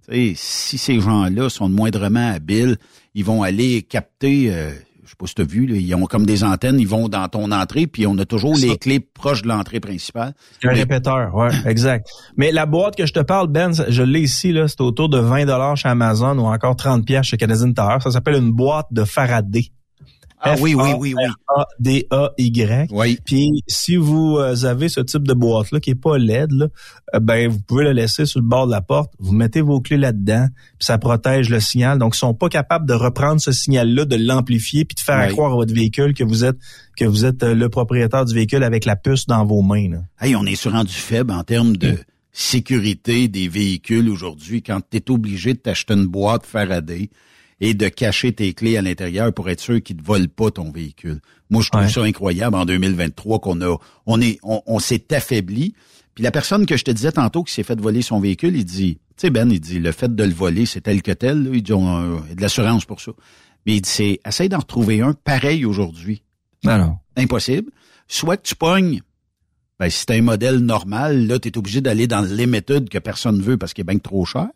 si 0.09 0.77
ces 0.77 0.99
gens-là 0.99 1.49
sont 1.49 1.69
moindrement 1.69 2.31
habiles, 2.31 2.77
ils 3.15 3.25
vont 3.25 3.43
aller 3.43 3.81
capter, 3.81 4.53
euh, 4.53 4.71
sais 5.13 5.17
pas 5.17 5.27
si 5.27 5.35
tu 5.35 5.41
as 5.41 5.45
vu, 5.45 5.65
là, 5.65 5.75
ils 5.75 5.95
ont 5.95 6.05
comme 6.05 6.25
des 6.25 6.43
antennes, 6.43 6.79
ils 6.79 6.87
vont 6.87 7.07
dans 7.07 7.27
ton 7.27 7.51
entrée, 7.51 7.87
puis 7.87 8.05
on 8.07 8.17
a 8.17 8.25
toujours 8.25 8.55
les 8.55 8.77
clés 8.77 8.99
proches 8.99 9.41
de 9.41 9.47
l'entrée 9.47 9.79
principale. 9.79 10.33
Un 10.63 10.73
répéteur, 10.73 11.33
ouais, 11.35 11.49
exact. 11.65 12.07
Mais 12.37 12.51
la 12.51 12.65
boîte 12.65 12.95
que 12.95 13.05
je 13.05 13.13
te 13.13 13.19
parle, 13.19 13.47
Ben, 13.47 13.71
je 13.87 14.03
l'ai 14.03 14.21
ici, 14.21 14.51
là, 14.51 14.67
c'est 14.67 14.81
autour 14.81 15.09
de 15.09 15.19
20 15.19 15.45
dollars 15.45 15.77
chez 15.77 15.89
Amazon 15.89 16.37
ou 16.39 16.45
encore 16.45 16.75
30 16.75 17.05
pièces 17.05 17.27
chez 17.27 17.37
Canadian 17.37 17.73
Tower. 17.73 17.97
Ça 18.01 18.11
s'appelle 18.11 18.35
une 18.35 18.51
boîte 18.51 18.87
de 18.91 19.03
Faraday. 19.03 19.71
Ah 20.45 20.55
oui, 20.59 20.75
oui, 20.75 20.91
oui, 20.97 21.15
oui. 21.17 21.23
A-D-A-Y. 21.47 22.87
Oui. 22.91 23.17
Puis 23.23 23.63
si 23.67 23.95
vous 23.95 24.37
euh, 24.37 24.65
avez 24.65 24.89
ce 24.89 24.99
type 24.99 25.25
de 25.25 25.33
boîte-là 25.33 25.79
qui 25.79 25.91
est 25.91 25.95
pas 25.95 26.17
LED, 26.17 26.51
là, 26.51 26.67
euh, 27.15 27.19
ben 27.21 27.49
vous 27.49 27.61
pouvez 27.61 27.85
le 27.85 27.93
laisser 27.93 28.25
sur 28.25 28.41
le 28.41 28.45
bord 28.45 28.67
de 28.67 28.71
la 28.71 28.81
porte, 28.81 29.13
vous 29.19 29.31
mettez 29.31 29.61
vos 29.61 29.79
clés 29.79 29.97
là-dedans, 29.97 30.47
puis 30.77 30.85
ça 30.85 30.97
protège 30.97 31.49
le 31.49 31.61
signal. 31.61 31.97
Donc, 31.97 32.15
ils 32.15 32.19
sont 32.19 32.33
pas 32.33 32.49
capables 32.49 32.85
de 32.85 32.93
reprendre 32.93 33.39
ce 33.39 33.53
signal-là, 33.53 34.03
de 34.03 34.17
l'amplifier, 34.17 34.83
puis 34.83 34.95
de 34.95 34.99
faire 34.99 35.29
croire 35.29 35.53
à 35.53 35.55
votre 35.55 35.73
véhicule 35.73 36.13
que 36.13 36.25
vous 36.25 36.43
êtes 36.43 36.57
que 36.97 37.05
vous 37.05 37.23
êtes 37.23 37.41
euh, 37.43 37.55
le 37.55 37.69
propriétaire 37.69 38.25
du 38.25 38.35
véhicule 38.35 38.63
avec 38.63 38.83
la 38.83 38.97
puce 38.97 39.25
dans 39.25 39.45
vos 39.45 39.61
mains. 39.61 39.89
Là. 39.89 39.97
Hey, 40.19 40.35
on 40.35 40.45
est 40.45 40.55
sur 40.55 40.73
rendu 40.73 40.93
faible 40.93 41.31
en 41.31 41.43
termes 41.43 41.77
de 41.77 41.97
sécurité 42.33 43.27
des 43.29 43.47
véhicules 43.47 44.09
aujourd'hui 44.09 44.61
quand 44.61 44.81
tu 44.89 44.97
es 44.97 45.11
obligé 45.11 45.53
de 45.53 45.59
t'acheter 45.59 45.93
une 45.93 46.07
boîte 46.07 46.45
Faraday 46.45 47.09
et 47.63 47.73
de 47.73 47.87
cacher 47.87 48.33
tes 48.33 48.53
clés 48.53 48.75
à 48.75 48.81
l'intérieur 48.81 49.31
pour 49.31 49.49
être 49.49 49.61
sûr 49.61 49.81
qu'ils 49.81 49.95
ne 49.95 50.01
volent 50.01 50.27
pas 50.27 50.51
ton 50.51 50.69
véhicule. 50.69 51.21
Moi, 51.49 51.61
je 51.61 51.69
trouve 51.69 51.87
ça 51.87 52.03
incroyable 52.03 52.57
en 52.57 52.65
2023 52.65 53.39
qu'on 53.39 53.61
a, 53.61 53.77
on 54.05 54.19
est, 54.19 54.37
on, 54.43 54.79
s'est 54.79 55.13
affaibli. 55.13 55.73
Puis 56.13 56.25
la 56.25 56.31
personne 56.31 56.65
que 56.65 56.75
je 56.75 56.83
te 56.83 56.91
disais 56.91 57.13
tantôt 57.13 57.41
qui 57.41 57.53
s'est 57.53 57.63
fait 57.63 57.79
voler 57.79 58.01
son 58.01 58.19
véhicule, 58.19 58.57
il 58.57 58.65
dit, 58.65 58.95
tu 58.95 59.13
sais 59.15 59.29
Ben, 59.29 59.49
il 59.49 59.61
dit, 59.61 59.79
le 59.79 59.93
fait 59.93 60.13
de 60.13 60.23
le 60.25 60.33
voler, 60.33 60.65
c'est 60.65 60.81
tel 60.81 61.01
que 61.01 61.13
tel. 61.13 61.49
il 61.53 61.63
dit, 61.63 61.71
on 61.71 61.87
a 61.87 62.35
de 62.35 62.41
l'assurance 62.41 62.83
pour 62.83 62.99
ça. 62.99 63.13
Mais 63.65 63.77
il 63.77 63.81
dit, 63.81 63.89
c'est, 63.89 64.19
essaye 64.27 64.49
d'en 64.49 64.59
retrouver 64.59 64.99
un 64.99 65.13
pareil 65.13 65.63
aujourd'hui. 65.63 66.21
Non, 66.65 66.77
non. 66.77 66.97
Impossible. 67.15 67.71
Soit 68.09 68.35
que 68.35 68.43
tu 68.45 68.55
pognes 68.55 68.99
ben, 69.79 69.89
si 69.89 69.99
c'est 69.99 70.11
un 70.11 70.21
modèle 70.21 70.57
normal, 70.57 71.27
là, 71.27 71.39
tu 71.39 71.47
es 71.47 71.57
obligé 71.57 71.79
d'aller 71.79 72.07
dans 72.07 72.21
les 72.21 72.45
méthodes 72.45 72.89
que 72.89 72.99
personne 72.99 73.41
veut 73.41 73.57
parce 73.57 73.73
qu'il 73.73 73.83
est 73.83 73.89
bien 73.89 73.99
trop 73.99 74.25
cher 74.25 74.49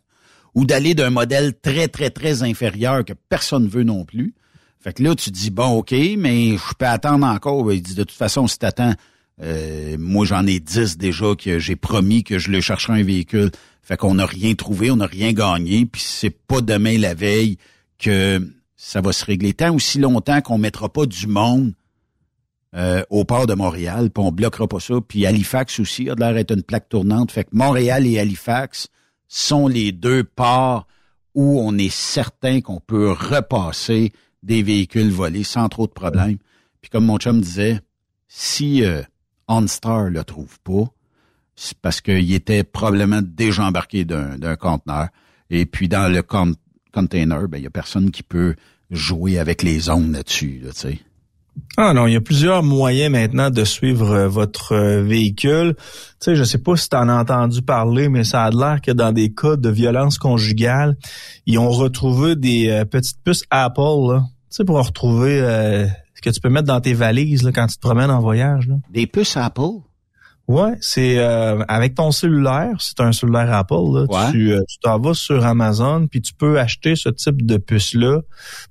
ou 0.54 0.64
d'aller 0.64 0.94
d'un 0.94 1.10
modèle 1.10 1.54
très, 1.54 1.88
très, 1.88 2.10
très 2.10 2.42
inférieur 2.42 3.04
que 3.04 3.12
personne 3.28 3.64
ne 3.64 3.68
veut 3.68 3.84
non 3.84 4.04
plus. 4.04 4.34
Fait 4.80 4.92
que 4.92 5.02
là, 5.02 5.14
tu 5.14 5.30
dis, 5.30 5.50
bon, 5.50 5.78
OK, 5.78 5.92
mais 6.18 6.56
je 6.56 6.74
peux 6.78 6.86
attendre 6.86 7.26
encore. 7.26 7.72
Il 7.72 7.82
dit, 7.82 7.94
de 7.94 8.04
toute 8.04 8.16
façon, 8.16 8.46
si 8.46 8.58
t'attends, 8.58 8.94
euh, 9.42 9.96
moi, 9.98 10.24
j'en 10.24 10.46
ai 10.46 10.60
dix 10.60 10.96
déjà 10.96 11.34
que 11.36 11.58
j'ai 11.58 11.76
promis 11.76 12.24
que 12.24 12.38
je 12.38 12.50
le 12.50 12.60
chercherai 12.60 13.00
un 13.00 13.04
véhicule. 13.04 13.50
Fait 13.82 13.96
qu'on 13.96 14.14
n'a 14.14 14.26
rien 14.26 14.54
trouvé, 14.54 14.90
on 14.90 14.96
n'a 14.96 15.06
rien 15.06 15.32
gagné, 15.32 15.86
puis 15.86 16.02
c'est 16.04 16.30
pas 16.30 16.60
demain 16.60 16.98
la 16.98 17.14
veille 17.14 17.56
que 17.98 18.46
ça 18.76 19.00
va 19.00 19.12
se 19.12 19.24
régler. 19.24 19.54
Tant 19.54 19.74
aussi 19.74 19.98
longtemps 19.98 20.40
qu'on 20.40 20.58
mettra 20.58 20.92
pas 20.92 21.06
du 21.06 21.26
monde 21.26 21.72
euh, 22.74 23.02
au 23.10 23.24
port 23.24 23.46
de 23.46 23.54
Montréal, 23.54 24.10
puis 24.10 24.22
on 24.22 24.30
bloquera 24.30 24.68
pas 24.68 24.80
ça. 24.80 24.94
Puis 25.06 25.26
Halifax 25.26 25.80
aussi 25.80 26.10
a 26.10 26.14
l'air 26.14 26.34
d'être 26.34 26.52
une 26.52 26.62
plaque 26.62 26.88
tournante. 26.88 27.32
Fait 27.32 27.44
que 27.44 27.50
Montréal 27.52 28.06
et 28.06 28.18
Halifax, 28.18 28.88
sont 29.28 29.68
les 29.68 29.92
deux 29.92 30.24
ports 30.24 30.86
où 31.34 31.60
on 31.60 31.76
est 31.78 31.92
certain 31.92 32.60
qu'on 32.60 32.80
peut 32.80 33.12
repasser 33.12 34.12
des 34.42 34.62
véhicules 34.62 35.10
volés 35.10 35.44
sans 35.44 35.68
trop 35.68 35.86
de 35.86 35.92
problèmes. 35.92 36.38
Puis 36.80 36.90
comme 36.90 37.06
mon 37.06 37.18
chum 37.18 37.40
disait, 37.40 37.80
si 38.26 38.84
euh, 38.84 39.02
OnStar 39.46 40.10
le 40.10 40.24
trouve 40.24 40.58
pas, 40.60 40.84
c'est 41.54 41.76
parce 41.78 42.00
qu'il 42.00 42.32
était 42.32 42.64
probablement 42.64 43.20
déjà 43.22 43.64
embarqué 43.64 44.04
d'un 44.04 44.56
conteneur. 44.56 45.08
Et 45.50 45.66
puis 45.66 45.88
dans 45.88 46.12
le 46.12 46.22
container, 46.22 47.48
ben 47.48 47.58
il 47.58 47.64
y 47.64 47.66
a 47.66 47.70
personne 47.70 48.10
qui 48.10 48.22
peut 48.22 48.54
jouer 48.90 49.38
avec 49.38 49.62
les 49.62 49.90
ondes 49.90 50.12
là-dessus. 50.12 50.62
Ah 51.76 51.92
non, 51.94 52.06
il 52.06 52.12
y 52.12 52.16
a 52.16 52.20
plusieurs 52.20 52.62
moyens 52.62 53.10
maintenant 53.10 53.50
de 53.50 53.64
suivre 53.64 54.10
euh, 54.10 54.28
votre 54.28 54.72
euh, 54.72 55.02
véhicule. 55.02 55.74
Tu 55.76 55.84
sais, 56.20 56.36
je 56.36 56.44
sais 56.44 56.58
pas 56.58 56.76
si 56.76 56.88
tu 56.88 56.96
en 56.96 57.08
as 57.08 57.20
entendu 57.20 57.62
parler, 57.62 58.08
mais 58.08 58.24
ça 58.24 58.44
a 58.44 58.50
l'air 58.50 58.80
que 58.82 58.90
dans 58.90 59.12
des 59.12 59.32
cas 59.32 59.56
de 59.56 59.68
violence 59.68 60.18
conjugale, 60.18 60.96
ils 61.46 61.58
ont 61.58 61.70
retrouvé 61.70 62.36
des 62.36 62.68
euh, 62.68 62.84
petites 62.84 63.18
puces 63.22 63.44
Apple. 63.50 64.20
Tu 64.50 64.56
sais, 64.56 64.64
pour 64.64 64.84
retrouver 64.84 65.40
ce 66.14 66.22
que 66.22 66.30
tu 66.30 66.40
peux 66.40 66.48
mettre 66.48 66.66
dans 66.66 66.80
tes 66.80 66.94
valises 66.94 67.42
là, 67.42 67.52
quand 67.52 67.66
tu 67.66 67.76
te 67.76 67.80
promènes 67.80 68.10
en 68.10 68.20
voyage. 68.20 68.66
Là. 68.66 68.76
Des 68.90 69.06
puces 69.06 69.36
Apple? 69.36 69.82
Ouais, 70.48 70.72
c'est 70.80 71.18
euh, 71.18 71.62
avec 71.68 71.94
ton 71.94 72.10
cellulaire, 72.10 72.76
c'est 72.80 73.00
un 73.00 73.12
cellulaire 73.12 73.52
Apple, 73.52 73.74
là, 73.74 74.30
tu 74.30 74.52
euh, 74.52 74.62
tu 74.66 74.78
t'en 74.78 74.98
vas 74.98 75.12
sur 75.12 75.44
Amazon, 75.44 76.06
puis 76.06 76.22
tu 76.22 76.32
peux 76.32 76.58
acheter 76.58 76.96
ce 76.96 77.10
type 77.10 77.44
de 77.44 77.58
puce-là, 77.58 78.22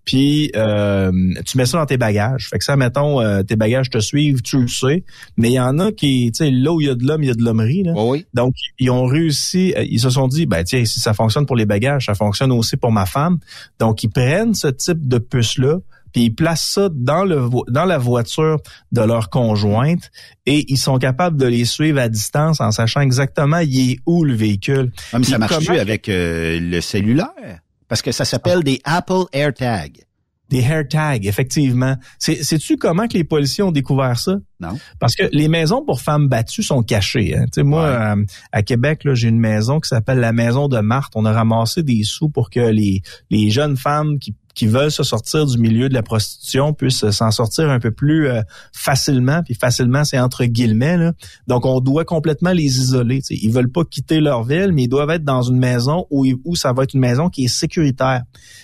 puis 0.04 0.52
euh, 0.56 1.12
tu 1.46 1.56
mets 1.56 1.68
ça 1.68 1.78
dans 1.78 1.86
tes 1.86 1.98
bagages. 1.98 2.50
Fait 2.50 2.58
que 2.58 2.64
ça, 2.64 2.76
mettons, 2.76 3.22
tes 3.44 3.56
bagages 3.56 3.92
te 3.92 4.00
suivent, 4.00 4.42
tu 4.42 4.62
le 4.62 4.68
sais, 4.68 5.04
mais 5.38 5.50
il 5.50 5.54
y 5.54 5.60
en 5.60 5.78
a 5.78 5.92
qui, 5.92 6.32
tu 6.32 6.46
sais, 6.46 6.50
là 6.50 6.74
où 6.74 6.82
il 6.82 6.88
y 6.88 6.90
a 6.90 6.96
de 6.96 7.06
l'homme, 7.06 7.22
il 7.22 7.28
y 7.28 7.32
a 7.32 7.36
de 7.36 7.44
l'hommerie. 7.44 7.84
Là. 7.84 7.94
oui. 7.96 8.26
Donc, 8.34 8.56
ils 8.80 8.90
ont 8.90 9.06
réussi, 9.06 9.76
ils 9.78 10.00
se 10.00 10.10
sont 10.10 10.28
dit, 10.28 10.48
ben 10.48 10.64
tiens, 10.64 10.84
si 10.84 11.00
ça 11.00 11.14
fonctionne 11.14 11.46
pour 11.46 11.56
les 11.56 11.68
bagages, 11.68 12.08
ça 12.08 12.16
fonctionne 12.16 12.52
aussi 12.54 12.76
pour 12.78 12.92
ma 12.92 13.06
femme. 13.06 13.38
Donc, 13.80 14.02
ils 14.02 14.10
prennent 14.10 14.56
ce 14.56 14.68
type 14.68 15.08
de 15.08 15.20
puce-là, 15.20 15.78
puis 16.18 16.26
ils 16.26 16.32
placent 16.36 16.68
ça 16.68 16.89
dans 16.91 17.26
le 17.26 17.47
dans 17.68 17.86
la 17.86 17.99
voiture 17.99 18.57
de 18.91 19.01
leur 19.01 19.30
conjointe 19.30 20.09
et 20.47 20.65
ils 20.68 20.80
sont 20.80 20.97
capables 20.97 21.38
de 21.38 21.45
les 21.45 21.63
suivre 21.63 21.99
à 21.99 22.09
distance 22.09 22.59
en 22.59 22.72
sachant 22.72 23.01
exactement 23.01 23.59
il 23.59 23.91
est 23.91 23.99
où 24.07 24.24
le 24.24 24.34
véhicule. 24.34 24.91
Ah, 25.13 25.20
mais 25.20 25.26
ça 25.26 25.38
marche 25.38 25.70
avec 25.70 26.09
euh, 26.09 26.59
le 26.59 26.82
cellulaire? 26.82 27.59
Parce 27.88 28.01
que 28.01 28.11
ça 28.11 28.26
s'appelle 28.26 28.63
des 28.63 28.82
Apple 28.84 29.26
AirTag. 29.32 30.05
Des 30.49 30.61
AirTags, 30.61 31.28
effectivement. 31.28 31.95
Sais-tu 32.18 32.78
comment 32.78 33.07
que 33.07 33.13
les 33.13 33.24
policiers 33.24 33.63
ont 33.63 33.72
découvert 33.72 34.18
ça? 34.18 34.38
Non. 34.59 34.76
Parce 34.99 35.13
que 35.13 35.30
les 35.32 35.49
maisons 35.49 35.86
pour 35.86 36.01
femmes 36.01 36.28
battues 36.28 36.63
sont 36.63 36.82
cachées. 36.82 37.38
Hein. 37.38 37.45
sais, 37.53 37.61
moi, 37.61 37.84
euh, 37.84 38.26
à 38.51 38.63
Québec, 38.63 39.01
j'ai 39.13 39.28
une 39.28 39.39
maison 39.39 39.80
qui 39.80 39.89
s'appelle 39.89 40.18
la 40.18 40.34
Maison 40.34 40.68
de 40.68 40.80
Marthe. 40.80 41.13
On 41.15 41.26
a 41.26 41.32
ramassé 41.32 41.84
des 41.84 42.01
sous 42.01 42.30
pour 42.30 42.49
que 42.49 42.61
les, 42.61 43.03
les 43.30 43.51
jeunes 43.51 43.78
femmes 43.78 44.18
qui 44.18 44.34
qui 44.58 44.66
veulent 44.66 44.91
se 44.91 45.03
sortir 45.03 45.45
du 45.45 45.60
milieu 45.60 45.88
de 45.88 45.93
la 45.93 46.01
prostitution 46.01 46.74
puissent 46.74 47.08
s'en 47.12 47.30
sortir 47.30 47.70
un 47.70 47.80
peu 47.80 47.91
plus 47.91 48.28
euh, 48.28 48.41
facilement. 48.74 49.43
Puis 49.43 49.53
facilement, 49.53 50.03
c'est 50.03 50.18
entre 50.18 50.45
guillemets. 50.45 50.97
Là. 50.97 51.14
Donc, 51.45 51.68
on 51.68 51.80
doit 51.80 52.05
complètement 52.05 52.53
les 52.53 52.80
isoler. 52.80 53.22
T'sais. 53.22 53.36
Ils 53.36 53.51
veulent 53.51 53.72
pas 53.72 53.84
quitter 53.86 54.20
leur 54.20 54.43
ville, 54.43 54.72
mais 54.74 54.86
ils 54.86 54.88
doivent 54.88 55.12
être 55.12 55.24
dans 55.24 55.43
une 55.43 55.60
maison 55.60 56.08
où, 56.10 56.26
où 56.43 56.55
ça 56.55 56.74
va 56.74 56.84
être 56.84 56.95
une 56.95 57.01
maison 57.01 57.30
qui 57.30 57.45
est 57.45 57.49
sécuritaire. 57.49 58.24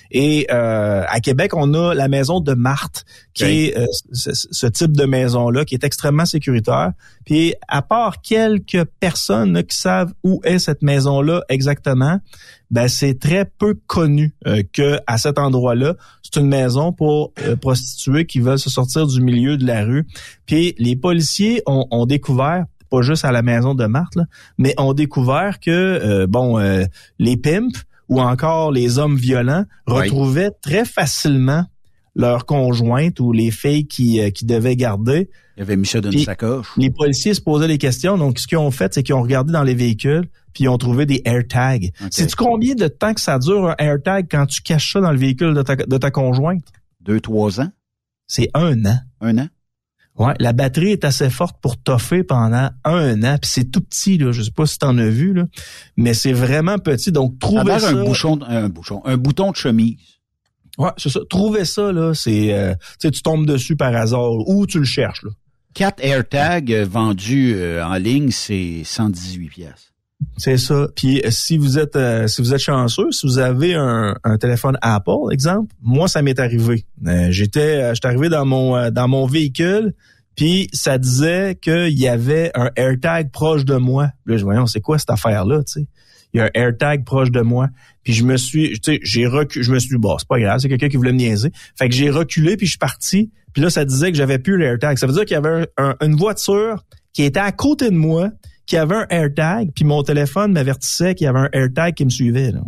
Et 0.09 0.47
euh, 0.51 1.03
à 1.07 1.19
Québec, 1.19 1.55
on 1.55 1.73
a 1.75 1.93
la 1.93 2.07
maison 2.07 2.39
de 2.39 2.53
Marthe, 2.53 3.05
qui 3.35 3.43
est 3.43 3.77
euh, 3.77 3.85
ce, 4.13 4.67
type 4.67 4.95
de 4.95 5.05
maison-là, 5.05 5.65
qui 5.65 5.75
est 5.75 5.83
extrêmement 5.83 6.25
sécuritaire. 6.25 6.91
Puis, 7.25 7.53
à 7.67 7.83
part 7.83 8.21
quelques 8.21 8.85
personnes 8.99 9.63
qui 9.63 9.77
savent 9.77 10.13
où 10.23 10.39
est 10.43 10.59
cette 10.59 10.81
maison-là 10.81 11.43
exactement, 11.49 12.19
ben 12.73 12.87
c'est 12.87 13.19
très 13.19 13.45
peu 13.45 13.75
connu 13.85 14.33
euh, 14.47 14.63
que 14.73 14.99
à 15.05 15.17
cet 15.17 15.37
endroit-là, 15.37 15.82
c'est 16.21 16.39
une 16.39 16.47
maison 16.47 16.91
pour 16.91 17.33
euh, 17.41 17.55
prostituées 17.55 18.25
qui 18.25 18.39
veulent 18.39 18.59
se 18.59 18.69
sortir 18.69 19.07
du 19.07 19.21
milieu 19.21 19.57
de 19.57 19.65
la 19.65 19.83
rue. 19.83 20.05
Puis 20.45 20.75
les 20.77 20.95
policiers 20.95 21.61
ont, 21.65 21.85
ont 21.91 22.05
découvert 22.05 22.65
pas 22.89 23.01
juste 23.01 23.25
à 23.25 23.31
la 23.31 23.41
maison 23.41 23.73
de 23.73 23.85
Marthe, 23.85 24.19
mais 24.57 24.75
ont 24.77 24.93
découvert 24.93 25.59
que 25.59 25.71
euh, 25.71 26.27
bon 26.27 26.59
les 27.17 27.37
pimps 27.37 27.83
ou 28.09 28.21
encore 28.21 28.71
les 28.71 28.99
hommes 28.99 29.15
violents 29.15 29.65
retrouvaient 29.87 30.51
très 30.61 30.85
facilement 30.85 31.65
leur 32.15 32.45
conjointe 32.45 33.19
ou 33.19 33.31
les 33.31 33.51
filles 33.51 33.87
qui, 33.87 34.19
qui 34.33 34.45
devaient 34.45 34.75
garder. 34.75 35.29
Il 35.57 35.59
y 35.59 35.63
avait 35.63 35.77
mis 35.77 35.85
ça 35.85 36.01
dans 36.01 36.11
une 36.11 36.19
sacoche. 36.19 36.67
Les 36.77 36.89
policiers 36.89 37.33
se 37.33 37.41
posaient 37.41 37.67
des 37.67 37.77
questions. 37.77 38.17
Donc, 38.17 38.39
ce 38.39 38.47
qu'ils 38.47 38.57
ont 38.57 38.71
fait, 38.71 38.93
c'est 38.93 39.03
qu'ils 39.03 39.15
ont 39.15 39.21
regardé 39.21 39.51
dans 39.53 39.63
les 39.63 39.75
véhicules, 39.75 40.27
puis 40.53 40.65
ils 40.65 40.67
ont 40.67 40.77
trouvé 40.77 41.05
des 41.05 41.21
AirTags. 41.25 41.91
Sais-tu 42.11 42.35
combien 42.35 42.75
de 42.75 42.87
temps 42.87 43.13
que 43.13 43.21
ça 43.21 43.39
dure 43.39 43.69
un 43.69 43.75
AirTag 43.77 44.27
quand 44.29 44.45
tu 44.45 44.61
caches 44.61 44.93
ça 44.93 45.01
dans 45.01 45.11
le 45.11 45.17
véhicule 45.17 45.53
de 45.53 45.61
ta, 45.61 45.75
de 45.75 45.97
ta 45.97 46.11
conjointe? 46.11 46.65
Deux, 47.01 47.19
trois 47.19 47.59
ans? 47.59 47.69
C'est 48.27 48.49
un 48.53 48.85
an. 48.85 48.99
Un 49.21 49.37
an? 49.37 49.47
Ouais, 50.17 50.33
la 50.39 50.53
batterie 50.53 50.91
est 50.91 51.05
assez 51.05 51.29
forte 51.31 51.57
pour 51.59 51.75
toffer 51.77 52.23
pendant 52.23 52.69
un 52.83 53.23
an, 53.23 53.37
puis 53.41 53.49
c'est 53.51 53.71
tout 53.71 53.81
petit 53.81 54.19
là, 54.19 54.31
je 54.31 54.43
sais 54.43 54.51
pas 54.51 54.67
si 54.67 54.77
tu 54.77 54.85
en 54.85 54.95
as 54.99 55.09
vu 55.09 55.33
là, 55.33 55.45
mais 55.97 56.13
c'est 56.13 56.33
vraiment 56.33 56.77
petit 56.77 57.11
donc 57.11 57.39
trouvez 57.39 57.79
ça 57.79 57.89
un 57.89 58.03
bouchon 58.03 58.39
un 58.47 58.69
bouchon 58.69 59.01
un 59.05 59.17
bouton 59.17 59.49
de 59.49 59.55
chemise. 59.55 59.97
Ouais, 60.77 60.89
c'est 60.97 61.09
ça. 61.09 61.19
Trouvez 61.29 61.65
ça 61.65 61.91
là, 61.91 62.13
c'est 62.13 62.53
euh, 62.53 62.73
tu 62.99 63.11
tombes 63.21 63.45
dessus 63.45 63.75
par 63.75 63.95
hasard 63.95 64.47
ou 64.47 64.65
tu 64.65 64.79
le 64.79 64.85
cherches 64.85 65.23
là. 65.23 65.29
Quatre 65.73 66.03
AirTags 66.03 66.71
euh, 66.71 66.85
vendus 66.85 67.53
euh, 67.55 67.83
en 67.83 67.95
ligne, 67.95 68.31
c'est 68.31 68.81
118 68.83 69.49
pièces. 69.49 69.91
C'est 70.37 70.57
ça. 70.57 70.87
Puis 70.95 71.21
euh, 71.23 71.31
si 71.31 71.57
vous 71.57 71.77
êtes 71.77 71.95
euh, 71.95 72.27
si 72.27 72.41
vous 72.41 72.53
êtes 72.53 72.59
chanceux, 72.61 73.11
si 73.11 73.27
vous 73.27 73.37
avez 73.39 73.75
un, 73.75 74.15
un 74.23 74.37
téléphone 74.37 74.77
Apple, 74.81 75.31
exemple, 75.31 75.73
moi 75.81 76.07
ça 76.07 76.21
m'est 76.21 76.39
arrivé. 76.39 76.85
Euh, 77.05 77.27
j'étais 77.29 77.93
j'étais 77.93 78.07
arrivé 78.07 78.29
dans 78.29 78.45
mon 78.45 78.89
dans 78.89 79.07
mon 79.07 79.25
véhicule, 79.25 79.93
puis 80.35 80.69
ça 80.73 80.97
disait 80.97 81.57
qu'il 81.61 81.99
y 81.99 82.07
avait 82.07 82.51
un 82.55 82.69
AirTag 82.75 83.31
proche 83.31 83.65
de 83.65 83.75
moi. 83.75 84.09
Là, 84.25 84.37
je 84.37 84.43
voyons, 84.43 84.65
c'est 84.65 84.81
quoi 84.81 84.97
cette 84.97 85.11
affaire 85.11 85.45
là, 85.45 85.63
tu 85.63 85.81
sais? 85.81 85.87
Il 86.33 86.37
y 86.37 86.39
a 86.41 86.45
un 86.45 86.49
AirTag 86.53 87.05
proche 87.05 87.31
de 87.31 87.41
moi. 87.41 87.69
Puis 88.03 88.13
je 88.13 88.23
me 88.23 88.37
suis, 88.37 88.79
tu 88.79 88.93
sais, 88.93 88.99
j'ai 89.03 89.27
reculé, 89.27 89.63
je 89.63 89.71
me 89.71 89.79
suis 89.79 89.89
dit, 89.89 89.97
bon, 89.97 90.17
c'est 90.17 90.27
pas 90.27 90.39
grave, 90.39 90.59
c'est 90.59 90.69
quelqu'un 90.69 90.89
qui 90.89 90.97
voulait 90.97 91.13
me 91.13 91.17
niaiser. 91.17 91.51
Fait 91.77 91.89
que 91.89 91.95
j'ai 91.95 92.09
reculé, 92.09 92.57
puis 92.57 92.65
je 92.65 92.71
suis 92.71 92.79
parti. 92.79 93.31
Puis 93.53 93.61
là, 93.61 93.69
ça 93.69 93.85
disait 93.85 94.11
que 94.11 94.17
j'avais 94.17 94.39
plus 94.39 94.57
l'AirTag. 94.57 94.97
Ça 94.97 95.07
veut 95.07 95.13
dire 95.13 95.25
qu'il 95.25 95.35
y 95.35 95.37
avait 95.37 95.67
une 96.01 96.15
voiture 96.15 96.83
qui 97.13 97.23
était 97.23 97.39
à 97.39 97.51
côté 97.51 97.89
de 97.91 97.95
moi, 97.95 98.31
qui 98.65 98.77
avait 98.77 98.95
un 98.95 99.07
AirTag, 99.09 99.71
puis 99.75 99.85
mon 99.85 100.03
téléphone 100.03 100.53
m'avertissait 100.53 101.15
qu'il 101.15 101.25
y 101.25 101.27
avait 101.27 101.39
un 101.39 101.49
AirTag 101.53 101.93
qui 101.93 102.05
me 102.05 102.09
suivait. 102.09 102.51
Là. 102.51 102.61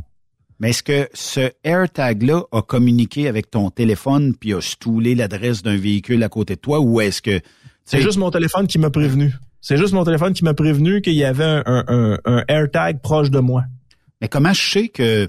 Mais 0.60 0.70
est-ce 0.70 0.84
que 0.84 1.10
ce 1.14 1.52
AirTag-là 1.64 2.44
a 2.52 2.62
communiqué 2.62 3.28
avec 3.28 3.52
ton 3.52 3.70
téléphone 3.70 4.36
puis 4.40 4.54
a 4.54 4.62
stoulé 4.62 5.16
l'adresse 5.16 5.64
d'un 5.64 5.76
véhicule 5.76 6.24
à 6.24 6.30
côté 6.30 6.56
de 6.56 6.62
toi 6.62 6.80
ou 6.80 7.02
est-ce 7.02 7.22
que... 7.22 7.42
C'est 7.84 8.02
juste 8.02 8.18
mon 8.18 8.32
téléphone 8.32 8.66
qui 8.66 8.80
m'a 8.80 8.90
prévenu. 8.90 9.34
C'est 9.68 9.78
juste 9.78 9.94
mon 9.94 10.04
téléphone 10.04 10.32
qui 10.34 10.44
m'a 10.44 10.54
prévenu 10.54 11.02
qu'il 11.02 11.16
y 11.16 11.24
avait 11.24 11.44
un, 11.44 11.64
un, 11.66 12.20
un, 12.24 12.44
AirTag 12.48 13.02
proche 13.02 13.32
de 13.32 13.40
moi. 13.40 13.64
Mais 14.22 14.28
comment 14.28 14.54
je 14.54 14.62
sais 14.62 14.90
que... 14.90 15.28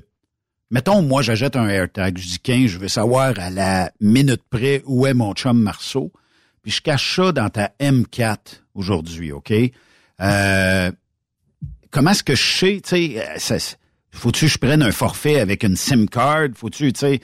Mettons, 0.70 1.00
moi, 1.00 1.22
j'achète 1.22 1.56
un 1.56 1.66
AirTag. 1.66 2.18
Je 2.18 2.26
dis, 2.26 2.38
15, 2.40 2.66
je 2.66 2.78
veux 2.78 2.88
savoir 2.88 3.32
à 3.38 3.48
la 3.48 3.90
minute 3.98 4.42
près 4.50 4.82
où 4.84 5.06
est 5.06 5.14
mon 5.14 5.32
chum 5.32 5.58
Marceau. 5.58 6.12
Puis 6.60 6.70
je 6.70 6.82
cache 6.82 7.16
ça 7.16 7.32
dans 7.32 7.48
ta 7.48 7.72
M4 7.80 8.36
aujourd'hui, 8.74 9.32
OK? 9.32 9.54
Euh, 10.20 10.92
comment 11.90 12.10
est-ce 12.10 12.22
que 12.22 12.34
je 12.34 12.58
sais, 12.58 12.80
tu 12.86 13.16
sais, 13.38 13.58
faut-tu 14.10 14.44
que 14.44 14.52
je 14.52 14.58
prenne 14.58 14.82
un 14.82 14.92
forfait 14.92 15.40
avec 15.40 15.62
une 15.62 15.76
SIM 15.76 16.04
card? 16.04 16.48
Faut-tu, 16.54 16.92
tu 16.92 17.00
sais, 17.00 17.20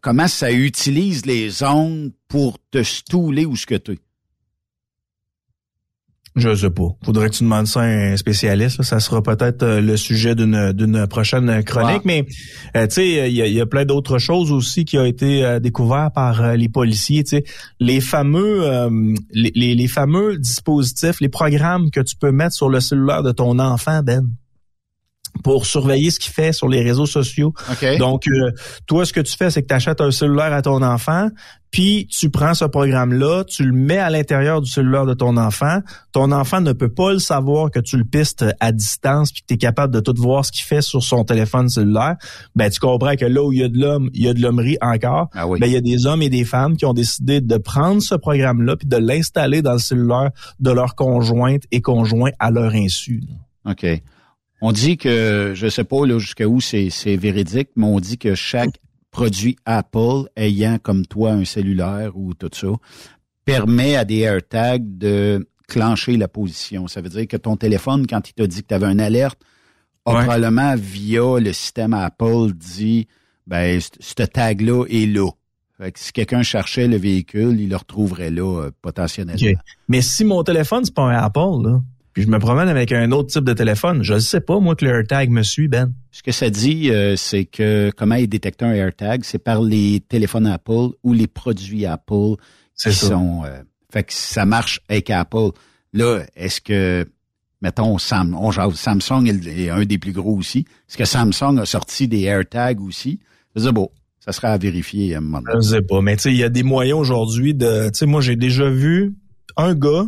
comment 0.00 0.26
ça 0.26 0.50
utilise 0.50 1.24
les 1.24 1.62
ondes 1.62 2.10
pour 2.26 2.58
te 2.72 2.82
stouler 2.82 3.46
ou 3.46 3.54
ce 3.54 3.66
que 3.66 3.76
tu 3.76 3.96
je 6.38 6.54
sais 6.54 6.70
pas. 6.70 6.88
Faudrait 7.04 7.30
que 7.30 7.34
tu 7.34 7.44
demandes 7.44 7.66
ça 7.66 7.80
à 7.80 7.84
un 7.84 8.16
spécialiste. 8.16 8.82
Ça 8.82 9.00
sera 9.00 9.22
peut-être 9.22 9.62
euh, 9.62 9.80
le 9.80 9.96
sujet 9.96 10.34
d'une 10.34 10.72
d'une 10.72 11.06
prochaine 11.06 11.62
chronique. 11.64 12.04
Mais 12.04 12.26
euh, 12.76 12.86
tu 12.86 12.94
sais, 12.94 13.30
il 13.30 13.36
y 13.36 13.60
a, 13.60 13.66
plein 13.66 13.84
d'autres 13.84 14.18
choses 14.18 14.52
aussi 14.52 14.84
qui 14.84 14.98
ont 14.98 15.04
été 15.04 15.44
euh, 15.44 15.60
découvertes 15.60 16.14
par 16.14 16.56
les 16.56 16.68
policiers. 16.68 17.24
Tu 17.24 17.36
sais, 17.36 17.44
les 17.80 18.00
fameux 18.00 18.64
les, 19.32 19.74
les, 19.74 19.88
fameux 19.88 20.38
dispositifs, 20.38 21.20
les 21.20 21.28
programmes 21.28 21.90
que 21.90 22.00
tu 22.00 22.16
peux 22.16 22.32
mettre 22.32 22.54
sur 22.54 22.68
le 22.68 22.80
cellulaire 22.80 23.22
de 23.22 23.32
ton 23.32 23.58
enfant, 23.58 24.02
Ben 24.02 24.28
pour 25.42 25.66
surveiller 25.66 26.10
ce 26.10 26.18
qu'il 26.18 26.32
fait 26.32 26.52
sur 26.52 26.68
les 26.68 26.82
réseaux 26.82 27.06
sociaux. 27.06 27.52
Donc, 27.98 28.24
toi, 28.86 29.04
ce 29.04 29.12
que 29.12 29.20
tu 29.20 29.36
fais, 29.36 29.50
c'est 29.50 29.62
que 29.62 29.68
tu 29.68 29.74
achètes 29.74 30.00
un 30.00 30.10
cellulaire 30.10 30.52
à 30.52 30.62
ton 30.62 30.82
enfant, 30.82 31.28
puis 31.70 32.06
tu 32.06 32.30
prends 32.30 32.54
ce 32.54 32.64
programme-là, 32.64 33.44
tu 33.44 33.64
le 33.64 33.72
mets 33.72 33.98
à 33.98 34.08
l'intérieur 34.08 34.62
du 34.62 34.70
cellulaire 34.70 35.04
de 35.04 35.14
ton 35.14 35.36
enfant. 35.36 35.80
Ton 36.12 36.32
enfant 36.32 36.60
ne 36.60 36.72
peut 36.72 36.88
pas 36.88 37.12
le 37.12 37.18
savoir 37.18 37.70
que 37.70 37.78
tu 37.78 37.98
le 37.98 38.04
pistes 38.04 38.44
à 38.58 38.72
distance 38.72 39.32
puis 39.32 39.42
que 39.42 39.46
tu 39.48 39.54
es 39.54 39.58
capable 39.58 39.92
de 39.92 40.00
tout 40.00 40.14
voir 40.16 40.44
ce 40.44 40.52
qu'il 40.52 40.64
fait 40.64 40.80
sur 40.80 41.02
son 41.02 41.24
téléphone 41.24 41.68
cellulaire. 41.68 42.16
Ben 42.54 42.70
tu 42.70 42.80
comprends 42.80 43.16
que 43.16 43.26
là 43.26 43.42
où 43.42 43.52
il 43.52 43.58
y 43.58 43.62
a 43.62 43.68
de 43.68 43.78
l'homme, 43.78 44.08
il 44.14 44.24
y 44.24 44.28
a 44.28 44.34
de 44.34 44.40
l'hommerie 44.40 44.78
encore. 44.80 45.28
Ah 45.34 45.46
ben 45.46 45.66
il 45.66 45.72
y 45.72 45.76
a 45.76 45.82
des 45.82 46.06
hommes 46.06 46.22
et 46.22 46.30
des 46.30 46.44
femmes 46.44 46.76
qui 46.76 46.86
ont 46.86 46.94
décidé 46.94 47.40
de 47.40 47.56
prendre 47.58 48.00
ce 48.00 48.14
programme-là 48.14 48.76
puis 48.76 48.88
de 48.88 48.96
l'installer 48.96 49.60
dans 49.60 49.74
le 49.74 49.78
cellulaire 49.78 50.30
de 50.60 50.70
leur 50.70 50.94
conjointe 50.94 51.64
et 51.70 51.82
conjoint 51.82 52.30
à 52.38 52.50
leur 52.50 52.72
insu. 52.72 53.22
OK. 53.66 53.86
On 54.60 54.72
dit 54.72 54.96
que, 54.96 55.52
je 55.54 55.68
sais 55.68 55.84
pas 55.84 55.98
jusqu'à 56.18 56.48
où 56.48 56.60
c'est 56.60 57.16
véridique, 57.16 57.70
mais 57.76 57.86
on 57.86 58.00
dit 58.00 58.18
que 58.18 58.34
chaque 58.34 58.78
produit 59.10 59.56
Apple 59.64 60.28
ayant 60.36 60.78
comme 60.78 61.06
toi 61.06 61.32
un 61.32 61.44
cellulaire 61.44 62.16
ou 62.16 62.34
tout 62.34 62.50
ça 62.52 62.68
permet 63.44 63.96
à 63.96 64.04
des 64.04 64.18
AirTags 64.18 64.98
de 64.98 65.48
clencher 65.68 66.16
la 66.16 66.28
position. 66.28 66.86
Ça 66.86 67.00
veut 67.00 67.08
dire 67.08 67.26
que 67.26 67.36
ton 67.36 67.56
téléphone, 67.56 68.06
quand 68.06 68.28
il 68.28 68.34
t'a 68.34 68.46
dit 68.46 68.62
que 68.62 68.68
tu 68.68 68.74
avais 68.74 68.90
une 68.92 69.00
alerte, 69.00 69.38
probablement 70.04 70.74
via 70.76 71.38
le 71.38 71.52
système 71.52 71.94
Apple 71.94 72.52
dit 72.54 73.06
ben 73.46 73.80
ce 73.80 74.22
tag-là 74.22 74.84
est 74.88 75.06
là. 75.06 75.30
Fait 75.78 75.92
que 75.92 75.98
si 75.98 76.12
quelqu'un 76.12 76.42
cherchait 76.42 76.88
le 76.88 76.96
véhicule, 76.96 77.60
il 77.60 77.70
le 77.70 77.76
retrouverait 77.76 78.30
là 78.30 78.64
euh, 78.64 78.70
potentiellement. 78.82 79.34
Mais 79.88 80.02
si 80.02 80.24
mon 80.24 80.42
téléphone, 80.42 80.84
c'est 80.84 80.94
pas 80.94 81.04
un 81.04 81.16
Apple, 81.16 81.62
là, 81.62 81.80
je 82.22 82.28
me 82.28 82.38
promène 82.38 82.68
avec 82.68 82.92
un 82.92 83.12
autre 83.12 83.30
type 83.30 83.44
de 83.44 83.52
téléphone, 83.52 84.02
je 84.02 84.14
ne 84.14 84.18
sais 84.18 84.40
pas, 84.40 84.58
moi, 84.60 84.74
que 84.74 84.84
le 84.84 84.92
AirTag 84.92 85.30
me 85.30 85.42
suit, 85.42 85.68
Ben. 85.68 85.92
Ce 86.10 86.22
que 86.22 86.32
ça 86.32 86.50
dit, 86.50 86.90
euh, 86.90 87.16
c'est 87.16 87.44
que 87.44 87.92
comment 87.96 88.16
il 88.16 88.28
détecte 88.28 88.62
un 88.62 88.72
AirTag, 88.72 89.22
c'est 89.24 89.38
par 89.38 89.62
les 89.62 90.00
téléphones 90.08 90.46
Apple 90.46 90.90
ou 91.02 91.12
les 91.12 91.26
produits 91.26 91.86
Apple 91.86 92.34
qui 92.76 92.92
sont... 92.92 93.42
Euh, 93.44 93.62
fait 93.92 94.04
que 94.04 94.12
ça 94.12 94.44
marche 94.44 94.80
avec 94.88 95.10
Apple. 95.10 95.50
Là, 95.92 96.22
est-ce 96.36 96.60
que, 96.60 97.06
mettons, 97.62 97.98
Sam, 97.98 98.34
on, 98.34 98.50
Samsung 98.50 99.26
est 99.26 99.70
un 99.70 99.84
des 99.84 99.98
plus 99.98 100.12
gros 100.12 100.36
aussi. 100.36 100.66
Est-ce 100.88 100.98
que 100.98 101.04
Samsung 101.04 101.58
a 101.58 101.64
sorti 101.64 102.08
des 102.08 102.22
AirTags 102.22 102.80
aussi? 102.80 103.20
C'est 103.56 103.72
bon. 103.72 103.90
Ça 104.20 104.32
sera 104.32 104.48
à 104.48 104.58
vérifier 104.58 105.14
à 105.14 105.18
un 105.18 105.20
moment 105.22 105.40
Je 105.54 105.60
sais 105.60 105.82
pas, 105.82 106.02
mais 106.02 106.16
tu 106.16 106.24
sais, 106.24 106.32
il 106.32 106.36
y 106.36 106.44
a 106.44 106.50
des 106.50 106.62
moyens 106.62 106.98
aujourd'hui 106.98 107.54
de... 107.54 107.88
Tu 107.88 107.98
sais, 107.98 108.06
moi, 108.06 108.20
j'ai 108.20 108.36
déjà 108.36 108.68
vu 108.68 109.14
un 109.56 109.74
gars 109.74 110.06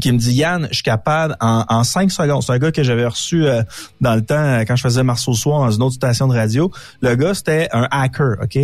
qui 0.00 0.12
me 0.12 0.18
dit 0.18 0.34
Yann, 0.34 0.68
je 0.70 0.76
suis 0.76 0.82
capable 0.82 1.36
en, 1.40 1.64
en 1.68 1.84
cinq 1.84 2.10
secondes. 2.10 2.42
C'est 2.42 2.52
un 2.52 2.58
gars 2.58 2.70
que 2.70 2.82
j'avais 2.82 3.06
reçu 3.06 3.44
euh, 3.44 3.62
dans 4.00 4.14
le 4.14 4.22
temps 4.22 4.34
euh, 4.36 4.64
quand 4.66 4.76
je 4.76 4.82
faisais 4.82 5.02
Marceau 5.02 5.34
soir 5.34 5.60
dans 5.60 5.70
une 5.70 5.82
autre 5.82 5.96
station 5.96 6.28
de 6.28 6.34
radio. 6.34 6.70
Le 7.00 7.14
gars 7.16 7.34
c'était 7.34 7.68
un 7.72 7.88
hacker, 7.90 8.36
ok? 8.42 8.58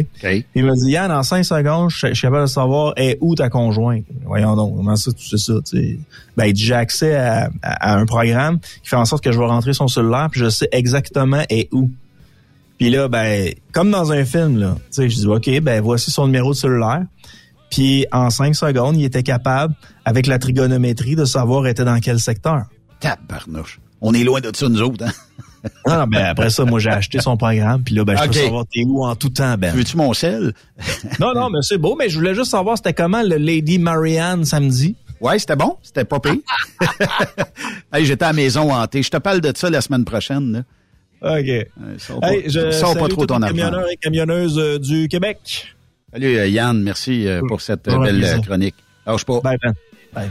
Il 0.55 0.65
me 0.65 0.75
dit 0.75 0.93
Yann, 0.93 1.11
en 1.11 1.23
cinq 1.23 1.45
secondes, 1.45 1.91
je, 1.91 2.15
suis 2.15 2.23
capable 2.23 2.45
de 2.45 2.51
savoir 2.51 2.93
est 2.97 3.19
où 3.21 3.35
ta 3.35 3.49
conjointe? 3.49 4.05
Voyons 4.25 4.55
donc, 4.55 4.77
comment 4.77 4.97
ça 4.97 5.13
tu 5.13 5.27
sais 5.27 5.39
ça 5.39 5.55
tu 5.69 5.99
Ben 6.37 6.55
j'ai 6.55 6.75
accès 6.75 7.17
à, 7.17 7.51
un 7.81 8.07
programme 8.07 8.61
qui 8.61 8.89
fait 8.89 8.97
en 8.97 9.05
sorte 9.05 9.25
que 9.25 9.33
je 9.33 9.39
vais 9.39 9.47
rentrer 9.47 9.73
son 9.73 9.89
cellulaire 9.89 10.29
puis 10.31 10.41
je 10.41 10.49
sais 10.49 10.69
exactement 10.73 11.43
est 11.49 11.69
où. 11.73 11.91
Puis 12.79 12.91
là, 12.91 13.09
ben 13.09 13.53
comme 13.73 13.91
dans 13.91 14.13
un 14.13 14.25
film 14.25 14.59
là, 14.59 14.77
tu 14.77 15.03
sais, 15.03 15.09
je 15.09 15.17
dis 15.17 15.27
ok, 15.27 15.61
ben 15.61 15.81
voici 15.83 16.11
son 16.11 16.27
numéro 16.27 16.51
de 16.51 16.57
cellulaire. 16.57 17.03
Puis 17.77 18.07
en 18.11 18.31
cinq 18.31 18.55
secondes, 18.55 18.97
il 18.97 19.05
était 19.05 19.23
capable, 19.23 19.75
avec 20.07 20.27
la 20.27 20.39
trigonométrie, 20.39 21.15
de 21.15 21.27
savoir 21.27 21.67
était 21.67 21.85
dans 21.85 22.01
quel 22.01 22.19
secteur. 22.19 22.63
Tabarnouche. 23.01 23.81
On 24.01 24.15
est 24.15 24.25
loin 24.25 24.41
de 24.41 24.51
ça, 24.57 24.67
nous 24.71 24.81
autres, 24.81 25.05
hein? 25.05 25.13
non, 25.87 26.07
ben 26.07 26.25
après 26.25 26.49
ça, 26.49 26.65
moi 26.65 26.79
j'ai 26.79 26.89
acheté 26.89 27.21
son 27.21 27.37
programme, 27.37 27.83
puis 27.83 27.95
là, 27.95 28.07
ben, 28.07 28.17
je 28.17 28.29
peux 28.29 28.33
savoir 28.33 28.65
t'es 28.73 28.83
où 28.87 29.05
en 29.05 29.15
tout 29.15 29.29
temps, 29.29 29.57
Ben. 29.59 29.75
Veux-tu 29.75 29.99
mon 29.99 30.15
sel? 30.15 30.55
non, 31.21 31.35
non, 31.35 31.51
mais 31.51 31.59
c'est 31.61 31.77
beau, 31.77 31.97
mais 31.99 32.09
je 32.09 32.19
voulais 32.19 32.35
juste 32.35 32.51
savoir 32.51 32.79
c'était 32.79 32.95
comment 32.95 33.23
le 33.23 33.37
Lady 33.37 33.79
Marianne 33.79 34.47
samedi. 34.47 34.97
Ouais, 35.21 35.39
c'était 35.39 35.57
bon, 35.57 35.77
c'était 35.83 36.07
pas 36.07 36.19
pire. 36.19 36.37
hey, 37.93 38.07
j'étais 38.07 38.25
à 38.25 38.29
la 38.29 38.33
maison 38.33 38.73
hantée. 38.73 39.03
Je 39.03 39.11
te 39.11 39.19
parle 39.19 39.43
de 39.43 39.53
ça 39.55 39.69
la 39.69 39.83
semaine 39.83 40.07
prochaine, 40.07 40.51
là. 41.21 41.37
OK. 41.39 41.47
hey, 41.47 41.69
pas, 42.81 42.95
pas 42.95 43.09
trop 43.09 43.27
ton 43.27 43.43
argent. 43.43 43.55
Camionneurs 43.55 43.91
et 43.91 43.97
camionneuses 43.97 44.59
euh, 44.59 44.79
du 44.79 45.09
Québec. 45.09 45.76
Salut 46.13 46.39
euh, 46.39 46.47
Yann, 46.47 46.83
merci 46.83 47.27
euh, 47.27 47.41
pour 47.49 47.61
cette 47.61 47.89
euh, 47.89 47.99
belle 47.99 48.41
chronique. 48.43 48.77
Lâche 49.07 49.25
pas. 49.25 49.41
Bye, 49.41 49.59
ben. 49.61 49.75
Bye. 50.15 50.31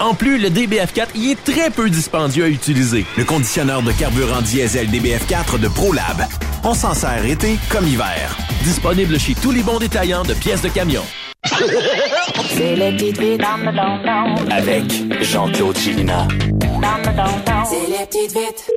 En 0.00 0.14
plus, 0.14 0.38
le 0.38 0.48
DBF4 0.48 1.08
y 1.16 1.32
est 1.32 1.44
très 1.44 1.70
peu 1.70 1.90
dispendieux 1.90 2.44
à 2.44 2.48
utiliser. 2.48 3.04
Le 3.16 3.24
conditionneur 3.24 3.82
de 3.82 3.90
carburant 3.92 4.40
diesel 4.42 4.86
DBF4 4.88 5.58
de 5.60 5.66
ProLab. 5.68 6.22
On 6.64 6.72
s'en 6.74 6.94
sert 6.94 7.24
été 7.24 7.56
comme 7.68 7.86
hiver. 7.86 8.36
Disponible 8.62 9.18
chez 9.18 9.34
tous 9.34 9.50
les 9.50 9.62
bons 9.62 9.78
détaillants 9.78 10.22
de 10.22 10.34
pièces 10.34 10.62
de 10.62 10.68
camion. 10.68 11.02
C'est 11.44 12.76
les 12.76 12.92
petites 12.92 13.18
vites 13.18 13.40
dans 13.40 13.56
le 13.56 13.72
don 13.72 14.52
Avec 14.52 14.84
Jean-Claude 15.22 15.76
Chilina. 15.76 16.28
C'est 17.64 17.90
les 17.90 18.06
petites 18.06 18.32
vites. 18.32 18.70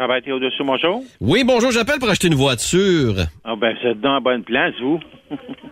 Ah 0.00 0.06
ben, 0.06 0.20
t'es 0.22 0.32
au-dessus, 0.32 0.62
bonjour. 0.64 1.02
Oui, 1.20 1.44
bonjour, 1.44 1.70
j'appelle 1.72 1.98
pour 1.98 2.08
acheter 2.10 2.28
une 2.28 2.34
voiture. 2.34 3.14
Ah 3.44 3.54
ben, 3.58 3.74
vous 3.82 3.88
êtes 3.88 4.00
dans 4.00 4.12
la 4.14 4.20
bonne 4.20 4.44
place, 4.44 4.74
vous. 4.82 5.00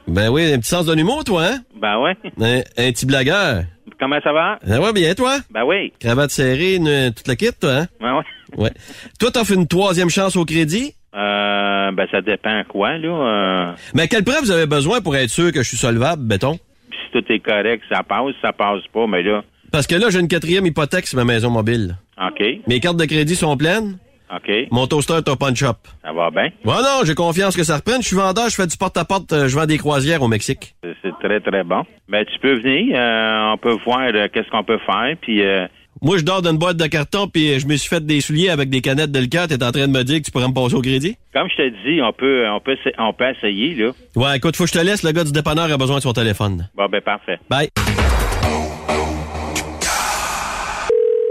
Ben 0.08 0.30
oui, 0.30 0.52
un 0.52 0.58
petit 0.58 0.68
sens 0.70 0.86
de 0.86 0.94
l'humour, 0.94 1.22
toi, 1.24 1.44
hein? 1.46 1.58
Ben 1.80 1.98
ouais. 2.00 2.16
Un, 2.40 2.58
un 2.60 2.92
petit 2.92 3.06
blagueur. 3.06 3.64
Comment 3.98 4.20
ça 4.22 4.32
va? 4.32 4.58
Ça 4.66 4.80
va 4.80 4.92
bien, 4.92 5.14
toi? 5.14 5.38
Ben 5.50 5.64
oui. 5.64 5.92
Cravate 6.00 6.30
serrée, 6.30 6.74
une, 6.76 7.12
toute 7.14 7.26
la 7.28 7.36
kit, 7.36 7.50
toi, 7.58 7.72
hein? 7.72 7.86
Ben 8.00 8.16
ouais. 8.16 8.22
Ouais. 8.56 8.70
Toi, 9.18 9.30
t'offres 9.32 9.52
une 9.52 9.66
troisième 9.66 10.08
chance 10.08 10.36
au 10.36 10.44
crédit? 10.44 10.94
Euh, 11.14 11.90
ben 11.92 12.06
ça 12.10 12.20
dépend 12.20 12.62
quoi, 12.68 12.96
là. 12.96 13.08
Euh, 13.08 13.72
Mais 13.94 14.06
quelle 14.06 14.22
preuve 14.22 14.40
vous 14.42 14.50
avez 14.50 14.66
besoin 14.66 15.00
pour 15.00 15.16
être 15.16 15.30
sûr 15.30 15.50
que 15.52 15.62
je 15.62 15.68
suis 15.68 15.76
solvable, 15.76 16.22
béton? 16.22 16.58
si 16.90 17.12
tout 17.12 17.32
est 17.32 17.40
correct, 17.40 17.82
ça 17.90 18.02
passe, 18.02 18.34
ça 18.42 18.52
passe 18.52 18.82
pas, 18.92 19.06
mais 19.06 19.22
là, 19.22 19.42
Parce 19.72 19.86
que 19.86 19.94
là, 19.96 20.10
j'ai 20.10 20.20
une 20.20 20.28
quatrième 20.28 20.64
hypothèque 20.66 21.06
sur 21.06 21.18
ma 21.18 21.24
maison 21.24 21.50
mobile. 21.50 21.96
OK, 22.22 22.42
Mes 22.68 22.80
cartes 22.80 22.96
de 22.98 23.04
crédit 23.04 23.34
sont 23.36 23.56
pleines. 23.56 23.98
OK, 24.34 24.50
Mon 24.72 24.86
toaster 24.86 25.14
est 25.18 25.28
au 25.28 25.36
punch 25.36 25.62
up. 25.62 25.76
ça 26.02 26.12
va 26.12 26.30
bien? 26.30 26.48
Bon, 26.64 26.72
non, 26.74 27.02
j'ai 27.04 27.14
confiance 27.14 27.56
que 27.56 27.62
ça 27.62 27.76
reprenne. 27.76 28.02
Je 28.02 28.08
suis 28.08 28.16
vendeur, 28.16 28.48
je 28.48 28.54
fais 28.56 28.66
du 28.66 28.76
porte-à-porte, 28.76 29.32
euh, 29.32 29.48
je 29.48 29.54
vends 29.56 29.66
des 29.66 29.78
croisières 29.78 30.22
au 30.22 30.28
Mexique. 30.28 30.74
C'est 30.82 31.12
très, 31.22 31.40
très 31.40 31.62
bon. 31.62 31.84
Ben, 32.08 32.24
tu 32.24 32.38
peux 32.40 32.54
venir, 32.60 32.96
euh, 32.98 33.52
on 33.52 33.56
peut 33.58 33.76
voir 33.84 34.00
euh, 34.14 34.26
qu'est-ce 34.32 34.50
qu'on 34.50 34.64
peut 34.64 34.78
faire, 34.84 35.14
puis 35.20 35.42
euh, 35.44 35.66
Moi, 36.02 36.18
je 36.18 36.24
dors 36.24 36.42
d'une 36.42 36.58
boîte 36.58 36.76
de 36.76 36.86
carton, 36.86 37.28
puis 37.28 37.58
je 37.60 37.66
me 37.68 37.76
suis 37.76 37.88
fait 37.88 38.04
des 38.04 38.20
souliers 38.20 38.48
avec 38.50 38.68
des 38.68 38.80
canettes 38.80 39.12
de 39.12 39.20
liqueur. 39.20 39.46
T'es 39.46 39.62
en 39.62 39.70
train 39.70 39.86
de 39.86 39.92
me 39.92 40.02
dire 40.02 40.18
que 40.18 40.24
tu 40.24 40.30
pourrais 40.32 40.48
me 40.48 40.54
passer 40.54 40.74
au 40.74 40.82
crédit? 40.82 41.16
comme 41.32 41.48
je 41.50 41.56
te 41.56 41.68
dis, 41.88 42.02
on 42.02 42.12
peut, 42.12 42.48
on 42.48 42.58
peut, 42.60 42.76
on 42.98 43.12
peut 43.12 43.30
essayer, 43.30 43.74
là. 43.74 43.90
Ouais, 44.16 44.36
écoute, 44.38 44.56
faut 44.56 44.64
que 44.64 44.70
je 44.70 44.78
te 44.78 44.84
laisse. 44.84 45.02
Le 45.04 45.12
gars 45.12 45.22
du 45.24 45.32
dépanneur 45.32 45.70
a 45.70 45.76
besoin 45.76 45.98
de 45.98 46.02
son 46.02 46.12
téléphone. 46.12 46.68
Bon, 46.74 46.86
ben, 46.90 47.00
parfait. 47.00 47.38
Bye. 47.48 47.68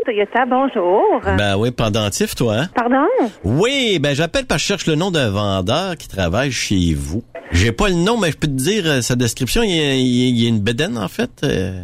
Toyota, 0.05 0.45
bonjour. 0.45 1.19
Ben 1.37 1.57
oui, 1.57 1.71
pendentif, 1.71 2.35
toi, 2.35 2.55
hein? 2.59 2.69
Pardon? 2.75 3.07
Oui, 3.43 3.97
ben 3.99 4.13
j'appelle 4.15 4.45
parce 4.45 4.61
que 4.61 4.63
je 4.63 4.67
cherche 4.67 4.87
le 4.87 4.93
nom 4.95 5.09
d'un 5.09 5.31
vendeur 5.31 5.97
qui 5.97 6.07
travaille 6.07 6.51
chez 6.51 6.93
vous. 6.95 7.23
J'ai 7.51 7.71
pas 7.71 7.89
le 7.89 7.95
nom, 7.95 8.17
mais 8.17 8.29
je 8.31 8.37
peux 8.37 8.47
te 8.47 8.51
dire 8.53 8.83
euh, 8.85 9.01
sa 9.01 9.15
description. 9.15 9.63
Il 9.63 9.75
y 9.75 9.79
a, 9.79 9.93
il 9.95 10.39
y 10.41 10.45
a 10.45 10.49
une 10.49 10.59
bedaine, 10.61 10.97
en 10.97 11.07
fait. 11.07 11.31
euh. 11.43 11.83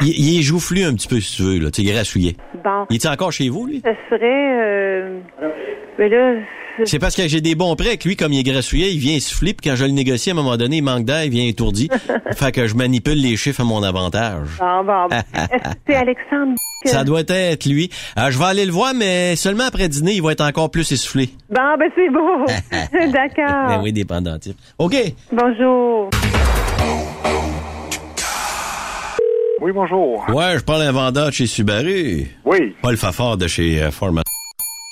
il, 0.00 0.08
il 0.08 0.38
est 0.40 0.42
joufflu 0.42 0.82
un 0.84 0.94
petit 0.94 1.06
peu, 1.08 1.20
si 1.20 1.36
tu 1.36 1.42
veux, 1.42 1.58
là. 1.60 1.70
Tu 1.70 1.84
sais, 1.84 1.92
grassouillé. 1.92 2.36
Bon. 2.64 2.86
Il 2.90 2.96
est 2.96 3.06
encore 3.06 3.30
chez 3.32 3.48
vous, 3.48 3.66
lui? 3.66 3.82
Ce 3.84 3.92
serait... 4.10 4.20
Euh... 4.62 5.20
Mais 5.98 6.08
là... 6.08 6.34
C'est 6.84 6.98
parce 6.98 7.14
que 7.14 7.28
j'ai 7.28 7.40
des 7.40 7.54
bons 7.54 7.76
prêts 7.76 7.96
que 7.96 8.08
lui, 8.08 8.16
comme 8.16 8.32
il 8.32 8.40
est 8.40 8.50
grassouillé, 8.50 8.90
il 8.90 8.98
vient 8.98 9.18
souffler, 9.20 9.54
puis 9.54 9.70
quand 9.70 9.76
je 9.76 9.84
le 9.84 9.92
négocie, 9.92 10.30
à 10.30 10.32
un 10.32 10.36
moment 10.36 10.56
donné, 10.56 10.78
il 10.78 10.82
manque 10.82 11.04
d'air, 11.04 11.24
il 11.24 11.30
vient 11.30 11.46
étourdi. 11.46 11.88
fait 12.32 12.52
que 12.52 12.66
je 12.66 12.74
manipule 12.74 13.20
les 13.20 13.36
chiffres 13.36 13.60
à 13.60 13.64
mon 13.64 13.82
avantage. 13.82 14.48
Bon, 14.58 14.84
bon. 14.84 15.08
Est-ce 15.34 15.62
que 15.62 15.78
c'est 15.86 15.94
Alexandre? 15.94 16.54
Ça 16.84 17.04
doit 17.04 17.22
être 17.26 17.64
lui. 17.64 17.90
Euh, 18.18 18.30
je 18.30 18.38
vais 18.38 18.44
aller 18.44 18.66
le 18.66 18.72
voir, 18.72 18.92
mais 18.94 19.36
seulement 19.36 19.64
après 19.64 19.88
dîner, 19.88 20.14
il 20.14 20.22
va 20.22 20.32
être 20.32 20.42
encore 20.42 20.70
plus 20.70 20.90
essoufflé. 20.92 21.30
Bon, 21.48 21.76
ben 21.78 21.88
c'est 21.94 22.10
beau. 22.10 22.44
D'accord. 23.12 23.68
Ben 23.68 23.80
oui, 23.82 23.92
des 23.92 24.04
pendentifs. 24.04 24.56
OK. 24.78 24.94
Bonjour. 25.32 26.10
Oui, 29.62 29.72
bonjour. 29.72 30.26
Ouais, 30.28 30.58
je 30.58 30.64
parle 30.64 30.82
à 30.82 30.88
un 30.88 30.92
vendeur 30.92 31.28
de 31.28 31.30
chez 31.30 31.46
Subaru. 31.46 32.26
Oui. 32.44 32.74
Paul 32.82 32.96
Fafard 32.98 33.38
de 33.38 33.46
chez 33.46 33.82
euh, 33.82 33.90
Format. 33.90 34.22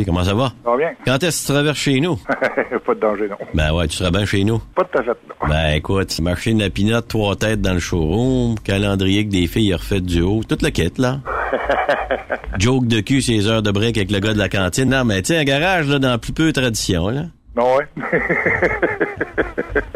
Comment 0.04 0.24
ça 0.24 0.34
va? 0.34 0.52
Ça 0.64 0.70
va 0.70 0.76
bien? 0.76 0.92
Quand 1.04 1.22
est-ce 1.22 1.42
que 1.42 1.46
tu 1.46 1.52
traverses 1.52 1.78
chez 1.78 2.00
nous? 2.00 2.16
pas 2.86 2.94
de 2.94 3.00
danger, 3.00 3.28
non. 3.28 3.36
Ben 3.54 3.72
ouais, 3.72 3.88
tu 3.88 3.96
seras 3.96 4.10
bien 4.10 4.24
chez 4.24 4.44
nous. 4.44 4.60
Pas 4.74 4.84
de 4.84 4.88
fait, 5.02 5.06
non. 5.06 5.48
Ben 5.48 5.74
écoute, 5.74 6.20
machine 6.20 6.62
à 6.62 6.70
pinotte, 6.70 7.08
trois 7.08 7.36
têtes 7.36 7.60
dans 7.60 7.74
le 7.74 7.80
showroom, 7.80 8.58
calendrier 8.60 9.26
que 9.26 9.30
des 9.30 9.46
filles 9.46 9.74
refait 9.74 10.00
du 10.00 10.22
haut, 10.22 10.42
toute 10.48 10.62
la 10.62 10.70
quête, 10.70 10.98
là. 10.98 11.20
Joke 12.58 12.86
de 12.86 13.00
cul, 13.00 13.22
ces 13.22 13.46
heures 13.46 13.62
de 13.62 13.70
break 13.70 13.96
avec 13.96 14.10
le 14.10 14.20
gars 14.20 14.32
de 14.32 14.38
la 14.38 14.48
cantine. 14.48 14.90
Non, 14.90 15.04
mais 15.04 15.22
tu 15.22 15.28
sais, 15.28 15.38
un 15.38 15.44
garage, 15.44 15.88
là, 15.88 15.98
dans 15.98 16.18
plus 16.18 16.32
peu 16.32 16.46
de 16.46 16.52
tradition, 16.52 17.08
là. 17.08 17.22
Non, 17.56 17.76
ouais. 17.76 17.86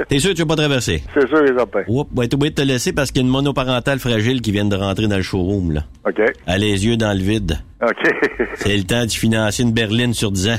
T'es 0.08 0.20
sûr 0.20 0.30
que 0.30 0.36
tu 0.36 0.42
vas 0.42 0.48
pas 0.48 0.56
traverser? 0.56 1.02
C'est 1.14 1.26
sûr 1.26 1.42
et 1.42 1.56
certain. 1.56 1.82
Oups, 1.88 2.08
va 2.14 2.24
être 2.24 2.34
obligé 2.34 2.50
de 2.50 2.54
te 2.54 2.62
laisser 2.62 2.92
parce 2.92 3.10
qu'il 3.10 3.22
y 3.22 3.24
a 3.24 3.26
une 3.26 3.32
monoparentale 3.32 3.98
fragile 3.98 4.40
qui 4.40 4.52
vient 4.52 4.64
de 4.64 4.76
rentrer 4.76 5.08
dans 5.08 5.16
le 5.16 5.22
showroom, 5.22 5.72
là. 5.72 5.80
OK. 6.06 6.20
Elle 6.20 6.52
a 6.52 6.58
les 6.58 6.86
yeux 6.86 6.96
dans 6.96 7.12
le 7.12 7.24
vide. 7.24 7.58
OK. 7.82 8.08
C'est 8.54 8.76
le 8.76 8.84
temps 8.84 9.04
de 9.04 9.10
financer 9.10 9.64
une 9.64 9.72
berline 9.72 10.14
sur 10.14 10.30
10 10.30 10.48
ans. 10.48 10.58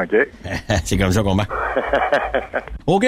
OK. 0.00 0.14
C'est 0.84 0.96
comme 0.96 1.10
ça 1.10 1.22
qu'on 1.22 1.34
marche. 1.34 1.48
OK. 2.86 3.04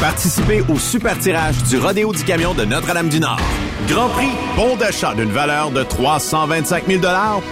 Participez 0.00 0.62
au 0.68 0.78
super 0.78 1.18
tirage 1.18 1.56
du 1.64 1.76
Rodéo 1.76 2.12
du 2.12 2.22
Camion 2.22 2.54
de 2.54 2.64
Notre-Dame-du-Nord. 2.64 3.40
Grand 3.88 4.08
prix, 4.10 4.30
bon 4.54 4.76
d'achat 4.76 5.12
d'une 5.12 5.32
valeur 5.32 5.72
de 5.72 5.82
325 5.82 6.84
000 6.86 7.02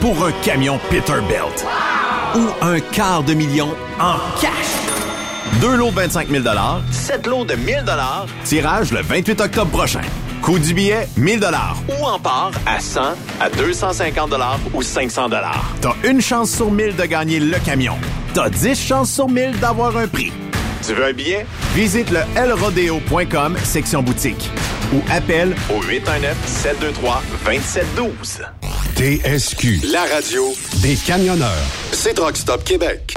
pour 0.01 0.25
un 0.25 0.31
camion 0.45 0.79
Peterbilt. 0.89 1.67
Ou 2.37 2.65
un 2.65 2.79
quart 2.79 3.25
de 3.25 3.35
million 3.35 3.75
en 3.99 4.15
cash. 4.41 4.51
Deux 5.61 5.75
lots 5.75 5.91
de 5.91 5.97
25 5.97 6.29
000 6.29 6.45
sept 6.93 7.27
lots 7.27 7.45
de 7.45 7.55
1000 7.55 7.85
Tirage 8.45 8.93
le 8.93 9.03
28 9.03 9.41
octobre 9.41 9.71
prochain. 9.73 10.03
Coût 10.41 10.61
du 10.61 10.73
billet, 10.73 11.09
1000 11.17 11.45
Ou 11.99 12.05
en 12.05 12.21
part 12.21 12.53
à 12.65 12.79
100, 12.79 13.01
à 13.41 13.51
250 13.51 14.31
ou 14.73 14.83
500 14.83 15.31
T'as 15.81 15.95
une 16.05 16.21
chance 16.21 16.53
sur 16.53 16.71
1000 16.71 16.95
de 16.95 17.05
gagner 17.07 17.41
le 17.41 17.59
camion. 17.59 17.97
T'as 18.35 18.51
10 18.51 18.81
chances 18.81 19.11
sur 19.11 19.29
1000 19.29 19.59
d'avoir 19.59 19.97
un 19.97 20.07
prix. 20.07 20.33
Tu 20.87 20.95
veux 20.95 21.05
un 21.05 21.13
billet? 21.13 21.45
Visite 21.75 22.11
le 22.13 22.21
lrodeo.com, 22.49 23.57
section 23.65 24.03
boutique. 24.03 24.49
Ou 24.95 25.03
appelle 25.11 25.57
au 25.69 25.83
819-723-2712. 25.83 28.43
TSQ. 28.95 29.81
La 29.93 30.05
radio 30.05 30.45
des 30.83 30.95
camionneurs. 30.95 31.51
C'est 31.91 32.15
Truck 32.15 32.37
Stop 32.37 32.63
Québec. 32.63 33.17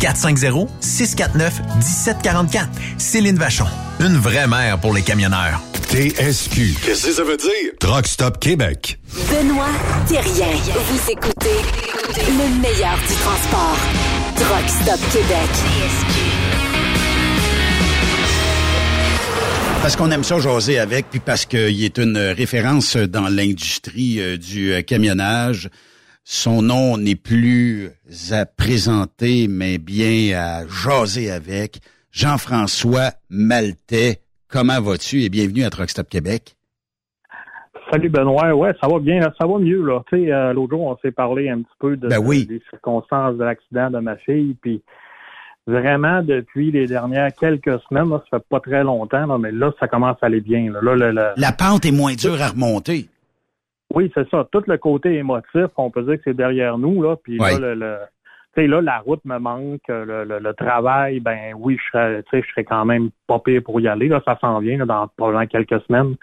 450-649-1744. 0.00 2.66
Céline 2.98 3.36
Vachon, 3.36 3.66
une 4.00 4.16
vraie 4.16 4.46
mère 4.46 4.78
pour 4.78 4.94
les 4.94 5.02
camionneurs. 5.02 5.60
TSQ. 5.90 6.74
Qu'est-ce 6.84 7.06
que 7.06 7.12
ça 7.12 7.22
veut 7.22 7.36
dire? 7.36 7.72
Truck 7.78 8.06
Stop 8.06 8.40
Québec. 8.40 8.98
Benoît 9.30 9.68
Thérien. 10.08 10.56
Vous 10.90 11.10
écoutez 11.10 11.60
le 12.16 12.60
meilleur 12.60 12.96
du 13.06 13.14
transport. 13.14 13.78
Truck 14.34 14.68
Stop 14.68 14.98
Québec. 15.12 15.50
Parce 19.82 19.96
qu'on 19.96 20.10
aime 20.10 20.24
ça 20.24 20.40
jaser 20.40 20.78
avec, 20.78 21.10
puis 21.10 21.20
parce 21.20 21.44
qu'il 21.44 21.84
est 21.84 21.98
une 21.98 22.16
référence 22.16 22.96
dans 22.96 23.28
l'industrie 23.28 24.18
euh, 24.18 24.38
du 24.38 24.72
euh, 24.72 24.80
camionnage. 24.80 25.68
Son 26.26 26.62
nom 26.62 26.96
n'est 26.96 27.16
plus 27.16 27.90
à 28.32 28.46
présenter, 28.46 29.46
mais 29.46 29.76
bien 29.76 30.34
à 30.38 30.66
jaser 30.66 31.30
avec. 31.30 31.80
Jean-François 32.12 33.10
Maltais, 33.28 34.20
comment 34.48 34.80
vas-tu 34.80 35.22
et 35.22 35.28
bienvenue 35.28 35.64
à 35.64 35.70
Truck 35.70 35.90
Stop 35.90 36.08
Québec. 36.08 36.56
Salut 37.92 38.08
Benoît, 38.08 38.54
ouais, 38.54 38.72
ça 38.80 38.88
va 38.88 38.98
bien, 39.00 39.20
là, 39.20 39.34
ça 39.38 39.46
va 39.46 39.58
mieux 39.58 39.84
là. 39.84 40.02
Tu 40.08 40.24
sais, 40.24 40.32
euh, 40.32 40.54
l'autre 40.54 40.70
jour 40.70 40.86
on 40.86 40.96
s'est 41.02 41.12
parlé 41.12 41.50
un 41.50 41.58
petit 41.58 41.76
peu 41.78 41.96
de, 41.98 42.08
Ben 42.08 42.18
oui. 42.18 42.46
des 42.46 42.62
circonstances 42.70 43.36
de 43.36 43.44
l'accident 43.44 43.90
de 43.90 43.98
ma 43.98 44.16
fille, 44.16 44.56
puis 44.62 44.80
vraiment 45.66 46.22
depuis 46.22 46.70
les 46.70 46.86
dernières 46.86 47.34
quelques 47.34 47.78
semaines, 47.88 48.08
là, 48.08 48.22
ça 48.30 48.38
fait 48.38 48.44
pas 48.48 48.60
très 48.60 48.82
longtemps, 48.82 49.26
là, 49.26 49.36
mais 49.36 49.52
là 49.52 49.70
ça 49.78 49.88
commence 49.88 50.16
à 50.22 50.26
aller 50.26 50.40
bien. 50.40 50.72
Là, 50.72 50.80
Là, 50.94 51.12
le- 51.12 51.32
La 51.36 51.52
pente 51.52 51.84
est 51.84 51.92
moins 51.92 52.14
dure 52.14 52.40
à 52.40 52.48
remonter. 52.48 53.08
Oui, 53.94 54.10
c'est 54.14 54.28
ça. 54.30 54.46
Tout 54.50 54.62
le 54.66 54.76
côté 54.78 55.14
émotif, 55.14 55.66
on 55.76 55.90
peut 55.90 56.02
dire 56.02 56.16
que 56.16 56.22
c'est 56.24 56.36
derrière 56.36 56.78
nous 56.78 57.02
là. 57.02 57.16
Puis 57.16 57.40
Ouais. 57.40 57.52
là, 57.52 57.58
le, 57.58 57.74
le- 57.74 57.98
tu 58.56 58.66
là, 58.68 58.80
la 58.80 58.98
route 58.98 59.24
me 59.24 59.38
manque, 59.38 59.80
le, 59.88 60.24
le- 60.24 60.38
le 60.38 60.54
travail, 60.54 61.18
ben 61.20 61.54
oui, 61.58 61.76
je 61.84 61.90
serais, 61.90 62.22
tu 62.24 62.30
sais, 62.30 62.42
je 62.46 62.50
serais 62.52 62.64
quand 62.64 62.84
même 62.84 63.10
pas 63.26 63.40
pire 63.40 63.62
pour 63.64 63.80
y 63.80 63.88
aller. 63.88 64.06
Là, 64.08 64.22
ça 64.24 64.38
s'en 64.40 64.60
vient 64.60 64.78
là, 64.78 64.84
dans 64.86 65.08
probablement 65.16 65.46
quelques 65.46 65.80
semaines. 65.86 66.14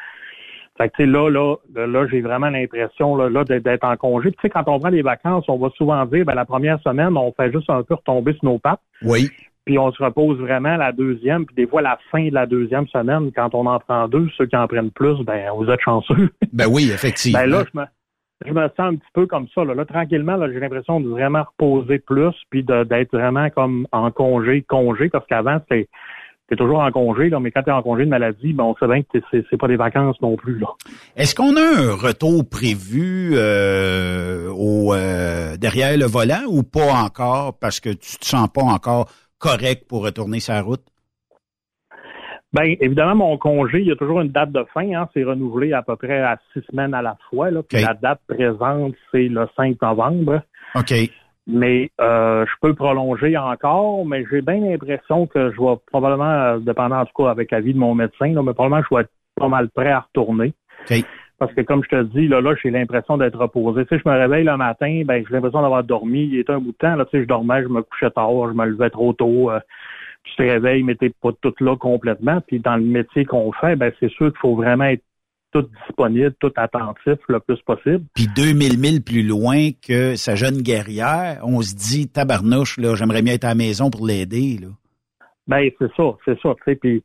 Fait 0.77 0.87
que 0.89 0.95
tu 0.95 1.03
sais, 1.03 1.09
là, 1.09 1.29
là, 1.29 1.55
là, 1.75 2.07
j'ai 2.09 2.21
vraiment 2.21 2.49
l'impression 2.49 3.15
là, 3.17 3.29
là, 3.29 3.43
d'être 3.43 3.63
d'être 3.63 3.83
en 3.83 3.97
congé. 3.97 4.31
Tu 4.31 4.37
sais, 4.41 4.49
quand 4.49 4.63
on 4.67 4.79
prend 4.79 4.91
des 4.91 5.01
vacances, 5.01 5.43
on 5.49 5.57
va 5.57 5.69
souvent 5.71 6.05
dire, 6.05 6.23
ben 6.25 6.33
la 6.33 6.45
première 6.45 6.79
semaine, 6.81 7.17
on 7.17 7.33
fait 7.33 7.51
juste 7.51 7.69
un 7.69 7.83
peu 7.83 7.95
retomber 7.95 8.33
sur 8.33 8.45
nos 8.45 8.57
pattes. 8.59 8.79
Oui. 9.03 9.29
Puis 9.65 9.77
on 9.77 9.91
se 9.91 10.03
repose 10.03 10.39
vraiment 10.39 10.75
la 10.75 10.91
deuxième, 10.91 11.45
puis 11.45 11.55
des 11.55 11.67
fois 11.67 11.81
la 11.81 11.99
fin 12.11 12.27
de 12.27 12.33
la 12.33 12.45
deuxième 12.45 12.87
semaine, 12.87 13.31
quand 13.35 13.53
on 13.53 13.67
en 13.67 13.79
prend 13.79 14.07
deux, 14.07 14.27
ceux 14.37 14.47
qui 14.47 14.55
en 14.55 14.67
prennent 14.67 14.91
plus, 14.91 15.23
ben 15.23 15.51
vous 15.55 15.69
êtes 15.69 15.81
chanceux. 15.81 16.31
Ben 16.53 16.67
oui, 16.67 16.89
effectivement. 16.91 17.39
Ben 17.39 17.49
là, 17.49 17.63
je 17.71 17.79
me, 17.79 17.85
je 18.45 18.53
me 18.53 18.67
sens 18.67 18.79
un 18.79 18.95
petit 18.95 19.11
peu 19.13 19.25
comme 19.25 19.47
ça. 19.55 19.63
Là, 19.63 19.73
Là, 19.73 19.85
tranquillement, 19.85 20.35
là, 20.35 20.51
j'ai 20.51 20.59
l'impression 20.59 20.99
de 20.99 21.07
vraiment 21.07 21.43
reposer 21.43 21.99
plus, 21.99 22.33
puis 22.49 22.63
d'être 22.63 23.11
vraiment 23.11 23.49
comme 23.49 23.87
en 23.91 24.11
congé, 24.11 24.63
congé, 24.63 25.09
parce 25.09 25.25
qu'avant, 25.27 25.59
c'était 25.59 25.87
t'es 26.51 26.57
toujours 26.57 26.79
en 26.79 26.91
congé, 26.91 27.29
là, 27.29 27.39
mais 27.39 27.49
quand 27.49 27.63
t'es 27.63 27.71
en 27.71 27.81
congé 27.81 28.03
de 28.03 28.09
maladie, 28.09 28.51
ben 28.51 28.65
on 28.65 28.75
sait 28.75 28.85
bien 28.85 29.01
que 29.03 29.19
c'est 29.31 29.57
pas 29.57 29.69
des 29.69 29.77
vacances 29.77 30.19
non 30.21 30.35
plus. 30.35 30.59
Là. 30.59 30.67
Est-ce 31.15 31.33
qu'on 31.33 31.55
a 31.55 31.61
un 31.61 31.95
retour 31.95 32.47
prévu 32.47 33.31
euh, 33.35 34.49
au 34.49 34.93
euh, 34.93 35.55
derrière 35.55 35.97
le 35.97 36.05
volant 36.05 36.43
ou 36.49 36.63
pas 36.63 36.93
encore 36.93 37.57
parce 37.57 37.79
que 37.79 37.89
tu 37.89 38.17
te 38.17 38.25
sens 38.25 38.49
pas 38.49 38.63
encore 38.63 39.09
correct 39.41 39.87
pour 39.87 40.03
retourner 40.03 40.39
sa 40.39 40.61
route? 40.61 40.83
Ben, 42.53 42.75
évidemment, 42.81 43.15
mon 43.15 43.37
congé, 43.37 43.79
il 43.79 43.87
y 43.87 43.91
a 43.91 43.95
toujours 43.95 44.21
une 44.21 44.29
date 44.29 44.51
de 44.51 44.65
fin. 44.73 44.93
Hein, 44.93 45.07
c'est 45.13 45.23
renouvelé 45.23 45.71
à 45.71 45.81
peu 45.81 45.95
près 45.95 46.21
à 46.21 46.37
six 46.51 46.61
semaines 46.69 46.93
à 46.93 47.01
la 47.01 47.17
fois. 47.29 47.49
Là, 47.49 47.63
puis 47.63 47.77
OK. 47.79 47.87
La 47.87 47.93
date 47.93 48.19
présente, 48.27 48.93
c'est 49.11 49.29
le 49.29 49.47
5 49.55 49.81
novembre. 49.81 50.41
OK. 50.75 50.93
Mais 51.47 51.89
euh, 51.99 52.45
je 52.45 52.51
peux 52.61 52.75
prolonger 52.75 53.35
encore, 53.37 54.05
mais 54.05 54.23
j'ai 54.29 54.41
bien 54.41 54.59
l'impression 54.59 55.27
que 55.27 55.51
je 55.51 55.61
vais 55.61 55.75
probablement, 55.87 56.25
euh, 56.25 56.59
dépendant 56.59 56.99
en 56.99 57.05
tout 57.05 57.23
cas 57.23 57.29
avec 57.29 57.51
l'avis 57.51 57.73
de 57.73 57.79
mon 57.79 57.95
médecin, 57.95 58.27
là, 58.33 58.43
mais 58.43 58.53
probablement 58.53 58.83
je 58.89 58.95
vais 58.95 59.01
être 59.01 59.11
pas 59.35 59.47
mal 59.47 59.69
prêt 59.69 59.89
à 59.89 60.01
retourner. 60.01 60.53
Parce 61.41 61.55
que 61.55 61.61
comme 61.61 61.83
je 61.83 61.89
te 61.89 62.03
dis, 62.03 62.27
là, 62.27 62.39
là, 62.39 62.53
j'ai 62.61 62.69
l'impression 62.69 63.17
d'être 63.17 63.39
reposé. 63.39 63.83
Tu 63.87 63.95
sais, 63.95 64.01
je 64.05 64.07
me 64.07 64.15
réveille 64.15 64.43
le 64.43 64.55
matin, 64.57 65.01
ben 65.05 65.25
j'ai 65.27 65.33
l'impression 65.33 65.63
d'avoir 65.63 65.83
dormi. 65.83 66.25
Il 66.25 66.37
était 66.37 66.53
un 66.53 66.59
bout 66.59 66.71
de 66.71 66.77
temps, 66.77 66.95
là, 66.95 67.03
tu 67.05 67.17
sais, 67.17 67.23
je 67.23 67.27
dormais, 67.27 67.63
je 67.63 67.67
me 67.67 67.81
couchais 67.81 68.11
tard, 68.11 68.47
je 68.47 68.53
me 68.53 68.63
levais 68.67 68.91
trop 68.91 69.11
tôt. 69.13 69.49
euh, 69.49 69.59
je 70.23 70.35
te 70.35 70.43
réveille, 70.43 70.83
mais 70.83 70.93
t'es 70.93 71.09
pas 71.09 71.31
tout 71.41 71.55
là 71.59 71.75
complètement. 71.75 72.41
Puis 72.45 72.59
dans 72.59 72.75
le 72.75 72.83
métier 72.83 73.25
qu'on 73.25 73.51
fait, 73.53 73.75
ben 73.75 73.91
c'est 73.99 74.11
sûr 74.11 74.27
qu'il 74.27 74.37
faut 74.39 74.55
vraiment 74.55 74.83
être 74.83 75.01
tout 75.51 75.65
disponible, 75.87 76.35
tout 76.39 76.53
attentif 76.57 77.17
le 77.27 77.39
plus 77.39 77.59
possible. 77.63 78.03
Puis 78.13 78.27
2000 78.35 78.79
milles 78.79 79.03
plus 79.03 79.23
loin 79.23 79.69
que 79.81 80.15
sa 80.17 80.35
jeune 80.35 80.61
guerrière, 80.61 81.39
on 81.41 81.63
se 81.63 81.73
dit 81.73 82.07
tabarnouche 82.07 82.77
là, 82.77 82.93
j'aimerais 82.93 83.23
mieux 83.23 83.33
être 83.33 83.45
à 83.45 83.49
la 83.49 83.55
maison 83.55 83.89
pour 83.89 84.05
l'aider 84.05 84.59
là. 84.61 84.67
Ben, 85.47 85.67
c'est 85.79 85.91
ça, 85.97 86.03
c'est 86.23 86.39
ça. 86.39 86.53
tu 86.53 86.63
sais. 86.65 86.75
Puis 86.75 87.03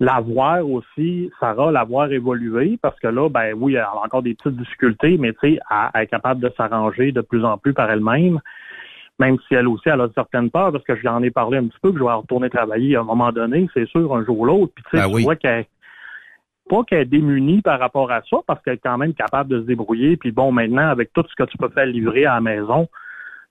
l'avoir 0.00 0.66
aussi, 0.68 1.30
Sarah, 1.38 1.70
l'avoir 1.70 2.10
évolué, 2.10 2.78
parce 2.80 2.98
que 2.98 3.06
là, 3.06 3.28
ben 3.28 3.52
oui, 3.54 3.74
elle 3.74 3.82
a 3.82 3.96
encore 4.02 4.22
des 4.22 4.34
petites 4.34 4.56
difficultés, 4.56 5.18
mais 5.18 5.32
tu 5.34 5.38
sais, 5.40 5.60
elle, 5.70 5.90
elle 5.94 6.02
est 6.02 6.06
capable 6.06 6.40
de 6.40 6.50
s'arranger 6.56 7.12
de 7.12 7.20
plus 7.20 7.44
en 7.44 7.58
plus 7.58 7.74
par 7.74 7.90
elle-même, 7.90 8.40
même 9.18 9.36
si 9.46 9.54
elle 9.54 9.68
aussi, 9.68 9.90
elle 9.90 10.00
a 10.00 10.08
certaines 10.14 10.50
peurs, 10.50 10.72
parce 10.72 10.84
que 10.84 10.96
j'en 10.96 11.22
ai 11.22 11.30
parlé 11.30 11.58
un 11.58 11.66
petit 11.66 11.78
peu, 11.82 11.92
que 11.92 11.98
je 11.98 12.04
vais 12.04 12.12
retourner 12.12 12.48
travailler 12.48 12.96
à 12.96 13.00
un 13.00 13.04
moment 13.04 13.30
donné, 13.30 13.68
c'est 13.74 13.86
sûr, 13.86 14.16
un 14.16 14.24
jour 14.24 14.40
ou 14.40 14.44
l'autre. 14.46 14.72
Puis 14.74 14.84
tu 14.90 14.96
sais, 14.96 15.02
Ben 15.02 15.08
tu 15.08 15.14
oui. 15.16 15.22
vois 15.22 15.36
qu'elle 15.36 15.66
pas 16.70 16.84
qu'elle 16.84 17.00
est 17.00 17.04
démunie 17.04 17.60
par 17.62 17.78
rapport 17.80 18.10
à 18.10 18.22
ça, 18.30 18.38
parce 18.46 18.62
qu'elle 18.62 18.74
est 18.74 18.82
quand 18.82 18.96
même 18.96 19.12
capable 19.12 19.50
de 19.50 19.60
se 19.60 19.66
débrouiller. 19.66 20.16
Puis 20.16 20.30
bon, 20.30 20.52
maintenant, 20.52 20.88
avec 20.88 21.12
tout 21.12 21.24
ce 21.28 21.34
que 21.34 21.50
tu 21.50 21.58
peux 21.58 21.68
faire 21.68 21.86
livrer 21.86 22.24
à 22.24 22.34
la 22.34 22.40
maison, 22.40 22.88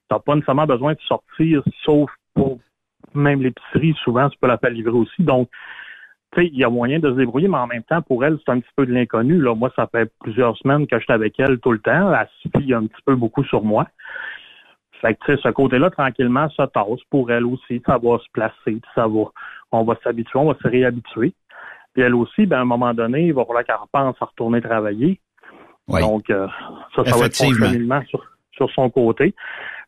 t'as 0.08 0.18
pas 0.18 0.34
nécessairement 0.34 0.66
besoin 0.66 0.94
de 0.94 1.00
sortir, 1.06 1.62
sauf 1.84 2.10
pour 2.34 2.58
même 3.14 3.42
l'épicerie, 3.42 3.94
souvent, 4.02 4.28
tu 4.30 4.38
peux 4.40 4.48
la 4.48 4.58
faire 4.58 4.70
livrer 4.70 4.96
aussi. 4.96 5.22
Donc, 5.22 5.48
il 6.36 6.56
y 6.56 6.64
a 6.64 6.70
moyen 6.70 6.98
de 6.98 7.10
se 7.10 7.16
débrouiller, 7.16 7.48
mais 7.48 7.58
en 7.58 7.66
même 7.66 7.82
temps, 7.82 8.02
pour 8.02 8.24
elle, 8.24 8.38
c'est 8.44 8.52
un 8.52 8.60
petit 8.60 8.70
peu 8.76 8.86
de 8.86 8.92
l'inconnu. 8.92 9.40
Là, 9.40 9.54
moi, 9.54 9.72
ça 9.74 9.86
fait 9.86 10.10
plusieurs 10.20 10.56
semaines 10.58 10.86
que 10.86 10.98
je 10.98 11.04
suis 11.04 11.12
avec 11.12 11.38
elle 11.38 11.58
tout 11.58 11.72
le 11.72 11.80
temps. 11.80 12.12
Elle 12.12 12.28
fie 12.62 12.72
un 12.72 12.86
petit 12.86 13.02
peu 13.04 13.16
beaucoup 13.16 13.44
sur 13.44 13.62
moi. 13.62 13.86
Fait 15.00 15.14
que, 15.14 15.36
ce 15.36 15.48
côté-là, 15.48 15.90
tranquillement, 15.90 16.48
ça 16.50 16.66
tasse 16.66 17.02
pour 17.10 17.30
elle 17.30 17.46
aussi. 17.46 17.82
Ça 17.86 17.98
va 17.98 18.18
se 18.18 18.30
placer, 18.32 18.80
ça 18.94 19.08
va, 19.08 19.24
on 19.72 19.84
va 19.84 19.96
s'habituer, 20.04 20.38
on 20.38 20.52
va 20.52 20.58
se 20.62 20.68
réhabituer. 20.68 21.32
Puis 21.94 22.02
elle 22.02 22.14
aussi, 22.14 22.46
ben, 22.46 22.58
à 22.58 22.60
un 22.60 22.66
moment 22.66 22.94
donné, 22.94 23.26
il 23.26 23.32
va 23.32 23.44
falloir 23.44 23.64
qu'elle 23.64 23.76
repense 23.76 24.16
à 24.20 24.26
retourner 24.26 24.60
travailler. 24.60 25.18
Oui. 25.88 26.00
Donc, 26.00 26.30
euh, 26.30 26.46
ça, 26.94 27.04
ça 27.04 27.18
va 27.18 27.26
être 27.26 27.34
son 27.34 27.52
cheminement 27.52 28.02
sur, 28.08 28.24
sur 28.52 28.70
son 28.70 28.90
côté. 28.90 29.34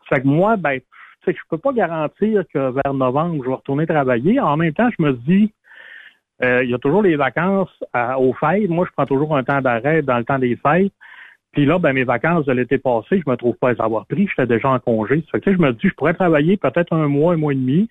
Fait 0.09 0.21
que 0.21 0.27
moi, 0.27 0.57
ben, 0.57 0.81
je 1.27 1.33
peux 1.49 1.59
pas 1.59 1.73
garantir 1.73 2.43
que 2.53 2.71
vers 2.71 2.95
novembre, 2.95 3.45
je 3.45 3.49
vais 3.49 3.55
retourner 3.55 3.87
travailler. 3.87 4.41
En 4.41 4.57
même 4.57 4.73
temps, 4.73 4.89
je 4.99 5.05
me 5.05 5.13
dis, 5.13 5.53
il 6.43 6.71
y 6.71 6.75
a 6.75 6.79
toujours 6.79 7.03
les 7.03 7.17
vacances 7.17 7.71
à- 7.93 8.19
aux 8.19 8.33
fêtes. 8.35 8.69
Moi, 8.69 8.87
je 8.87 8.93
prends 8.97 9.07
toujours 9.07 9.37
un 9.37 9.45
temps 9.45 9.61
d'arrêt 9.61 10.03
dans 10.03 10.19
le 10.19 10.25
temps 10.25 10.39
des 10.39 10.57
fêtes. 10.57 10.93
Puis 11.53 11.67
là, 11.67 11.79
ben, 11.79 11.93
mes 11.93 12.05
vacances 12.05 12.47
de 12.47 12.53
l'été 12.53 12.79
passé, 12.79 13.23
je 13.25 13.31
me 13.31 13.37
trouve 13.37 13.55
pas 13.57 13.73
les 13.73 13.81
avoir 13.81 14.07
pris. 14.07 14.27
J'étais 14.29 14.47
déjà 14.47 14.71
en 14.71 14.79
congé. 14.79 15.23
Fait 15.31 15.39
que, 15.39 15.45
tu 15.45 15.51
sais, 15.51 15.57
je 15.57 15.63
me 15.63 15.73
dis, 15.73 15.89
je 15.89 15.95
pourrais 15.95 16.15
travailler 16.15 16.57
peut-être 16.57 16.93
un 16.95 17.09
mois, 17.09 17.35
un 17.35 17.37
mois 17.37 17.53
et 17.53 17.57
demi. 17.57 17.89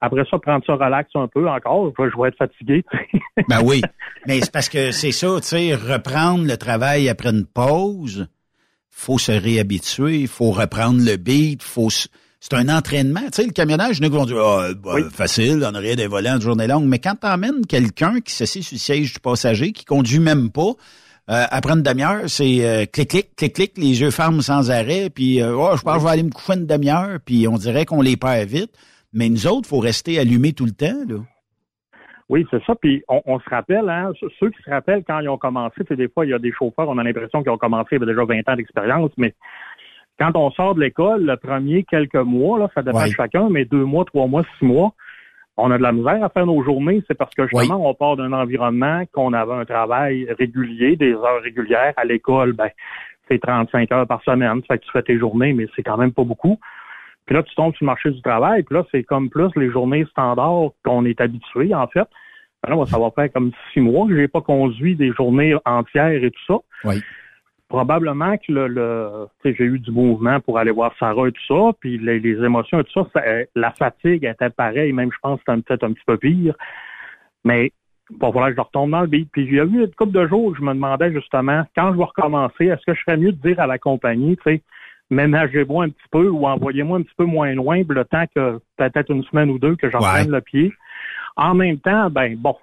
Après 0.00 0.24
ça, 0.30 0.38
prendre 0.38 0.64
ça 0.64 0.74
relax 0.74 1.10
un 1.14 1.26
peu 1.28 1.48
encore. 1.48 1.92
Je 1.98 2.02
vais- 2.02 2.10
je 2.14 2.20
vais 2.20 2.28
être 2.28 2.36
fatigué. 2.36 2.84
Ben 3.48 3.60
oui. 3.64 3.80
Mais 4.26 4.40
c'est 4.40 4.52
parce 4.52 4.68
que 4.68 4.90
c'est 4.92 5.12
ça, 5.12 5.26
tu 5.40 5.48
sais, 5.48 5.74
reprendre 5.74 6.46
le 6.46 6.56
travail 6.56 7.08
après 7.08 7.30
une 7.30 7.46
pause, 7.46 8.28
faut 8.90 9.18
se 9.18 9.32
réhabituer, 9.32 10.20
il 10.20 10.28
faut 10.28 10.50
reprendre 10.52 11.00
le 11.04 11.16
beat, 11.16 11.62
faut 11.62 11.88
s- 11.88 12.08
c'est 12.46 12.56
un 12.56 12.68
entraînement. 12.68 13.22
Tu 13.32 13.40
sais, 13.40 13.46
le 13.46 13.52
camionnage, 13.52 14.02
nous 14.02 14.10
vont 14.10 14.26
dire 14.26 14.36
bah, 14.36 14.96
facile, 15.10 15.66
on 15.66 15.74
aurait 15.74 15.96
des 15.96 16.06
volants 16.06 16.36
de 16.36 16.42
journée 16.42 16.66
longue. 16.66 16.84
Mais 16.84 16.98
quand 16.98 17.14
t'emmènes 17.14 17.64
quelqu'un 17.66 18.20
qui 18.20 18.34
s'assied 18.34 18.60
sur 18.60 18.74
le 18.74 18.78
siège 18.80 19.14
du 19.14 19.20
passager, 19.20 19.72
qui 19.72 19.86
conduit 19.86 20.18
même 20.18 20.50
pas, 20.50 20.72
euh, 21.30 21.44
après 21.50 21.72
une 21.72 21.82
demi-heure, 21.82 22.24
c'est 22.26 22.66
euh, 22.66 22.84
clic, 22.84 23.08
clic, 23.08 23.34
clic, 23.34 23.54
clic, 23.54 23.78
les 23.78 23.98
yeux 23.98 24.10
ferment 24.10 24.42
sans 24.42 24.70
arrêt, 24.70 25.08
puis 25.08 25.40
euh, 25.40 25.56
oh, 25.56 25.74
je 25.74 25.80
pense 25.80 25.94
que 25.94 26.00
je 26.00 26.04
vais 26.04 26.10
aller 26.10 26.22
me 26.22 26.30
coucher 26.30 26.52
une 26.52 26.66
demi-heure, 26.66 27.18
puis 27.24 27.48
on 27.48 27.56
dirait 27.56 27.86
qu'on 27.86 28.02
les 28.02 28.18
perd 28.18 28.46
vite. 28.46 28.72
Mais 29.14 29.30
nous 29.30 29.46
autres, 29.46 29.66
faut 29.66 29.78
rester 29.78 30.18
allumés 30.18 30.52
tout 30.52 30.66
le 30.66 30.72
temps, 30.72 31.00
là. 31.08 31.20
Oui, 32.28 32.46
c'est 32.50 32.62
ça. 32.64 32.74
Puis 32.74 33.02
on, 33.08 33.22
on 33.26 33.38
se 33.38 33.48
rappelle, 33.48 33.88
hein, 33.88 34.10
ceux- 34.38 34.50
qui 34.50 34.62
se 34.62 34.70
rappellent 34.70 35.04
quand 35.06 35.20
ils 35.20 35.28
ont 35.28 35.38
commencé, 35.38 35.76
c'est 35.88 35.96
des 35.96 36.08
fois, 36.08 36.26
il 36.26 36.30
y 36.30 36.34
a 36.34 36.38
des 36.38 36.52
chauffeurs, 36.52 36.88
on 36.88 36.98
a 36.98 37.02
l'impression 37.02 37.42
qu'ils 37.42 37.52
ont 37.52 37.58
commencé, 37.58 37.88
il 37.92 37.94
y 37.94 38.02
avait 38.02 38.12
déjà 38.12 38.24
20 38.24 38.48
ans 38.48 38.56
d'expérience, 38.56 39.10
mais 39.16 39.34
quand 40.18 40.36
on 40.36 40.50
sort 40.52 40.74
de 40.74 40.80
l'école, 40.80 41.24
le 41.24 41.36
premier 41.36 41.82
quelques 41.84 42.14
mois, 42.14 42.58
là, 42.58 42.68
ça 42.74 42.82
dépend 42.82 42.98
Ouais. 42.98 43.08
de 43.08 43.14
chacun, 43.14 43.48
mais 43.50 43.64
deux 43.64 43.84
mois, 43.84 44.04
trois 44.04 44.26
mois, 44.26 44.42
six 44.58 44.64
mois, 44.64 44.92
on 45.56 45.70
a 45.70 45.78
de 45.78 45.82
la 45.82 45.92
misère 45.92 46.22
à 46.24 46.28
faire 46.28 46.46
nos 46.46 46.62
journées, 46.64 47.02
c'est 47.06 47.16
parce 47.16 47.32
que 47.34 47.46
justement, 47.46 47.88
on 47.88 47.94
part 47.94 48.16
d'un 48.16 48.32
environnement 48.32 49.04
qu'on 49.12 49.32
avait 49.32 49.52
un 49.54 49.64
travail 49.64 50.26
régulier, 50.38 50.96
des 50.96 51.12
heures 51.12 51.42
régulières. 51.42 51.94
À 51.96 52.04
l'école, 52.04 52.52
ben, 52.54 52.68
c'est 53.28 53.40
35 53.40 53.90
heures 53.92 54.06
par 54.06 54.22
semaine. 54.22 54.60
Ça 54.62 54.74
fait 54.74 54.78
que 54.80 54.84
tu 54.84 54.90
fais 54.90 55.02
tes 55.02 55.18
journées, 55.18 55.52
mais 55.52 55.66
c'est 55.76 55.82
quand 55.84 55.96
même 55.96 56.12
pas 56.12 56.24
beaucoup. 56.24 56.58
Puis 57.26 57.34
là, 57.34 57.42
tu 57.42 57.54
tombes 57.54 57.74
sur 57.74 57.84
le 57.84 57.86
marché 57.86 58.10
du 58.10 58.20
travail, 58.20 58.64
puis 58.64 58.74
là, 58.76 58.84
c'est 58.90 59.02
comme 59.04 59.30
plus 59.30 59.48
les 59.56 59.70
journées 59.70 60.04
standards 60.10 60.70
qu'on 60.84 61.04
est 61.06 61.20
habitué, 61.20 61.74
en 61.74 61.86
fait. 61.86 62.06
Ben 62.66 62.74
là, 62.76 62.84
ça 62.86 62.98
va 62.98 63.10
faire 63.12 63.32
comme 63.32 63.52
six 63.72 63.80
mois 63.80 64.06
que 64.08 64.16
j'ai 64.16 64.28
pas 64.28 64.40
conduit 64.40 64.96
des 64.96 65.12
journées 65.12 65.54
entières 65.64 66.22
et 66.24 66.30
tout 66.30 66.44
ça. 66.46 66.54
Oui. 66.84 67.00
Probablement 67.68 68.36
que 68.36 68.52
le, 68.52 68.66
le 68.68 69.26
tu 69.42 69.50
sais, 69.50 69.56
j'ai 69.58 69.64
eu 69.64 69.78
du 69.78 69.90
mouvement 69.90 70.38
pour 70.40 70.58
aller 70.58 70.70
voir 70.70 70.92
Sarah 70.98 71.28
et 71.28 71.32
tout 71.32 71.46
ça, 71.48 71.72
puis 71.80 71.98
les, 71.98 72.20
les 72.20 72.44
émotions 72.44 72.80
et 72.80 72.84
tout 72.84 72.92
ça, 73.04 73.08
ça, 73.14 73.22
euh, 73.26 73.44
la 73.54 73.70
fatigue 73.72 74.24
était 74.24 74.50
pareille, 74.50 74.92
même 74.92 75.10
je 75.10 75.18
pense 75.22 75.40
que 75.42 75.52
c'était 75.52 75.62
peut-être 75.62 75.84
un 75.84 75.92
petit 75.92 76.04
peu 76.06 76.16
pire. 76.18 76.54
Mais 77.44 77.72
bon, 78.10 78.30
voilà, 78.30 78.54
je 78.54 78.60
retombe 78.60 78.90
dans 78.90 79.00
le 79.00 79.06
beat. 79.06 79.28
Puis 79.32 79.44
il 79.44 79.54
y 79.54 79.60
a 79.60 79.64
eu 79.64 79.80
une 79.84 79.94
couple 79.94 80.12
de 80.12 80.26
jours 80.26 80.44
où 80.44 80.54
je 80.54 80.60
me 80.62 80.74
demandais 80.74 81.12
justement, 81.12 81.64
quand 81.74 81.92
je 81.92 81.98
vais 81.98 82.04
recommencer, 82.04 82.66
est-ce 82.66 82.84
que 82.86 82.94
je 82.94 83.00
serais 83.00 83.16
mieux 83.16 83.32
de 83.32 83.40
dire 83.48 83.58
à 83.58 83.66
la 83.66 83.78
compagnie, 83.78 84.36
tu 84.36 84.42
sais, 84.52 84.62
ménagez-moi 85.10 85.84
un 85.84 85.88
petit 85.88 86.08
peu 86.10 86.28
ou 86.28 86.46
envoyez-moi 86.46 86.98
un 86.98 87.02
petit 87.02 87.14
peu 87.16 87.24
moins 87.24 87.52
loin, 87.54 87.82
le 87.88 88.04
temps 88.04 88.24
que 88.34 88.58
peut-être 88.76 89.10
une 89.10 89.24
semaine 89.24 89.50
ou 89.50 89.58
deux 89.58 89.76
que 89.76 89.90
j'en 89.90 90.00
Ouais. 90.00 90.08
prenne 90.20 90.30
le 90.30 90.40
pied. 90.40 90.72
En 91.36 91.54
même 91.54 91.78
temps, 91.78 92.10
ben 92.10 92.36
bon, 92.36 92.56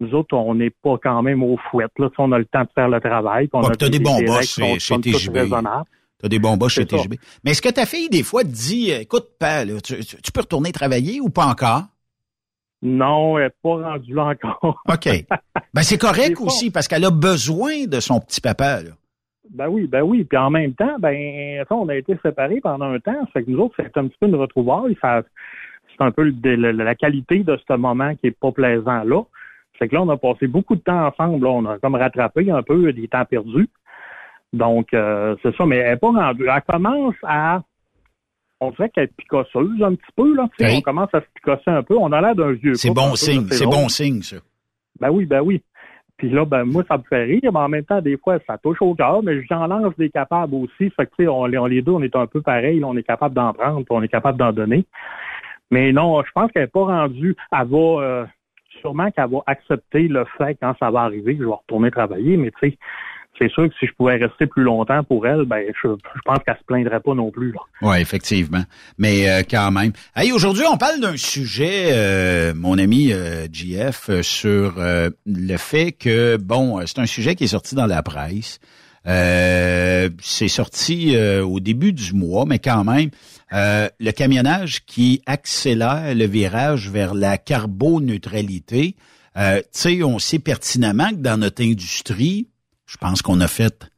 nous 0.00 0.14
autres, 0.14 0.36
on 0.36 0.54
n'est 0.54 0.70
pas 0.70 0.96
quand 1.02 1.22
même 1.22 1.42
aux 1.42 1.56
fouettes. 1.70 1.90
Là, 1.98 2.08
sais, 2.08 2.14
on 2.18 2.32
a 2.32 2.38
le 2.38 2.44
temps 2.44 2.62
de 2.62 2.68
faire 2.74 2.88
le 2.88 3.00
travail. 3.00 3.48
On 3.52 3.60
Ouais, 3.60 3.66
a 3.66 3.70
puis 3.70 3.78
t'as 3.78 3.88
des, 3.88 3.98
bons 3.98 4.22
boss 4.22 4.58
chez- 4.78 5.30
raisonnables. 5.32 5.86
Tu 6.20 6.26
as 6.26 6.28
des 6.28 6.38
bons 6.38 6.56
boss 6.56 6.72
chez 6.72 6.82
ça. 6.82 6.86
TGB. 6.96 7.18
Mais 7.44 7.50
est-ce 7.52 7.62
que 7.62 7.68
ta 7.70 7.86
fille, 7.86 8.08
des 8.08 8.22
fois, 8.22 8.42
te 8.42 8.48
dit, 8.48 8.92
euh, 8.92 9.00
écoute, 9.00 9.28
là, 9.40 9.64
tu, 9.82 10.32
peux 10.32 10.40
retourner 10.40 10.72
travailler 10.72 11.20
ou 11.20 11.28
pas 11.30 11.46
encore? 11.46 11.82
Non, 12.82 13.38
elle 13.38 13.44
n'est 13.44 13.50
pas 13.62 13.90
rendue 13.90 14.14
là 14.14 14.24
encore. 14.26 14.82
OK. 14.88 15.08
Ben, 15.74 15.82
c'est 15.82 15.98
correct 16.00 16.40
aussi 16.40 16.70
parce 16.70 16.88
qu'elle 16.88 17.04
a 17.04 17.10
besoin 17.10 17.86
de 17.86 18.00
son 18.00 18.20
petit 18.20 18.40
papa, 18.40 18.82
là. 18.82 18.90
Ben 19.50 19.68
oui, 19.68 19.86
ben 19.86 20.02
oui. 20.02 20.24
Puis 20.24 20.36
en 20.36 20.50
même 20.50 20.74
temps, 20.74 20.96
ben 20.98 21.64
on 21.70 21.88
a 21.88 21.94
été 21.94 22.18
séparés 22.22 22.60
pendant 22.60 22.86
un 22.86 22.98
temps. 22.98 23.12
Ça 23.26 23.26
fait 23.32 23.44
que 23.44 23.50
nous 23.50 23.60
autres, 23.60 23.74
c'est 23.78 23.96
un 23.96 24.08
petit 24.08 24.16
peu 24.20 24.26
une 24.26 24.34
retrouvaille. 24.34 24.96
Ça, 25.00 25.22
c'est 25.88 26.04
un 26.04 26.10
peu 26.10 26.24
le- 26.24 26.56
le- 26.56 26.72
la 26.72 26.94
qualité 26.96 27.38
de 27.44 27.56
ce 27.66 27.72
moment 27.76 28.14
qui 28.16 28.26
est 28.26 28.36
pas 28.38 28.50
plaisant 28.52 29.04
là. 29.04 29.22
C'est 29.78 29.88
que 29.88 29.94
là, 29.94 30.02
on 30.02 30.08
a 30.08 30.16
passé 30.16 30.46
beaucoup 30.46 30.76
de 30.76 30.80
temps 30.80 31.06
ensemble. 31.06 31.44
Là. 31.44 31.50
On 31.50 31.64
a 31.66 31.78
comme 31.78 31.94
rattrapé 31.94 32.50
un 32.50 32.62
peu 32.62 32.92
des 32.92 33.08
temps 33.08 33.24
perdus. 33.24 33.68
Donc, 34.52 34.94
euh, 34.94 35.36
c'est 35.42 35.54
ça. 35.56 35.66
Mais 35.66 35.76
elle 35.76 35.90
n'est 35.92 35.96
pas 35.96 36.10
rendue. 36.10 36.46
Elle 36.48 36.62
commence 36.62 37.14
à... 37.22 37.62
On 38.60 38.70
dirait 38.70 38.88
qu'elle 38.88 39.04
est 39.04 39.16
picosseuse 39.16 39.82
un 39.82 39.94
petit 39.94 40.12
peu. 40.16 40.34
Là. 40.34 40.48
Oui. 40.60 40.76
On 40.78 40.80
commence 40.80 41.14
à 41.14 41.20
se 41.20 41.26
picosser 41.34 41.68
un 41.70 41.82
peu. 41.82 41.96
On 41.98 42.10
a 42.12 42.20
l'air 42.22 42.34
d'un 42.34 42.52
vieux 42.52 42.74
C'est 42.74 42.90
bon 42.90 43.14
signe. 43.14 43.46
C'est 43.50 43.66
bon 43.66 43.88
signe, 43.88 44.22
ça. 44.22 44.36
Ben 44.98 45.10
oui, 45.10 45.26
ben 45.26 45.40
oui. 45.42 45.62
Puis 46.16 46.30
là, 46.30 46.46
ben 46.46 46.64
moi, 46.64 46.82
ça 46.88 46.96
me 46.96 47.02
fait 47.02 47.24
rire, 47.24 47.40
mais 47.52 47.58
en 47.58 47.68
même 47.68 47.84
temps, 47.84 48.00
des 48.00 48.16
fois, 48.16 48.38
ça 48.46 48.56
touche 48.56 48.80
au 48.80 48.94
cœur, 48.94 49.22
mais 49.22 49.42
j'en 49.44 49.66
lance 49.66 49.92
des 49.98 50.08
capables 50.08 50.54
aussi. 50.54 50.88
Fait 50.88 51.04
que, 51.04 51.10
tu 51.18 51.24
sais, 51.24 51.28
on, 51.28 51.44
les- 51.44 51.58
on 51.58 51.66
les 51.66 51.82
deux, 51.82 51.92
on 51.92 52.00
est 52.02 52.16
un 52.16 52.26
peu 52.26 52.40
pareil, 52.40 52.80
là, 52.80 52.86
on 52.86 52.96
est 52.96 53.02
capable 53.02 53.34
d'en 53.34 53.52
prendre, 53.52 53.80
puis 53.84 53.86
on 53.90 54.02
est 54.02 54.08
capable 54.08 54.38
d'en 54.38 54.50
donner. 54.52 54.86
Mais 55.70 55.92
non, 55.92 56.22
je 56.24 56.30
pense 56.34 56.50
qu'elle 56.52 56.62
n'est 56.62 56.68
pas 56.68 56.84
rendue. 56.84 57.36
Elle 57.52 57.68
va 57.68 57.76
euh, 57.76 58.24
sûrement 58.86 59.10
qu'elle 59.10 59.30
va 59.30 59.38
accepter 59.46 60.08
le 60.08 60.24
fait 60.38 60.56
quand 60.60 60.74
ça 60.78 60.90
va 60.90 61.00
arriver 61.00 61.34
que 61.34 61.42
je 61.42 61.48
vais 61.48 61.54
retourner 61.54 61.90
travailler, 61.90 62.36
mais 62.36 62.52
tu 62.60 62.70
sais, 62.70 62.78
c'est 63.38 63.50
sûr 63.50 63.68
que 63.68 63.74
si 63.78 63.86
je 63.86 63.92
pouvais 63.92 64.16
rester 64.16 64.46
plus 64.46 64.62
longtemps 64.62 65.02
pour 65.04 65.26
elle, 65.26 65.44
ben 65.44 65.64
je, 65.82 65.88
pense 66.24 66.38
qu'elle 66.44 66.56
se 66.56 66.64
plaindrait 66.64 67.00
pas 67.00 67.14
non 67.14 67.30
plus. 67.30 67.54
Oui, 67.82 67.98
effectivement. 67.98 68.62
Mais 68.98 69.28
euh, 69.28 69.42
quand 69.48 69.70
même. 69.70 69.92
Hey, 70.14 70.32
aujourd'hui, 70.32 70.64
on 70.70 70.76
parle 70.76 71.00
d'un 71.00 71.16
sujet, 71.16 71.90
euh, 71.92 72.54
mon 72.54 72.78
ami 72.78 73.12
euh, 73.12 73.46
JF, 73.52 74.08
euh, 74.08 74.22
sur 74.22 74.74
euh, 74.78 75.10
le 75.26 75.56
fait 75.56 75.92
que, 75.92 76.36
bon, 76.36 76.80
c'est 76.86 76.98
un 76.98 77.06
sujet 77.06 77.34
qui 77.34 77.44
est 77.44 77.48
sorti 77.48 77.74
dans 77.74 77.86
la 77.86 78.02
presse. 78.02 78.60
C'est 79.04 80.48
sorti 80.48 81.16
au 81.16 81.60
début 81.60 81.92
du 81.92 82.12
mois, 82.12 82.44
mais 82.44 82.58
quand 82.58 82.82
même, 82.82 83.10
euh, 83.52 83.88
le 84.00 84.10
camionnage 84.10 84.84
qui 84.86 85.22
accélère 85.26 86.14
le 86.14 86.26
virage 86.26 86.90
vers 86.90 87.14
la 87.14 87.38
carboneutralité. 87.38 88.96
Euh, 89.36 89.60
tu 89.60 89.68
sais, 89.72 90.02
on 90.02 90.18
sait 90.18 90.38
pertinemment 90.38 91.10
que 91.10 91.16
dans 91.16 91.38
notre 91.38 91.62
industrie, 91.62 92.48
je 92.86 92.96
pense 92.96 93.22
qu'on 93.22 93.40
a 93.40 93.48
fait 93.48 93.88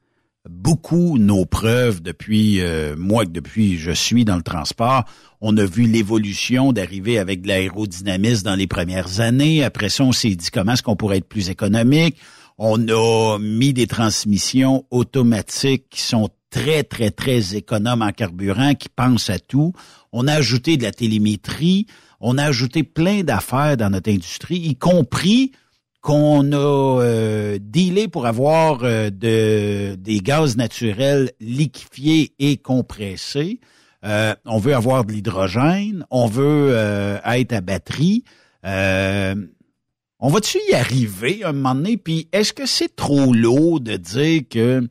beaucoup 0.49 1.19
nos 1.19 1.45
preuves 1.45 2.03
depuis 2.03 2.61
euh, 2.61 2.95
moi 2.97 3.25
que 3.25 3.31
depuis 3.31 3.79
je 3.79 3.91
suis 3.91 4.25
dans 4.25 4.37
le 4.37 4.43
transport. 4.43 5.05
On 5.41 5.57
a 5.57 5.65
vu 5.65 5.85
l'évolution 5.85 6.73
d'arriver 6.73 7.19
avec 7.19 7.43
de 7.43 7.49
l'aérodynamisme 7.49 8.45
dans 8.45 8.57
les 8.57 8.67
premières 8.67 9.21
années. 9.21 9.63
Après 9.63 9.89
ça, 9.89 10.05
on 10.05 10.13
s'est 10.13 10.35
dit 10.35 10.51
comment 10.51 10.73
est-ce 10.73 10.83
qu'on 10.83 10.97
pourrait 10.97 11.19
être 11.19 11.29
plus 11.29 11.49
économique. 11.49 12.17
On 12.59 12.89
a 12.89 13.39
mis 13.39 13.73
des 13.73 13.87
transmissions 13.87 14.85
automatiques 14.91 15.87
qui 15.91 16.03
sont 16.03 16.29
très, 16.51 16.83
très, 16.83 17.11
très 17.11 17.55
économes 17.57 18.03
en 18.03 18.13
carburant, 18.13 18.75
qui 18.75 18.89
pensent 18.89 19.31
à 19.31 19.39
tout. 19.39 19.73
On 20.13 20.27
a 20.27 20.35
ajouté 20.35 20.77
de 20.77 20.83
la 20.83 20.93
télémétrie. 20.93 21.87
On 22.21 22.39
a 22.39 22.45
ajouté 22.45 22.83
plein 22.83 23.23
d'affaires 23.23 23.77
dans 23.77 23.91
notre 23.91 24.11
industrie, 24.11 24.57
y 24.57 24.77
compris 24.77 25.53
qu'on 26.01 26.53
a 26.53 26.57
euh, 27.03 27.59
dealé 27.61 28.09
pour 28.09 28.27
avoir 28.27 28.81
euh, 28.83 29.11
de, 29.11 29.95
des 29.97 30.21
gaz 30.21 30.57
naturels 30.57 31.33
liquéfiés 31.41 32.33
et 32.39 32.57
compressés. 32.57 33.61
Euh, 34.05 34.35
on 34.45 34.59
veut 34.59 34.75
avoir 34.75 35.05
de 35.05 35.13
l'hydrogène, 35.13 36.07
on 36.11 36.27
veut 36.27 36.69
euh, 36.71 37.19
être 37.25 37.53
à 37.53 37.61
batterie. 37.61 38.25
On 38.65 40.31
va-tu 40.31 40.59
y 40.71 40.75
arriver 40.75 41.45
un 41.45 41.53
moment 41.53 41.75
donné? 41.75 41.97
Puis 41.97 42.29
est-ce 42.33 42.53
que 42.53 42.67
c'est 42.67 42.95
trop 42.97 43.33
lourd 43.33 43.81
de 43.81 43.97
dire 43.97 44.43
que 44.51 44.89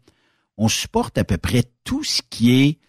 on 0.57 0.67
supporte 0.67 1.17
à 1.17 1.23
peu 1.23 1.37
près 1.37 1.63
tout 1.83 2.03
ce 2.03 2.21
qui 2.29 2.63
est 2.63 2.79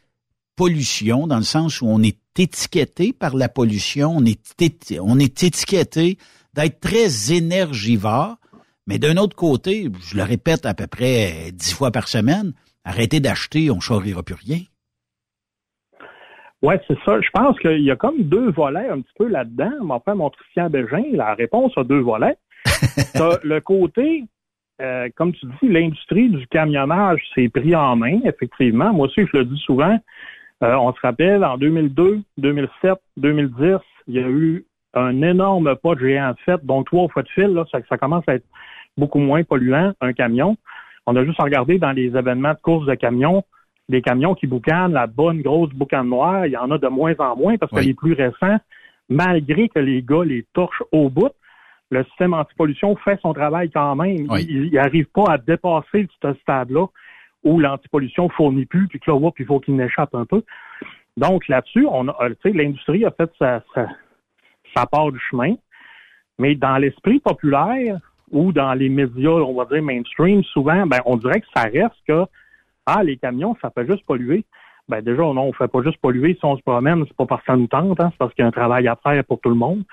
pollution, 0.56 1.26
dans 1.26 1.36
le 1.36 1.42
sens 1.42 1.80
où 1.80 1.86
on 1.86 2.02
est 2.02 2.18
étiqueté 2.36 3.12
par 3.12 3.36
la 3.36 3.48
pollution, 3.48 4.16
on 4.16 4.24
est, 4.24 4.98
on 5.00 5.18
est 5.18 5.42
étiqueté 5.42 6.18
d'être 6.54 6.80
très 6.80 7.32
énergivore, 7.32 8.36
mais 8.86 8.98
d'un 8.98 9.16
autre 9.18 9.36
côté, 9.36 9.88
je 10.00 10.16
le 10.16 10.24
répète 10.24 10.66
à 10.66 10.74
peu 10.74 10.86
près 10.86 11.52
dix 11.52 11.72
fois 11.72 11.92
par 11.92 12.08
semaine, 12.08 12.54
arrêtez 12.84 13.20
d'acheter, 13.20 13.70
on 13.70 13.76
ne 13.76 13.80
charriera 13.80 14.22
plus 14.22 14.34
rien. 14.34 14.60
Ouais, 16.62 16.80
c'est 16.88 16.98
ça. 17.04 17.20
Je 17.20 17.30
pense 17.32 17.58
qu'il 17.60 17.82
y 17.82 17.90
a 17.90 17.96
comme 17.96 18.22
deux 18.22 18.50
volets 18.50 18.88
un 18.88 19.00
petit 19.00 19.12
peu 19.16 19.28
là-dedans. 19.28 19.70
Mais 19.84 19.94
enfin, 19.94 20.14
mon 20.16 20.30
Christian 20.30 20.68
Bégin, 20.68 21.04
la 21.12 21.34
réponse 21.34 21.72
a 21.76 21.84
deux 21.84 22.00
volets. 22.00 22.36
Le 23.44 23.60
côté, 23.60 24.24
euh, 24.80 25.08
comme 25.16 25.32
tu 25.32 25.46
dis, 25.46 25.68
l'industrie 25.68 26.28
du 26.28 26.46
camionnage 26.46 27.20
s'est 27.34 27.48
pris 27.48 27.74
en 27.74 27.96
main, 27.96 28.20
effectivement. 28.24 28.92
Moi 28.92 29.06
aussi, 29.06 29.22
je 29.32 29.38
le 29.38 29.44
dis 29.44 29.58
souvent. 29.58 29.98
Euh, 30.62 30.74
on 30.74 30.92
se 30.92 31.00
rappelle, 31.00 31.44
en 31.44 31.56
2002, 31.56 32.20
2007, 32.38 32.94
2010, 33.16 33.76
il 34.08 34.14
y 34.14 34.18
a 34.18 34.28
eu 34.28 34.64
un 34.94 35.22
énorme 35.22 35.76
pas 35.76 35.94
de 35.94 36.00
géant 36.00 36.34
fait, 36.44 36.64
donc 36.64 36.86
trois 36.86 37.08
fois 37.08 37.22
de 37.22 37.28
fil, 37.28 37.48
là, 37.48 37.64
ça, 37.70 37.78
ça 37.88 37.98
commence 37.98 38.24
à 38.26 38.34
être 38.34 38.46
beaucoup 38.96 39.18
moins 39.18 39.44
polluant, 39.44 39.92
un 40.00 40.12
camion. 40.12 40.56
On 41.06 41.14
a 41.16 41.24
juste 41.24 41.40
regardé 41.40 41.78
dans 41.78 41.92
les 41.92 42.16
événements 42.16 42.52
de 42.54 42.60
course 42.60 42.86
de 42.86 42.94
camions, 42.94 43.44
des 43.88 44.02
camions 44.02 44.34
qui 44.34 44.46
boucanent, 44.46 44.92
la 44.92 45.06
bonne 45.06 45.40
grosse 45.42 45.70
boucane 45.70 46.08
noire, 46.08 46.46
il 46.46 46.52
y 46.52 46.56
en 46.56 46.70
a 46.70 46.78
de 46.78 46.88
moins 46.88 47.14
en 47.18 47.36
moins 47.36 47.56
parce 47.56 47.70
que 47.70 47.78
Oui. 47.78 47.86
les 47.86 47.94
plus 47.94 48.14
récents, 48.14 48.58
malgré 49.08 49.68
que 49.68 49.78
les 49.78 50.02
gars 50.02 50.24
les 50.24 50.44
torchent 50.52 50.82
au 50.92 51.08
bout, 51.08 51.30
le 51.90 52.04
système 52.04 52.34
antipollution 52.34 52.96
fait 52.96 53.18
son 53.20 53.32
travail 53.32 53.70
quand 53.70 53.96
même. 53.96 54.26
Oui. 54.28 54.46
Il 54.48 54.72
n'arrive 54.72 55.06
pas 55.06 55.24
à 55.28 55.38
dépasser 55.38 56.08
ce 56.22 56.34
stade-là 56.42 56.86
où 57.44 57.60
l'antipollution 57.60 58.28
fournit 58.28 58.66
plus, 58.66 58.88
puis 58.88 59.00
que 59.00 59.10
là, 59.10 59.16
whoop, 59.16 59.34
il 59.38 59.46
faut 59.46 59.60
qu'il 59.60 59.76
n'échappe 59.76 60.14
un 60.14 60.24
peu. 60.26 60.42
Donc 61.16 61.48
là-dessus, 61.48 61.86
on 61.90 62.08
a, 62.08 62.16
euh, 62.24 62.34
tu 62.42 62.50
sais, 62.50 62.56
l'industrie 62.56 63.04
a 63.04 63.10
fait 63.10 63.30
sa, 63.38 63.62
sa, 63.74 63.88
sa 64.74 64.86
part 64.86 65.10
du 65.12 65.18
chemin, 65.30 65.54
mais 66.38 66.54
dans 66.54 66.76
l'esprit 66.78 67.20
populaire 67.20 67.98
ou 68.30 68.52
dans 68.52 68.74
les 68.74 68.88
médias, 68.88 69.30
on 69.30 69.54
va 69.54 69.64
dire 69.64 69.82
mainstream, 69.82 70.42
souvent, 70.44 70.86
ben, 70.86 71.00
on 71.06 71.16
dirait 71.16 71.40
que 71.40 71.46
ça 71.54 71.62
reste 71.62 71.96
que 72.06 72.24
ah, 72.86 73.02
les 73.02 73.16
camions, 73.16 73.56
ça 73.60 73.70
fait 73.70 73.86
juste 73.86 74.04
polluer. 74.06 74.44
Ben 74.88 75.02
déjà, 75.02 75.22
non, 75.22 75.42
on 75.42 75.52
fait 75.52 75.68
pas 75.68 75.82
juste 75.82 75.98
polluer. 75.98 76.34
Si 76.34 76.44
on 76.44 76.56
se 76.56 76.62
promène, 76.62 77.04
c'est 77.06 77.16
pas 77.16 77.26
parce 77.26 77.42
que 77.42 77.52
ça 77.52 77.56
nous 77.56 77.66
tente, 77.66 78.00
hein, 78.00 78.08
c'est 78.10 78.18
parce 78.18 78.32
qu'il 78.32 78.42
y 78.42 78.46
a 78.46 78.48
un 78.48 78.52
travail 78.52 78.88
à 78.88 78.96
faire 78.96 79.22
pour 79.24 79.40
tout 79.40 79.50
le 79.50 79.54
monde. 79.54 79.84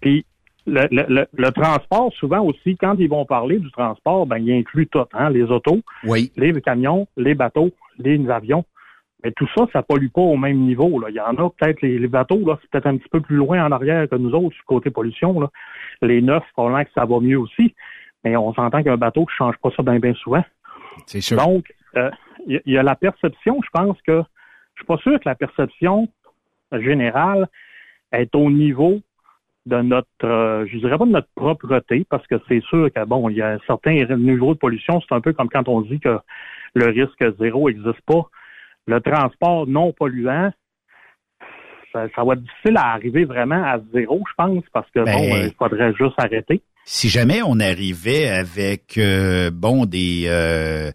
Puis 0.00 0.26
le, 0.66 0.86
le, 0.90 1.04
le, 1.08 1.26
le 1.32 1.50
transport, 1.52 2.12
souvent 2.14 2.40
aussi, 2.40 2.76
quand 2.76 2.96
ils 2.98 3.08
vont 3.08 3.24
parler 3.24 3.58
du 3.58 3.70
transport, 3.70 4.26
ben 4.26 4.38
ils 4.38 4.52
incluent 4.52 4.86
tout, 4.88 5.04
hein, 5.12 5.30
les 5.30 5.42
autos, 5.44 5.80
Oui. 6.04 6.32
les 6.36 6.60
camions, 6.60 7.06
les 7.16 7.34
bateaux, 7.34 7.70
les 7.98 8.28
avions. 8.30 8.64
Mais 9.22 9.32
tout 9.32 9.46
ça, 9.54 9.66
ça 9.72 9.82
pollue 9.82 10.08
pas 10.08 10.22
au 10.22 10.36
même 10.36 10.58
niveau. 10.58 10.98
Là. 10.98 11.08
Il 11.10 11.14
y 11.16 11.20
en 11.20 11.34
a 11.36 11.50
peut-être 11.50 11.82
les, 11.82 11.98
les 11.98 12.08
bateaux, 12.08 12.40
là, 12.46 12.58
c'est 12.62 12.70
peut-être 12.70 12.86
un 12.86 12.96
petit 12.96 13.08
peu 13.10 13.20
plus 13.20 13.36
loin 13.36 13.64
en 13.66 13.70
arrière 13.70 14.08
que 14.08 14.16
nous 14.16 14.32
autres, 14.32 14.56
côté 14.66 14.90
pollution. 14.90 15.38
Là. 15.40 15.50
Les 16.00 16.22
neufs, 16.22 16.42
probablement 16.54 16.84
que 16.84 16.90
ça 16.94 17.04
va 17.04 17.20
mieux 17.20 17.38
aussi. 17.38 17.74
Mais 18.24 18.36
on 18.36 18.52
s'entend 18.54 18.82
qu'un 18.82 18.96
bateau 18.96 19.22
ne 19.22 19.26
change 19.36 19.56
pas 19.62 19.70
ça 19.76 19.82
bien 19.82 19.98
bien 19.98 20.14
souvent. 20.14 20.44
C'est 21.06 21.20
sûr. 21.20 21.36
Donc, 21.36 21.72
euh, 21.96 22.10
il 22.46 22.56
y, 22.56 22.60
il 22.66 22.72
y 22.72 22.78
a 22.78 22.82
la 22.82 22.94
perception, 22.94 23.60
je 23.62 23.68
pense 23.72 23.96
que 24.06 24.22
je 24.74 24.80
suis 24.80 24.86
pas 24.86 24.96
sûr 24.98 25.18
que 25.20 25.28
la 25.28 25.34
perception 25.34 26.08
générale 26.72 27.46
est 28.12 28.34
au 28.34 28.50
niveau 28.50 29.00
de 29.66 29.82
notre, 29.82 30.06
euh, 30.24 30.66
je 30.66 30.78
dirais 30.78 30.96
pas 30.96 31.04
de 31.04 31.10
notre 31.10 31.28
propreté, 31.34 32.06
parce 32.08 32.26
que 32.26 32.36
c'est 32.48 32.62
sûr 32.64 32.90
que 32.92 33.04
bon, 33.04 33.28
il 33.28 33.36
y 33.36 33.42
a 33.42 33.52
un 33.52 33.58
certain 33.66 33.92
niveau 33.92 34.54
de 34.54 34.58
pollution. 34.58 35.00
C'est 35.00 35.14
un 35.14 35.20
peu 35.20 35.32
comme 35.32 35.48
quand 35.48 35.68
on 35.68 35.82
dit 35.82 36.00
que 36.00 36.18
le 36.74 36.86
risque 36.86 37.38
zéro 37.38 37.68
n'existe 37.68 38.00
pas. 38.06 38.22
Le 38.86 39.00
transport 39.00 39.66
non 39.66 39.92
polluant, 39.92 40.50
ça, 41.92 42.06
ça 42.14 42.24
va 42.24 42.34
être 42.34 42.42
difficile 42.42 42.76
à 42.76 42.92
arriver 42.92 43.24
vraiment 43.24 43.62
à 43.62 43.78
zéro, 43.92 44.22
je 44.28 44.34
pense, 44.36 44.64
parce 44.72 44.90
que 44.90 45.04
Ben, 45.04 45.12
bon, 45.12 45.34
euh, 45.34 45.46
il 45.46 45.54
faudrait 45.58 45.92
juste 45.94 46.14
arrêter. 46.18 46.62
Si 46.84 47.08
jamais 47.08 47.40
on 47.44 47.60
arrivait 47.60 48.28
avec 48.28 48.96
euh, 48.96 49.50
bon 49.52 49.84
des 49.84 50.24
euh, 50.26 50.90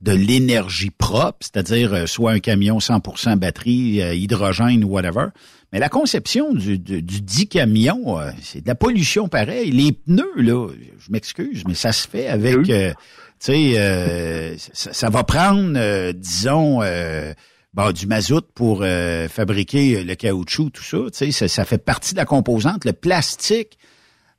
de 0.00 0.12
l'énergie 0.12 0.90
propre, 0.90 1.38
c'est-à-dire 1.40 1.92
euh, 1.92 2.06
soit 2.06 2.32
un 2.32 2.38
camion 2.40 2.78
100% 2.78 3.36
batterie, 3.36 4.00
euh, 4.02 4.14
hydrogène 4.14 4.84
ou 4.84 4.88
whatever, 4.88 5.26
mais 5.72 5.78
la 5.80 5.88
conception 5.88 6.54
du, 6.54 6.78
du, 6.78 7.02
du 7.02 7.20
dit 7.20 7.48
camion, 7.48 8.18
euh, 8.20 8.30
c'est 8.42 8.60
de 8.62 8.66
la 8.68 8.74
pollution 8.74 9.28
pareil. 9.28 9.70
Les 9.70 9.92
pneus, 9.92 10.32
là, 10.36 10.68
je 10.98 11.10
m'excuse, 11.12 11.64
mais 11.66 11.74
ça 11.74 11.92
se 11.92 12.06
fait 12.08 12.28
avec, 12.28 12.70
euh, 12.70 12.90
tu 12.92 12.96
sais, 13.40 13.72
euh, 13.76 14.56
ça, 14.72 14.92
ça 14.92 15.10
va 15.10 15.24
prendre, 15.24 15.72
euh, 15.76 16.12
disons, 16.12 16.80
euh, 16.82 17.34
bon, 17.74 17.92
du 17.92 18.06
mazout 18.06 18.46
pour 18.54 18.80
euh, 18.82 19.28
fabriquer 19.28 20.04
le 20.04 20.14
caoutchouc, 20.14 20.70
tout 20.70 20.82
ça, 20.84 20.98
tu 21.12 21.18
sais, 21.18 21.30
ça, 21.32 21.48
ça 21.48 21.64
fait 21.64 21.78
partie 21.84 22.14
de 22.14 22.18
la 22.18 22.24
composante. 22.24 22.84
Le 22.84 22.92
plastique, 22.92 23.78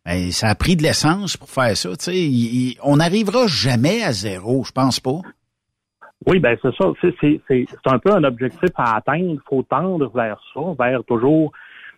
ben, 0.05 0.31
ça 0.31 0.47
a 0.47 0.55
pris 0.55 0.75
de 0.77 0.83
l'essence 0.83 1.37
pour 1.37 1.49
faire 1.49 1.75
ça. 1.77 1.89
Tu 1.89 2.05
sais, 2.05 2.17
il- 2.17 2.69
il- 2.69 2.77
on 2.81 2.95
n'arrivera 2.97 3.45
jamais 3.47 4.01
à 4.03 4.13
zéro, 4.13 4.63
je 4.63 4.71
pense 4.71 4.99
pas. 5.01 5.19
Oui, 6.27 6.39
ben 6.39 6.57
c'est 6.61 6.73
ça. 6.75 6.91
C'est, 7.01 7.15
c'est, 7.21 7.39
c'est, 7.47 7.65
c'est 7.69 7.91
un 7.91 7.99
peu 7.99 8.11
un 8.11 8.23
objectif 8.23 8.69
à 8.75 8.97
atteindre. 8.97 9.25
Il 9.29 9.39
faut 9.47 9.63
tendre 9.63 10.11
vers 10.13 10.39
ça, 10.53 10.59
vers 10.77 11.03
toujours. 11.05 11.51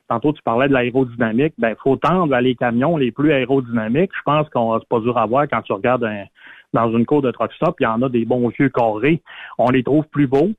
Tantôt, 0.07 0.33
tu 0.33 0.41
parlais 0.43 0.67
de 0.67 0.73
l'aérodynamique. 0.73 1.53
Ben, 1.57 1.75
faut 1.81 1.95
tendre 1.95 2.27
vers 2.29 2.41
les 2.41 2.55
camions 2.55 2.97
les 2.97 3.11
plus 3.11 3.31
aérodynamiques. 3.31 4.11
Je 4.15 4.21
pense 4.23 4.47
qu'on 4.49 4.77
c'est 4.79 4.87
pas 4.87 4.99
dur 4.99 5.17
à 5.17 5.25
voir 5.25 5.45
quand 5.49 5.61
tu 5.61 5.73
regardes 5.73 6.03
un- 6.03 6.25
dans 6.73 6.91
une 6.91 7.05
cour 7.05 7.21
de 7.21 7.31
truck 7.31 7.51
stop. 7.53 7.75
Il 7.79 7.83
y 7.83 7.87
en 7.87 8.01
a 8.01 8.09
des 8.09 8.25
bons 8.25 8.47
vieux 8.49 8.69
carrés. 8.69 9.21
On 9.57 9.69
les 9.71 9.83
trouve 9.83 10.05
plus 10.07 10.27
beaux. 10.27 10.51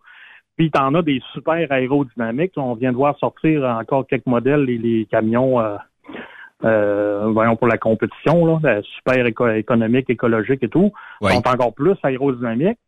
Puis 0.56 0.70
tu 0.70 0.80
en 0.80 0.94
as 0.94 1.02
des 1.02 1.20
super 1.32 1.70
aérodynamiques. 1.70 2.52
On 2.56 2.74
vient 2.74 2.92
de 2.92 2.96
voir 2.96 3.16
sortir 3.18 3.62
encore 3.64 4.06
quelques 4.06 4.26
modèles, 4.26 4.64
les, 4.64 4.78
les 4.78 5.06
camions 5.10 5.60
euh, 5.60 5.76
euh, 6.64 7.26
voyons 7.32 7.56
pour 7.56 7.66
la 7.66 7.76
compétition, 7.78 8.46
là, 8.46 8.80
super 8.82 9.26
éco- 9.26 9.48
économique, 9.48 10.08
écologique 10.10 10.62
et 10.62 10.68
tout, 10.68 10.92
Oui. 11.20 11.32
sont 11.32 11.46
encore 11.48 11.74
plus 11.74 11.96
aérodynamiques. 12.02 12.78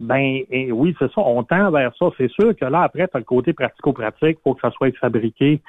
Ben 0.00 0.42
oui, 0.50 0.94
c'est 0.98 1.10
ça, 1.12 1.20
on 1.20 1.42
tend 1.42 1.70
vers 1.72 1.92
ça. 1.96 2.06
C'est 2.16 2.30
sûr 2.30 2.54
que 2.56 2.64
là, 2.64 2.82
après, 2.82 3.08
tu 3.08 3.16
as 3.16 3.18
le 3.18 3.24
côté 3.24 3.52
pratico-pratique, 3.52 4.38
faut 4.44 4.54
que 4.54 4.60
ça 4.60 4.70
soit 4.70 4.96
fabriqué, 4.98 5.60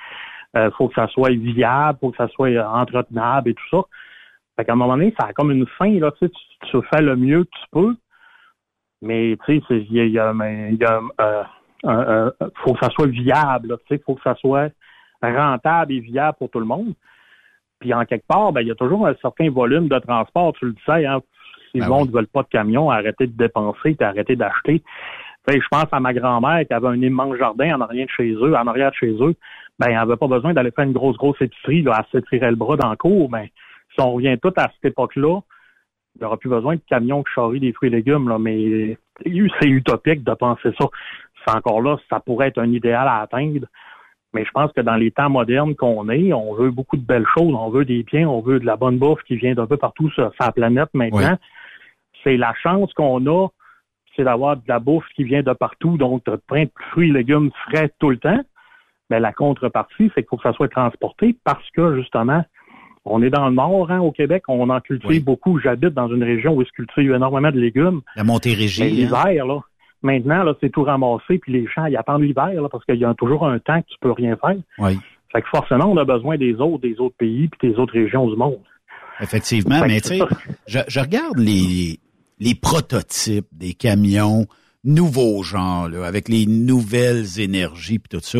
euh, 0.55 0.69
faut 0.77 0.87
que 0.87 0.95
ça 0.95 1.07
soit 1.07 1.31
viable, 1.31 1.97
faut 1.99 2.11
que 2.11 2.17
ça 2.17 2.27
soit 2.29 2.49
euh, 2.49 2.63
entretenable 2.63 3.49
et 3.49 3.53
tout 3.55 3.69
ça. 3.71 3.81
Fait 4.55 4.65
qu'à 4.65 4.73
un 4.73 4.75
moment 4.75 4.97
donné, 4.97 5.15
ça 5.19 5.27
a 5.27 5.33
comme 5.33 5.51
une 5.51 5.65
fin, 5.65 5.91
là, 5.99 6.11
tu 6.19 6.29
tu, 6.29 6.77
fais 6.93 7.01
le 7.01 7.15
mieux 7.15 7.43
que 7.45 7.49
tu 7.49 7.65
peux, 7.71 7.95
mais 9.01 9.37
tu 9.45 9.61
sais, 9.61 9.63
il 9.69 9.93
y 9.93 9.99
a, 9.99 10.05
y 10.05 10.19
a, 10.19 10.33
y 10.71 10.83
a, 10.83 11.01
euh, 11.21 11.43
un- 11.85 12.33
faut 12.63 12.73
que 12.73 12.85
ça 12.85 12.89
soit 12.91 13.07
viable, 13.07 13.77
tu 13.87 13.95
sais, 13.95 14.03
faut 14.05 14.15
que 14.15 14.21
ça 14.21 14.35
soit 14.35 14.69
rentable 15.21 15.93
et 15.93 15.99
viable 16.01 16.37
pour 16.37 16.49
tout 16.49 16.59
le 16.59 16.65
monde. 16.65 16.93
Puis 17.79 17.93
en 17.93 18.05
quelque 18.05 18.27
part, 18.27 18.51
ben, 18.51 18.61
il 18.61 18.67
y 18.67 18.71
a 18.71 18.75
toujours 18.75 19.07
un 19.07 19.15
certain 19.21 19.49
volume 19.49 19.87
de 19.87 19.97
transport, 19.99 20.53
tu 20.53 20.65
le 20.65 20.75
sais, 20.85 21.05
hein. 21.05 21.21
Si 21.71 21.79
Ben 21.79 21.85
le 21.85 21.91
monde 21.91 22.11
ne 22.11 22.19
veut 22.19 22.25
pas 22.25 22.43
de 22.43 22.47
camion, 22.47 22.89
arrêter 22.89 23.27
de 23.27 23.37
dépenser, 23.37 23.95
puis 23.95 24.03
arrêter 24.03 24.35
d'acheter. 24.35 24.81
Je 25.47 25.67
pense 25.71 25.87
à 25.91 25.99
ma 25.99 26.13
grand-mère 26.13 26.65
qui 26.67 26.73
avait 26.73 26.87
un 26.87 27.01
immense 27.01 27.35
jardin 27.37 27.75
en 27.75 27.81
arrière 27.81 28.05
de 28.05 28.11
chez 28.11 28.31
eux, 28.33 28.55
en 28.55 28.67
arrière 28.67 28.91
de 28.91 28.95
chez 28.95 29.11
eux. 29.19 29.35
Ben, 29.79 29.87
elle 29.87 29.95
n'avait 29.95 30.17
pas 30.17 30.27
besoin 30.27 30.53
d'aller 30.53 30.71
faire 30.71 30.85
une 30.85 30.93
grosse, 30.93 31.17
grosse 31.17 31.41
épicerie, 31.41 31.81
là, 31.81 31.99
elle 31.99 32.21
s'étirait 32.21 32.51
le 32.51 32.55
bras 32.55 32.75
dans 32.75 32.89
le 32.89 32.97
cours. 32.97 33.29
Ben, 33.29 33.47
si 33.93 34.01
on 34.01 34.11
revient 34.11 34.37
tout 34.41 34.53
à 34.57 34.69
cette 34.75 34.91
époque-là, 34.91 35.39
il 36.15 36.19
n'y 36.19 36.25
aura 36.25 36.37
plus 36.37 36.49
besoin 36.49 36.75
de 36.75 36.81
camions 36.87 37.23
qui 37.23 37.33
charrient 37.33 37.59
des 37.59 37.71
fruits 37.71 37.87
et 37.87 37.91
légumes, 37.91 38.27
là, 38.27 38.37
mais 38.37 38.97
c'est 39.23 39.67
utopique 39.67 40.23
de 40.23 40.33
penser 40.33 40.71
ça. 40.77 40.85
C'est 41.45 41.55
encore 41.55 41.81
là, 41.81 41.97
ça 42.09 42.19
pourrait 42.19 42.49
être 42.49 42.59
un 42.59 42.71
idéal 42.71 43.07
à 43.07 43.21
atteindre. 43.21 43.67
Mais 44.33 44.45
je 44.45 44.51
pense 44.51 44.71
que 44.73 44.81
dans 44.81 44.95
les 44.95 45.11
temps 45.11 45.29
modernes 45.29 45.75
qu'on 45.75 46.07
est, 46.09 46.33
on 46.33 46.53
veut 46.53 46.69
beaucoup 46.69 46.97
de 46.97 47.05
belles 47.05 47.25
choses, 47.35 47.55
on 47.55 47.69
veut 47.69 47.85
des 47.85 48.03
biens, 48.03 48.29
on 48.29 48.41
veut 48.41 48.59
de 48.59 48.65
la 48.65 48.75
bonne 48.75 48.99
bouffe 48.99 49.23
qui 49.23 49.37
vient 49.37 49.55
d'un 49.55 49.65
peu 49.65 49.77
partout 49.77 50.09
sur, 50.11 50.31
sur 50.33 50.45
la 50.45 50.51
planète 50.51 50.89
maintenant. 50.93 51.37
C'est 52.23 52.37
la 52.37 52.53
chance 52.61 52.93
qu'on 52.93 53.25
a, 53.27 53.47
c'est 54.15 54.23
d'avoir 54.23 54.57
de 54.57 54.63
la 54.67 54.79
bouffe 54.79 55.07
qui 55.15 55.23
vient 55.23 55.43
de 55.43 55.53
partout, 55.53 55.97
donc 55.97 56.25
de 56.25 56.35
plein 56.35 56.63
de 56.63 56.71
fruits 56.91 57.09
et 57.09 57.13
légumes 57.13 57.51
frais 57.65 57.91
tout 57.99 58.09
le 58.09 58.17
temps. 58.17 58.41
Mais 59.09 59.19
la 59.19 59.33
contrepartie, 59.33 60.11
c'est 60.13 60.21
qu'il 60.21 60.29
faut 60.29 60.37
que 60.37 60.43
ça 60.43 60.53
soit 60.53 60.67
transporté 60.67 61.35
parce 61.43 61.67
que 61.71 61.97
justement, 61.97 62.43
on 63.05 63.23
est 63.23 63.29
dans 63.29 63.47
le 63.47 63.55
nord, 63.55 63.89
hein, 63.89 63.99
au 63.99 64.11
Québec, 64.11 64.43
on 64.47 64.69
en 64.69 64.79
cultive 64.81 65.23
beaucoup. 65.23 65.59
J'habite 65.59 65.93
dans 65.93 66.09
une 66.13 66.23
région 66.23 66.53
où 66.53 66.61
il 66.61 66.67
se 66.67 66.71
cultive 66.71 67.11
énormément 67.11 67.51
de 67.51 67.59
légumes. 67.59 68.01
La 68.15 68.23
Montérégie. 68.23 68.83
Mais 68.83 68.89
hein. 68.89 68.93
l'hiver, 68.93 69.45
là, 69.47 69.59
maintenant, 70.03 70.43
là, 70.43 70.53
c'est 70.61 70.69
tout 70.69 70.83
ramassé, 70.83 71.39
puis 71.39 71.53
les 71.53 71.67
champs, 71.67 71.85
ils 71.85 71.97
attendent 71.97 72.23
l'hiver, 72.23 72.61
là, 72.61 72.69
parce 72.69 72.85
qu'il 72.85 72.97
y 72.97 73.05
a 73.05 73.13
toujours 73.15 73.47
un 73.47 73.57
temps 73.59 73.81
que 73.81 73.87
tu 73.87 73.95
peux 73.99 74.11
rien 74.11 74.37
faire. 74.37 74.57
Oui. 74.77 74.99
Fait 75.31 75.41
que 75.41 75.47
forcément, 75.47 75.85
on 75.85 75.97
a 75.97 76.05
besoin 76.05 76.37
des 76.37 76.55
autres, 76.55 76.81
des 76.81 76.99
autres 76.99 77.15
pays, 77.17 77.47
puis 77.47 77.71
des 77.71 77.79
autres 77.79 77.93
régions 77.93 78.27
du 78.29 78.35
monde. 78.35 78.59
Effectivement, 79.21 79.81
mais 79.85 80.01
tu 80.01 80.17
sais, 80.17 80.19
je, 80.67 80.79
je 80.87 80.99
regarde 80.99 81.37
les, 81.37 81.99
les 82.39 82.55
prototypes 82.55 83.47
des 83.51 83.73
camions 83.73 84.47
nouveaux 84.83 85.43
genres, 85.43 85.89
là, 85.89 86.05
avec 86.05 86.29
les 86.29 86.45
nouvelles 86.45 87.39
énergies 87.39 87.99
puis 87.99 88.17
tout 88.17 88.25
ça. 88.25 88.39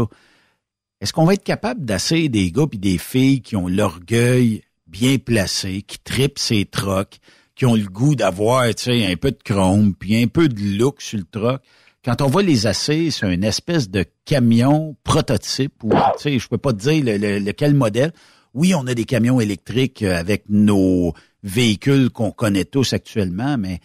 Est-ce 1.02 1.14
qu'on 1.14 1.26
va 1.26 1.34
être 1.34 1.44
capable 1.44 1.86
d'asseoir 1.86 2.30
des 2.30 2.52
gars 2.52 2.68
puis 2.68 2.80
des 2.80 2.98
filles 2.98 3.42
qui 3.42 3.56
ont 3.56 3.68
l'orgueil 3.68 4.64
bien 4.88 5.18
placé, 5.18 5.82
qui 5.82 6.00
tripent 6.00 6.40
ces 6.40 6.66
trocs, 6.66 7.20
qui 7.56 7.66
ont 7.66 7.76
le 7.76 7.86
goût 7.86 8.16
d'avoir, 8.16 8.64
un 8.64 9.16
peu 9.16 9.32
de 9.32 9.44
chrome 9.44 9.94
puis 9.94 10.22
un 10.22 10.28
peu 10.28 10.48
de 10.48 10.78
look 10.78 11.02
sur 11.02 11.20
le 11.20 11.26
troc? 11.26 11.62
Quand 12.04 12.22
on 12.22 12.28
va 12.28 12.42
les 12.42 12.68
asseoir 12.68 13.12
sur 13.12 13.28
une 13.28 13.44
espèce 13.44 13.90
de 13.90 14.06
camion 14.24 14.96
prototype, 15.04 15.84
ou, 15.84 15.92
tu 15.92 15.98
sais, 16.18 16.40
je 16.40 16.48
peux 16.48 16.58
pas 16.58 16.72
te 16.72 16.80
dire 16.80 17.04
le, 17.04 17.18
le- 17.18 17.40
lequel 17.40 17.74
modèle, 17.76 18.14
oui, 18.54 18.74
on 18.74 18.88
a 18.88 18.94
des 18.94 19.04
camions 19.04 19.42
électriques 19.42 20.02
euh, 20.02 20.18
avec 20.18 20.46
nos 20.50 21.14
véhicules 21.44 22.10
qu'on 22.10 22.32
connaît 22.32 22.66
tous 22.66 22.94
actuellement, 22.94 23.58
mais 23.58 23.80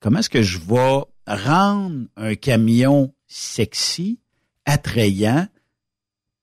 comment 0.00 0.18
est-ce 0.20 0.30
que 0.30 0.42
je 0.42 0.58
vais 0.58 1.00
rendre 1.26 2.06
un 2.16 2.34
camion 2.34 3.12
sexy, 3.26 4.18
attrayant, 4.66 5.46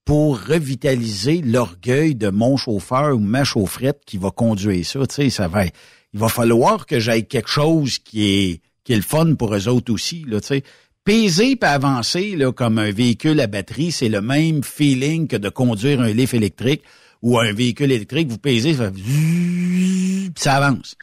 pour 0.05 0.39
revitaliser 0.39 1.41
l'orgueil 1.41 2.15
de 2.15 2.29
mon 2.29 2.55
chauffeur 2.55 3.15
ou 3.15 3.19
ma 3.19 3.43
chaufferette 3.43 4.01
qui 4.05 4.17
va 4.17 4.31
conduire 4.31 4.85
ça? 4.85 5.05
Tu 5.05 5.15
sais, 5.15 5.29
ça 5.29 5.47
va, 5.47 5.65
il 5.65 5.71
va 6.13 6.29
falloir 6.29 6.85
que 6.85 6.99
j'aille 6.99 7.27
quelque 7.27 7.49
chose 7.49 7.99
qui 7.99 8.23
est, 8.23 8.61
qui 8.83 8.93
est 8.93 8.97
le 8.97 9.01
fun 9.01 9.35
pour 9.35 9.53
eux 9.53 9.67
autres 9.67 9.93
aussi, 9.93 10.23
là, 10.27 10.39
tu 10.39 10.47
sais. 10.47 10.63
Peser 11.03 11.51
et 11.51 11.65
avancer 11.65 12.35
là, 12.35 12.51
comme 12.51 12.79
un 12.79 12.91
véhicule 12.91 13.39
à 13.39 13.47
batterie, 13.47 13.91
c'est 13.91 14.09
le 14.09 14.19
même 14.19 14.61
feeling 14.61 15.27
que 15.27 15.37
de 15.37 15.47
conduire 15.47 16.01
un 16.01 16.11
lift 16.11 16.33
électrique 16.33 16.83
ou 17.21 17.39
un 17.39 17.51
véhicule 17.53 17.91
électrique, 17.91 18.27
vous 18.29 18.37
pesez, 18.37 18.73
ça 18.75 18.91
fait 18.91 20.31
ça 20.35 20.53
avance. 20.55 20.95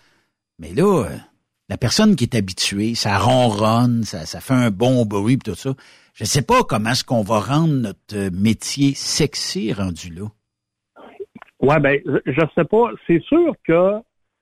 Mais 0.59 0.73
là, 0.75 1.05
euh, 1.07 1.17
la 1.69 1.77
personne 1.77 2.15
qui 2.17 2.25
est 2.25 2.37
habituée, 2.37 2.95
ça 2.95 3.19
ronronne, 3.19 4.05
ça, 4.05 4.27
ça 4.27 4.41
fait 4.41 4.55
un 4.55 4.71
bon 4.71 5.05
bruit 5.05 5.39
tout 5.39 5.55
ça. 5.55 5.75
Je 6.15 6.25
sais 6.25 6.43
pas 6.43 6.63
comment 6.63 6.91
est-ce 6.91 7.05
qu'on 7.05 7.23
va 7.23 7.41
rendre 7.41 7.73
notre 7.75 8.15
euh, 8.17 8.31
métier 8.33 8.95
sexy 8.95 9.73
rendu 9.73 10.11
là. 10.11 10.27
Ouais, 11.61 11.81
ben, 11.81 11.99
je, 12.07 12.33
je 12.33 12.41
sais 12.55 12.65
pas. 12.65 12.91
C'est 13.07 13.21
sûr 13.23 13.55
que 13.67 13.93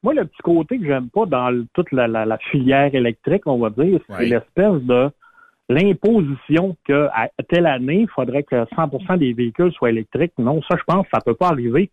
moi, 0.03 0.13
le 0.15 0.25
petit 0.27 0.43
côté 0.43 0.79
que 0.79 0.85
j'aime 0.87 1.09
pas 1.11 1.25
dans 1.27 1.51
le- 1.51 1.67
toute 1.75 1.91
la, 1.93 2.09
la- 2.09 2.27
la 2.27 2.39
filière 2.51 2.95
électrique, 2.95 3.47
on 3.47 3.59
va 3.59 3.71
dire, 3.71 4.01
c'est 4.07 4.13
Ouais. 4.15 4.27
l'espèce 4.27 4.83
de 4.83 5.09
l'imposition 5.73 6.77
que 6.85 7.09
à 7.13 7.29
telle 7.49 7.67
année, 7.67 8.03
il 8.03 8.09
faudrait 8.09 8.43
que 8.43 8.65
100% 8.65 9.19
des 9.19 9.33
véhicules 9.33 9.73
soient 9.73 9.91
électriques. 9.91 10.33
Non, 10.39 10.61
ça, 10.63 10.77
je 10.79 10.85
pense, 10.87 11.07
ça 11.13 11.21
peut 11.21 11.35
pas 11.35 11.49
arriver. 11.49 11.91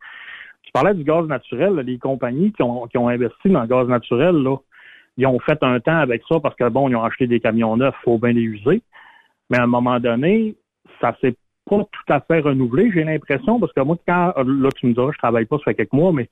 Tu 0.64 0.72
parlais 0.72 0.94
du 0.94 1.04
gaz 1.04 1.26
naturel, 1.28 1.76
là, 1.76 1.84
les 1.84 1.98
compagnies 1.98 2.52
qui 2.52 2.62
ont, 2.62 2.88
qui 2.88 2.98
ont 2.98 3.10
investi 3.10 3.50
dans 3.50 3.62
le 3.62 3.68
gaz 3.68 3.88
naturel, 3.88 4.36
là, 4.36 4.58
ils 5.18 5.26
ont 5.28 5.40
fait 5.40 5.62
un 5.64 5.80
temps 5.80 5.98
avec 5.98 6.22
ça 6.30 6.40
parce 6.40 6.56
que 6.56 6.70
bon, 6.70 6.90
ils 6.90 6.96
ont 6.96 7.04
acheté 7.04 7.28
des 7.28 7.40
camions 7.40 7.76
neufs, 7.76 7.96
faut 8.04 8.18
bien 8.18 8.32
les 8.32 8.42
user. 8.42 8.82
Mais 9.50 9.58
à 9.58 9.64
un 9.64 9.68
moment 9.68 10.00
donné, 10.00 10.56
ça 11.02 11.16
s'est 11.22 11.36
pas 11.70 11.84
tout 11.84 12.14
à 12.14 12.20
fait 12.22 12.40
renouvelé, 12.40 12.92
j'ai 12.94 13.04
l'impression, 13.04 13.60
parce 13.60 13.72
que 13.74 13.82
moi, 13.82 13.96
quand, 14.08 14.34
là, 14.36 14.70
tu 14.76 14.88
me 14.88 14.94
diras, 14.94 15.12
je 15.14 15.18
travaille 15.18 15.46
pas, 15.46 15.58
ça 15.58 15.66
fait 15.66 15.76
quelques 15.76 15.94
mois, 15.94 16.12
mais 16.12 16.26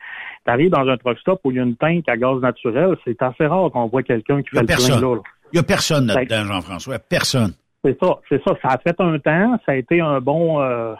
tu 0.45 0.51
arrives 0.51 0.71
dans 0.71 0.87
un 0.87 0.97
truck 0.97 1.19
stop 1.19 1.41
où 1.43 1.51
il 1.51 1.57
y 1.57 1.59
a 1.59 1.63
une 1.63 1.75
tank 1.75 2.07
à 2.07 2.17
gaz 2.17 2.39
naturel, 2.41 2.97
c'est 3.05 3.21
assez 3.21 3.45
rare 3.45 3.71
qu'on 3.71 3.87
voit 3.87 4.03
quelqu'un 4.03 4.41
qui 4.41 4.49
fait 4.49 4.61
le 4.61 4.65
plein 4.65 5.01
là. 5.01 5.15
là. 5.15 5.21
Il 5.53 5.57
y 5.57 5.59
a 5.59 5.63
personne 5.63 6.07
là-dedans, 6.07 6.43
Jean-François. 6.45 6.99
Personne. 6.99 7.53
C'est 7.83 7.97
ça, 7.99 8.19
c'est 8.27 8.41
ça. 8.43 8.53
Ça 8.61 8.67
a 8.69 8.77
fait 8.79 8.95
un 8.99 9.17
temps, 9.19 9.57
ça 9.65 9.71
a 9.71 9.75
été 9.75 10.01
un 10.01 10.19
bon, 10.19 10.61
euh, 10.61 10.93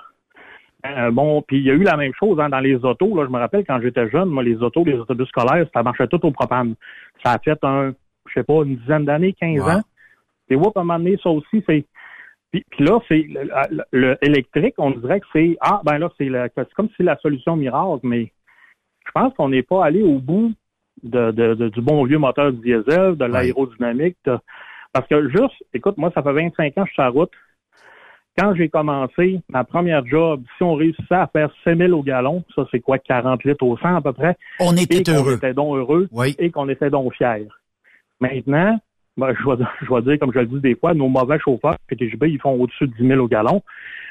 un 0.84 1.12
bon. 1.12 1.42
Puis 1.42 1.58
il 1.58 1.64
y 1.66 1.72
a 1.72 1.74
eu 1.74 1.84
la 1.84 1.98
même 1.98 2.14
chose 2.18 2.40
hein, 2.40 2.50
dans 2.50 2.60
les 2.60 2.76
autos. 2.76 3.16
Là, 3.16 3.26
je 3.26 3.32
me 3.32 3.40
rappelle 3.40 3.66
quand 3.66 3.82
j'étais 3.82 4.10
jeune, 4.10 4.30
moi 4.30 4.44
les 4.44 4.56
autos, 4.58 4.86
les 4.86 4.94
autobus 4.94 5.28
scolaires, 5.28 5.68
ça 5.74 5.84
marchait 5.84 6.08
tout 6.08 6.24
au 6.26 6.32
propane. 6.32 6.76
Ça 7.24 7.34
a 7.34 7.40
fait 7.40 7.58
un, 7.64 7.92
je 8.28 8.34
sais 8.34 8.44
pas, 8.44 8.64
une 8.64 8.78
dizaine 8.78 9.06
d'années, 9.06 9.34
15 9.34 9.60
Ouais. 9.60 9.74
ans. 9.74 9.82
Et 10.50 10.56
ouais, 10.56 10.68
à 10.76 10.80
un 10.80 10.84
moment 10.84 10.98
donné, 11.00 11.18
ça 11.22 11.30
aussi, 11.30 11.62
c'est 11.68 11.86
Puis, 12.52 12.64
puis 12.70 12.86
là, 12.86 13.00
c'est 13.10 13.26
le, 13.28 13.50
le- 13.72 13.84
le 13.92 14.18
électrique, 14.22 14.76
on 14.78 14.92
dirait 14.92 15.20
que 15.20 15.26
c'est 15.34 15.58
ah 15.60 15.82
ben 15.84 15.98
là, 15.98 16.10
c'est 16.18 16.30
comme 16.76 16.88
si 16.96 17.04
la 17.04 17.18
solution 17.18 17.58
miracle, 17.58 18.00
mais 18.04 18.32
je 19.06 19.12
pense 19.14 19.34
qu'on 19.34 19.50
n'est 19.50 19.64
pas 19.64 19.84
allé 19.84 20.04
au 20.04 20.20
bout 20.20 20.54
de, 21.04 21.32
de- 21.32 21.54
de- 21.56 21.70
du 21.70 21.82
bon 21.82 22.04
vieux 22.06 22.18
moteur 22.18 22.52
diesel, 22.54 23.16
de 23.16 23.26
l'aérodynamique. 23.26 24.18
de- 24.26 24.38
parce 24.94 25.08
que 25.08 25.30
juste, 25.30 25.64
écoute, 25.74 25.98
moi, 25.98 26.12
ça 26.16 26.24
fait 26.24 26.34
25 26.34 26.78
ans 26.78 26.84
que 26.84 26.88
je 26.88 26.94
suis 26.94 26.94
sur 26.96 27.04
la 27.04 27.10
route. 27.10 27.32
Quand 28.38 28.54
j'ai 28.56 28.70
commencé 28.70 29.40
ma 29.50 29.64
première 29.64 30.06
job, 30.06 30.44
si 30.58 30.64
on 30.64 30.76
réussissait 30.76 31.16
à 31.16 31.28
faire 31.28 31.50
5 31.64 31.78
000 31.78 31.92
au 31.94 32.04
gallon, 32.04 32.44
ça 32.56 32.66
c'est 32.72 32.80
quoi, 32.80 33.00
40 33.00 33.44
litres 33.44 33.66
au 33.66 33.78
100 33.78 33.96
à 33.96 34.02
peu 34.02 34.14
près? 34.14 34.38
On 34.60 34.76
était 34.78 35.02
et 35.12 35.16
heureux. 35.16 35.36
était 35.38 35.54
donc 35.56 35.76
heureux 35.76 36.08
et 36.38 36.52
qu'on 36.52 36.70
était 36.70 36.90
donc 36.92 37.14
fiers. 37.16 37.48
Maintenant, 38.20 38.80
ben, 39.18 39.34
je, 39.40 39.50
vais, 39.50 39.64
je 39.82 39.94
vais 39.94 40.02
dire, 40.04 40.20
comme 40.20 40.32
je 40.34 40.40
le 40.40 40.46
dis 40.46 40.60
des 40.60 40.76
fois, 40.76 40.94
nos 40.94 41.08
mauvais 41.10 41.40
chauffeurs 41.40 41.78
PTGB, 41.88 42.30
ils 42.30 42.40
font 42.40 42.52
au-dessus 42.60 42.88
de 42.88 42.94
10 43.00 43.08
000 43.08 43.20
au 43.24 43.28
gallon. 43.28 43.64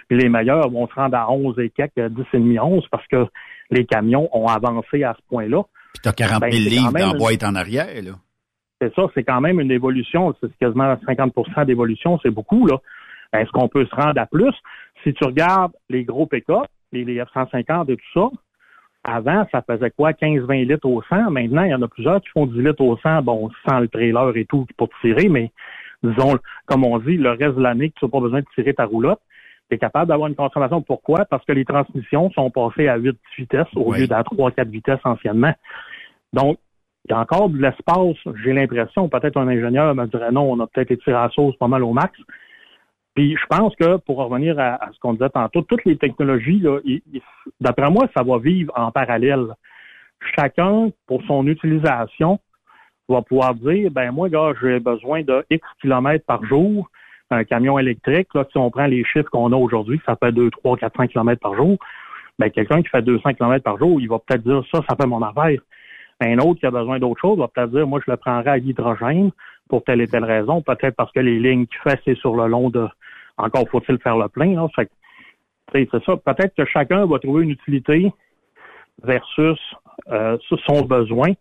Puis 0.08 0.18
les 0.18 0.28
meilleurs 0.28 0.68
vont 0.70 0.86
se 0.88 0.94
rendre 0.94 1.16
à 1.16 1.30
11 1.30 1.58
et 1.60 1.70
quelques, 1.70 2.08
10 2.12 2.22
et 2.32 2.38
demi, 2.38 2.58
11 2.58 2.84
parce 2.90 3.06
que 3.08 3.26
les 3.70 3.84
camions 3.84 4.28
ont 4.32 4.46
avancé 4.46 5.02
à 5.04 5.14
ce 5.14 5.22
point-là. 5.28 5.62
Puis 5.94 6.02
t'as 6.02 6.12
40 6.12 6.40
000 6.40 6.40
Ben, 6.40 6.50
livres 6.50 6.92
dans 6.92 7.12
une- 7.12 7.18
boîte 7.18 7.44
en 7.44 7.54
arrière, 7.54 8.02
là. 8.02 8.12
C'est 8.80 8.94
ça, 8.94 9.06
c'est 9.14 9.24
quand 9.24 9.40
même 9.40 9.58
une 9.60 9.70
évolution. 9.70 10.34
C'est 10.40 10.54
quasiment 10.58 10.94
50% 11.06 11.64
d'évolution, 11.64 12.18
c'est 12.22 12.30
beaucoup, 12.30 12.66
là. 12.66 12.76
Est-ce 13.32 13.50
qu'on 13.50 13.68
peut 13.68 13.86
se 13.86 13.94
rendre 13.94 14.20
à 14.20 14.26
plus? 14.26 14.52
Si 15.02 15.12
tu 15.14 15.24
regardes 15.24 15.72
les 15.88 16.04
gros 16.04 16.26
pick-up, 16.26 16.66
les, 16.92 17.04
les 17.04 17.20
F-150 17.22 17.90
et 17.90 17.96
tout 17.96 18.02
ça, 18.14 18.28
avant, 19.04 19.46
ça 19.52 19.62
faisait 19.62 19.90
quoi? 19.90 20.12
15-20 20.12 20.66
litres 20.66 20.86
au 20.88 21.02
100. 21.08 21.30
Maintenant, 21.30 21.62
il 21.62 21.70
y 21.70 21.74
en 21.74 21.82
a 21.82 21.88
plusieurs 21.88 22.20
qui 22.20 22.28
font 22.30 22.46
10 22.46 22.60
litres 22.60 22.82
au 22.82 22.96
100, 22.98 23.22
bon, 23.22 23.50
sans 23.68 23.78
le 23.80 23.88
trailer 23.88 24.36
et 24.36 24.44
tout 24.44 24.66
pour 24.76 24.88
tirer, 25.00 25.28
mais 25.28 25.50
disons, 26.02 26.36
comme 26.66 26.84
on 26.84 26.98
dit, 26.98 27.16
le 27.16 27.30
reste 27.30 27.56
de 27.56 27.62
l'année, 27.62 27.92
tu 27.96 28.04
n'as 28.04 28.10
pas 28.10 28.20
besoin 28.20 28.40
de 28.40 28.46
tirer 28.54 28.74
ta 28.74 28.84
roulotte. 28.84 29.20
Tu 29.68 29.74
es 29.76 29.78
capable 29.78 30.08
d'avoir 30.08 30.28
une 30.28 30.34
consommation. 30.36 30.80
Pourquoi? 30.82 31.24
Parce 31.24 31.44
que 31.44 31.52
les 31.52 31.64
transmissions 31.64 32.30
sont 32.30 32.50
passées 32.50 32.88
à 32.88 32.96
8 32.96 33.16
vitesses 33.36 33.66
au 33.74 33.90
Oui. 33.92 34.00
lieu 34.00 34.06
d'à 34.06 34.22
3-4 34.22 34.68
vitesses 34.68 35.00
anciennement. 35.04 35.54
Donc, 36.32 36.58
il 37.08 37.12
y 37.12 37.14
a 37.14 37.20
encore 37.20 37.48
de 37.48 37.58
l'espace, 37.58 38.16
j'ai 38.44 38.52
l'impression. 38.52 39.08
Peut-être 39.08 39.36
un 39.36 39.48
ingénieur 39.48 39.94
me 39.94 40.06
dirait 40.06 40.32
non, 40.32 40.50
on 40.50 40.60
a 40.60 40.66
peut-être 40.66 40.90
été 40.90 41.02
tiré 41.04 41.16
à 41.16 41.24
la 41.24 41.30
sauce 41.30 41.56
pas 41.56 41.68
mal 41.68 41.84
au 41.84 41.92
max. 41.92 42.18
Puis 43.14 43.36
je 43.36 43.46
pense 43.46 43.74
que 43.76 43.96
pour 43.96 44.18
revenir 44.18 44.58
à, 44.58 44.74
à 44.74 44.92
ce 44.92 44.98
qu'on 44.98 45.14
disait 45.14 45.30
tantôt, 45.30 45.62
toutes 45.62 45.84
les 45.84 45.96
technologies, 45.96 46.62
d'après 47.60 47.90
moi, 47.90 48.08
ça 48.16 48.22
va 48.22 48.38
vivre 48.38 48.72
en 48.76 48.90
parallèle. 48.90 49.54
Chacun, 50.34 50.90
pour 51.06 51.22
son 51.24 51.46
utilisation, 51.46 52.40
va 53.08 53.22
pouvoir 53.22 53.54
dire, 53.54 53.90
ben 53.90 54.10
moi, 54.10 54.28
gars, 54.28 54.52
j'ai 54.60 54.80
besoin 54.80 55.22
de 55.22 55.44
X 55.50 55.64
kilomètres 55.80 56.26
par 56.26 56.44
jour. 56.44 56.90
Un 57.30 57.44
camion 57.44 57.78
électrique, 57.78 58.28
là, 58.34 58.44
si 58.50 58.56
on 58.56 58.70
prend 58.70 58.86
les 58.86 59.04
chiffres 59.04 59.30
qu'on 59.30 59.52
a 59.52 59.56
aujourd'hui, 59.56 60.00
ça 60.06 60.16
fait 60.16 60.32
2, 60.32 60.50
3, 60.50 60.76
400 60.76 61.08
kilomètres 61.08 61.40
par 61.40 61.54
jour. 61.54 61.76
Ben, 62.38 62.50
quelqu'un 62.50 62.82
qui 62.82 62.88
fait 62.88 63.02
200 63.02 63.34
kilomètres 63.34 63.64
par 63.64 63.78
jour, 63.78 64.00
il 64.00 64.08
va 64.08 64.18
peut-être 64.18 64.44
dire 64.44 64.62
ça, 64.70 64.80
ça 64.88 64.94
fait 64.94 65.06
mon 65.06 65.22
affaire. 65.22 65.58
Un 66.20 66.38
autre 66.38 66.60
qui 66.60 66.66
a 66.66 66.70
besoin 66.70 66.98
d'autre 66.98 67.20
chose 67.20 67.38
va 67.38 67.48
peut-être 67.48 67.70
dire, 67.72 67.86
moi, 67.86 68.00
je 68.04 68.10
le 68.10 68.16
prendrai 68.16 68.50
à 68.50 68.56
l'hydrogène 68.56 69.30
pour 69.68 69.84
telle 69.84 70.00
et 70.00 70.06
telle 70.06 70.24
raison. 70.24 70.62
Peut-être 70.62 70.94
parce 70.94 71.12
que 71.12 71.20
les 71.20 71.38
lignes 71.38 71.66
qu'il 71.66 71.80
fait, 71.80 72.00
c'est 72.04 72.16
sur 72.16 72.36
le 72.36 72.46
long 72.46 72.70
de, 72.70 72.86
encore 73.36 73.68
faut-il 73.70 73.98
faire 73.98 74.16
le 74.16 74.28
plein, 74.28 74.54
là. 74.54 74.66
Fait 74.74 74.88
tu 75.72 75.80
sais, 75.80 75.88
c'est 75.90 76.04
ça. 76.04 76.16
Peut-être 76.16 76.54
que 76.54 76.64
chacun 76.64 77.06
va 77.06 77.18
trouver 77.18 77.42
une 77.42 77.50
utilité 77.50 78.12
versus 79.02 79.58
euh, 80.10 80.38
son 80.66 80.82
besoin. 80.82 81.32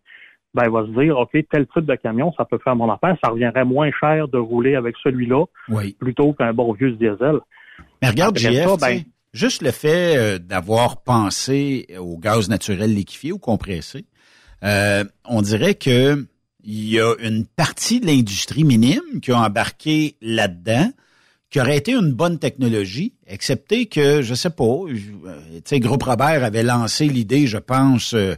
Ben, 0.56 0.64
il 0.68 0.72
va 0.72 0.86
se 0.86 1.00
dire, 1.00 1.18
OK, 1.18 1.32
tel 1.52 1.68
type 1.68 1.86
de 1.86 1.96
camion, 1.96 2.32
ça 2.38 2.46
peut 2.46 2.58
faire 2.64 2.78
mon 2.78 2.90
affaire. 2.90 3.18
Ça 3.22 3.30
reviendrait 3.30 3.66
moins 3.66 3.92
cher 4.00 4.30
de 4.30 4.38
rouler 4.38 4.76
avec 4.76 4.96
celui-là 5.04 5.44
Oui. 5.68 5.98
plutôt 6.00 6.32
qu'un 6.32 6.54
bon 6.54 6.72
vieux 6.72 6.92
diesel. 6.94 7.40
Mais 8.02 8.10
regarde, 8.10 8.38
JF, 8.38 8.66
ça, 8.80 8.88
ben- 8.88 9.02
juste 9.34 9.62
le 9.62 9.72
fait 9.72 10.16
euh, 10.16 10.40
d'avoir 10.40 11.04
pensé 11.04 11.88
au 12.00 12.18
gaz 12.18 12.48
naturel 12.48 12.94
liquéfié 12.96 13.34
ou 13.34 13.38
compressé, 13.38 14.06
euh, 14.64 15.04
on 15.26 15.42
dirait 15.42 15.76
que 15.76 16.26
il 16.64 16.90
y 16.90 17.00
a 17.00 17.14
une 17.22 17.46
partie 17.46 18.00
de 18.00 18.08
l'industrie 18.08 18.64
minime 18.64 19.20
qui 19.22 19.32
a 19.32 19.38
embarqué 19.40 20.16
là-dedans, 20.22 20.90
qui 21.52 21.60
aurait 21.60 21.78
été 21.78 21.94
une 21.94 22.14
bonne 22.14 22.40
technologie, 22.40 23.14
excepté 23.28 23.86
que, 23.88 24.22
je 24.22 24.34
sais 24.34 24.50
pas, 24.50 24.64
euh, 24.64 24.94
tu 25.56 25.62
sais, 25.66 25.80
Groupe 25.80 26.04
Robert 26.04 26.44
avait 26.44 26.64
lancé 26.64 27.08
l'idée, 27.08 27.46
je 27.46 27.58
pense, 27.58 28.14
euh, 28.14 28.36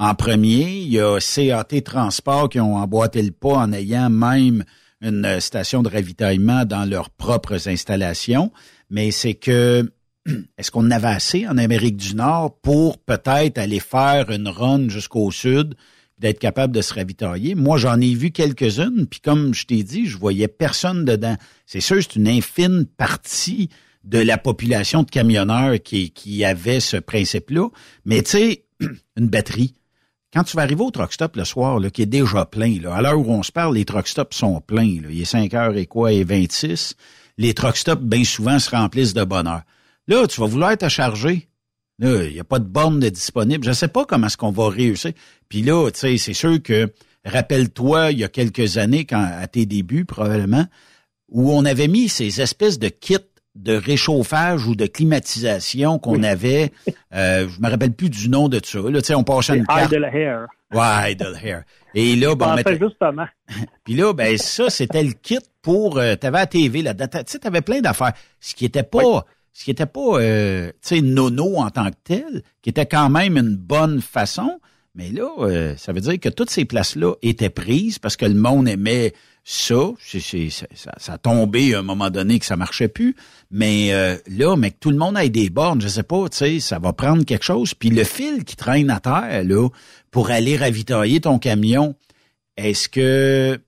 en 0.00 0.14
premier. 0.14 0.78
Il 0.78 0.88
y 0.88 0.98
a 0.98 1.18
CAT 1.20 1.82
Transport 1.82 2.48
qui 2.48 2.58
ont 2.58 2.76
emboîté 2.76 3.22
le 3.22 3.32
pas 3.32 3.58
en 3.58 3.72
ayant 3.72 4.08
même 4.08 4.64
une 5.02 5.24
euh, 5.26 5.40
station 5.40 5.82
de 5.82 5.90
ravitaillement 5.90 6.64
dans 6.64 6.88
leurs 6.88 7.10
propres 7.10 7.68
installations. 7.68 8.50
Mais 8.88 9.10
c'est 9.10 9.34
que 9.34 9.92
est-ce 10.58 10.70
qu'on 10.70 10.90
avait 10.90 11.08
assez 11.08 11.46
en 11.46 11.58
Amérique 11.58 11.98
du 11.98 12.14
Nord 12.14 12.58
pour 12.62 12.96
peut-être 12.98 13.58
aller 13.58 13.78
faire 13.78 14.30
une 14.30 14.48
run 14.48 14.88
jusqu'au 14.88 15.30
sud, 15.30 15.74
d'être 16.18 16.38
capable 16.38 16.74
de 16.74 16.80
se 16.80 16.94
ravitailler? 16.94 17.54
Moi, 17.54 17.76
j'en 17.76 18.00
ai 18.00 18.14
vu 18.14 18.30
quelques-unes, 18.30 19.06
puis 19.06 19.20
comme 19.20 19.52
je 19.52 19.66
t'ai 19.66 19.82
dit, 19.82 20.06
je 20.06 20.16
voyais 20.16 20.48
personne 20.48 21.04
dedans. 21.04 21.36
C'est 21.66 21.80
sûr, 21.80 21.98
c'est 22.02 22.16
une 22.16 22.28
infime 22.28 22.86
partie 22.86 23.68
de 24.04 24.18
la 24.18 24.38
population 24.38 25.02
de 25.02 25.10
camionneurs 25.10 25.76
qui, 25.82 26.10
qui 26.10 26.42
avait 26.42 26.80
ce 26.80 26.96
principe-là. 26.96 27.68
Mais 28.06 28.22
tu 28.22 28.30
sais, 28.30 28.64
une 29.16 29.28
batterie, 29.28 29.74
quand 30.32 30.44
tu 30.44 30.56
vas 30.56 30.62
arriver 30.62 30.82
au 30.82 30.90
truck 30.90 31.12
stop 31.12 31.36
le 31.36 31.44
soir, 31.44 31.80
là, 31.80 31.90
qui 31.90 32.02
est 32.02 32.06
déjà 32.06 32.44
plein, 32.44 32.80
là, 32.80 32.94
à 32.94 33.02
l'heure 33.02 33.18
où 33.18 33.30
on 33.30 33.42
se 33.42 33.50
parle, 33.50 33.74
les 33.74 33.84
truck 33.84 34.06
stops 34.06 34.36
sont 34.36 34.60
pleins. 34.60 35.00
Là. 35.02 35.08
Il 35.10 35.20
est 35.20 35.24
5 35.24 35.52
heures 35.54 35.76
et 35.76 35.86
quoi, 35.86 36.12
et 36.12 36.24
26. 36.24 36.94
Les 37.38 37.54
truck 37.54 37.76
stops, 37.76 38.02
bien 38.02 38.24
souvent, 38.24 38.58
se 38.58 38.70
remplissent 38.70 39.14
de 39.14 39.24
bonne 39.24 39.48
heure. 39.48 39.62
Là, 40.06 40.26
tu 40.26 40.40
vas 40.40 40.46
vouloir 40.46 40.76
te 40.76 40.88
charger. 40.88 41.48
Là, 41.98 42.24
il 42.24 42.32
n'y 42.32 42.40
a 42.40 42.44
pas 42.44 42.58
de 42.58 42.64
borne 42.64 43.00
disponible. 43.00 43.64
Je 43.64 43.70
ne 43.70 43.74
sais 43.74 43.88
pas 43.88 44.04
comment 44.04 44.26
est-ce 44.26 44.36
qu'on 44.36 44.50
va 44.50 44.68
réussir. 44.68 45.12
Puis 45.48 45.62
là, 45.62 45.90
tu 45.90 46.00
sais, 46.00 46.16
c'est 46.16 46.32
sûr 46.32 46.62
que, 46.62 46.92
rappelle-toi, 47.24 48.12
il 48.12 48.18
y 48.18 48.24
a 48.24 48.28
quelques 48.28 48.78
années, 48.78 49.04
quand 49.04 49.22
à 49.22 49.46
tes 49.48 49.66
débuts, 49.66 50.04
probablement, 50.04 50.66
où 51.28 51.52
on 51.52 51.64
avait 51.64 51.88
mis 51.88 52.08
ces 52.08 52.40
espèces 52.40 52.78
de 52.78 52.88
kits 52.88 53.16
de 53.56 53.74
réchauffage 53.74 54.66
ou 54.66 54.74
de 54.76 54.86
climatisation 54.86 55.98
qu'on 55.98 56.22
avait, 56.22 56.72
euh, 57.14 57.48
je 57.48 57.60
me 57.60 57.68
rappelle 57.68 57.92
plus 57.92 58.10
du 58.10 58.28
nom 58.28 58.48
de 58.48 58.60
ça. 58.62 58.78
Là, 58.78 59.00
tu 59.00 59.06
sais, 59.06 59.14
on 59.14 59.24
passait 59.24 59.56
une 59.56 59.66
carte. 59.66 59.92
Idle 59.92 60.04
hair. 60.12 60.46
Ouais, 60.72 61.12
idle 61.12 61.36
hair. 61.42 61.64
Et 61.94 62.14
là, 62.16 62.34
bon, 62.34 62.44
pensais 62.46 62.56
mettre- 62.64 62.84
justement. 62.88 63.26
puis 63.84 63.94
là, 63.94 64.12
ben 64.12 64.38
ça, 64.38 64.70
c'était 64.70 65.02
le 65.02 65.12
kit 65.12 65.38
pour. 65.62 65.98
Euh, 65.98 66.14
t'avais 66.16 66.38
la 66.38 66.46
TV 66.46 66.82
là-dedans. 66.82 67.08
T'as- 67.08 67.24
Tu 67.24 67.32
sais, 67.32 67.38
t'avais 67.40 67.60
plein 67.62 67.80
d'affaires. 67.80 68.12
Ce 68.38 68.54
qui 68.54 68.64
était 68.64 68.84
pas. 68.84 69.24
Ce 69.52 69.64
qui 69.64 69.72
était 69.72 69.84
pas, 69.86 70.20
euh, 70.20 70.68
tu 70.68 70.74
sais, 70.96 71.00
nono 71.00 71.56
en 71.56 71.70
tant 71.70 71.90
que 71.90 71.96
tel, 72.04 72.42
qui 72.62 72.70
était 72.70 72.86
quand 72.86 73.10
même 73.10 73.36
une 73.36 73.56
bonne 73.56 74.00
façon. 74.00 74.60
Mais 74.94 75.10
là, 75.10 75.28
euh, 75.38 75.76
ça 75.76 75.92
veut 75.92 76.00
dire 76.00 76.18
que 76.18 76.28
toutes 76.28 76.50
ces 76.50 76.64
places-là 76.64 77.14
étaient 77.22 77.50
prises 77.50 77.98
parce 77.98 78.16
que 78.16 78.26
le 78.26 78.34
monde 78.34 78.68
aimait 78.68 79.12
ça. 79.44 79.92
Ça, 80.02 80.90
ça, 80.98 81.12
a 81.12 81.18
tombé 81.18 81.74
à 81.74 81.78
un 81.78 81.82
moment 81.82 82.10
donné 82.10 82.38
que 82.38 82.44
ça 82.44 82.56
marchait 82.56 82.88
plus. 82.88 83.14
Mais 83.50 83.92
euh, 83.92 84.16
là, 84.28 84.56
mais 84.56 84.72
que 84.72 84.78
tout 84.80 84.90
le 84.90 84.96
monde 84.96 85.16
ait 85.16 85.28
des 85.28 85.48
bornes, 85.48 85.80
je 85.80 85.88
sais 85.88 86.02
pas, 86.02 86.28
tu 86.28 86.36
sais, 86.36 86.60
ça 86.60 86.78
va 86.78 86.92
prendre 86.92 87.24
quelque 87.24 87.44
chose. 87.44 87.74
Puis 87.74 87.90
le 87.90 88.04
fil 88.04 88.44
qui 88.44 88.56
traîne 88.56 88.90
à 88.90 89.00
terre, 89.00 89.44
là, 89.44 89.68
pour 90.10 90.30
aller 90.30 90.56
ravitailler 90.56 91.20
ton 91.20 91.38
camion, 91.38 91.94
est-ce 92.56 92.88
que, 92.88 93.54
tu 93.56 93.60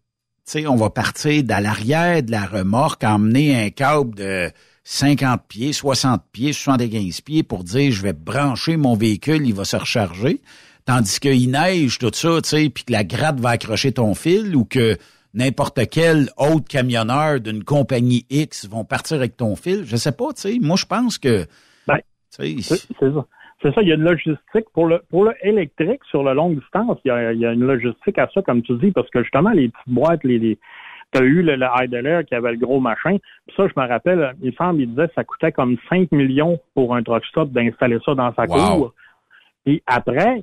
sais, 0.45 0.67
on 0.67 0.77
va 0.77 0.91
partir 0.91 1.45
dans 1.45 1.63
l'arrière 1.63 2.23
de 2.23 2.31
la 2.31 2.47
remorque, 2.47 3.05
emmener 3.05 3.65
un 3.65 3.71
câble 3.71 4.15
de 4.17 4.51
50 4.85 5.43
pieds, 5.49 5.73
60 5.73 6.23
pieds, 6.33 6.53
75 6.53 7.21
pieds 7.21 7.43
pour 7.43 7.63
dire 7.63 7.93
je 7.93 8.03
vais 8.03 8.13
brancher 8.13 8.77
mon 8.77 8.97
véhicule, 8.97 9.47
il 9.47 9.55
va 9.55 9.65
se 9.65 9.77
recharger? 9.77 10.41
Tandis 10.85 11.21
qu'il 11.21 11.51
neige, 11.51 11.99
tout 11.99 12.11
ça, 12.13 12.41
tu 12.43 12.49
sais, 12.49 12.71
puis 12.71 12.85
que 12.85 12.93
la 12.93 13.05
gratte 13.05 13.39
va 13.41 13.51
accrocher 13.51 13.93
ton 13.93 14.15
fil 14.15 14.57
ou 14.57 14.65
que 14.65 14.97
n'importe 15.35 15.81
quel 15.91 16.29
autre 16.37 16.67
camionneur 16.69 17.41
d'une 17.41 17.63
compagnie 17.65 18.27
X 18.31 18.69
vont 18.69 18.85
partir 18.85 19.17
avec 19.19 19.37
ton 19.37 19.55
fil. 19.57 19.85
Je 19.87 19.97
sais 19.97 20.13
pas, 20.13 20.33
tu 20.35 20.41
sais. 20.43 20.59
Moi, 20.61 20.77
je 20.77 20.87
pense 20.87 21.19
que. 21.19 21.47
Ben, 21.87 21.99
C'est 22.61 22.61
ça. 23.13 23.27
C'est 23.63 23.73
ça, 23.75 23.81
il 23.83 23.89
y 23.89 23.93
a 23.93 23.95
une 23.95 24.03
logistique. 24.03 24.67
Pour 24.75 24.87
le 24.89 25.03
pour 25.09 25.25
le 25.25 25.35
électrique, 25.43 26.01
sur 26.11 26.25
le 26.25 26.35
longue 26.35 26.59
distance, 26.59 26.99
il 27.05 27.09
y 27.09 27.11
a, 27.13 27.33
il 27.33 27.39
y 27.39 27.47
a 27.47 27.53
une 27.53 27.65
logistique 27.65 28.19
à 28.19 28.29
ça, 28.35 28.43
comme 28.43 28.63
tu 28.63 28.75
dis, 28.79 28.91
parce 28.91 29.09
que 29.11 29.23
justement, 29.23 29.51
les 29.51 29.69
petites 29.69 29.89
boîtes, 29.95 30.25
les, 30.25 30.41
les 30.41 30.59
tu 31.15 31.21
as 31.21 31.25
eu 31.25 31.43
le, 31.43 31.55
le 31.55 31.67
idler 31.85 32.23
qui 32.27 32.35
avait 32.35 32.51
le 32.53 32.57
gros 32.57 32.81
machin. 32.81 33.19
Puis 33.47 33.55
ça, 33.57 33.69
je 33.69 33.81
me 33.81 33.87
rappelle, 33.87 34.35
il 34.43 34.47
me 34.51 34.53
semble, 34.57 34.81
il 34.81 34.89
disait 34.91 35.07
que 35.09 35.15
ça 35.15 35.23
coûtait 35.25 35.53
comme 35.53 35.77
5 35.91 36.11
millions 36.11 36.59
pour 36.75 36.97
un 36.97 37.03
truck 37.05 37.25
stop 37.27 37.51
d'installer 37.53 37.99
ça 38.05 38.15
dans 38.17 38.35
sa 38.35 38.47
Wow. 38.47 38.77
cour. 38.77 38.95
Et 39.67 39.81
après, 39.87 40.43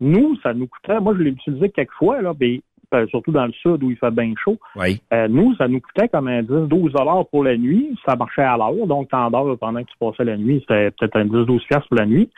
nous, 0.00 0.36
ça 0.42 0.54
nous 0.54 0.66
coûtait, 0.66 1.00
moi 1.00 1.14
je 1.16 1.22
l'ai 1.22 1.30
utilisé 1.30 1.70
quelques 1.70 1.92
fois, 1.92 2.22
là, 2.22 2.32
mais, 2.38 2.60
euh, 2.94 3.06
surtout 3.08 3.30
dans 3.30 3.46
le 3.46 3.52
sud 3.52 3.82
où 3.84 3.90
il 3.90 3.96
fait 3.96 4.10
bien 4.10 4.32
chaud. 4.42 4.58
Oui. 4.76 5.00
Euh, 5.12 5.28
nous, 5.28 5.54
ça 5.56 5.68
nous 5.68 5.80
coûtait 5.80 6.08
comme 6.08 6.26
un 6.26 6.42
10-12 6.42 6.92
dollars 6.92 7.26
pour 7.28 7.44
la 7.44 7.56
nuit. 7.56 7.96
Ça 8.04 8.16
marchait 8.16 8.42
à 8.42 8.56
l'heure, 8.56 8.86
donc 8.86 9.08
t'en 9.10 9.30
dors 9.30 9.56
pendant 9.58 9.82
que 9.84 9.90
tu 9.90 9.96
passais 9.98 10.24
la 10.24 10.36
nuit. 10.36 10.58
C'était 10.60 10.90
peut-être 10.90 11.16
un 11.16 11.26
10-12 11.26 11.66
piastres 11.68 11.88
pour 11.88 11.98
la 11.98 12.06
nuit. 12.06 12.30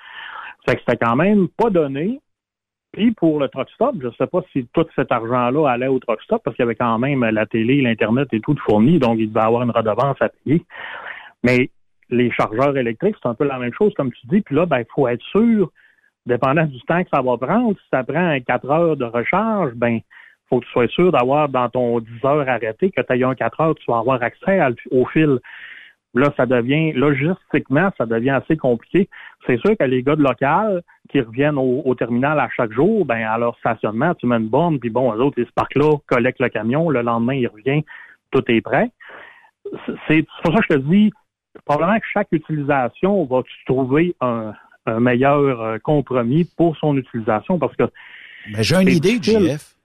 Fait 0.69 0.77
que 0.77 0.83
c'était 0.87 1.03
quand 1.05 1.17
même 1.17 1.49
pas 1.49 1.71
donné. 1.71 2.21
Puis 2.93 3.13
pour 3.13 3.41
le 3.41 3.49
truck 3.49 3.71
stop, 3.71 3.95
je 4.03 4.09
ne 4.09 4.13
sais 4.13 4.27
pas 4.27 4.43
si 4.53 4.69
tout 4.75 4.85
cet 4.95 5.11
argent-là 5.11 5.67
allait 5.71 5.87
au 5.87 5.99
truck 5.99 6.21
stop 6.23 6.43
parce 6.45 6.55
qu'il 6.55 6.63
y 6.63 6.67
avait 6.67 6.75
quand 6.75 6.99
même 6.99 7.25
la 7.25 7.47
télé, 7.47 7.81
l'Internet 7.81 8.29
et 8.33 8.41
tout 8.41 8.53
de 8.53 8.61
fourni, 8.61 8.99
donc 8.99 9.19
il 9.19 9.33
devait 9.33 9.47
avoir 9.47 9.63
une 9.63 9.71
redevance 9.71 10.19
à 10.21 10.29
payer. 10.29 10.63
Mais 11.43 11.71
les 12.11 12.31
chargeurs 12.31 12.77
électriques, 12.77 13.17
c'est 13.23 13.29
un 13.29 13.35
peu 13.35 13.45
la 13.45 13.59
même 13.59 13.73
chose, 13.73 13.95
comme 13.95 14.13
tu 14.13 14.27
dis. 14.27 14.43
Puis 14.43 14.55
là, 14.55 14.67
ben, 14.67 14.81
il 14.81 14.87
faut 14.95 15.09
être 15.09 15.25
sûr, 15.25 15.71
dépendant 16.27 16.65
du 16.65 16.81
temps 16.83 17.03
que 17.03 17.11
ça 17.13 17.23
va 17.23 17.37
prendre, 17.37 17.77
si 17.77 17.87
ça 17.93 18.05
prend 18.05 18.39
4 18.41 18.71
heures 18.71 18.97
de 18.97 19.05
recharge, 19.05 19.73
ben 19.75 20.01
faut 20.49 20.61
que 20.61 20.67
tu 20.67 20.73
sois 20.73 20.89
sûr 20.89 21.13
d'avoir 21.13 21.49
dans 21.49 21.69
ton 21.69 22.01
10 22.01 22.25
heures 22.25 22.49
arrêté, 22.49 22.91
que 22.91 23.01
tu 23.01 23.13
aies 23.13 23.25
un 23.25 23.35
4 23.35 23.61
heures, 23.61 23.75
tu 23.75 23.91
vas 23.91 23.99
avoir 23.99 24.23
accès 24.23 24.61
au 24.91 25.07
fil. 25.07 25.39
Là, 26.15 26.29
ça 26.37 26.45
devient, 26.45 26.93
logistiquement, 26.93 27.91
ça 27.97 28.05
devient 28.05 28.31
assez 28.31 28.59
compliqué. 28.59 29.09
C'est 29.47 29.59
sûr 29.59 29.75
que 29.79 29.85
les 29.85 30.03
gars 30.03 30.15
de 30.15 30.23
local 30.23 30.83
qui 31.09 31.21
reviennent 31.21 31.57
au, 31.57 31.95
terminal 31.95 32.39
à 32.39 32.51
chaque 32.51 32.73
jour, 32.73 33.07
ben 33.07 33.25
à 33.25 33.39
leur 33.39 33.57
stationnement, 33.59 34.15
tu 34.15 34.27
mets 34.27 34.37
une 34.37 34.49
borne, 34.49 34.79
puis 34.79 34.91
bon, 34.91 35.15
eux 35.15 35.21
autres, 35.21 35.39
ils 35.39 35.47
se 35.47 35.53
parquent 35.53 35.77
là, 35.77 35.97
collectent 36.07 36.41
le 36.41 36.51
camion, 36.51 36.91
le 36.91 37.01
lendemain, 37.01 37.35
il 37.35 37.49
revient, 37.49 37.83
tout 38.31 38.43
est 38.49 38.61
prêt. 38.61 38.91
C'est 39.87 39.97
c'est 40.07 40.27
pour 40.45 40.53
ça 40.53 40.61
que 40.61 40.67
je 40.71 40.75
te 40.77 40.83
dis, 40.83 41.13
probablement 41.65 41.99
que 41.99 42.07
chaque 42.13 42.29
utilisation 42.33 43.25
va 43.25 43.43
trouver 43.67 44.15
un, 44.21 44.53
un 44.87 45.01
meilleur 45.01 45.61
euh, 45.61 45.79
compromis 45.79 46.45
pour 46.45 46.77
son 46.77 46.97
utilisation 46.97 47.59
parce 47.59 47.77
que. 47.77 47.85
J'ai 48.59 48.77
une 48.77 48.89
idée. 48.89 49.19
JF. 49.23 49.77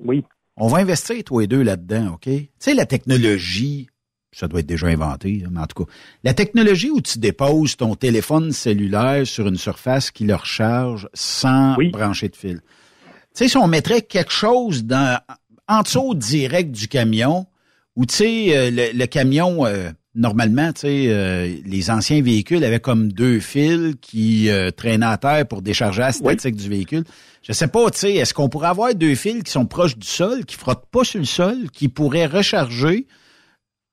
Oui. 0.00 0.24
On 0.56 0.68
va 0.68 0.78
investir, 0.78 1.22
toi 1.24 1.44
et 1.44 1.46
deux, 1.46 1.62
là-dedans, 1.62 2.14
OK? 2.14 2.24
Tu 2.24 2.48
sais, 2.58 2.74
la 2.74 2.86
technologie, 2.86 3.88
ça 4.32 4.48
doit 4.48 4.60
être 4.60 4.66
déjà 4.66 4.88
inventé, 4.88 5.42
hein, 5.44 5.48
mais 5.50 5.60
en 5.60 5.66
tout 5.66 5.84
cas, 5.84 5.90
la 6.24 6.34
technologie 6.34 6.90
où 6.90 7.00
tu 7.00 7.18
déposes 7.18 7.76
ton 7.76 7.94
téléphone 7.94 8.52
cellulaire 8.52 9.26
sur 9.26 9.46
une 9.46 9.56
surface 9.56 10.10
qui 10.10 10.24
le 10.24 10.34
recharge 10.34 11.08
sans 11.14 11.76
brancher 11.90 12.28
de 12.28 12.36
fil. 12.36 12.60
Tu 12.60 12.64
sais, 13.34 13.48
si 13.48 13.56
on 13.56 13.66
mettrait 13.66 14.02
quelque 14.02 14.32
chose 14.32 14.84
dans, 14.84 15.18
en 15.68 15.82
dessous 15.82 16.14
direct 16.14 16.70
du 16.70 16.88
camion, 16.88 17.46
où, 17.96 18.04
tu 18.04 18.14
sais, 18.14 18.56
euh, 18.56 18.70
le, 18.70 18.98
le 18.98 19.06
camion, 19.06 19.64
euh, 19.66 19.90
normalement, 20.14 20.72
tu 20.72 20.82
sais, 20.82 21.06
euh, 21.08 21.54
les 21.64 21.90
anciens 21.90 22.22
véhicules 22.22 22.62
avaient 22.64 22.80
comme 22.80 23.12
deux 23.12 23.40
fils 23.40 23.94
qui 24.00 24.50
euh, 24.50 24.70
traînaient 24.70 25.06
à 25.06 25.16
terre 25.16 25.46
pour 25.46 25.62
décharger 25.62 26.00
la 26.00 26.12
statique 26.12 26.56
du 26.56 26.68
véhicule. 26.68 27.04
Je 27.42 27.52
sais 27.52 27.68
pas, 27.68 27.90
tu 27.90 27.98
sais, 27.98 28.14
est-ce 28.14 28.34
qu'on 28.34 28.48
pourrait 28.48 28.68
avoir 28.68 28.94
deux 28.94 29.14
fils 29.14 29.42
qui 29.42 29.50
sont 29.50 29.66
proches 29.66 29.96
du 29.96 30.06
sol, 30.06 30.44
qui 30.44 30.56
frottent 30.56 30.86
pas 30.90 31.04
sur 31.04 31.18
le 31.18 31.24
sol, 31.24 31.70
qui 31.72 31.88
pourraient 31.88 32.26
recharger 32.26 33.06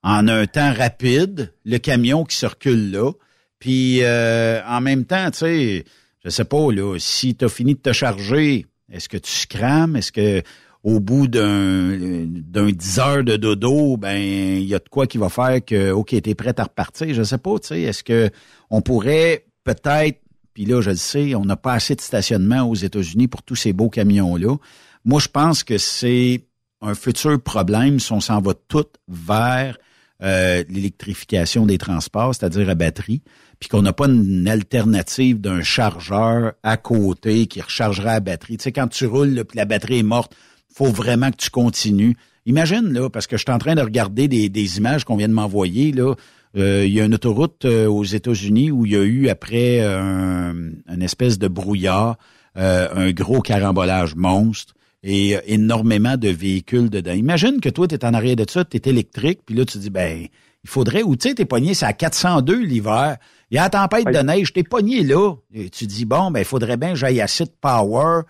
en 0.04 0.28
un 0.28 0.46
temps 0.46 0.74
rapide 0.74 1.54
le 1.66 1.78
camion 1.78 2.24
qui 2.24 2.36
circule 2.36 2.92
là, 2.92 3.12
puis 3.60 4.00
euh, 4.04 4.62
en 4.66 4.82
même 4.82 5.06
temps, 5.06 5.32
tu 5.32 5.40
sais, 5.40 5.86
je 6.24 6.30
sais 6.30 6.46
pas, 6.46 6.72
là, 6.72 6.98
si 7.00 7.36
tu 7.36 7.46
as 7.46 7.50
fini 7.50 7.76
de 7.76 7.80
te 7.80 7.92
charger, 7.92 8.66
est-ce 8.92 9.10
que 9.10 9.18
tu 9.18 9.32
scrames? 9.32 9.96
Est-ce 9.96 10.12
que 10.12 10.42
au 10.84 11.00
bout 11.00 11.28
d'un 11.28 11.98
d'un 11.98 12.72
10 12.72 13.00
heures 13.00 13.24
de 13.24 13.36
dodo, 13.36 13.98
ben 13.98 14.18
il 14.18 14.66
y 14.66 14.76
a 14.76 14.80
de 14.80 14.90
quoi 14.90 15.08
qui 15.08 15.18
va 15.18 15.30
faire 15.30 15.64
que 15.64 15.92
OK, 15.92 16.16
t'es 16.22 16.36
prêt 16.36 16.58
à 16.58 16.64
repartir, 16.64 17.14
je 17.14 17.24
sais 17.24 17.38
pas, 17.38 17.60
tu 17.60 17.68
sais, 17.68 17.82
est-ce 17.82 18.04
que 18.04 18.30
on 18.70 18.82
pourrait 18.82 19.46
peut-être 19.64 20.22
puis 20.54 20.66
là 20.66 20.82
je 20.82 20.92
le 20.92 20.96
sais, 20.96 21.36
on 21.36 21.46
n'a 21.46 21.58
pas 21.58 21.74
assez 21.74 21.96
de 21.96 22.02
stationnement 22.02 22.64
aux 22.64 22.76
États-Unis 22.76 23.28
pour 23.28 23.44
tous 23.44 23.56
ces 23.56 23.74
beaux 23.74 23.90
camions 23.90 24.36
là. 24.36 24.56
Moi 25.04 25.20
je 25.20 25.28
pense 25.28 25.64
que 25.64 25.78
c'est 25.78 26.46
un 26.82 26.96
futur 26.96 27.42
problème 27.42 28.00
si 28.00 28.12
on 28.14 28.22
s'en 28.22 28.40
va 28.40 28.54
tout 28.54 28.88
vers 29.08 29.78
euh, 30.22 30.64
l'électrification 30.70 31.66
des 31.66 31.78
transports, 31.78 32.36
c'est-à-dire 32.36 32.70
à 32.70 32.76
batterie, 32.76 33.22
puis 33.60 33.70
qu'on 33.70 33.82
n'a 33.82 33.94
pas 33.94 34.08
une 34.08 34.48
alternative 34.48 35.40
d'un 35.40 35.62
chargeur 35.62 36.54
à 36.64 36.76
côté 36.76 37.48
qui 37.48 37.62
rechargera 37.62 38.14
la 38.14 38.20
batterie. 38.20 38.58
Tu 38.58 38.64
sais, 38.64 38.72
quand 38.74 38.88
tu 38.88 39.06
roules, 39.06 39.30
là, 39.30 39.46
puis 39.46 39.58
la 39.58 39.64
batterie 39.64 40.00
est 40.00 40.04
morte, 40.04 40.36
faut 40.80 40.86
vraiment 40.86 41.30
que 41.30 41.36
tu 41.36 41.50
continues. 41.50 42.16
Imagine, 42.46 42.94
là, 42.94 43.10
parce 43.10 43.28
que 43.28 43.36
je 43.36 43.44
suis 43.44 43.52
en 43.52 43.58
train 43.58 43.76
de 43.76 43.82
regarder 43.82 44.30
des, 44.30 44.48
des 44.48 44.78
images 44.78 45.04
qu'on 45.04 45.18
vient 45.18 45.28
de 45.28 45.34
m'envoyer, 45.34 45.92
là. 45.92 46.16
Euh, 46.58 46.84
il 46.88 46.94
y 46.94 47.02
a 47.02 47.06
une 47.06 47.14
autoroute 47.14 47.66
euh, 47.66 47.86
aux 47.86 48.06
États-Unis 48.06 48.72
où 48.72 48.86
il 48.86 48.94
y 48.94 48.96
a 48.96 49.04
eu, 49.04 49.28
après 49.28 49.82
un, 49.82 50.56
une 50.88 51.02
espèce 51.02 51.38
de 51.38 51.48
brouillard, 51.48 52.18
euh, 52.58 52.88
un 52.96 53.12
gros 53.12 53.42
carambolage 53.42 54.16
monstre 54.16 54.74
et 55.04 55.36
euh, 55.36 55.42
énormément 55.46 56.18
de 56.18 56.30
véhicules 56.30 56.90
dedans. 56.90 57.12
Imagine 57.12 57.60
que 57.60 57.70
toi, 57.70 57.88
tu 57.88 57.96
es 57.96 58.06
en 58.06 58.14
arrière 58.14 58.38
de 58.38 58.46
ça, 58.50 58.64
tu 58.66 58.78
es 58.78 58.90
électrique, 58.90 59.42
puis 59.46 59.56
là, 59.56 59.66
tu 59.66 59.78
dis, 59.78 59.92
ben, 59.92 60.28
il 60.64 60.70
faudrait, 60.70 61.04
ou 61.04 61.16
tu 61.18 61.28
sais, 61.28 61.36
t'es 61.36 61.46
pogné, 61.46 61.74
c'est 61.74 61.86
à 61.86 61.94
402 61.94 62.64
l'hiver, 62.64 63.18
il 63.52 63.56
y 63.56 63.58
a 63.58 63.64
la 63.64 63.70
tempête 63.70 64.08
de 64.08 64.20
neige, 64.20 64.54
t'es 64.54 64.64
pogné 64.64 65.04
là. 65.04 65.36
Et 65.54 65.70
tu 65.70 65.86
dis, 65.86 66.06
bon, 66.06 66.32
ben, 66.32 66.40
il 66.40 66.46
faudrait 66.46 66.78
bien 66.78 66.92
que 66.92 66.96
j'aille 66.96 67.18
de 67.18 67.52
power 67.62 68.22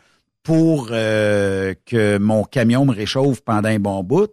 pour 0.50 0.88
euh, 0.90 1.76
que 1.86 2.18
mon 2.18 2.44
camion 2.44 2.84
me 2.84 2.92
réchauffe 2.92 3.42
pendant 3.42 3.70
un 3.70 3.78
bon 3.78 4.02
bout. 4.02 4.32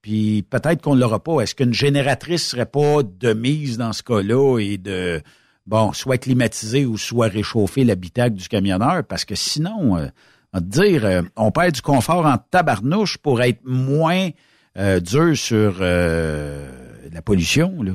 Puis 0.00 0.42
peut-être 0.48 0.80
qu'on 0.80 0.94
ne 0.94 1.00
l'aura 1.00 1.22
pas. 1.22 1.40
Est-ce 1.42 1.54
qu'une 1.54 1.74
génératrice 1.74 2.46
serait 2.48 2.64
pas 2.64 3.02
de 3.02 3.34
mise 3.34 3.76
dans 3.76 3.92
ce 3.92 4.02
cas-là 4.02 4.60
et 4.60 4.78
de, 4.78 5.20
bon, 5.66 5.92
soit 5.92 6.16
climatiser 6.16 6.86
ou 6.86 6.96
soit 6.96 7.28
réchauffer 7.28 7.84
l'habitacle 7.84 8.34
du 8.34 8.48
camionneur? 8.48 9.04
Parce 9.04 9.26
que 9.26 9.34
sinon, 9.34 9.98
euh, 9.98 10.06
on 10.54 10.58
va 10.58 10.60
te 10.62 10.70
dire, 10.70 11.04
euh, 11.04 11.20
on 11.36 11.50
perd 11.50 11.72
du 11.72 11.82
confort 11.82 12.24
en 12.24 12.38
tabarnouche 12.38 13.18
pour 13.18 13.42
être 13.42 13.60
moins 13.62 14.30
euh, 14.78 15.00
dur 15.00 15.36
sur 15.36 15.80
la 15.80 17.22
pollution, 17.22 17.82
là. 17.82 17.92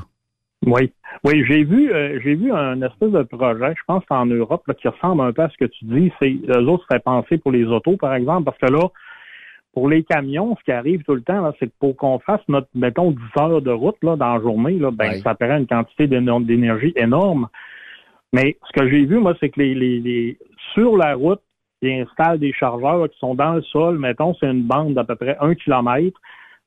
Oui. 0.64 0.94
Oui, 1.24 1.44
j'ai 1.48 1.64
vu 1.64 1.92
euh, 1.92 2.20
j'ai 2.24 2.36
vu 2.36 2.52
un 2.52 2.82
espèce 2.82 3.12
de 3.12 3.24
projet, 3.24 3.74
je 3.78 3.84
pense 3.88 4.04
en 4.10 4.26
Europe, 4.26 4.64
là, 4.68 4.74
qui 4.74 4.88
ressemble 4.88 5.22
un 5.22 5.32
peu 5.32 5.44
à 5.44 5.50
ce 5.50 5.58
que 5.58 5.66
tu 5.66 5.86
dis. 5.86 6.12
C'est 6.22 6.36
eux 6.50 6.68
autres 6.68 6.86
seraient 6.90 7.00
pensés 7.00 7.38
pour 7.38 7.52
les 7.52 7.66
autos, 7.66 7.98
par 7.98 8.14
exemple, 8.14 8.46
parce 8.46 8.58
que 8.58 8.72
là, 8.72 8.90
pour 9.74 9.90
les 9.90 10.04
camions, 10.04 10.56
ce 10.60 10.64
qui 10.64 10.72
arrive 10.72 11.04
tout 11.04 11.16
le 11.16 11.22
temps, 11.22 11.42
là, 11.42 11.54
c'est 11.60 11.68
que 11.68 11.74
pour 11.80 11.96
qu'on 11.96 12.20
fasse 12.20 12.42
notre, 12.48 12.68
mettons, 12.76 13.12
10 13.12 13.18
heures 13.40 13.62
de 13.62 13.72
route 13.72 13.98
là, 14.04 14.16
dans 14.16 14.36
la 14.36 14.42
journée, 14.42 14.78
là, 14.78 14.92
ben, 14.92 15.14
ça 15.22 15.34
prend 15.34 15.58
une 15.58 15.68
quantité 15.68 16.08
d'énergie 16.08 16.94
énorme. 16.96 17.48
Mais 18.34 18.58
ce 18.68 18.80
que 18.80 18.90
j'ai 18.90 19.06
vu, 19.06 19.20
moi, 19.20 19.34
c'est 19.40 19.50
que 19.50 19.60
les, 19.60 19.74
les, 19.74 20.00
les 20.00 20.38
sur 20.74 20.98
la 20.98 21.16
route, 21.16 21.42
ils 21.82 22.02
installent 22.02 22.40
des 22.40 22.54
chargeurs 22.54 23.10
qui 23.10 23.18
sont 23.20 23.36
dans 23.36 23.54
le 23.54 23.62
sol, 23.64 23.98
mettons, 23.98 24.34
c'est 24.40 24.48
une 24.48 24.64
bande 24.64 24.94
d'à 24.94 25.04
peu 25.04 25.16
près 25.16 25.38
un 25.40 25.54
kilomètre, 25.56 26.20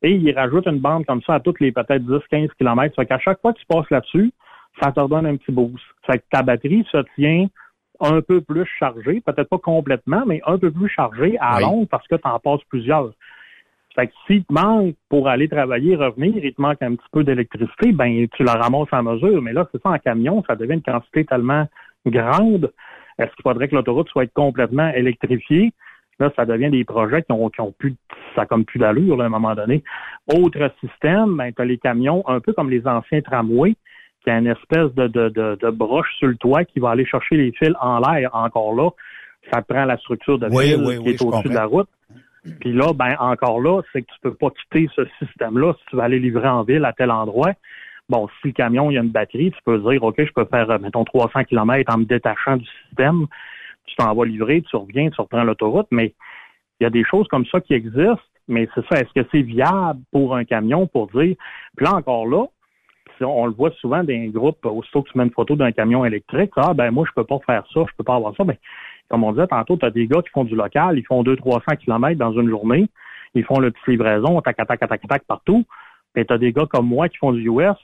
et 0.03 0.13
ils 0.13 0.33
rajoutent 0.33 0.67
une 0.67 0.79
bande 0.79 1.07
comme 1.07 1.23
ça 1.23 1.35
à 1.35 1.41
toutes 1.41 1.61
les 1.61 1.73
peut-être 1.73 2.03
10-15 2.03 2.51
kilomètres. 2.59 2.95
Ça 2.97 3.03
fait 3.03 3.09
qu'à 3.09 3.19
chaque 3.19 3.41
fois 3.41 3.53
que 3.53 3.59
tu 3.59 3.67
passes 3.67 3.91
là-dessus, 3.91 4.33
ça 4.81 4.93
te 4.93 5.01
redonne 5.01 5.27
un 5.27 5.37
petit 5.37 5.53
boost. 5.53 5.83
Fait 6.07 6.19
que 6.19 6.25
ta 6.31 6.43
batterie 6.43 6.87
se 6.93 6.99
tient 7.15 7.47
un 8.01 8.21
peu 8.21 8.41
plus 8.43 8.67
chargée, 8.79 9.23
peut-être 9.25 9.49
pas 9.49 9.59
complètement, 9.59 10.25
mais 10.27 10.43
un 10.47 10.59
peu 10.59 10.71
plus 10.71 10.89
chargée 10.89 11.37
à 11.41 11.57
Oui. 11.57 11.63
longue 11.63 11.89
parce 11.89 12.07
que 12.09 12.17
tu 12.17 12.29
en 12.29 12.39
passes 12.39 12.65
plusieurs. 12.69 13.13
Fait 13.95 14.09
que 14.09 14.13
s'il 14.27 14.45
te 14.45 14.53
manque 14.53 14.95
pour 15.09 15.27
aller 15.29 15.49
travailler, 15.49 15.97
revenir, 15.97 16.45
il 16.45 16.53
te 16.53 16.61
manque 16.61 16.83
un 16.83 16.95
petit 16.95 17.09
peu 17.11 17.25
d'électricité, 17.25 17.93
ben 17.93 18.27
tu 18.37 18.45
la 18.45 18.53
ramasses 18.53 18.93
à 18.93 19.03
mesure. 19.03 19.41
Mais 19.41 19.55
là, 19.55 19.67
c'est 19.73 19.83
ça 19.83 19.89
en 19.89 19.99
camion, 19.99 20.45
ça 20.47 20.55
devient 20.55 20.75
une 20.75 20.83
quantité 20.83 21.25
tellement 21.25 21.67
grande. 22.05 22.71
Est-ce 23.19 23.31
qu'il 23.35 23.43
faudrait 23.43 23.69
que 23.69 23.75
l'autoroute 23.75 24.11
soit 24.11 24.31
complètement 24.35 24.89
électrifiée? 24.91 25.73
Là, 26.19 26.33
ça 26.35 26.47
devient 26.47 26.71
des 26.71 26.85
projets 26.85 27.23
qui 27.23 27.33
ont, 27.33 27.51
qui 27.51 27.61
ont 27.61 27.73
plus, 27.73 27.95
ça 28.35 28.43
a 28.43 28.47
comme 28.47 28.65
plus 28.65 28.79
d'allure 28.79 29.17
là, 29.17 29.25
à 29.25 29.27
un 29.27 29.31
moment 29.31 29.55
donné. 29.55 29.85
Autre 30.27 30.73
système, 30.81 31.37
ben, 31.37 31.53
tu 31.53 31.61
as 31.61 31.65
les 31.65 31.79
camions, 31.79 32.27
un 32.27 32.41
peu 32.41 32.53
comme 32.53 32.71
les 32.71 32.87
anciens 32.87 33.21
tramways, 33.21 33.77
qui 34.25 34.31
a 34.31 34.39
une 34.39 34.47
espèce 34.47 34.93
de, 34.95 35.09
de, 35.09 35.29
de, 35.29 35.59
de 35.61 35.71
broche 35.71 36.13
sur 36.19 36.29
le 36.29 36.37
toit 36.37 36.65
qui 36.65 36.81
va 36.81 36.91
aller 36.91 37.05
chercher 37.05 37.37
les 37.37 37.53
fils 37.53 37.75
en 37.81 38.01
l'air. 38.01 38.31
Encore 38.33 38.75
là, 38.75 38.91
ça 39.53 39.63
prend 39.63 39.85
la 39.85 39.97
structure 39.99 40.39
de 40.39 40.49
Oui, 40.51 40.71
fil 40.71 40.85
oui, 40.85 40.95
qui 40.97 41.03
oui, 41.03 41.11
est 41.11 41.23
au-dessus 41.23 41.49
de 41.49 41.55
la 41.55 41.67
route. 41.67 41.89
Puis 42.61 42.73
là, 42.73 42.93
ben 42.95 43.17
encore 43.19 43.61
là, 43.61 43.83
c'est 43.93 44.03
que 44.03 44.07
tu 44.07 44.21
peux 44.23 44.35
pas 44.35 44.51
quitter 44.51 44.89
ce 44.95 45.03
système-là 45.19 45.75
si 45.75 45.87
tu 45.91 45.97
veux 45.97 46.03
aller 46.03 46.19
livrer 46.19 46.49
en 46.49 46.63
ville 46.63 46.85
à 46.85 46.93
tel 46.93 47.11
endroit. 47.11 47.53
Bon, 48.09 48.29
si 48.41 48.49
le 48.49 48.53
camion 48.53 48.91
il 48.91 48.95
y 48.95 48.99
a 48.99 49.03
une 49.03 49.11
batterie, 49.11 49.51
tu 49.51 49.59
peux 49.65 49.79
dire, 49.79 50.03
OK, 50.03 50.15
je 50.19 50.33
peux 50.33 50.45
faire, 50.45 50.71
euh, 50.71 50.79
mettons, 50.79 51.05
300 51.05 51.45
km 51.45 51.93
en 51.93 51.99
me 51.99 52.05
détachant 52.05 52.57
du 52.57 52.67
système. 52.87 53.27
Tu 53.87 53.97
t'en 53.97 54.15
vas 54.15 54.25
livrer, 54.25 54.63
tu 54.63 54.77
reviens, 54.77 55.11
tu 55.11 55.21
reprends 55.21 55.45
l'autoroute, 55.45 55.89
mais 55.91 56.15
il 56.81 56.85
y 56.85 56.87
a 56.87 56.91
des 56.91 57.05
choses 57.05 57.27
comme 57.29 57.47
ça 57.47 57.61
qui 57.61 57.75
existent, 57.75 58.19
mais 58.49 58.69
c'est 58.75 58.87
ça, 58.87 59.01
est-ce 59.01 59.13
que 59.21 59.27
c'est 59.33 59.43
viable 59.43 60.01
pour 60.13 60.37
un 60.37 60.45
camion 60.45 60.87
pour 60.87 61.09
dire, 61.09 61.37
puis 61.77 61.87
là 61.87 61.95
encore 61.95 62.27
là, 62.27 62.45
on, 63.21 63.47
le 63.47 63.53
voit 63.53 63.71
souvent 63.81 63.99
dans 63.99 64.09
les 64.09 64.29
groupes, 64.29 64.65
aussitôt 64.67 65.03
que 65.03 65.11
tu 65.11 65.19
mets 65.19 65.25
une 65.25 65.33
photo 65.33 65.57
d'un 65.57 65.73
camion 65.73 66.05
électrique, 66.05 66.51
ah 66.57 66.75
ben 66.75 66.91
moi 66.91 67.07
je 67.09 67.13
peux 67.15 67.25
pas 67.25 67.39
faire 67.47 67.65
ça, 67.73 67.81
je 67.89 67.97
peux 67.97 68.05
pas 68.05 68.17
avoir 68.17 68.35
ça, 68.37 68.45
mais 68.45 68.59
comme 69.09 69.25
on 69.25 69.33
disait 69.33 69.47
tantôt, 69.47 69.77
tu 69.77 69.87
as 69.87 69.91
des 69.91 70.07
gars 70.07 70.21
qui 70.23 70.31
font 70.31 70.45
du 70.45 70.55
local, 70.55 70.99
ils 70.99 71.07
font 71.07 71.23
200-300 71.23 71.77
km 71.79 72.19
dans 72.19 72.33
une 72.33 72.51
journée, 72.51 72.89
ils 73.35 73.45
font 73.45 73.59
le 73.59 73.71
petit 73.71 73.93
livraison, 73.93 74.41
tac, 74.43 74.57
tac, 74.57 74.67
tac, 74.67 75.01
tac, 75.09 75.23
partout, 75.25 75.65
mais 76.15 76.25
tu 76.25 76.33
as 76.33 76.39
des 76.39 76.53
gars 76.53 76.67
comme 76.67 76.87
moi 76.87 77.09
qui 77.09 77.19
font 77.19 77.33
du 77.33 77.49
US, 77.49 77.77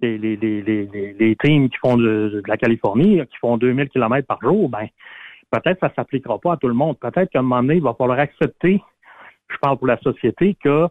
les, 0.00 0.18
les, 0.18 0.36
les, 0.36 0.62
les, 0.62 1.36
teams 1.36 1.70
qui 1.70 1.76
font 1.78 1.96
de, 1.96 2.30
de 2.34 2.42
la 2.46 2.58
Californie, 2.58 3.20
qui 3.26 3.36
font 3.38 3.56
2000 3.56 3.88
km 3.88 4.26
par 4.26 4.40
jour, 4.42 4.68
ben 4.68 4.88
peut-être 5.60 5.80
que 5.80 5.88
ça 5.88 5.94
s'appliquera 5.94 6.38
pas 6.38 6.54
à 6.54 6.56
tout 6.56 6.68
le 6.68 6.74
monde. 6.74 6.98
Peut-être 6.98 7.30
qu'à 7.30 7.40
un 7.40 7.42
moment 7.42 7.62
donné, 7.62 7.76
il 7.76 7.82
va 7.82 7.94
falloir 7.94 8.18
accepter, 8.18 8.82
je 9.48 9.56
parle 9.60 9.78
pour 9.78 9.86
la 9.86 9.98
société, 9.98 10.56
que 10.62 10.86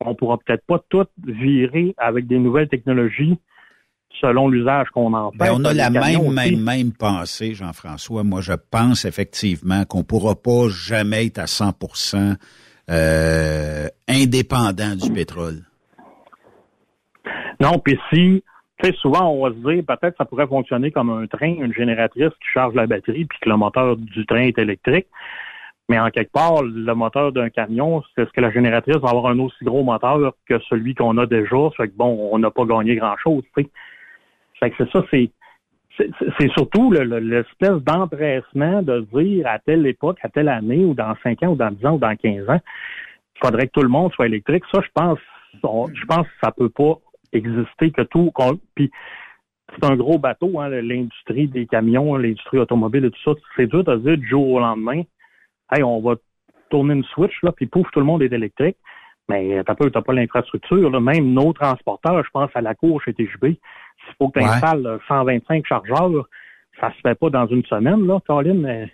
on 0.00 0.14
pourra 0.14 0.38
peut-être 0.38 0.64
pas 0.66 0.80
tout 0.88 1.06
virer 1.26 1.94
avec 1.98 2.26
des 2.26 2.38
nouvelles 2.38 2.68
technologies 2.68 3.38
selon 4.20 4.48
l'usage 4.48 4.88
qu'on 4.90 5.12
en 5.12 5.30
fait. 5.32 5.38
Ben, 5.38 5.52
on 5.52 5.64
a 5.64 5.74
la 5.74 5.90
même, 5.90 6.32
même, 6.32 6.62
même 6.62 6.92
pensée, 6.92 7.54
Jean-François. 7.54 8.24
Moi, 8.24 8.40
je 8.40 8.52
pense 8.52 9.04
effectivement 9.04 9.84
qu'on 9.84 10.04
pourra 10.04 10.34
pas 10.34 10.68
jamais 10.68 11.26
être 11.26 11.38
à 11.38 11.44
100% 11.44 12.36
euh, 12.90 13.88
indépendant 14.08 14.94
du 14.96 15.12
pétrole. 15.12 15.62
Non, 17.60 17.78
puis 17.78 17.98
si, 18.12 18.42
tu 18.80 18.90
sais, 18.90 18.96
souvent 18.96 19.28
on 19.28 19.44
va 19.44 19.50
se 19.50 19.56
dire 19.56 19.84
peut-être 19.86 20.16
ça 20.16 20.24
pourrait 20.24 20.46
fonctionner 20.46 20.90
comme 20.90 21.10
un 21.10 21.26
train, 21.26 21.54
une 21.54 21.74
génératrice 21.74 22.30
qui 22.40 22.48
charge 22.52 22.74
la 22.74 22.86
batterie 22.86 23.24
puis 23.24 23.38
que 23.40 23.48
le 23.48 23.56
moteur 23.56 23.96
du 23.96 24.24
train 24.26 24.42
est 24.42 24.58
électrique. 24.58 25.06
Mais 25.88 25.98
en 25.98 26.10
quelque 26.10 26.32
part, 26.32 26.62
le 26.62 26.94
moteur 26.94 27.32
d'un 27.32 27.48
camion, 27.48 28.02
c'est 28.14 28.26
ce 28.26 28.32
que 28.32 28.42
la 28.42 28.50
génératrice 28.50 28.96
va 28.96 29.08
avoir 29.08 29.26
un 29.26 29.38
aussi 29.38 29.64
gros 29.64 29.82
moteur 29.82 30.34
que 30.46 30.58
celui 30.68 30.94
qu'on 30.94 31.16
a 31.16 31.24
déjà? 31.24 31.56
Ça 31.70 31.84
fait 31.84 31.88
que 31.88 31.96
bon, 31.96 32.28
on 32.30 32.38
n'a 32.38 32.50
pas 32.50 32.66
gagné 32.66 32.96
grand-chose, 32.96 33.42
tu 33.56 33.62
sais. 33.62 33.70
Fait 34.60 34.70
que 34.70 34.76
c'est 34.78 34.90
ça, 34.90 35.04
c'est 35.10 35.30
c'est- 36.38 36.52
surtout 36.52 36.92
le- 36.92 37.02
le- 37.02 37.18
l'espèce 37.18 37.82
d'empressement 37.82 38.82
de 38.82 39.00
dire 39.12 39.46
à 39.48 39.58
telle 39.58 39.84
époque, 39.86 40.18
à 40.22 40.28
telle 40.28 40.48
année, 40.48 40.84
ou 40.84 40.94
dans 40.94 41.14
5 41.24 41.42
ans, 41.42 41.48
ou 41.48 41.56
dans 41.56 41.70
10 41.70 41.84
ans, 41.86 41.94
ou 41.94 41.98
dans 41.98 42.14
15 42.14 42.48
ans, 42.48 42.60
il 43.34 43.40
faudrait 43.44 43.66
que 43.66 43.72
tout 43.72 43.82
le 43.82 43.88
monde 43.88 44.12
soit 44.12 44.26
électrique. 44.26 44.62
Ça, 44.72 44.80
je 44.80 44.88
pense, 44.94 45.18
je 45.54 46.04
pense 46.04 46.26
que 46.26 46.32
ça 46.40 46.52
peut 46.52 46.68
pas 46.68 46.98
exister 47.32 47.90
que 47.90 48.02
tout. 48.02 48.32
Puis 48.74 48.90
c'est 49.74 49.84
un 49.84 49.96
gros 49.96 50.18
bateau, 50.18 50.60
hein, 50.60 50.68
l'industrie 50.68 51.48
des 51.48 51.66
camions, 51.66 52.16
l'industrie 52.16 52.58
automobile 52.58 53.04
et 53.04 53.10
tout 53.10 53.22
ça. 53.24 53.32
C'est 53.56 53.66
dur 53.66 53.84
de 53.84 53.96
dire 53.96 54.16
du 54.16 54.28
jour 54.28 54.48
au 54.48 54.60
lendemain, 54.60 55.02
hey, 55.72 55.82
on 55.82 56.00
va 56.00 56.16
tourner 56.70 56.94
une 56.94 57.04
switch 57.04 57.42
là, 57.42 57.52
puis 57.52 57.66
pouf, 57.66 57.90
tout 57.92 58.00
le 58.00 58.06
monde 58.06 58.22
est 58.22 58.32
électrique. 58.32 58.76
Mais 59.28 59.62
t'as 59.64 59.74
pas, 59.74 59.90
t'as 59.90 60.00
pas 60.00 60.14
l'infrastructure. 60.14 61.00
Même 61.00 61.32
nos 61.32 61.52
transporteurs, 61.52 62.24
je 62.24 62.30
pense 62.30 62.50
à 62.54 62.62
la 62.62 62.74
cour 62.74 63.02
chez 63.02 63.12
TGB, 63.12 63.58
s'il 64.06 64.14
faut 64.16 64.28
que 64.30 64.40
tu 64.40 64.46
installes 64.46 64.98
125 65.06 65.66
chargeurs, 65.66 66.26
ça 66.80 66.90
se 66.92 67.00
fait 67.02 67.14
pas 67.14 67.28
dans 67.28 67.46
une 67.46 67.64
semaine, 67.64 68.06
là, 68.06 68.20
Colin. 68.26 68.86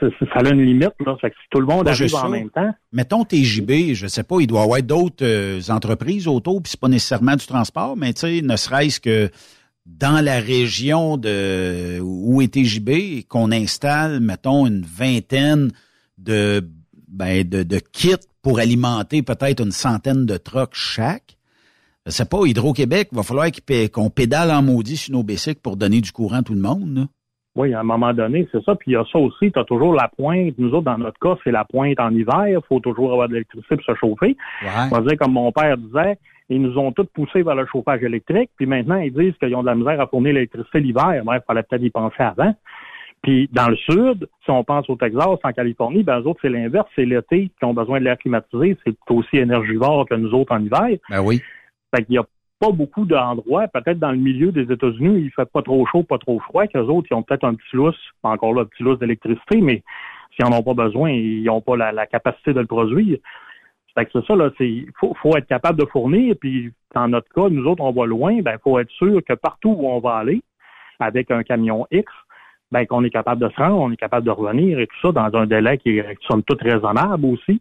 Ça, 0.00 0.06
ça 0.32 0.40
a 0.40 0.52
une 0.52 0.62
limite, 0.62 0.94
là. 1.04 1.16
Fait 1.20 1.30
que 1.30 1.36
si 1.36 1.48
tout 1.50 1.60
le 1.60 1.66
monde 1.66 1.86
arrive 1.88 1.98
juste 1.98 2.14
en 2.14 2.28
même 2.28 2.50
temps, 2.50 2.70
Mettons 2.92 3.24
TJB, 3.24 3.94
je 3.94 4.06
sais 4.06 4.22
pas, 4.22 4.40
il 4.40 4.46
doit 4.46 4.60
y 4.60 4.64
avoir 4.64 4.82
d'autres 4.82 5.24
euh, 5.24 5.60
entreprises 5.68 6.26
autour, 6.26 6.62
puis 6.62 6.70
c'est 6.70 6.80
pas 6.80 6.88
nécessairement 6.88 7.36
du 7.36 7.46
transport, 7.46 7.96
mais 7.96 8.12
tu 8.12 8.20
sais, 8.20 8.42
ne 8.42 8.56
serait-ce 8.56 9.00
que 9.00 9.30
dans 9.86 10.22
la 10.22 10.40
région 10.40 11.16
de 11.16 11.98
où 12.02 12.42
est 12.42 12.52
TJB, 12.52 13.26
qu'on 13.28 13.52
installe, 13.52 14.20
mettons, 14.20 14.66
une 14.66 14.82
vingtaine 14.82 15.70
de 16.18 16.62
ben, 17.08 17.48
de, 17.48 17.62
de 17.62 17.78
kits 17.78 18.16
pour 18.42 18.58
alimenter 18.58 19.22
peut-être 19.22 19.62
une 19.62 19.72
centaine 19.72 20.26
de 20.26 20.36
trucks 20.36 20.74
chaque. 20.74 21.36
Je 22.06 22.12
sais 22.12 22.24
pas, 22.24 22.46
Hydro-Québec, 22.46 23.08
va 23.12 23.22
falloir 23.22 23.48
qu'on 23.92 24.10
pédale 24.10 24.50
en 24.50 24.62
maudit 24.62 24.96
sur 24.96 25.12
nos 25.12 25.22
bicycles 25.22 25.60
pour 25.60 25.76
donner 25.76 26.00
du 26.00 26.12
courant 26.12 26.38
à 26.38 26.42
tout 26.42 26.54
le 26.54 26.60
monde. 26.60 26.96
là. 26.96 27.06
Oui, 27.58 27.74
à 27.74 27.80
un 27.80 27.82
moment 27.82 28.14
donné, 28.14 28.48
c'est 28.52 28.62
ça. 28.62 28.76
Puis 28.76 28.92
il 28.92 28.94
y 28.94 28.96
a 28.96 29.04
ça 29.12 29.18
aussi, 29.18 29.50
tu 29.50 29.58
as 29.58 29.64
toujours 29.64 29.92
la 29.92 30.06
pointe. 30.06 30.54
Nous 30.58 30.68
autres, 30.68 30.84
dans 30.84 30.96
notre 30.96 31.18
cas, 31.18 31.36
c'est 31.42 31.50
la 31.50 31.64
pointe 31.64 31.98
en 31.98 32.14
hiver. 32.14 32.46
Il 32.46 32.58
faut 32.68 32.78
toujours 32.78 33.10
avoir 33.10 33.26
de 33.26 33.32
l'électricité 33.32 33.74
pour 33.74 33.84
se 33.84 33.94
chauffer. 33.96 34.36
On 34.92 34.94
va 34.94 35.00
dire, 35.00 35.18
comme 35.18 35.32
mon 35.32 35.50
père 35.50 35.76
disait, 35.76 36.18
ils 36.48 36.62
nous 36.62 36.78
ont 36.78 36.92
tous 36.92 37.06
poussés 37.06 37.42
vers 37.42 37.56
le 37.56 37.66
chauffage 37.66 38.00
électrique. 38.04 38.50
Puis 38.56 38.66
maintenant, 38.66 38.98
ils 38.98 39.12
disent 39.12 39.34
qu'ils 39.40 39.56
ont 39.56 39.62
de 39.62 39.66
la 39.66 39.74
misère 39.74 40.00
à 40.00 40.06
fournir 40.06 40.34
l'électricité 40.34 40.78
l'hiver. 40.78 41.24
Ben, 41.24 41.34
il 41.34 41.42
fallait 41.48 41.64
peut-être 41.64 41.82
y 41.82 41.90
penser 41.90 42.22
avant. 42.22 42.54
Puis 43.22 43.50
dans 43.52 43.68
le 43.68 43.76
sud, 43.76 44.28
si 44.44 44.50
on 44.52 44.62
pense 44.62 44.88
au 44.88 44.94
Texas, 44.94 45.38
en 45.42 45.52
Californie, 45.52 46.04
ben 46.04 46.20
eux 46.20 46.28
autres, 46.28 46.38
c'est 46.40 46.50
l'inverse. 46.50 46.86
C'est 46.94 47.06
l'été 47.06 47.50
qui 47.58 47.64
ont 47.64 47.74
besoin 47.74 47.98
de 47.98 48.04
l'air 48.04 48.18
climatisé. 48.18 48.76
C'est 48.86 48.94
aussi 49.10 49.36
énergivore 49.36 50.08
que 50.08 50.14
nous 50.14 50.32
autres 50.32 50.54
en 50.54 50.62
hiver. 50.62 50.96
Ben 51.10 51.22
oui. 51.22 51.42
Fait 51.92 52.04
qu'il 52.04 52.14
y 52.14 52.18
a 52.18 52.24
pas 52.60 52.70
beaucoup 52.72 53.04
d'endroits, 53.04 53.68
peut-être 53.68 53.98
dans 53.98 54.10
le 54.10 54.16
milieu 54.18 54.50
des 54.52 54.72
États-Unis, 54.72 55.20
il 55.22 55.30
fait 55.30 55.50
pas 55.50 55.62
trop 55.62 55.86
chaud, 55.86 56.02
pas 56.02 56.18
trop 56.18 56.40
froid, 56.40 56.66
qu'eux 56.66 56.80
autres, 56.80 57.08
ils 57.10 57.14
ont 57.14 57.22
peut-être 57.22 57.44
un 57.44 57.54
petit 57.54 57.76
lousse, 57.76 57.98
encore 58.22 58.52
là, 58.54 58.62
un 58.62 58.64
petit 58.64 58.82
lousse 58.82 58.98
d'électricité, 58.98 59.60
mais 59.60 59.82
s'ils 60.34 60.44
en 60.44 60.52
ont 60.52 60.62
pas 60.62 60.74
besoin, 60.74 61.10
ils 61.10 61.44
n'ont 61.44 61.60
pas 61.60 61.76
la, 61.76 62.06
capacité 62.06 62.52
de 62.52 62.60
le 62.60 62.66
produire. 62.66 63.18
Que 63.96 64.04
c'est 64.12 64.26
ça, 64.26 64.36
là, 64.36 64.50
c'est, 64.56 64.86
faut, 65.00 65.12
faut 65.20 65.36
être 65.36 65.48
capable 65.48 65.80
de 65.80 65.84
fournir, 65.86 66.36
puis 66.40 66.72
dans 66.94 67.08
notre 67.08 67.28
cas, 67.30 67.48
nous 67.48 67.64
autres, 67.66 67.82
on 67.82 67.90
va 67.90 68.06
loin, 68.06 68.40
ben, 68.42 68.56
faut 68.62 68.78
être 68.78 68.90
sûr 68.92 69.20
que 69.28 69.32
partout 69.34 69.74
où 69.76 69.88
on 69.88 69.98
va 69.98 70.16
aller, 70.18 70.40
avec 71.00 71.32
un 71.32 71.42
camion 71.42 71.84
X, 71.90 72.10
ben, 72.70 72.86
qu'on 72.86 73.02
est 73.02 73.10
capable 73.10 73.42
de 73.42 73.50
se 73.50 73.56
rendre, 73.56 73.78
on 73.78 73.90
est 73.90 73.96
capable 73.96 74.26
de 74.26 74.30
revenir 74.30 74.78
et 74.78 74.86
tout 74.86 74.96
ça 75.02 75.12
dans 75.12 75.36
un 75.36 75.46
délai 75.46 75.78
qui 75.78 75.98
est, 75.98 76.16
somme 76.28 76.44
toute, 76.44 76.62
raisonnable 76.62 77.24
aussi. 77.26 77.60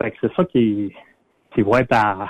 Fait 0.00 0.12
que 0.12 0.16
c'est 0.22 0.34
ça 0.34 0.44
qui, 0.46 0.94
qui 1.54 1.62
va 1.62 1.80
être 1.80 1.92
à, 1.92 2.28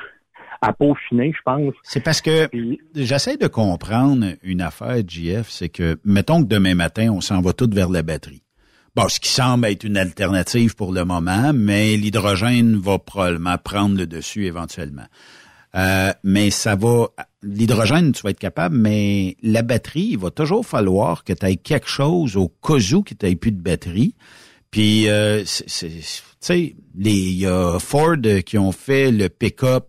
à 0.61 0.73
peaufiner, 0.73 1.33
je 1.37 1.43
pense. 1.45 1.75
C'est 1.83 2.01
parce 2.01 2.21
que 2.21 2.49
j'essaie 2.95 3.37
de 3.37 3.47
comprendre 3.47 4.27
une 4.43 4.61
affaire, 4.61 5.03
JF, 5.07 5.49
c'est 5.51 5.69
que, 5.69 5.99
mettons 6.05 6.43
que 6.43 6.49
demain 6.49 6.75
matin, 6.75 7.11
on 7.13 7.21
s'en 7.21 7.41
va 7.41 7.53
tout 7.53 7.69
vers 7.73 7.89
la 7.91 8.03
batterie. 8.03 8.43
Bon, 8.95 9.09
ce 9.09 9.19
qui 9.19 9.29
semble 9.29 9.67
être 9.67 9.83
une 9.85 9.97
alternative 9.97 10.77
pour 10.77 10.93
le 10.93 11.05
moment, 11.05 11.53
mais 11.53 11.97
l'hydrogène 11.97 12.77
va 12.77 12.99
probablement 12.99 13.59
prendre 13.59 13.97
le 13.99 14.07
dessus 14.07 14.47
éventuellement. 14.47 15.07
Euh, 15.75 16.13
mais 16.23 16.51
ça 16.51 16.77
va, 16.77 17.09
l'hydrogène, 17.43 18.13
tu 18.13 18.23
vas 18.23 18.31
être 18.31 18.39
capable, 18.39 18.77
mais 18.77 19.37
la 19.43 19.63
batterie, 19.63 20.11
il 20.13 20.19
va 20.19 20.31
toujours 20.31 20.65
falloir 20.65 21.25
que 21.25 21.33
tu 21.33 21.45
aies 21.47 21.57
quelque 21.57 21.89
chose 21.89 22.37
au 22.37 22.49
cas 22.49 22.75
où 22.95 23.03
que 23.03 23.15
tu 23.15 23.37
plus 23.37 23.51
de 23.51 23.61
batterie. 23.61 24.15
Puis, 24.71 25.09
euh, 25.09 25.43
tu 25.43 26.01
sais, 26.41 26.77
les- 26.97 27.11
il 27.11 27.39
y 27.39 27.47
a 27.47 27.79
Ford 27.81 28.17
qui 28.47 28.59
ont 28.59 28.73
fait 28.73 29.11
le 29.11 29.29
pick-up 29.29 29.87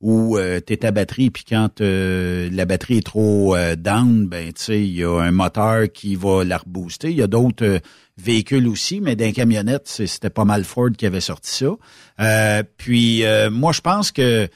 où 0.00 0.38
euh, 0.38 0.60
tu 0.66 0.72
es 0.72 0.78
ta 0.78 0.92
batterie, 0.92 1.30
puis 1.30 1.44
quand 1.46 1.82
euh, 1.82 2.48
la 2.52 2.64
batterie 2.64 2.98
est 2.98 3.06
trop 3.06 3.54
euh, 3.54 3.76
down, 3.76 4.26
ben 4.26 4.50
tu 4.52 4.62
sais, 4.62 4.82
il 4.82 4.94
y 4.94 5.04
a 5.04 5.20
un 5.20 5.30
moteur 5.30 5.92
qui 5.92 6.16
va 6.16 6.42
la 6.42 6.56
rebooster. 6.56 7.10
Il 7.10 7.18
y 7.18 7.22
a 7.22 7.26
d'autres 7.26 7.66
euh, 7.66 7.78
véhicules 8.16 8.66
aussi, 8.66 9.00
mais 9.02 9.14
d'un 9.14 9.32
camionnette, 9.32 9.88
c'était 9.88 10.30
pas 10.30 10.46
mal 10.46 10.64
Ford 10.64 10.90
qui 10.96 11.04
avait 11.04 11.20
sorti 11.20 11.50
ça. 11.50 11.76
Euh, 12.20 12.62
puis 12.78 13.24
moi, 13.50 13.72
je 13.72 13.80
pense 13.82 14.10
que, 14.10 14.46
tu 14.46 14.52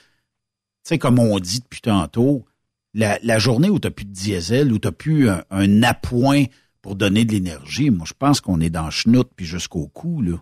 sais, 0.85 0.99
comme 0.99 1.19
on 1.19 1.39
dit 1.39 1.61
depuis 1.61 1.81
tantôt, 1.81 2.47
la, 2.95 3.19
la 3.23 3.39
journée 3.39 3.69
où 3.71 3.79
tu 3.79 3.91
plus 3.91 4.05
de 4.05 4.13
diesel, 4.13 4.73
où 4.73 4.79
tu 4.79 4.91
plus 4.93 5.29
un, 5.29 5.45
un 5.51 5.83
appoint 5.83 6.45
pour 6.81 6.95
donner 6.95 7.25
de 7.25 7.33
l'énergie, 7.33 7.91
moi, 7.91 8.07
je 8.07 8.13
pense 8.19 8.41
qu'on 8.41 8.61
est 8.61 8.71
dans 8.71 8.91
chenoute 8.91 9.31
puis 9.37 9.47
jusqu'au 9.47 9.89
cou, 9.89 10.23
là. 10.23 10.37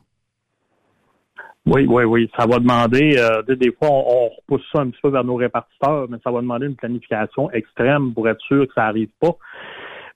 Oui, 1.64 1.86
oui, 1.88 2.04
oui. 2.04 2.30
Ça 2.36 2.44
va 2.46 2.58
demander, 2.58 3.16
euh, 3.18 3.42
des- 3.42 3.70
fois, 3.72 3.88
on, 3.88 4.04
on 4.08 4.28
repousse 4.30 4.66
ça 4.74 4.82
un 4.82 4.90
petit 4.90 5.00
peu 5.00 5.10
vers 5.10 5.22
nos 5.24 5.36
répartiteurs, 5.36 6.06
mais 6.10 6.18
ça 6.24 6.30
va 6.32 6.40
demander 6.40 6.66
une 6.66 6.74
planification 6.74 7.50
extrême 7.52 8.12
pour 8.12 8.28
être 8.28 8.40
sûr 8.42 8.66
que 8.66 8.72
ça 8.74 8.86
arrive 8.86 9.10
pas. 9.20 9.36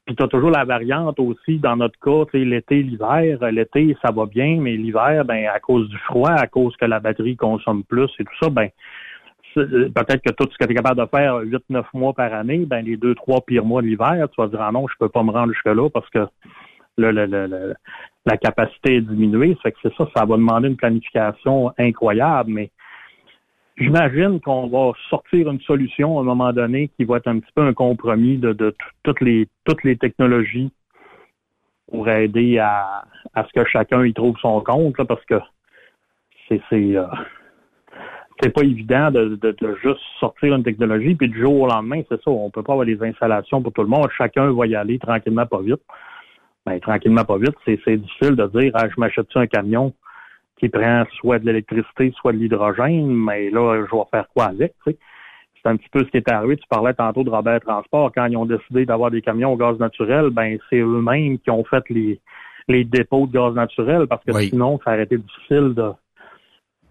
Puis 0.06 0.16
tu 0.16 0.23
as 0.23 0.28
toujours 0.28 0.51
la 0.51 0.64
variante 0.64 1.18
aussi, 1.20 1.59
dans 1.59 1.77
notre 1.77 1.98
cas, 2.01 2.24
l'été, 2.32 2.82
l'hiver. 2.82 3.39
L'été, 3.51 3.97
ça 4.05 4.12
va 4.12 4.27
bien, 4.27 4.59
mais 4.60 4.77
l'hiver, 4.77 5.24
ben, 5.24 5.47
à 5.52 5.60
cause 5.60 5.89
du 5.89 5.98
froid, 5.98 6.31
à 6.31 6.47
cause 6.47 6.77
que 6.77 6.85
la 6.85 7.01
batterie 7.01 7.36
consomme 7.36 7.85
plus 7.85 8.10
et 8.18 8.24
tout 8.24 8.36
ça, 8.44 8.51
ben, 8.51 8.68
euh, 9.56 9.89
peut-être 9.89 10.23
que 10.23 10.32
tout 10.32 10.48
ce 10.51 10.59
que 10.59 10.64
tu 10.64 10.73
es 10.73 10.74
capable 10.74 11.01
de 11.01 11.06
faire 11.06 11.40
8-9 11.43 11.85
mois 11.94 12.12
par 12.12 12.32
année, 12.35 12.66
ben, 12.66 12.85
les 12.85 12.97
deux, 12.97 13.14
trois 13.14 13.40
pires 13.40 13.64
mois 13.64 13.82
de 13.82 13.86
l'hiver, 13.86 14.28
tu 14.32 14.40
vas 14.40 14.48
dire, 14.48 14.60
ah 14.60 14.70
non, 14.73 14.86
je 14.89 14.94
peux 14.98 15.09
pas 15.09 15.23
me 15.23 15.31
rendre 15.31 15.52
jusque-là 15.52 15.89
parce 15.90 16.09
que 16.10 16.27
la 16.98 18.36
capacité 18.36 18.97
est 18.97 19.01
diminuée. 19.01 19.55
Ça 19.56 19.60
fait 19.64 19.73
que 19.73 19.78
c'est 19.82 19.94
ça, 19.97 20.09
ça 20.16 20.24
va 20.24 20.36
demander 20.36 20.68
une 20.68 20.77
planification 20.77 21.73
incroyable, 21.78 22.51
mais 22.51 22.70
j'imagine 23.77 24.40
qu'on 24.40 24.68
va 24.68 24.93
sortir 25.10 25.51
une 25.51 25.60
solution 25.60 26.18
à 26.18 26.23
un 26.23 26.24
moment 26.24 26.52
donné 26.52 26.89
qui 26.97 27.05
va 27.05 27.18
être 27.18 27.28
un 27.28 27.39
petit 27.39 27.52
peu 27.55 27.62
un 27.62 27.74
compromis 27.74 28.39
de, 28.39 28.52
de 28.52 28.74
toutes 29.02 29.20
les 29.20 29.48
toutes 29.64 29.85
les 29.85 29.97
technologies 29.97 30.73
pour 31.90 32.09
aider 32.09 32.59
à, 32.59 33.05
à 33.35 33.44
ce 33.44 33.52
que 33.52 33.68
chacun 33.68 34.05
y 34.05 34.12
trouve 34.12 34.36
son 34.39 34.60
compte, 34.60 34.98
là, 34.98 35.05
parce 35.05 35.24
que 35.27 35.40
c'est 36.48 36.60
euh, 36.73 37.06
c'est 38.40 38.52
pas 38.52 38.62
évident 38.62 39.10
de, 39.10 39.36
de, 39.36 39.52
de 39.52 39.77
juste 39.82 40.01
sortir 40.20 40.55
une 40.55 40.62
technologie, 40.62 41.14
puis 41.14 41.28
du 41.28 41.40
jour 41.40 41.62
au 41.62 41.66
lendemain, 41.66 42.02
c'est 42.09 42.20
ça, 42.23 42.31
on 42.31 42.51
peut 42.51 42.62
pas 42.62 42.73
avoir 42.73 42.86
des 42.86 43.02
installations 43.02 43.62
pour 43.62 43.73
tout 43.73 43.82
le 43.82 43.89
monde. 43.89 44.09
Chacun 44.16 44.52
va 44.52 44.66
y 44.66 44.74
aller 44.74 44.98
tranquillement, 44.98 45.47
pas 45.47 45.60
vite. 45.60 45.81
Ben, 46.67 46.81
tranquillement, 46.81 47.25
pas 47.25 47.39
vite, 47.39 47.55
c'est 47.65 47.79
c'est 47.85 47.97
difficile 47.97 48.35
de 48.35 48.47
dire 48.49 48.73
ah, 48.75 48.89
je 48.89 49.01
m'achète 49.01 49.29
un 49.37 49.47
camion 49.47 49.93
qui 50.59 50.69
prend 50.69 51.05
soit 51.19 51.39
de 51.39 51.47
l'électricité, 51.47 52.13
soit 52.17 52.33
de 52.33 52.39
l'hydrogène, 52.39 53.15
mais 53.15 53.51
là, 53.51 53.85
je 53.87 53.97
vais 53.97 54.03
faire 54.11 54.27
quoi 54.35 54.47
avec? 54.47 54.75
C'est 54.85 55.69
un 55.69 55.77
petit 55.77 55.89
peu 55.91 56.01
ce 56.01 56.11
qui 56.11 56.17
est 56.17 56.31
arrivé. 56.31 56.57
Tu 56.57 56.67
parlais 56.69 56.95
tantôt 56.95 57.25
de 57.25 57.31
Robert 57.31 57.61
Transport. 57.61 58.13
Quand 58.15 58.27
ils 58.27 58.37
ont 58.37 58.47
décidé 58.47 58.87
d'avoir 58.87 59.11
des 59.11 59.21
camions 59.21 59.53
au 59.53 59.57
gaz 59.57 59.79
naturel, 59.79 60.31
ben 60.31 60.59
c'est 60.71 60.79
eux-mêmes 60.79 61.39
qui 61.39 61.51
ont 61.51 61.65
fait 61.65 61.83
les, 61.91 62.21
les 62.69 62.85
dépôts 62.85 63.27
de 63.27 63.33
gaz 63.33 63.55
naturel 63.55 64.07
parce 64.07 64.25
que 64.25 64.33
sinon, 64.41 64.81
ça 64.85 64.93
aurait 64.93 65.05
été 65.05 65.19
difficile 65.19 65.75
de. 65.75 65.93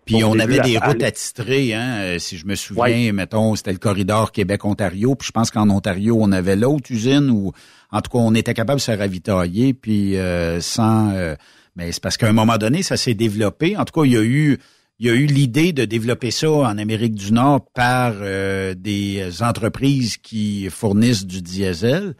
Puis 0.05 0.23
on 0.23 0.37
avait 0.37 0.59
des 0.59 0.77
routes 0.77 1.01
attitrées, 1.01 1.73
hein, 1.73 1.97
euh, 2.01 2.19
si 2.19 2.37
je 2.37 2.45
me 2.45 2.55
souviens, 2.55 3.11
mettons, 3.11 3.55
c'était 3.55 3.71
le 3.71 3.79
corridor 3.79 4.31
Québec-Ontario, 4.31 5.15
puis 5.15 5.27
je 5.27 5.31
pense 5.31 5.49
qu'en 5.49 5.69
Ontario, 5.69 6.17
on 6.19 6.31
avait 6.31 6.55
l'autre 6.55 6.91
usine 6.91 7.29
où, 7.31 7.51
en 7.91 8.01
tout 8.01 8.11
cas, 8.11 8.19
on 8.19 8.35
était 8.35 8.53
capable 8.53 8.79
de 8.79 8.83
se 8.83 8.91
ravitailler, 8.91 9.73
puis 9.73 10.17
euh, 10.17 10.61
sans... 10.61 11.11
euh, 11.13 11.35
mais 11.75 11.91
c'est 11.91 12.01
parce 12.01 12.17
qu'à 12.17 12.27
un 12.27 12.33
moment 12.33 12.57
donné, 12.57 12.83
ça 12.83 12.97
s'est 12.97 13.15
développé. 13.15 13.75
En 13.75 13.83
tout 13.83 13.99
cas, 13.99 14.05
il 14.05 14.13
y 14.13 14.17
a 14.17 14.23
eu 14.23 14.59
il 14.99 15.07
y 15.07 15.09
a 15.09 15.13
eu 15.13 15.25
l'idée 15.25 15.73
de 15.73 15.83
développer 15.83 16.31
ça 16.31 16.49
en 16.49 16.77
Amérique 16.77 17.15
du 17.15 17.33
Nord 17.33 17.65
par 17.73 18.13
euh, 18.15 18.73
des 18.75 19.43
entreprises 19.43 20.15
qui 20.15 20.69
fournissent 20.69 21.25
du 21.25 21.41
diesel. 21.41 22.15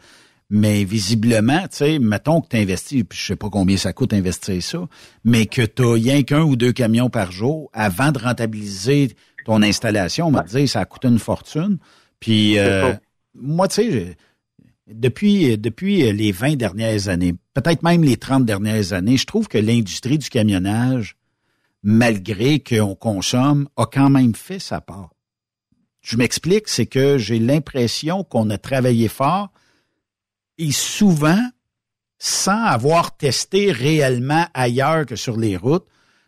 Mais 0.48 0.84
visiblement, 0.84 1.62
tu 1.62 1.78
sais, 1.78 1.98
mettons 1.98 2.40
que 2.40 2.48
tu 2.48 2.56
investis, 2.56 3.02
puis 3.02 3.18
je 3.18 3.26
sais 3.26 3.36
pas 3.36 3.50
combien 3.50 3.76
ça 3.76 3.92
coûte 3.92 4.12
investir 4.12 4.62
ça, 4.62 4.88
mais 5.24 5.46
que 5.46 5.62
tu 5.62 5.82
as 5.82 5.92
rien 5.92 6.22
qu'un 6.22 6.42
ou 6.42 6.54
deux 6.54 6.72
camions 6.72 7.10
par 7.10 7.32
jour 7.32 7.68
avant 7.72 8.12
de 8.12 8.18
rentabiliser 8.20 9.16
ton 9.44 9.62
installation, 9.62 10.28
on 10.28 10.30
va 10.30 10.42
te 10.42 10.50
dire 10.50 10.68
ça 10.68 10.84
coûte 10.84 11.04
une 11.04 11.18
fortune. 11.18 11.78
Puis 12.20 12.58
euh, 12.58 12.92
moi, 13.34 13.66
tu 13.66 13.74
sais, 13.74 14.16
depuis, 14.86 15.58
depuis 15.58 16.12
les 16.12 16.32
20 16.32 16.56
dernières 16.56 17.08
années, 17.08 17.34
peut-être 17.54 17.82
même 17.82 18.04
les 18.04 18.16
30 18.16 18.44
dernières 18.44 18.92
années, 18.92 19.16
je 19.16 19.26
trouve 19.26 19.48
que 19.48 19.58
l'industrie 19.58 20.18
du 20.18 20.28
camionnage, 20.28 21.16
malgré 21.82 22.60
qu'on 22.60 22.94
consomme, 22.94 23.68
a 23.76 23.86
quand 23.86 24.10
même 24.10 24.34
fait 24.34 24.58
sa 24.58 24.80
part. 24.80 25.10
Je 26.02 26.16
m'explique, 26.16 26.68
c'est 26.68 26.86
que 26.86 27.18
j'ai 27.18 27.40
l'impression 27.40 28.22
qu'on 28.22 28.48
a 28.50 28.58
travaillé 28.58 29.08
fort 29.08 29.50
et 30.58 30.72
souvent 30.72 31.40
sans 32.18 32.64
avoir 32.64 33.16
testé 33.16 33.72
réellement 33.72 34.46
ailleurs 34.54 35.06
que 35.06 35.16
sur 35.16 35.36
les 35.36 35.56
routes. 35.56 35.84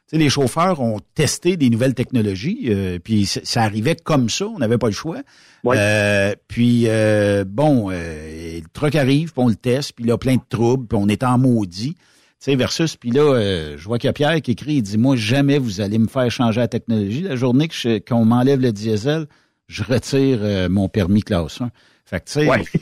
Tu 0.08 0.16
sais, 0.16 0.18
les 0.18 0.30
chauffeurs 0.30 0.80
ont 0.80 1.00
testé 1.14 1.56
des 1.56 1.68
nouvelles 1.68 1.94
technologies, 1.94 2.66
euh, 2.68 2.98
puis 2.98 3.26
ça 3.26 3.62
arrivait 3.62 3.96
comme 3.96 4.30
ça, 4.30 4.46
on 4.46 4.58
n'avait 4.58 4.78
pas 4.78 4.86
le 4.86 4.92
choix. 4.92 5.18
Euh, 5.66 6.34
puis 6.46 6.84
euh, 6.86 7.44
bon, 7.46 7.90
le 7.90 8.62
truc 8.72 8.94
arrive, 8.94 9.32
puis 9.32 9.42
on 9.42 9.48
le 9.48 9.54
teste, 9.54 9.92
puis 9.92 10.04
il 10.04 10.10
a 10.10 10.16
plein 10.16 10.36
de 10.36 10.42
troubles, 10.48 10.86
puis 10.86 10.98
on 11.00 11.08
est 11.08 11.22
en 11.22 11.36
maudit. 11.38 11.94
Tu 11.94 12.52
sais, 12.52 12.56
versus, 12.56 12.96
puis 12.96 13.10
là, 13.10 13.76
je 13.76 13.84
vois 13.84 13.98
qu'il 13.98 14.08
y 14.08 14.10
a 14.10 14.12
Pierre 14.12 14.40
qui 14.40 14.52
écrit, 14.52 14.74
il 14.74 14.82
dit, 14.82 14.96
moi, 14.96 15.16
jamais 15.16 15.58
vous 15.58 15.80
allez 15.80 15.98
me 15.98 16.06
faire 16.06 16.30
changer 16.30 16.60
la 16.60 16.68
technologie. 16.68 17.22
La 17.22 17.36
journée 17.36 17.68
qu'on 18.06 18.24
m'enlève 18.24 18.60
le 18.60 18.72
diesel, 18.72 19.26
je 19.66 19.82
retire 19.82 20.70
mon 20.70 20.88
permis 20.88 21.22
classe 21.22 21.60
1. 21.60 21.70
Fait 22.06 22.20
que, 22.20 22.26
tu 22.26 22.32
sais, 22.32 22.80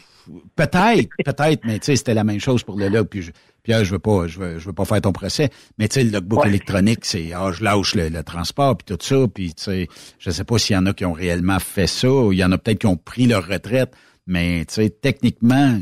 peut-être, 0.54 1.08
peut-être, 1.24 1.64
mais 1.64 1.78
tu 1.78 1.86
sais, 1.86 1.96
c'était 1.96 2.14
la 2.14 2.24
même 2.24 2.40
chose 2.40 2.62
pour 2.62 2.78
le 2.78 2.88
log. 2.88 3.08
Puis 3.08 3.22
je, 3.22 3.32
Pierre, 3.62 3.84
je 3.84 3.92
veux 3.92 3.98
pas, 3.98 4.26
je 4.26 4.38
veux, 4.38 4.58
je 4.58 4.66
veux 4.66 4.72
pas 4.72 4.84
faire 4.84 5.00
ton 5.00 5.12
procès, 5.12 5.50
mais 5.78 5.88
tu 5.88 5.94
sais, 5.94 6.04
le 6.04 6.10
logbook 6.10 6.46
électronique, 6.46 7.04
c'est 7.04 7.32
ah, 7.32 7.50
je 7.52 7.64
lâche 7.64 7.94
le, 7.94 8.22
transport 8.22 8.76
puis 8.76 8.96
tout 8.96 9.04
ça, 9.04 9.26
puis 9.32 9.54
tu 9.54 9.64
sais, 9.64 9.88
je 10.18 10.30
sais 10.30 10.44
pas 10.44 10.58
s'il 10.58 10.74
y 10.74 10.78
en 10.78 10.86
a 10.86 10.92
qui 10.92 11.04
ont 11.04 11.12
réellement 11.12 11.58
fait 11.58 11.86
ça, 11.86 12.10
ou 12.10 12.32
il 12.32 12.38
y 12.38 12.44
en 12.44 12.52
a 12.52 12.58
peut-être 12.58 12.78
qui 12.80 12.86
ont 12.86 12.96
pris 12.96 13.26
leur 13.26 13.46
retraite, 13.46 13.92
mais 14.26 14.64
tu 14.66 14.74
sais, 14.74 14.90
techniquement, 14.90 15.80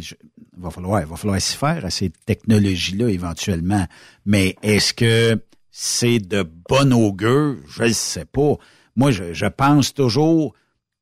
il 0.57 0.63
va 0.63 0.71
falloir, 0.71 1.01
il 1.01 1.07
va 1.07 1.17
falloir 1.17 1.41
s'y 1.41 1.57
faire 1.57 1.85
à 1.85 1.91
ces 1.91 2.11
technologies-là 2.11 3.09
éventuellement. 3.09 3.87
Mais 4.25 4.57
est-ce 4.63 4.95
que 4.95 5.43
c'est 5.71 6.21
de 6.21 6.43
bon 6.69 6.93
augure? 6.93 7.57
Je 7.69 7.85
ne 7.85 7.89
sais 7.89 8.25
pas. 8.25 8.57
Moi, 8.97 9.11
je, 9.11 9.33
je 9.33 9.47
pense 9.47 9.93
toujours 9.93 10.55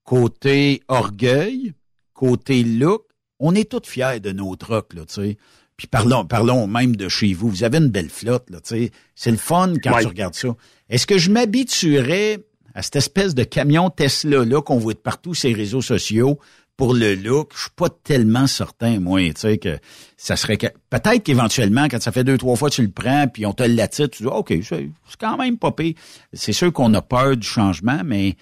côté 0.05 0.83
orgueil, 0.89 1.75
côté 2.13 2.65
look, 2.65 3.05
on 3.43 3.55
est 3.57 3.69
tous 3.69 3.87
fiers 3.87 4.21
de 4.21 4.31
nos 4.31 4.55
trucks, 4.57 4.95
là, 4.95 5.03
tu 5.05 5.15
sais. 5.15 5.37
Puis 5.77 5.89
parlons, 5.89 6.25
parlons 6.25 6.69
même 6.69 6.95
de 6.95 7.09
chez 7.09 7.35
vous. 7.35 7.49
Vous 7.49 7.65
avez 7.65 7.79
une 7.79 7.89
belle 7.89 8.09
flotte, 8.09 8.49
là, 8.51 8.61
tu 8.61 8.69
sais. 8.69 8.91
C'est 9.17 9.33
le 9.33 9.37
fun 9.37 9.75
quand 9.83 9.99
tu 9.99 10.07
regardes 10.07 10.35
ça. 10.35 10.49
Est-ce 10.89 11.07
que 11.07 11.19
je 11.19 11.31
m'habituerais 11.31 12.39
à 12.75 12.83
cette 12.83 12.97
espèce 12.97 13.35
de 13.35 13.43
camion 13.43 13.91
Tesla-là 13.91 14.63
qu'on 14.63 14.79
voit 14.79 14.95
de 14.95 14.99
partout 14.99 15.35
les 15.43 15.55
réseaux 15.55 15.83
sociaux 15.83 16.39
pour 16.77 16.95
le 16.95 17.17
look? 17.17 17.51
Je 17.57 17.63
suis 17.63 17.71
pas 17.75 17.89
tellement 17.89 18.47
certain, 18.47 19.01
moi, 19.01 19.21
tu 19.33 19.41
sais, 19.41 19.59
que 19.59 19.77
ça 20.17 20.37
serait... 20.37 20.57
Que... 20.57 20.69
Peut-être 20.89 21.25
qu'éventuellement, 21.25 21.87
quand 21.89 22.01
ça 22.01 22.13
fait 22.13 22.25
deux, 22.25 22.39
trois 22.39 22.55
fois 22.55 22.71
tu 22.71 22.83
le 22.83 22.91
prends, 22.93 23.27
puis 23.27 23.45
on 23.45 23.53
te 23.53 23.65
l'attire, 23.65 24.09
tu 24.09 24.23
dis, 24.23 24.29
OK, 24.29 24.55
c'est 24.63 24.89
quand 25.19 25.37
même 25.37 25.59
pas 25.59 25.73
pire. 25.73 25.95
C'est 26.33 26.53
sûr 26.53 26.73
qu'on 26.73 26.95
a 26.95 27.03
peur 27.03 27.37
du 27.37 27.47
changement, 27.47 28.03
mais 28.05 28.37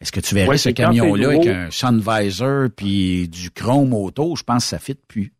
est-ce 0.00 0.12
que 0.12 0.20
tu 0.20 0.34
verrais 0.34 0.56
ce 0.56 0.70
camion-là 0.70 1.28
avec 1.28 1.46
un 1.46 1.70
sun 1.70 2.00
visor 2.00 2.68
puis 2.74 3.28
du 3.28 3.50
chrome 3.50 3.92
auto? 3.92 4.34
Je 4.34 4.42
pense 4.42 4.64
que 4.64 4.70
ça 4.70 4.78
fit 4.78 4.98
plus. 5.08 5.32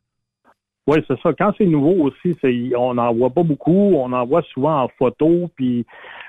Oui, 0.87 0.99
c'est 1.07 1.19
ça. 1.21 1.31
Quand 1.39 1.53
c'est 1.57 1.67
nouveau 1.67 2.11
aussi, 2.11 2.37
on 2.77 2.95
n'en 2.95 3.15
voit 3.15 3.31
pas 3.31 3.43
beaucoup. 3.43 3.93
On 3.95 4.13
en 4.13 4.27
voit 4.27 4.43
souvent 4.53 4.83
en 4.83 4.89
photo. 4.99 5.51
Puis 5.55 5.87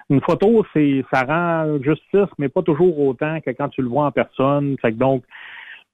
une 0.10 0.22
photo, 0.22 0.66
c'est 0.74 1.04
ça 1.12 1.24
rend 1.24 1.82
justice, 1.82 2.30
mais 2.38 2.48
pas 2.48 2.62
toujours 2.62 3.00
autant 3.00 3.40
que 3.42 3.50
quand 3.52 3.70
tu 3.70 3.82
le 3.82 3.90
vois 3.90 4.06
en 4.06 4.12
personne. 4.12 4.76
Fait 4.82 4.92
que 4.92 4.98
donc, 4.98 5.24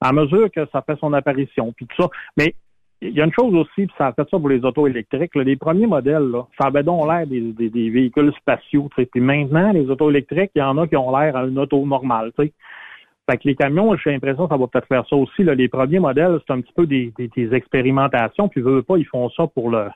à 0.01 0.11
mesure 0.11 0.51
que 0.51 0.67
ça 0.71 0.83
fait 0.83 0.99
son 0.99 1.13
apparition, 1.13 1.73
puis 1.75 1.87
tout 1.87 2.03
ça. 2.03 2.09
Mais 2.35 2.53
il 3.01 3.11
y 3.11 3.21
a 3.21 3.25
une 3.25 3.33
chose 3.33 3.53
aussi, 3.53 3.85
puis 3.85 3.93
ça 3.97 4.07
a 4.07 4.13
fait 4.13 4.27
ça 4.29 4.39
pour 4.39 4.49
les 4.49 4.63
autos 4.65 4.87
électriques. 4.87 5.35
les 5.35 5.55
premiers 5.55 5.85
modèles, 5.85 6.29
là, 6.31 6.47
ça 6.59 6.67
avait 6.67 6.83
donc 6.83 7.07
l'air 7.07 7.27
des, 7.27 7.41
des, 7.51 7.89
véhicules 7.89 8.33
spatiaux. 8.33 8.89
Puis 8.95 9.21
maintenant, 9.21 9.71
les 9.71 9.89
autos 9.89 10.09
électriques, 10.09 10.51
il 10.55 10.59
y 10.59 10.63
en 10.63 10.77
a 10.77 10.87
qui 10.87 10.97
ont 10.97 11.15
l'air 11.15 11.35
à 11.35 11.45
une 11.45 11.59
auto 11.59 11.85
normale. 11.85 12.31
Fait 12.35 13.37
que 13.37 13.43
les 13.43 13.55
camions, 13.55 13.95
j'ai 13.97 14.11
l'impression 14.11 14.47
que 14.47 14.53
ça 14.53 14.57
va 14.57 14.67
peut-être 14.67 14.87
faire 14.87 15.05
ça 15.07 15.15
aussi. 15.15 15.43
Là. 15.43 15.53
Les 15.53 15.67
premiers 15.67 15.99
modèles, 15.99 16.39
c'est 16.47 16.53
un 16.53 16.61
petit 16.61 16.73
peu 16.73 16.87
des, 16.87 17.13
des, 17.17 17.53
expérimentations. 17.53 18.47
Puis, 18.47 18.61
veulent 18.61 18.83
pas, 18.83 18.97
ils 18.97 19.05
font 19.05 19.29
ça 19.31 19.45
pour 19.47 19.69
le 19.69 19.89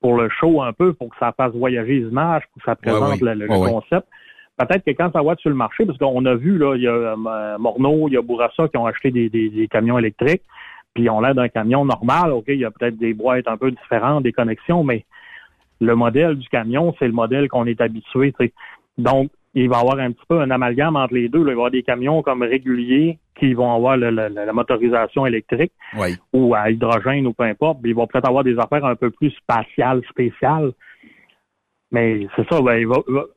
pour 0.00 0.16
le 0.16 0.28
show 0.28 0.62
un 0.62 0.72
peu, 0.72 0.92
pour 0.92 1.08
que 1.08 1.16
ça 1.18 1.32
fasse 1.36 1.52
voyager 1.54 1.98
les 1.98 2.06
images, 2.06 2.44
pour 2.52 2.62
que 2.62 2.70
ça 2.70 2.76
présente 2.76 3.20
le, 3.20 3.48
concept. 3.48 4.06
Peut-être 4.56 4.84
que 4.84 4.92
quand 4.92 5.10
ça 5.12 5.22
va 5.22 5.32
être 5.32 5.40
sur 5.40 5.50
le 5.50 5.56
marché, 5.56 5.86
parce 5.86 5.98
qu'on 5.98 6.24
a 6.24 6.36
vu, 6.36 6.56
là, 6.56 6.76
il 6.76 6.82
y 6.82 6.86
a 6.86 6.92
euh, 6.92 7.58
Morneau, 7.58 8.06
il 8.06 8.14
y 8.14 8.16
a 8.16 8.22
Bourassa 8.22 8.68
qui 8.68 8.76
ont 8.76 8.86
acheté 8.86 9.10
des, 9.10 9.28
des 9.28 9.68
camions 9.68 9.98
électriques 9.98 10.42
puis 10.98 11.04
ils 11.04 11.10
ont 11.10 11.20
l'air 11.20 11.36
d'un 11.36 11.48
camion 11.48 11.84
normal. 11.84 12.32
OK, 12.32 12.46
il 12.48 12.58
y 12.58 12.64
a 12.64 12.72
peut-être 12.72 12.98
des 12.98 13.14
boîtes 13.14 13.46
un 13.46 13.56
peu 13.56 13.70
différentes, 13.70 14.24
des 14.24 14.32
connexions, 14.32 14.82
mais 14.82 15.04
le 15.80 15.94
modèle 15.94 16.34
du 16.34 16.48
camion, 16.48 16.92
c'est 16.98 17.06
le 17.06 17.12
modèle 17.12 17.48
qu'on 17.48 17.66
est 17.66 17.80
habitué. 17.80 18.34
Donc, 18.96 19.30
il 19.54 19.68
va 19.68 19.76
y 19.76 19.80
avoir 19.80 20.00
un 20.00 20.10
petit 20.10 20.26
peu 20.28 20.40
un 20.40 20.50
amalgame 20.50 20.96
entre 20.96 21.14
les 21.14 21.28
deux. 21.28 21.38
Il 21.38 21.44
va 21.44 21.50
y 21.50 21.52
avoir 21.52 21.70
des 21.70 21.84
camions 21.84 22.20
comme 22.22 22.42
réguliers 22.42 23.20
qui 23.38 23.54
vont 23.54 23.72
avoir 23.72 23.96
la 23.96 24.52
motorisation 24.52 25.24
électrique 25.24 25.72
ou 26.32 26.56
à 26.56 26.68
hydrogène 26.68 27.28
ou 27.28 27.32
peu 27.32 27.44
importe. 27.44 27.78
Ils 27.84 27.94
vont 27.94 28.08
peut-être 28.08 28.26
avoir 28.26 28.42
des 28.42 28.58
affaires 28.58 28.84
un 28.84 28.96
peu 28.96 29.10
plus 29.10 29.30
spatiales, 29.30 30.02
spéciales. 30.10 30.72
Mais 31.92 32.26
c'est 32.34 32.48
ça, 32.48 32.60
ben, 32.60 32.84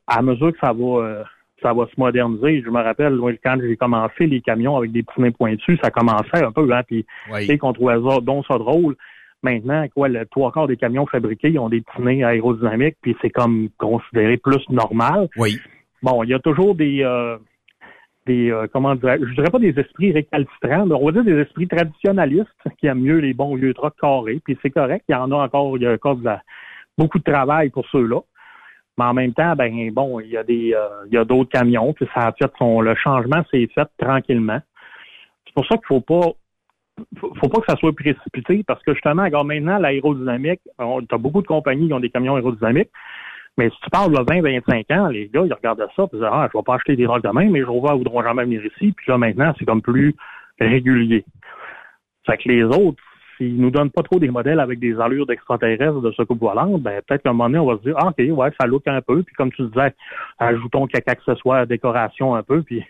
à 0.08 0.22
mesure 0.24 0.52
que 0.52 0.60
ça 0.60 0.74
va 0.74 0.84
euh, 0.84 1.24
ça 1.62 1.74
va 1.74 1.86
se 1.86 2.00
moderniser. 2.00 2.62
Je 2.66 2.70
me 2.70 2.82
rappelle, 2.82 3.20
quand 3.44 3.58
j'ai 3.62 3.78
commencé 3.78 4.28
les 4.28 4.42
camions 4.42 4.78
avec 4.78 4.92
des 4.92 5.04
pneus 5.04 5.32
pointus, 5.32 5.80
ça 5.84 5.92
commençait 5.92 6.44
un 6.44 6.52
peu, 6.52 6.72
hein, 6.72 6.82
puis 6.86 7.06
oui. 7.32 7.58
qu'on 7.58 7.74
trouvait 7.74 8.00
ça, 8.08 8.20
donc 8.22 8.46
ça 8.48 8.58
drôle. 8.58 8.96
Maintenant, 9.44 9.88
quoi, 9.94 10.08
le 10.08 10.26
trois 10.28 10.52
quarts 10.52 10.68
des 10.68 10.78
camions 10.78 11.08
fabriqués, 11.08 11.50
ils 11.50 11.60
ont 11.60 11.70
des 11.70 11.82
pneus 11.82 12.24
aérodynamiques, 12.24 12.98
puis 13.02 13.16
c'est 13.22 13.32
comme 13.32 13.70
considéré 13.78 14.38
plus 14.38 14.68
normal. 14.70 15.30
Oui. 15.38 15.60
Bon, 16.04 16.24
il 16.24 16.30
y 16.30 16.34
a 16.34 16.40
toujours 16.40 16.76
des 16.76 17.04
euh, 17.04 17.38
des 18.26 18.52
euh, 18.52 18.68
comment 18.72 18.96
dire, 18.96 19.18
je 19.20 19.34
dirais 19.34 19.50
pas 19.50 19.60
des 19.60 19.78
esprits 19.80 20.12
récalcitrants, 20.12 20.86
mais 20.86 20.96
on 20.96 21.06
va 21.06 21.12
dire 21.12 21.24
des 21.24 21.40
esprits 21.40 21.68
traditionnalistes 21.68 22.50
qui 22.80 22.88
aiment 22.88 23.02
mieux 23.02 23.18
les 23.18 23.34
bons 23.34 23.56
vieux 23.56 23.74
trucks 23.74 23.96
carrés, 24.00 24.40
puis 24.44 24.58
c'est 24.62 24.70
correct. 24.70 25.06
Il 25.10 25.14
y 25.14 25.16
en 25.16 25.32
a 25.32 25.36
encore, 25.36 25.78
il 25.78 25.84
y 25.84 25.88
a 25.88 25.94
encore 25.94 26.18
beaucoup 26.98 27.20
de 27.20 27.24
travail 27.24 27.70
pour 27.70 27.88
ceux-là. 27.90 28.22
Mais 28.98 29.06
en 29.06 29.14
même 29.14 29.34
temps, 29.34 29.56
ben 29.56 29.92
bon, 29.92 30.20
il 30.20 30.30
y 30.30 30.38
a 30.38 30.44
des 30.44 30.74
euh, 30.74 31.06
il 31.08 31.14
y 31.14 31.18
a 31.18 31.26
d'autres 31.26 31.50
camions, 31.50 31.94
puis 31.94 32.08
ça 32.14 32.28
a 32.28 32.32
fait 32.34 32.52
son 32.58 32.82
le 32.82 32.96
changement 32.96 33.44
s'est 33.52 33.70
fait 33.74 33.88
tranquillement. 33.98 34.60
C'est 35.46 35.54
pour 35.54 35.66
ça 35.66 35.76
qu'il 35.78 35.88
faut 35.88 36.02
pas 36.02 36.34
faut 37.20 37.50
pas 37.50 37.62
que 37.62 37.66
ça 37.68 37.78
soit 37.78 37.96
précipité 37.96 38.64
parce 38.68 38.84
que 38.84 38.94
justement, 38.94 39.24
regarde 39.24 39.48
maintenant 39.48 39.78
l'aérodynamique, 39.78 40.62
tu 40.78 41.16
as 41.16 41.18
beaucoup 41.18 41.42
de 41.42 41.48
compagnies 41.48 41.88
qui 41.88 41.94
ont 41.94 42.00
des 42.00 42.10
camions 42.10 42.36
aérodynamiques, 42.36 42.92
mais 43.58 43.70
si 43.70 43.78
tu 43.82 43.90
parles 43.90 44.12
de 44.12 44.18
20-25 44.18 44.94
ans, 44.98 45.08
les 45.08 45.28
gars, 45.30 45.44
ils 45.46 45.54
regardent 45.54 45.88
ça, 45.96 46.08
ils 46.12 46.18
disent 46.18 46.28
Ah, 46.30 46.50
je 46.52 46.58
vais 46.58 46.64
pas 46.64 46.76
acheter 46.76 46.96
des 46.96 47.06
drogues 47.06 47.24
de 47.24 47.30
même, 47.30 47.52
mais 47.52 47.62
je 47.62 47.66
ne 47.66 47.98
voudront 47.98 48.24
jamais 48.24 48.44
venir 48.44 48.66
ici, 48.66 48.94
puis 48.96 49.06
là 49.08 49.18
maintenant, 49.18 49.54
c'est 49.58 49.66
comme 49.66 49.82
plus 49.82 50.16
régulier. 50.60 51.26
Fait 52.26 52.38
que 52.38 52.50
les 52.50 52.64
autres, 52.64 53.02
s'ils 53.42 53.58
nous 53.58 53.72
donnent 53.72 53.90
pas 53.90 54.04
trop 54.04 54.20
des 54.20 54.30
modèles 54.30 54.60
avec 54.60 54.80
des 54.80 55.00
allures 55.00 55.26
d'extraterrestres 55.26 56.02
de 56.02 56.24
coupe 56.24 56.40
volante, 56.40 56.82
ben 56.82 57.02
peut-être 57.08 57.24
qu'à 57.24 57.30
un 57.30 57.34
moment 57.34 57.50
donné, 57.50 57.60
on 57.60 57.66
va 57.66 57.78
se 57.78 57.84
dire, 57.84 57.96
ah, 57.98 58.10
OK, 58.10 58.18
ouais, 58.20 58.50
ça 58.60 58.68
look 58.68 58.84
un 58.88 59.02
peu. 59.02 59.24
Puis 59.24 59.34
comme 59.36 59.52
tu 59.52 59.64
disais, 59.64 59.94
ajoutons 60.38 60.86
quelques 60.88 61.08
accessoires, 61.08 61.66
décoration 61.66 62.36
un 62.36 62.44
peu, 62.44 62.62
puis 62.62 62.84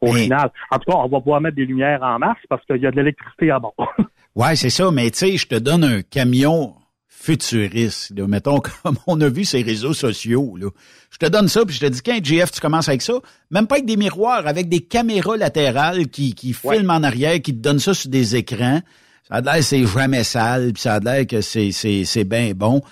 au 0.00 0.12
final, 0.12 0.50
en 0.70 0.78
tout 0.78 0.90
cas, 0.90 0.98
on 0.98 1.08
va 1.08 1.18
pouvoir 1.18 1.40
mettre 1.40 1.56
des 1.56 1.64
lumières 1.64 2.02
en 2.02 2.18
masse 2.18 2.36
parce 2.48 2.64
qu'il 2.66 2.76
y 2.76 2.86
a 2.86 2.90
de 2.90 2.96
l'électricité 2.96 3.50
à 3.50 3.58
bord. 3.58 3.74
ouais, 4.36 4.54
c'est 4.56 4.70
ça, 4.70 4.90
mais 4.90 5.10
tu 5.10 5.18
sais, 5.18 5.36
je 5.36 5.48
te 5.48 5.58
donne 5.58 5.82
un 5.82 6.02
camion 6.02 6.74
futuriste, 7.08 8.12
mettons 8.12 8.60
comme 8.82 8.98
on 9.06 9.18
a 9.22 9.28
vu 9.28 9.44
ces 9.44 9.62
réseaux 9.62 9.94
sociaux. 9.94 10.56
Là. 10.56 10.68
Je 11.10 11.18
te 11.18 11.26
donne 11.26 11.48
ça, 11.48 11.64
puis 11.64 11.74
je 11.74 11.80
te 11.80 11.86
dis, 11.86 12.02
quand 12.02 12.22
GF, 12.22 12.50
tu 12.50 12.60
commences 12.60 12.88
avec 12.88 13.02
ça, 13.02 13.14
même 13.50 13.66
pas 13.66 13.76
avec 13.76 13.86
des 13.86 13.96
miroirs, 13.96 14.46
avec 14.46 14.68
des 14.68 14.80
caméras 14.80 15.36
latérales 15.36 16.08
qui, 16.08 16.34
qui 16.34 16.52
filment 16.52 16.90
en 16.90 17.02
arrière, 17.02 17.40
qui 17.40 17.56
te 17.56 17.62
donnent 17.62 17.78
ça 17.78 17.94
sur 17.94 18.10
des 18.10 18.36
écrans. 18.36 18.80
Ça 19.26 19.36
a 19.36 19.40
l'air 19.40 19.62
c'est 19.62 19.86
jamais 19.86 20.22
sale, 20.22 20.72
puis 20.74 20.82
ça 20.82 20.94
a 20.94 21.00
l'air 21.00 21.26
que 21.26 21.40
c'est, 21.40 21.72
c'est, 21.72 22.04
c'est 22.04 22.24
bien 22.24 22.52
bon, 22.54 22.82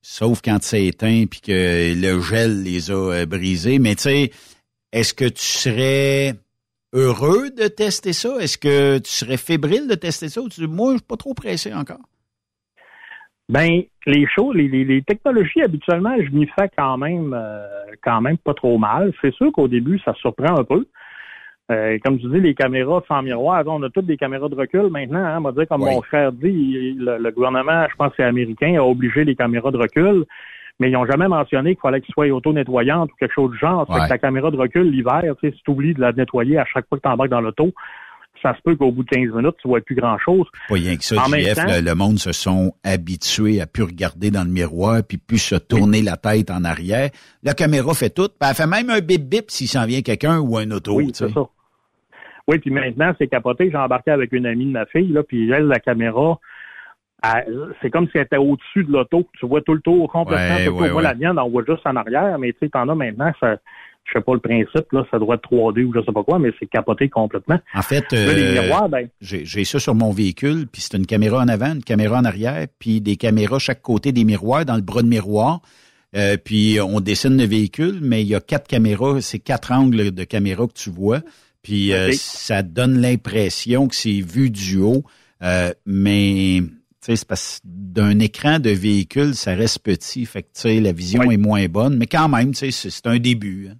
sauf 0.00 0.40
quand 0.42 0.58
c'est 0.62 0.86
éteint, 0.86 1.24
puis 1.30 1.40
que 1.42 1.94
le 1.94 2.20
gel 2.22 2.62
les 2.62 2.90
a 2.90 2.94
euh, 2.94 3.26
brisés. 3.26 3.78
Mais 3.78 3.94
tu 3.94 4.02
sais, 4.04 4.30
est-ce 4.92 5.12
que 5.12 5.26
tu 5.26 5.42
serais 5.42 6.34
heureux 6.94 7.50
de 7.50 7.68
tester 7.68 8.12
ça? 8.14 8.36
Est-ce 8.40 8.56
que 8.56 8.98
tu 8.98 9.10
serais 9.10 9.36
fébrile 9.36 9.86
de 9.86 9.94
tester 9.94 10.28
ça? 10.30 10.40
Ou 10.40 10.48
tu 10.48 10.62
dis, 10.62 10.66
moi, 10.66 10.92
je 10.92 10.96
suis 10.98 11.06
pas 11.06 11.16
trop 11.16 11.34
pressé 11.34 11.74
encore? 11.74 12.00
Ben, 13.48 13.82
les 14.06 14.26
choses, 14.34 14.54
les, 14.54 14.68
les- 14.68 14.84
les 14.84 15.02
technologies, 15.02 15.60
habituellement, 15.62 16.14
je 16.18 16.30
m'y 16.30 16.46
fais 16.58 16.70
quand 16.76 16.96
même, 16.96 17.34
euh, 17.34 17.66
quand 18.02 18.22
même 18.22 18.38
pas 18.38 18.54
trop 18.54 18.78
mal. 18.78 19.12
C'est 19.20 19.34
sûr 19.34 19.52
qu'au 19.52 19.68
début, 19.68 19.98
ça 20.04 20.14
surprend 20.14 20.58
un 20.58 20.64
peu. 20.64 20.86
Euh, 21.70 21.96
comme 22.04 22.18
tu 22.18 22.26
dis, 22.26 22.40
les 22.40 22.54
caméras 22.54 23.02
sans 23.08 23.22
miroir, 23.22 23.62
on 23.66 23.82
a 23.82 23.88
toutes 23.90 24.06
des 24.06 24.16
caméras 24.16 24.48
de 24.48 24.54
recul 24.54 24.88
maintenant. 24.90 25.24
Hein, 25.24 25.38
on 25.38 25.42
va 25.42 25.52
dire, 25.52 25.68
comme 25.68 25.80
mon 25.82 26.02
frère 26.02 26.32
dit, 26.32 26.94
le, 26.98 27.18
le 27.18 27.30
gouvernement, 27.30 27.86
je 27.90 27.96
pense 27.96 28.10
que 28.10 28.16
c'est 28.18 28.24
américain, 28.24 28.74
a 28.78 28.82
obligé 28.82 29.24
les 29.24 29.36
caméras 29.36 29.70
de 29.70 29.78
recul, 29.78 30.24
mais 30.80 30.90
ils 30.90 30.92
n'ont 30.92 31.06
jamais 31.06 31.28
mentionné 31.28 31.70
qu'il 31.74 31.80
fallait 31.80 32.00
qu'ils 32.00 32.12
soient 32.12 32.26
auto-nettoyantes 32.28 33.10
ou 33.12 33.14
quelque 33.16 33.32
chose 33.32 33.52
du 33.52 33.58
genre. 33.58 33.86
Ça 33.86 33.94
fait 33.94 34.00
Ouais. 34.00 34.06
que 34.06 34.12
la 34.12 34.18
caméra 34.18 34.50
de 34.50 34.56
recul, 34.56 34.90
l'hiver, 34.90 35.22
tu 35.40 35.48
sais, 35.48 35.56
si 35.56 35.62
tu 35.62 35.70
oublies 35.70 35.94
de 35.94 36.00
la 36.00 36.12
nettoyer 36.12 36.58
à 36.58 36.64
chaque 36.64 36.86
fois 36.88 36.98
que 36.98 37.02
tu 37.02 37.08
embarques 37.08 37.30
dans 37.30 37.40
l'auto, 37.40 37.72
ça 38.42 38.54
se 38.56 38.60
peut 38.62 38.74
qu'au 38.76 38.90
bout 38.92 39.04
de 39.04 39.08
15 39.10 39.34
minutes, 39.34 39.54
tu 39.62 39.68
vois 39.68 39.80
plus 39.80 39.94
grand-chose. 39.94 40.46
Pas 40.68 40.74
rien 40.74 40.96
que 40.96 41.04
ça, 41.04 41.16
En 41.22 41.26
JF, 41.26 41.54
temps- 41.54 41.64
le, 41.68 41.80
le 41.80 41.94
monde 41.94 42.18
se 42.18 42.32
sont 42.32 42.74
habitués 42.84 43.60
à 43.60 43.66
plus 43.66 43.84
regarder 43.84 44.30
dans 44.30 44.44
le 44.44 44.50
miroir, 44.50 45.02
puis 45.08 45.18
plus 45.18 45.38
se 45.38 45.54
tourner 45.54 46.02
la 46.02 46.16
tête 46.16 46.50
en 46.50 46.64
arrière. 46.64 47.10
La 47.42 47.54
caméra 47.54 47.94
fait 47.94 48.10
tout, 48.10 48.28
puis 48.28 48.48
elle 48.48 48.54
fait 48.54 48.66
même 48.66 48.90
un 48.90 48.98
bip-bip 49.00 49.44
s'il 49.50 49.68
s'en 49.68 49.86
vient 49.86 50.02
quelqu'un 50.02 50.38
ou 50.40 50.56
un 50.58 50.70
auto. 50.72 50.94
Oui, 50.96 51.10
c'est 51.14 51.30
ça. 51.30 51.40
Oui, 52.48 52.58
puis 52.58 52.70
maintenant, 52.72 53.12
c'est 53.18 53.28
capoté. 53.28 53.70
J'ai 53.70 53.76
embarqué 53.76 54.10
avec 54.10 54.32
une 54.32 54.46
amie 54.46 54.66
de 54.66 54.72
ma 54.72 54.84
fille, 54.86 55.08
là, 55.12 55.22
puis 55.22 55.48
elle, 55.50 55.66
la 55.66 55.78
caméra, 55.78 56.38
c'est 57.80 57.90
comme 57.90 58.06
si 58.06 58.12
elle 58.18 58.22
était 58.24 58.36
au-dessus 58.36 58.82
de 58.84 58.90
l'auto. 58.90 59.28
Tu 59.38 59.46
vois 59.46 59.60
tout 59.62 59.74
le 59.74 59.80
tour 59.80 60.10
complètement. 60.10 60.56
Ouais, 60.56 60.68
ouais, 60.68 60.90
Moi, 60.90 61.02
la 61.02 61.14
mienne, 61.14 61.38
on 61.38 61.48
voit 61.50 61.62
juste 61.66 61.86
en 61.86 61.94
arrière, 61.94 62.36
mais 62.38 62.52
tu 62.52 62.58
sais, 62.60 62.68
t'en 62.68 62.88
as 62.88 62.94
maintenant, 62.96 63.30
ça, 63.38 63.56
je 64.12 64.18
sais 64.18 64.24
pas 64.24 64.34
le 64.34 64.40
principe, 64.40 64.92
là, 64.92 65.04
ça 65.10 65.18
doit 65.18 65.36
être 65.36 65.48
3D 65.50 65.84
ou 65.84 65.92
je 65.94 66.04
sais 66.04 66.12
pas 66.12 66.22
quoi, 66.22 66.38
mais 66.38 66.50
c'est 66.58 66.66
capoté 66.66 67.08
complètement. 67.08 67.58
En 67.74 67.82
fait, 67.82 68.04
les 68.12 68.18
euh, 68.18 68.62
miroirs, 68.62 68.88
ben, 68.88 69.08
j'ai 69.20 69.64
ça 69.64 69.78
sur 69.78 69.94
mon 69.94 70.12
véhicule, 70.12 70.66
puis 70.70 70.82
c'est 70.82 70.96
une 70.96 71.06
caméra 71.06 71.42
en 71.42 71.48
avant, 71.48 71.74
une 71.74 71.84
caméra 71.84 72.18
en 72.18 72.24
arrière, 72.24 72.66
puis 72.78 73.00
des 73.00 73.16
caméras 73.16 73.58
chaque 73.58 73.82
côté 73.82 74.12
des 74.12 74.24
miroirs, 74.24 74.64
dans 74.64 74.76
le 74.76 74.82
bras 74.82 75.02
de 75.02 75.08
miroir. 75.08 75.60
Euh, 76.14 76.36
puis 76.36 76.78
on 76.80 77.00
dessine 77.00 77.38
le 77.38 77.46
véhicule, 77.46 78.00
mais 78.02 78.22
il 78.22 78.28
y 78.28 78.34
a 78.34 78.40
quatre 78.40 78.68
caméras, 78.68 79.20
c'est 79.22 79.38
quatre 79.38 79.72
angles 79.72 80.10
de 80.10 80.24
caméra 80.24 80.66
que 80.66 80.74
tu 80.74 80.90
vois. 80.90 81.20
Puis 81.62 81.92
euh, 81.92 82.12
ça 82.12 82.62
donne 82.62 83.00
l'impression 83.00 83.88
que 83.88 83.94
c'est 83.94 84.20
vu 84.20 84.50
du 84.50 84.78
haut, 84.78 85.04
mais 85.86 86.60
tu 86.60 87.06
sais, 87.06 87.16
c'est 87.16 87.26
parce 87.26 87.60
d'un 87.64 88.20
écran 88.20 88.60
de 88.60 88.70
véhicule, 88.70 89.34
ça 89.34 89.54
reste 89.54 89.80
petit, 89.80 90.24
fait 90.24 90.42
que 90.42 90.48
tu 90.54 90.60
sais, 90.60 90.80
la 90.80 90.92
vision 90.92 91.30
est 91.32 91.36
moins 91.36 91.66
bonne, 91.66 91.96
mais 91.96 92.06
quand 92.06 92.28
même, 92.28 92.52
tu 92.52 92.58
sais, 92.58 92.70
c'est 92.70 92.90
c'est 92.90 93.08
un 93.08 93.18
début. 93.18 93.68
hein. 93.70 93.76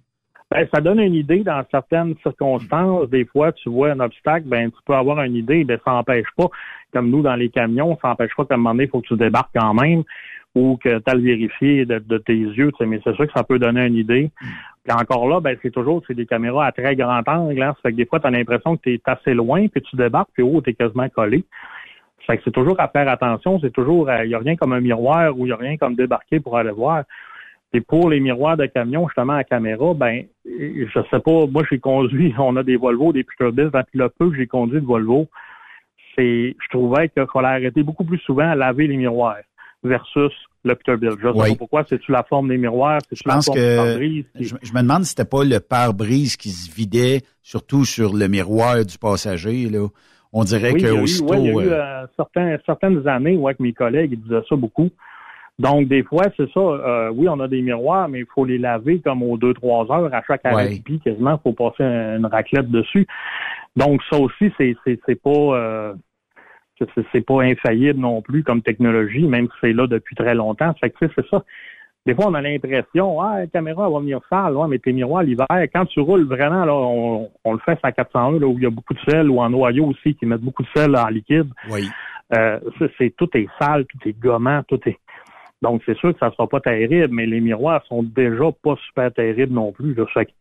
Ben, 0.53 0.67
ça 0.71 0.81
donne 0.81 0.99
une 0.99 1.15
idée 1.15 1.39
dans 1.39 1.63
certaines 1.71 2.13
circonstances. 2.21 3.09
Des 3.09 3.25
fois, 3.25 3.51
tu 3.53 3.69
vois 3.69 3.89
un 3.89 3.99
obstacle, 3.99 4.45
ben, 4.47 4.69
tu 4.69 4.77
peux 4.85 4.93
avoir 4.93 5.19
une 5.23 5.35
idée, 5.35 5.63
ben, 5.63 5.79
ça 5.83 5.93
n'empêche 5.93 6.27
pas, 6.37 6.45
comme 6.93 7.09
nous 7.09 7.23
dans 7.23 7.33
les 7.33 7.49
camions, 7.49 7.97
ça 7.99 8.09
n'empêche 8.09 8.35
pas 8.37 8.45
qu'à 8.45 8.53
un 8.53 8.57
moment 8.57 8.75
donné, 8.75 8.83
il 8.83 8.89
faut 8.91 9.01
que 9.01 9.07
tu 9.07 9.15
débarques 9.15 9.49
quand 9.55 9.73
même 9.73 10.03
ou 10.53 10.77
que 10.77 10.99
tu 10.99 11.03
as 11.07 11.15
le 11.15 11.21
vérifier 11.21 11.87
de, 11.87 12.17
tes 12.19 12.35
yeux, 12.35 12.71
mais 12.81 13.01
c'est 13.03 13.15
sûr 13.15 13.25
que 13.25 13.33
ça 13.35 13.43
peut 13.43 13.57
donner 13.57 13.87
une 13.87 13.95
idée. 13.95 14.29
Puis 14.83 14.93
encore 14.93 15.27
là, 15.27 15.39
ben, 15.39 15.57
c'est 15.63 15.71
toujours 15.71 16.03
c'est 16.05 16.13
des 16.13 16.27
caméras 16.27 16.67
à 16.67 16.71
très 16.71 16.95
grand 16.95 17.27
angle. 17.27 17.59
Hein. 17.59 17.73
Ça 17.77 17.81
fait 17.81 17.91
que 17.93 17.97
des 17.97 18.05
fois, 18.05 18.19
tu 18.19 18.27
as 18.27 18.29
l'impression 18.29 18.77
que 18.77 18.83
tu 18.83 18.93
es 18.93 19.01
assez 19.05 19.33
loin, 19.33 19.65
puis 19.67 19.81
tu 19.81 19.95
débarques, 19.95 20.29
puis 20.35 20.43
oh, 20.43 20.61
tu 20.61 20.69
es 20.69 20.73
quasiment 20.75 21.09
collé. 21.09 21.45
Ça 22.27 22.33
fait 22.33 22.37
que 22.37 22.43
c'est 22.45 22.51
toujours 22.51 22.79
à 22.79 22.89
faire 22.89 23.09
attention. 23.09 23.59
C'est 23.59 23.73
toujours, 23.73 24.07
il 24.21 24.27
n'y 24.27 24.35
a 24.35 24.39
rien 24.39 24.55
comme 24.55 24.73
un 24.73 24.81
miroir 24.81 25.35
ou 25.35 25.47
il 25.47 25.49
n'y 25.49 25.51
a 25.51 25.57
rien 25.57 25.77
comme 25.77 25.95
débarquer 25.95 26.39
pour 26.39 26.57
aller 26.59 26.69
voir. 26.69 27.05
Et 27.75 27.81
pour 27.81 28.09
les 28.09 28.19
miroirs 28.19 28.55
de 28.55 28.67
camion, 28.67 29.07
justement, 29.07 29.33
à 29.33 29.43
caméra, 29.43 29.93
ben, 29.95 30.25
je 30.45 30.99
sais 31.09 31.19
pas, 31.19 31.47
moi, 31.47 31.63
j'ai 31.71 31.79
conduit, 31.79 32.33
on 32.39 32.55
a 32.55 32.63
des 32.63 32.75
Volvo, 32.77 33.11
des 33.13 33.23
Peterbilt, 33.23 33.71
puis 33.71 33.99
le 33.99 34.09
peu 34.09 34.29
que 34.29 34.37
j'ai 34.37 34.47
conduit 34.47 34.79
de 34.79 34.85
Volvo, 34.85 35.27
c'est, 36.15 36.55
je 36.59 36.67
trouvais 36.69 37.09
qu'il 37.09 37.25
fallait 37.33 37.47
arrêter 37.47 37.81
beaucoup 37.83 38.03
plus 38.03 38.19
souvent 38.19 38.47
à 38.49 38.55
laver 38.55 38.87
les 38.87 38.97
miroirs 38.97 39.37
versus 39.83 40.31
le 40.63 40.75
Peterbilt. 40.75 41.17
Je 41.19 41.27
sais 41.31 41.33
Oui. 41.39 41.49
pas 41.49 41.55
pourquoi, 41.57 41.85
c'est-tu 41.89 42.11
la 42.11 42.23
forme 42.23 42.49
des 42.49 42.57
miroirs, 42.57 43.01
c'est-tu 43.09 43.23
Je 43.25 43.29
la 43.29 43.41
forme 43.41 43.57
du 43.57 43.63
que 43.63 43.75
pare-brise 43.77 44.25
qui- 44.37 44.43
je, 44.45 44.55
je 44.61 44.73
me 44.73 44.81
demande 44.81 45.03
si 45.03 45.09
c'était 45.09 45.25
pas 45.25 45.43
le 45.43 45.59
pare-brise 45.59 46.37
qui 46.37 46.49
se 46.49 46.73
vidait, 46.73 47.21
surtout 47.41 47.85
sur 47.85 48.13
le 48.13 48.27
miroir 48.27 48.85
du 48.85 48.97
passager. 48.99 49.67
Là. 49.69 49.87
On 50.31 50.43
dirait 50.43 50.71
Oui, 50.71 50.79
il 50.81 50.83
y 50.83 50.87
a 50.87 50.91
que 50.91 50.95
eu, 50.95 51.01
aussitôt, 51.01 51.31
ouais, 51.31 51.39
il 51.41 51.45
y 51.45 51.49
a 51.49 51.53
eu 51.53 51.67
euh, 51.69 51.73
euh, 52.03 52.07
certains- 52.15 52.57
certaines 52.65 53.07
années 53.07 53.35
où 53.35 53.47
avec 53.47 53.59
mes 53.59 53.73
collègues, 53.73 54.11
ils 54.13 54.21
disaient 54.21 54.41
ça 54.47 54.55
beaucoup. 54.55 54.89
Donc, 55.59 55.87
des 55.87 56.03
fois, 56.03 56.23
c'est 56.35 56.49
ça. 56.51 56.59
euh, 56.59 57.11
oui, 57.13 57.27
on 57.29 57.39
a 57.39 57.47
des 57.47 57.61
miroirs, 57.61 58.09
mais 58.09 58.19
il 58.19 58.25
faut 58.33 58.43
les 58.45 58.57
laver 58.57 58.99
comme 59.01 59.21
aux 59.21 59.37
deux, 59.37 59.53
trois 59.53 59.83
heures. 59.91 60.13
À 60.13 60.21
chaque 60.25 60.43
arrêt 60.45 60.55
Ouais. 60.67 60.69
pipi, 60.77 60.99
quasiment, 60.99 61.39
il 61.39 61.41
faut 61.43 61.53
passer 61.53 61.83
une 61.83 62.25
raclette 62.25 62.69
dessus. 62.71 63.05
Donc, 63.75 64.01
ça 64.09 64.17
aussi, 64.19 64.51
c'est 64.57 64.75
c'est 64.83 64.99
c'est 65.05 65.21
pas 65.21 65.29
euh, 65.31 65.93
c'est- 67.11 67.21
pas 67.25 67.41
infaillible 67.43 67.99
non 67.99 68.21
plus 68.21 68.43
comme 68.43 68.61
technologie, 68.61 69.25
même 69.27 69.45
si 69.45 69.53
c'est 69.61 69.73
là 69.73 69.87
depuis 69.87 70.15
très 70.15 70.33
longtemps. 70.35 70.73
Fait 70.81 70.89
que, 70.89 71.05
c'est 71.15 71.27
ça. 71.29 71.43
Des 72.05 72.13
fois, 72.15 72.25
on 72.27 72.33
a 72.33 72.41
l'impression, 72.41 73.21
ah, 73.21 73.39
la 73.39 73.47
caméra 73.47 73.85
elle 73.87 73.93
va 73.93 73.99
venir 73.99 74.19
sale, 74.29 74.57
ouais, 74.57 74.67
mais 74.67 74.77
tes 74.79 74.91
miroirs 74.91 75.23
l'hiver, 75.23 75.45
quand 75.73 75.85
tu 75.85 76.01
roules 76.01 76.25
vraiment, 76.25 76.65
là, 76.65 76.73
on, 76.73 77.29
on 77.45 77.53
le 77.53 77.59
fait 77.59 77.79
à 77.81 77.91
401, 77.93 78.39
là, 78.39 78.47
où 78.47 78.57
il 78.57 78.63
y 78.63 78.65
a 78.65 78.69
beaucoup 78.69 78.93
de 78.93 78.99
sel, 79.07 79.29
ou 79.29 79.39
en 79.39 79.53
Ohio 79.53 79.85
aussi, 79.85 80.13
qui 80.15 80.25
mettent 80.25 80.41
beaucoup 80.41 80.63
de 80.63 80.67
sel 80.75 80.93
en 80.97 81.07
liquide. 81.07 81.47
Oui. 81.71 81.87
Euh, 82.35 82.59
c'est, 82.79 82.91
c'est- 82.97 83.15
tout 83.15 83.29
est 83.37 83.47
sale, 83.61 83.85
tout 83.85 83.99
est 84.05 84.19
gommant, 84.19 84.63
tout 84.67 84.79
est. 84.89 84.97
Donc, 85.63 85.81
c'est 85.85 85.97
sûr 85.97 86.11
que 86.13 86.19
ça 86.19 86.29
sera 86.31 86.45
pas 86.47 86.59
terrible, 86.59 87.07
mais 87.13 87.25
les 87.25 87.39
miroirs 87.39 87.81
sont 87.87 88.03
déjà 88.03 88.51
pas 88.61 88.75
super 88.85 89.11
terribles 89.13 89.53
non 89.53 89.71
plus. 89.71 89.93
Là. 89.95 90.05
Fait 90.13 90.25
que- 90.25 90.31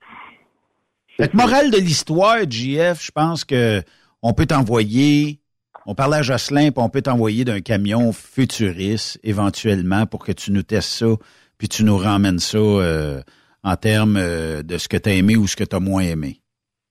Fait 1.16 1.32
morale 1.32 1.70
de 1.70 1.76
l'histoire, 1.78 2.38
JF, 2.48 3.00
je 3.04 3.12
pense 3.12 3.44
que 3.44 3.80
on 4.22 4.32
peut 4.32 4.46
t'envoyer, 4.46 5.38
on 5.86 5.94
parlait 5.94 6.18
à 6.18 6.22
Jocelyn, 6.22 6.70
puis 6.72 6.82
on 6.82 6.88
peut 6.88 7.02
t'envoyer 7.02 7.44
d'un 7.44 7.60
camion 7.60 8.12
futuriste 8.12 9.20
éventuellement 9.22 10.06
pour 10.06 10.24
que 10.24 10.32
tu 10.32 10.50
nous 10.52 10.62
testes 10.64 10.92
ça, 10.92 11.14
puis 11.56 11.68
tu 11.68 11.84
nous 11.84 11.96
ramènes 11.96 12.38
ça 12.40 12.58
euh, 12.58 13.20
en 13.62 13.76
termes 13.76 14.16
euh, 14.16 14.62
de 14.62 14.76
ce 14.76 14.88
que 14.88 14.96
tu 14.96 15.08
as 15.08 15.14
aimé 15.14 15.36
ou 15.36 15.46
ce 15.46 15.54
que 15.54 15.64
tu 15.64 15.76
as 15.76 15.80
moins 15.80 16.02
aimé. 16.02 16.38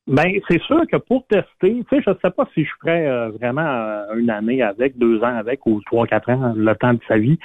Ben, 0.07 0.31
c'est 0.49 0.61
sûr 0.63 0.81
que 0.91 0.97
pour 0.97 1.25
tester, 1.27 1.45
tu 1.61 1.85
sais, 1.89 2.01
je 2.05 2.11
sais 2.21 2.31
pas 2.31 2.47
si 2.53 2.63
je 2.63 2.69
ferais 2.81 3.07
euh, 3.07 3.29
vraiment 3.29 3.61
une 4.17 4.29
année 4.29 4.61
avec, 4.61 4.97
deux 4.97 5.19
ans 5.21 5.35
avec, 5.37 5.65
ou 5.65 5.81
trois, 5.85 6.07
quatre 6.07 6.29
ans, 6.29 6.53
le 6.55 6.75
temps 6.75 6.93
de 6.93 6.99
sa 7.07 7.17
vie. 7.17 7.37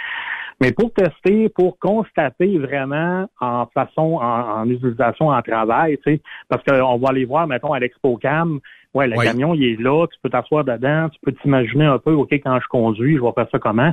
Mais 0.61 0.73
pour 0.73 0.93
tester, 0.93 1.51
pour 1.51 1.79
constater 1.79 2.59
vraiment 2.59 3.29
en 3.41 3.67
façon, 3.67 4.19
en, 4.21 4.63
en 4.63 4.71
utilisation, 4.71 5.29
en 5.29 5.43
travail, 5.43 5.99
tu 5.99 6.15
sais, 6.15 6.23
parce 6.49 6.65
qu'on 6.65 6.97
va 6.97 7.11
aller 7.11 7.27
voir, 7.27 7.47
mettons, 7.47 7.75
à 7.75 7.79
l'ExpoCam, 7.79 8.61
ouais, 8.95 9.07
le 9.07 9.19
Oui. 9.19 9.27
camion, 9.27 9.53
il 9.55 9.65
est 9.65 9.81
là, 9.81 10.07
tu 10.07 10.19
peux 10.23 10.31
t'asseoir 10.31 10.65
dedans, 10.65 11.09
tu 11.11 11.19
peux 11.23 11.33
t'imaginer 11.33 11.85
un 11.85 11.99
peu, 11.99 12.13
OK, 12.13 12.33
quand 12.33 12.59
je 12.59 12.69
conduis, 12.69 13.17
je 13.17 13.23
vais 13.23 13.33
faire 13.33 13.49
ça 13.53 13.59
comment. 13.59 13.93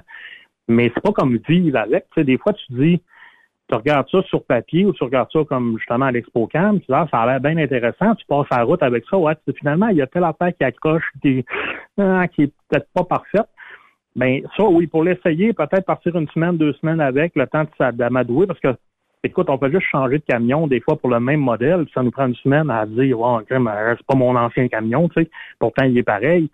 Mais 0.70 0.90
c'est 0.96 1.02
pas 1.02 1.12
comme 1.12 1.38
vivre 1.48 1.78
avec. 1.78 2.06
Tu 2.12 2.22
sais, 2.22 2.24
des 2.24 2.38
fois, 2.38 2.54
tu 2.54 2.64
dis, 2.70 3.02
tu 3.70 3.76
regardes 3.76 4.10
ça 4.10 4.22
sur 4.24 4.44
papier 4.46 4.86
ou 4.86 4.94
tu 4.94 5.04
regardes 5.04 5.32
ça 5.34 5.40
comme 5.48 5.78
justement 5.78 6.06
à 6.06 6.12
l'ExpoCam, 6.12 6.80
tu 6.80 6.86
dis, 6.86 6.94
ah, 6.94 7.08
ça 7.12 7.22
a 7.22 7.26
l'air 7.26 7.42
bien 7.42 7.58
intéressant, 7.58 8.16
tu 8.16 8.26
passes 8.26 8.48
la 8.52 8.64
route 8.64 8.84
avec 8.84 9.04
ça, 9.10 9.18
ouais, 9.18 9.36
tu 9.36 9.52
dis, 9.52 9.58
finalement, 9.60 9.90
il 9.90 9.98
y 9.98 10.02
a 10.02 10.08
telle 10.08 10.24
affaire 10.24 10.56
qui 10.56 10.64
accroche, 10.64 11.04
qui, 11.22 11.44
qui 11.44 12.42
est 12.42 12.54
peut-être 12.70 12.88
pas 12.94 13.04
parfaite. 13.04 13.50
Ben, 14.16 14.42
ça, 14.56 14.64
oui, 14.66 14.88
pour 14.88 15.04
l'essayer, 15.04 15.54
peut-être 15.54 15.86
partir 15.86 16.16
une 16.16 16.30
semaine, 16.30 16.58
deux 16.58 16.74
semaines 16.74 17.02
avec, 17.02 17.36
le 17.36 17.48
temps 17.48 17.64
de 17.64 17.70
s'a- 17.78 17.92
d'amadouer, 17.92 18.46
parce 18.46 18.60
que, 18.60 18.76
écoute, 19.24 19.50
on 19.50 19.58
peut 19.58 19.72
juste 19.72 19.88
changer 19.92 20.20
de 20.20 20.24
camion, 20.24 20.68
des 20.68 20.82
fois, 20.82 20.98
pour 20.98 21.10
le 21.10 21.20
même 21.20 21.40
modèle, 21.40 21.86
ça 21.94 22.04
nous 22.04 22.12
prend 22.12 22.28
une 22.28 22.36
semaine 22.36 22.70
à 22.70 22.86
dire, 22.86 23.20
ouais, 23.20 23.44
mais 23.50 23.72
c'est 23.98 24.06
pas 24.06 24.16
mon 24.16 24.36
ancien 24.36 24.68
camion, 24.68 25.10
tu 25.10 25.24
sais, 25.24 25.30
pourtant, 25.60 25.86
il 25.86 25.98
est 25.98 26.04
pareil. 26.04 26.50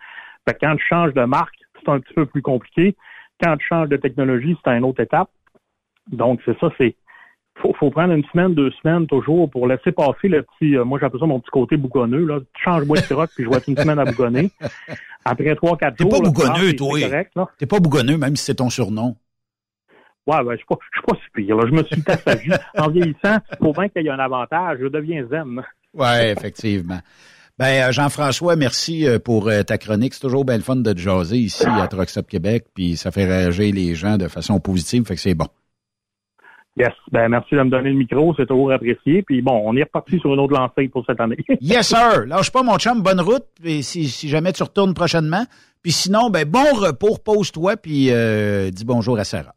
Fait 0.48 0.54
que 0.54 0.60
quand 0.60 0.76
tu 0.76 0.84
changes 0.88 1.12
de 1.12 1.24
marque, 1.24 1.54
c'est 1.78 1.90
un 1.90 2.00
petit 2.00 2.14
peu 2.14 2.26
plus 2.26 2.42
compliqué. 2.42 2.96
Quand 3.42 3.56
tu 3.56 3.66
changes 3.66 3.88
de 3.88 3.96
technologie, 3.96 4.56
c'est 4.64 4.70
une 4.76 4.84
autre 4.84 5.00
étape. 5.00 5.28
Donc, 6.10 6.40
c'est 6.44 6.58
ça, 6.58 6.70
c'est, 6.78 6.94
faut, 7.60 7.74
faut 7.74 7.90
prendre 7.90 8.12
une 8.12 8.24
semaine, 8.26 8.54
deux 8.54 8.70
semaines 8.82 9.06
toujours 9.06 9.50
pour 9.50 9.66
laisser 9.66 9.92
passer 9.92 10.28
le 10.28 10.42
petit, 10.42 10.76
euh, 10.76 10.84
moi 10.84 10.98
j'appelle 10.98 11.20
ça 11.20 11.26
mon 11.26 11.40
petit 11.40 11.50
côté 11.50 11.76
bougonneux, 11.76 12.24
là. 12.24 12.40
Change-moi 12.64 12.96
de 12.98 13.02
troc, 13.08 13.30
puis 13.34 13.44
je 13.44 13.50
vais 13.50 13.56
être 13.56 13.68
une 13.68 13.76
semaine 13.76 13.98
à 13.98 14.04
bougonner. 14.04 14.50
Après 15.24 15.54
trois, 15.54 15.76
quatre 15.76 15.96
T'es 15.96 16.04
jours. 16.04 16.10
pas 16.10 16.18
là, 16.18 16.24
tu 16.24 16.30
bougonneux, 16.30 16.76
toi. 16.76 17.46
T'es 17.58 17.66
pas 17.66 17.78
bougonneux, 17.80 18.16
même 18.16 18.36
si 18.36 18.44
c'est 18.44 18.54
ton 18.54 18.70
surnom. 18.70 19.16
Ouais, 20.26 20.44
ben, 20.44 20.52
je 20.52 20.56
suis 20.58 20.66
pas, 20.66 20.76
je 20.92 20.98
suis 20.98 21.06
pas 21.06 21.14
si 21.16 21.30
pire, 21.34 21.56
là. 21.56 21.64
Je 21.66 21.72
me 21.74 21.84
suis 21.84 22.02
tassagi. 22.02 22.50
en 22.78 22.88
vieillissant, 22.90 23.38
faut 23.58 23.72
bien 23.72 23.88
qu'il 23.88 24.02
y 24.04 24.06
ait 24.06 24.10
un 24.10 24.18
avantage. 24.18 24.78
Je 24.80 24.86
deviens 24.86 25.26
zen. 25.30 25.62
Ouais, 25.94 26.30
effectivement. 26.32 27.00
Ben, 27.58 27.88
euh, 27.88 27.92
Jean-François, 27.92 28.56
merci 28.56 29.06
euh, 29.06 29.18
pour 29.18 29.48
euh, 29.48 29.62
ta 29.62 29.76
chronique. 29.76 30.14
C'est 30.14 30.20
toujours 30.20 30.44
bien 30.46 30.56
le 30.56 30.62
fun 30.62 30.76
de 30.76 30.92
te 30.92 30.98
jaser 30.98 31.36
ici 31.36 31.66
à 31.66 31.88
Stop 32.06 32.26
Québec, 32.26 32.66
puis 32.74 32.96
ça 32.96 33.10
fait 33.10 33.26
réagir 33.26 33.74
les 33.74 33.94
gens 33.94 34.16
de 34.16 34.28
façon 34.28 34.60
positive, 34.60 35.04
fait 35.04 35.14
que 35.16 35.20
c'est 35.20 35.34
bon. 35.34 35.48
Yes. 36.76 36.92
Ben, 37.10 37.28
merci 37.28 37.54
de 37.54 37.62
me 37.62 37.70
donner 37.70 37.90
le 37.90 37.96
micro. 37.96 38.34
C'est 38.36 38.46
toujours 38.46 38.72
apprécié. 38.72 39.22
Puis 39.22 39.42
bon, 39.42 39.60
on 39.64 39.76
est 39.76 39.82
reparti 39.82 40.18
sur 40.18 40.32
une 40.32 40.40
autre 40.40 40.54
lancée 40.54 40.88
pour 40.88 41.04
cette 41.04 41.20
année. 41.20 41.36
Yes, 41.60 41.88
sir! 41.88 42.26
Lâche 42.26 42.50
pas, 42.50 42.62
mon 42.62 42.78
chum, 42.78 43.02
bonne 43.02 43.20
route, 43.20 43.46
puis 43.60 43.82
si, 43.82 44.08
si 44.08 44.28
jamais 44.28 44.52
tu 44.52 44.62
retournes 44.62 44.94
prochainement. 44.94 45.44
Puis 45.82 45.92
sinon, 45.92 46.30
ben, 46.30 46.48
bon 46.48 46.64
repos, 46.74 47.14
repose-toi, 47.14 47.76
puis 47.76 48.10
euh, 48.10 48.70
dis 48.70 48.84
bonjour 48.84 49.18
à 49.18 49.24
Sarah. 49.24 49.54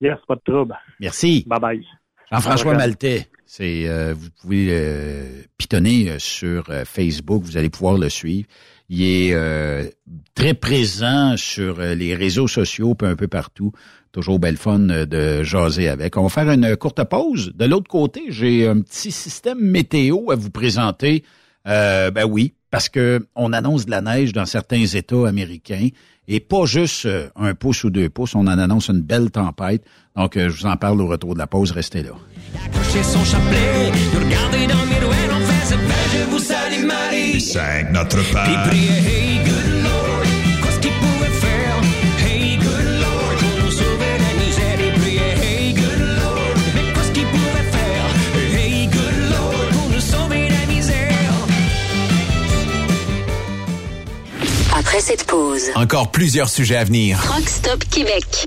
yes, 0.00 0.18
pas 0.26 0.36
de 0.36 0.40
trouble. 0.44 0.76
Merci. 1.00 1.44
Bye 1.46 1.60
bye. 1.60 1.86
Jean-François. 2.30 2.74
Maltais. 2.74 3.26
C'est, 3.48 3.86
euh, 3.86 4.12
vous 4.12 4.28
pouvez 4.42 4.66
euh, 4.70 5.42
pitonner 5.56 6.10
euh, 6.10 6.18
sur 6.18 6.68
euh, 6.68 6.84
Facebook, 6.84 7.44
vous 7.44 7.56
allez 7.56 7.70
pouvoir 7.70 7.96
le 7.96 8.08
suivre. 8.08 8.48
Il 8.88 9.02
est 9.02 9.34
très 10.36 10.54
présent 10.54 11.36
sur 11.36 11.80
les 11.80 12.14
réseaux 12.14 12.46
sociaux, 12.46 12.96
un 13.00 13.16
peu 13.16 13.26
partout. 13.26 13.72
Toujours 14.12 14.38
belle 14.38 14.56
fun 14.56 14.78
de 14.78 15.42
jaser 15.42 15.88
avec. 15.88 16.16
On 16.16 16.22
va 16.22 16.28
faire 16.28 16.48
une 16.48 16.76
courte 16.76 17.02
pause. 17.02 17.52
De 17.56 17.64
l'autre 17.64 17.88
côté, 17.90 18.26
j'ai 18.28 18.68
un 18.68 18.80
petit 18.82 19.10
système 19.10 19.58
météo 19.58 20.30
à 20.30 20.36
vous 20.36 20.50
présenter. 20.50 21.24
Euh, 21.66 22.12
ben 22.12 22.26
oui, 22.26 22.54
parce 22.70 22.88
que 22.88 23.26
on 23.34 23.52
annonce 23.52 23.86
de 23.86 23.90
la 23.90 24.02
neige 24.02 24.32
dans 24.32 24.46
certains 24.46 24.84
États 24.84 25.26
américains 25.26 25.88
et 26.28 26.38
pas 26.38 26.64
juste 26.64 27.08
un 27.34 27.54
pouce 27.56 27.82
ou 27.82 27.90
deux 27.90 28.08
pouces, 28.08 28.36
on 28.36 28.46
en 28.46 28.46
annonce 28.46 28.86
une 28.86 29.02
belle 29.02 29.32
tempête. 29.32 29.84
Donc, 30.14 30.38
je 30.38 30.46
vous 30.46 30.66
en 30.66 30.76
parle 30.76 31.00
au 31.00 31.08
retour 31.08 31.34
de 31.34 31.40
la 31.40 31.48
pause. 31.48 31.72
Restez 31.72 32.04
là. 32.04 32.12
Chez 32.92 33.02
son 33.02 33.24
chapelet, 33.24 33.92
nous 34.14 34.20
regarder 34.24 34.66
dans 34.66 34.80
le 34.80 34.86
miroir, 34.86 35.16
on 35.32 35.40
fait 35.46 35.66
cette 35.66 35.80
belle, 35.80 36.10
je 36.12 36.30
vous 36.30 36.38
salue 36.38 36.84
Marie. 36.86 37.40
Cinq, 37.40 37.90
notre 37.92 38.16
Puis 38.22 38.32
Père. 38.32 38.62
prier, 38.68 38.90
hey 38.90 39.38
good 39.44 39.82
Lord, 39.82 40.22
qu'est-ce 40.62 40.80
qu'il 40.80 40.92
pouvait 40.92 41.36
faire? 41.40 41.76
Hey 42.26 42.56
good 42.56 43.00
Lord, 43.00 43.36
pour 43.38 43.64
nous 43.64 43.70
sauver 43.70 44.12
la 44.18 44.44
misère. 44.44 44.80
Et 44.80 44.98
prier, 45.00 45.20
hey 45.42 45.72
good 45.74 46.00
Lord, 46.16 46.54
mais 46.74 46.92
qu'est-ce 46.94 47.12
qu'il 47.12 47.26
pouvait 47.26 47.70
faire? 47.70 48.58
Hey 48.58 48.86
good 48.86 49.30
Lord, 49.30 49.68
pour 49.72 49.88
nous 49.90 50.00
sauver 50.00 50.48
la 50.48 50.66
misère. 50.72 51.12
Après 54.78 55.00
cette 55.00 55.24
pause, 55.24 55.64
Encore 55.74 56.10
plusieurs 56.10 56.48
sujets 56.48 56.76
à 56.76 56.84
venir. 56.84 57.20
Truck 57.22 57.48
Stop 57.48 57.84
Québec. 57.90 58.46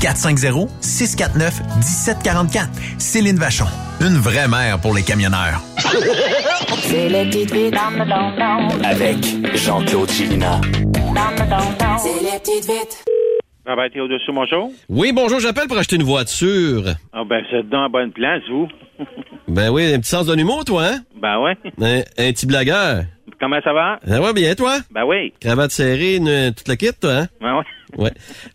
450-649-1744. 0.00 2.68
Céline 2.98 3.36
Vachon. 3.36 3.66
Une 4.00 4.16
vraie 4.18 4.48
mère 4.48 4.78
pour 4.80 4.94
les 4.94 5.02
camionneurs. 5.02 5.60
C'est 6.82 7.08
les 7.08 7.24
petites 7.26 7.52
vites 7.52 7.74
dans 7.74 7.90
le 7.90 8.04
don 8.04 8.68
Avec 8.84 9.56
Jean-Claude 9.56 10.10
Chilina. 10.10 10.60
C'est 11.98 12.20
les 12.22 12.38
petites 12.38 12.66
vites. 12.70 13.04
Ça 13.66 13.74
va 13.74 13.86
être 13.86 13.98
au-dessus, 13.98 14.30
bonjour. 14.32 14.70
Oui, 14.88 15.10
bonjour, 15.12 15.40
j'appelle 15.40 15.66
pour 15.66 15.76
acheter 15.78 15.96
une 15.96 16.04
voiture. 16.04 16.84
Ah, 17.12 17.22
ben, 17.28 17.42
vous 17.50 17.56
êtes 17.56 17.68
dans 17.68 17.82
la 17.82 17.88
bonne 17.88 18.12
place, 18.12 18.42
vous. 18.48 18.68
Ben 19.48 19.70
oui, 19.70 19.92
un 19.92 19.98
petit 19.98 20.10
sens 20.10 20.26
de 20.26 20.34
l'humour, 20.34 20.64
toi, 20.64 20.84
hein? 20.86 21.00
Ben, 21.20 21.40
ouais. 21.40 21.56
Un, 21.80 21.98
un 22.00 22.32
petit 22.32 22.46
blagueur. 22.46 23.04
Comment 23.40 23.60
ça 23.62 23.72
va? 23.72 23.98
Ça 24.06 24.20
va 24.20 24.32
bien, 24.32 24.54
toi? 24.54 24.78
Ben, 24.90 25.04
oui. 25.04 25.32
Cravate 25.40 25.70
serrée, 25.70 26.16
une, 26.16 26.52
toute 26.54 26.68
la 26.68 26.76
kit, 26.76 26.90
toi, 27.00 27.12
hein? 27.12 27.26
Ben, 27.40 27.56
ouais. 27.58 27.64
Ouais. 27.96 28.10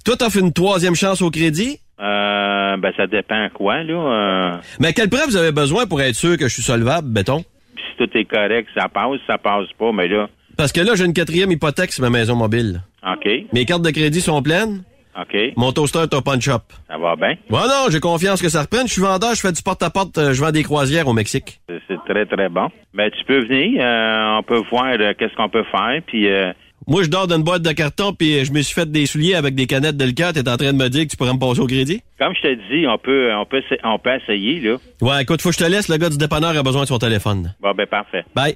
Toi, 0.06 0.18
t'offres 0.18 0.38
une 0.40 0.52
troisième 0.54 0.94
chance 0.96 1.22
au 1.22 1.32
crédit? 1.32 1.80
Euh, 2.00 2.78
ben, 2.78 2.92
ça 2.98 3.08
dépend 3.08 3.48
quoi, 3.54 3.82
là. 3.84 3.94
Euh, 3.94 4.58
Mais 4.80 4.88
à 4.90 4.94
quelle 4.94 5.10
preuve 5.10 5.26
vous 5.28 5.38
avez 5.38 5.52
besoin 5.54 5.86
pour 5.86 6.02
être 6.02 6.16
sûr 6.16 6.38
que 6.38 6.48
je 6.48 6.54
suis 6.54 6.64
solvable, 6.64 7.08
béton? 7.08 7.44
si 7.76 7.98
tout 7.98 8.18
est 8.18 8.26
correct, 8.26 8.68
ça 8.76 8.88
passe, 8.90 9.20
ça 9.28 9.38
passe 9.38 9.68
pas, 9.80 9.92
mais 9.94 10.08
là, 10.08 10.28
Parce 10.58 10.72
que 10.72 10.82
là, 10.82 10.96
j'ai 10.96 11.06
une 11.06 11.14
quatrième 11.14 11.52
hypothèque 11.52 11.92
sur 11.94 12.04
ma 12.04 12.10
maison 12.10 12.36
mobile. 12.36 12.82
OK, 13.08 13.28
Mes 13.54 13.66
cartes 13.66 13.82
de 13.84 13.90
crédit 13.92 14.22
sont 14.22 14.42
pleines. 14.42 14.84
OK, 15.20 15.38
Mon 15.58 15.72
toaster 15.72 16.00
est 16.04 16.14
au 16.14 16.22
punch 16.22 16.48
up. 16.48 16.62
ça 16.88 16.98
va 16.98 17.16
bien? 17.16 17.36
Bon, 17.50 17.60
non, 17.60 17.88
j'ai 17.90 18.00
confiance 18.00 18.42
que 18.42 18.50
ça 18.50 18.62
reprenne. 18.62 18.88
Je 18.88 18.94
suis 18.94 19.02
vendeur, 19.02 19.36
je 19.36 19.42
fais 19.42 19.52
du 19.52 19.62
porte-à-porte, 19.62 20.18
euh, 20.18 20.34
je 20.34 20.42
vends 20.42 20.52
des 20.52 20.64
croisières 20.64 21.08
au 21.08 21.14
Mexique. 21.14 21.60
C'est- 21.68 21.98
très, 22.08 22.26
très 22.26 22.50
bon. 22.50 22.68
Ben, 22.94 23.10
tu 23.12 23.24
peux 23.26 23.46
venir, 23.46 23.82
euh, 23.84 24.38
on 24.40 24.44
peut 24.44 24.62
voir 24.70 24.94
euh, 25.00 25.14
qu'est-ce 25.18 25.36
qu'on 25.36 25.50
peut 25.50 25.64
faire, 25.72 26.02
puis... 26.08 26.28
Euh, 26.30 26.52
Moi, 26.88 27.04
je 27.04 27.10
dors 27.10 27.28
dans 27.28 27.36
une 27.38 27.44
boîte 27.44 27.62
de 27.62 27.72
carton, 27.72 28.12
puis 28.14 28.44
je 28.44 28.52
me 28.52 28.62
suis 28.62 28.74
fait 28.74 28.90
des 28.92 29.06
souliers 29.06 29.36
avec 29.36 29.54
des 29.56 29.68
canettes 29.68 29.98
de 29.98 30.04
liqueur. 30.06 30.34
T'es 30.34 30.48
en 30.50 30.58
train 30.58 30.74
de 30.74 30.78
me 30.78 30.90
dire 30.90 31.04
que 31.06 31.10
tu 31.12 31.16
pourrais 31.18 31.34
me 31.34 31.40
passer 31.40 31.60
au 31.62 31.68
crédit? 31.68 32.02
comme 32.20 32.34
je 32.36 32.42
te 32.42 32.54
dis, 32.74 32.88
on 32.88 32.98
peut, 32.98 33.32
on 33.34 33.46
peut, 33.46 33.62
on 33.84 34.00
peut 34.00 34.16
essayer, 34.16 34.60
là. 34.62 34.78
Ouais, 35.02 35.22
écoute, 35.24 35.42
faut 35.42 35.50
que 35.50 35.56
je 35.56 35.60
te 35.64 35.70
laisse. 35.70 35.90
Le 35.90 35.98
gars 35.98 36.10
du 36.10 36.18
dépanneur 36.18 36.58
a 36.58 36.64
besoin 36.64 36.84
de 36.84 36.88
son 36.88 36.98
téléphone. 37.00 37.54
Bon, 37.62 37.72
ben, 37.76 37.86
parfait. 37.86 38.24
Bye. 38.36 38.56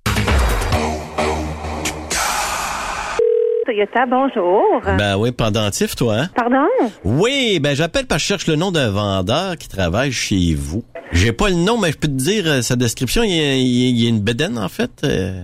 Toyota, 3.65 4.05
bonjour. 4.05 4.81
Ben 4.97 5.17
oui, 5.17 5.31
pendentif, 5.31 5.95
toi, 5.95 6.15
hein? 6.19 6.29
Pardon? 6.35 6.67
Oui, 7.03 7.59
ben 7.59 7.75
j'appelle 7.75 8.05
parce 8.05 8.21
que 8.21 8.23
je 8.23 8.27
cherche 8.27 8.47
le 8.47 8.55
nom 8.55 8.71
d'un 8.71 8.91
vendeur 8.91 9.57
qui 9.57 9.67
travaille 9.67 10.11
chez 10.11 10.53
vous. 10.55 10.83
J'ai 11.11 11.31
pas 11.31 11.49
le 11.49 11.55
nom, 11.55 11.79
mais 11.79 11.91
je 11.91 11.97
peux 11.97 12.07
te 12.07 12.13
dire 12.13 12.43
euh, 12.45 12.61
sa 12.61 12.75
description. 12.75 13.23
Il 13.23 13.35
y 13.35 13.39
a, 13.39 13.55
il 13.55 13.99
y 14.01 14.05
a 14.05 14.09
une 14.09 14.21
bedaine, 14.21 14.57
en 14.59 14.69
fait. 14.69 14.91
euh. 15.03 15.43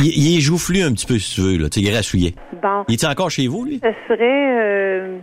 il, 0.00 0.06
il 0.06 0.38
est 0.38 0.40
joufflu 0.40 0.82
un 0.82 0.92
petit 0.92 1.06
peu, 1.06 1.18
si 1.18 1.34
tu 1.34 1.40
veux, 1.42 1.58
là. 1.58 1.68
Tu 1.68 1.80
il 1.80 1.88
est 1.88 1.94
rassouillé. 1.94 2.34
Bon. 2.62 2.84
Il 2.88 2.94
est 2.94 3.04
encore 3.04 3.30
chez 3.30 3.46
vous, 3.48 3.64
lui? 3.64 3.80
Ce 3.82 3.90
serait... 4.08 4.62
Euh... 4.62 5.18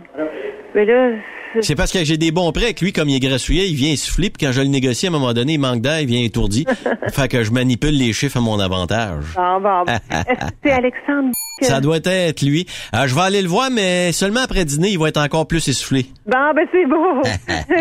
Mais 0.74 0.84
là, 0.84 1.10
C'est 1.60 1.74
parce 1.74 1.92
que 1.92 2.04
j'ai 2.04 2.16
des 2.16 2.30
bons 2.30 2.52
prêts 2.52 2.74
que 2.74 2.84
lui, 2.84 2.92
comme 2.92 3.08
il 3.08 3.16
est 3.16 3.20
grassouillet, 3.20 3.68
il 3.68 3.74
vient 3.74 3.94
souffler, 3.96 4.30
puis 4.30 4.46
quand 4.46 4.52
je 4.52 4.60
le 4.60 4.68
négocie, 4.68 5.06
à 5.06 5.08
un 5.08 5.12
moment 5.12 5.32
donné, 5.32 5.54
il 5.54 5.58
manque 5.58 5.80
d'air, 5.80 6.00
il 6.00 6.06
vient 6.06 6.22
étourdi. 6.22 6.64
fait 7.08 7.28
que 7.28 7.42
je 7.42 7.50
manipule 7.50 7.96
les 7.96 8.12
chiffres 8.12 8.36
à 8.36 8.40
mon 8.40 8.58
avantage. 8.60 9.24
Bon, 9.34 9.60
bon. 9.60 9.84
Est-ce 10.10 10.46
que 10.46 10.54
c'est 10.64 10.72
Alexandre? 10.72 11.30
Ça 11.62 11.80
doit 11.80 11.98
être 12.04 12.42
lui. 12.42 12.66
Euh, 12.94 13.06
je 13.06 13.14
vais 13.14 13.20
aller 13.20 13.42
le 13.42 13.48
voir, 13.48 13.70
mais 13.70 14.12
seulement 14.12 14.40
après 14.40 14.64
dîner, 14.64 14.90
il 14.90 14.98
va 14.98 15.08
être 15.08 15.20
encore 15.20 15.46
plus 15.46 15.66
essoufflé. 15.68 16.06
Bon, 16.26 16.54
ben 16.54 16.66
c'est 16.72 16.86
beau. 16.86 17.22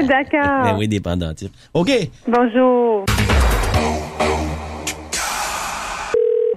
D'accord. 0.08 0.64
Ben 0.64 0.76
oui, 0.78 0.88
dépendant 0.88 1.34
type. 1.34 1.52
OK. 1.74 1.92
Bonjour. 2.28 3.06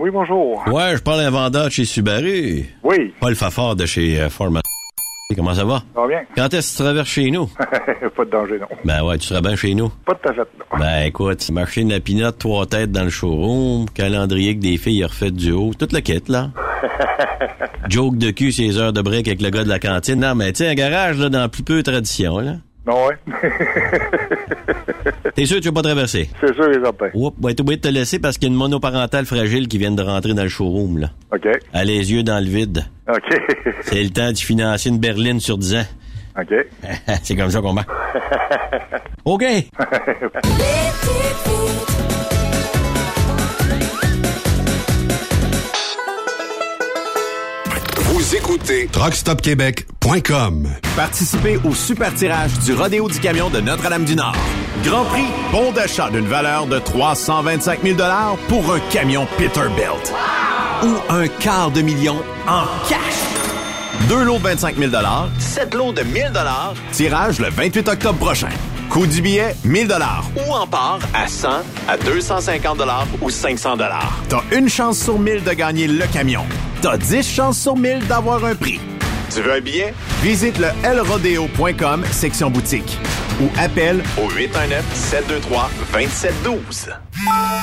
Oui, 0.00 0.10
bonjour. 0.10 0.64
Ouais, 0.66 0.96
je 0.96 1.02
parle 1.02 1.20
à 1.20 1.28
un 1.28 1.30
vendeur 1.30 1.66
de 1.66 1.70
chez 1.70 1.84
Subaru. 1.84 2.64
Oui. 2.82 3.14
Paul 3.20 3.36
Fafard 3.36 3.76
de 3.76 3.86
chez 3.86 4.20
euh, 4.20 4.28
Ford 4.28 4.50
Motor. 4.50 4.81
Comment 5.36 5.54
ça 5.54 5.64
va? 5.64 5.82
Ça 5.94 6.00
va 6.00 6.08
bien? 6.08 6.22
Quand 6.36 6.52
est-ce 6.54 6.72
que 6.72 6.76
tu 6.76 6.82
traverses 6.82 7.08
chez 7.08 7.30
nous? 7.30 7.46
pas 8.16 8.24
de 8.24 8.30
danger, 8.30 8.58
non. 8.58 8.66
Ben 8.84 9.02
ouais, 9.02 9.18
tu 9.18 9.26
seras 9.26 9.40
bien 9.40 9.56
chez 9.56 9.74
nous. 9.74 9.90
Pas 10.04 10.14
de 10.14 10.32
fait, 10.32 10.36
non. 10.36 10.78
Ben 10.78 11.06
écoute, 11.06 11.50
machine 11.50 11.92
à 11.92 12.00
pinotte, 12.00 12.38
trois 12.38 12.66
têtes 12.66 12.92
dans 12.92 13.04
le 13.04 13.10
showroom, 13.10 13.88
calendrier 13.90 14.56
que 14.56 14.60
des 14.60 14.78
filles 14.78 15.04
refait 15.04 15.30
du 15.30 15.52
haut, 15.52 15.72
toute 15.78 15.92
le 15.92 16.00
kit, 16.00 16.22
là. 16.28 16.50
Joke 17.88 18.16
de 18.16 18.30
cul, 18.30 18.52
ces 18.52 18.78
heures 18.78 18.92
de 18.92 19.02
break 19.02 19.26
avec 19.28 19.42
le 19.42 19.50
gars 19.50 19.64
de 19.64 19.68
la 19.68 19.78
cantine. 19.78 20.20
Non, 20.20 20.34
mais 20.34 20.52
tu 20.52 20.58
sais, 20.58 20.70
un 20.70 20.74
garage, 20.74 21.18
là, 21.18 21.28
dans 21.28 21.48
plus 21.48 21.62
peu 21.62 21.76
de 21.76 21.82
tradition, 21.82 22.38
là. 22.38 22.52
Non, 22.86 23.06
ouais. 23.06 23.16
T'es 25.34 25.44
sûr 25.46 25.56
que 25.58 25.62
tu 25.62 25.68
vas 25.68 25.74
pas 25.74 25.82
traverser? 25.82 26.28
C'est 26.40 26.54
sûr 26.54 26.70
et 26.70 26.82
certain. 26.82 27.08
Oups, 27.14 27.36
va 27.40 27.50
être 27.50 27.60
obligé 27.60 27.76
de 27.76 27.82
te 27.82 27.88
laisser 27.88 28.18
parce 28.18 28.36
qu'il 28.38 28.48
y 28.48 28.50
a 28.50 28.52
une 28.52 28.58
monoparentale 28.58 29.26
fragile 29.26 29.68
qui 29.68 29.78
vient 29.78 29.90
de 29.90 30.02
rentrer 30.02 30.34
dans 30.34 30.42
le 30.42 30.48
showroom, 30.48 30.98
là. 30.98 31.10
OK. 31.32 31.46
Elle 31.46 31.80
a 31.80 31.84
les 31.84 32.12
yeux 32.12 32.22
dans 32.22 32.42
le 32.42 32.50
vide. 32.50 32.84
OK. 33.08 33.40
C'est 33.82 34.02
le 34.02 34.10
temps 34.10 34.30
de 34.32 34.38
financer 34.38 34.88
une 34.88 34.98
berline 34.98 35.40
sur 35.40 35.58
10 35.58 35.74
ans. 35.76 35.86
OK. 36.40 36.54
C'est 37.22 37.36
comme 37.36 37.50
ça 37.50 37.60
qu'on 37.60 37.74
va. 37.74 37.84
OK. 39.24 39.44
Écoutez 48.42 48.88
TruckStopQuébec.com. 48.88 50.68
Participez 50.96 51.60
au 51.64 51.74
super 51.74 52.12
tirage 52.12 52.58
du 52.60 52.74
Rodéo 52.74 53.08
du 53.08 53.20
Camion 53.20 53.50
de 53.50 53.60
Notre-Dame-du-Nord. 53.60 54.34
Grand 54.84 55.04
prix, 55.04 55.26
bon 55.52 55.70
d'achat 55.70 56.10
d'une 56.10 56.26
valeur 56.26 56.66
de 56.66 56.80
325 56.80 57.82
000 57.84 57.96
pour 58.48 58.72
un 58.72 58.80
camion 58.90 59.28
Peterbilt. 59.38 60.12
Ou 60.82 61.12
un 61.12 61.28
quart 61.28 61.70
de 61.70 61.82
million 61.82 62.16
en 62.48 62.64
cash. 62.88 64.08
Deux 64.08 64.24
lots 64.24 64.38
de 64.38 64.44
25 64.44 64.76
000 64.76 64.90
sept 65.38 65.74
lots 65.74 65.92
de 65.92 66.02
1000 66.02 66.32
tirage 66.90 67.38
le 67.38 67.48
28 67.48 67.88
octobre 67.88 68.18
prochain. 68.18 68.50
Coût 68.92 69.06
du 69.06 69.22
billet, 69.22 69.56
1000 69.64 69.88
Ou 70.36 70.52
en 70.52 70.66
part 70.66 70.98
à 71.14 71.26
100, 71.26 71.48
à 71.88 71.96
250 71.96 72.78
ou 73.22 73.30
500 73.30 73.78
T'as 74.28 74.42
une 74.54 74.68
chance 74.68 74.98
sur 74.98 75.18
1000 75.18 75.44
de 75.44 75.52
gagner 75.52 75.86
le 75.86 76.04
camion. 76.12 76.42
T'as 76.82 76.98
10 76.98 77.26
chances 77.26 77.58
sur 77.58 77.74
1000 77.74 78.06
d'avoir 78.06 78.44
un 78.44 78.54
prix. 78.54 78.80
Tu 79.34 79.40
veux 79.40 79.52
un 79.52 79.60
billet? 79.60 79.94
Visite 80.20 80.58
le 80.58 80.68
lrodeo.com, 80.94 82.04
section 82.10 82.50
boutique. 82.50 82.98
Ou 83.40 83.48
appelle 83.58 84.02
au 84.18 84.28
819-723-2712. 84.28 86.90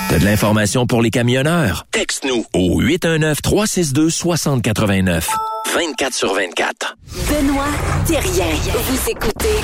T'as 0.10 0.18
de 0.18 0.26
l'information 0.26 0.88
pour 0.88 1.04
les 1.04 1.12
camionneurs? 1.12 1.86
Texte-nous 1.92 2.44
au 2.54 2.82
819-362-6089. 2.82 5.28
24 5.76 6.14
sur 6.14 6.34
24. 6.34 6.98
Benoît 7.30 7.68
Thérien. 8.08 8.48
Vous 8.74 9.10
écoutez 9.12 9.60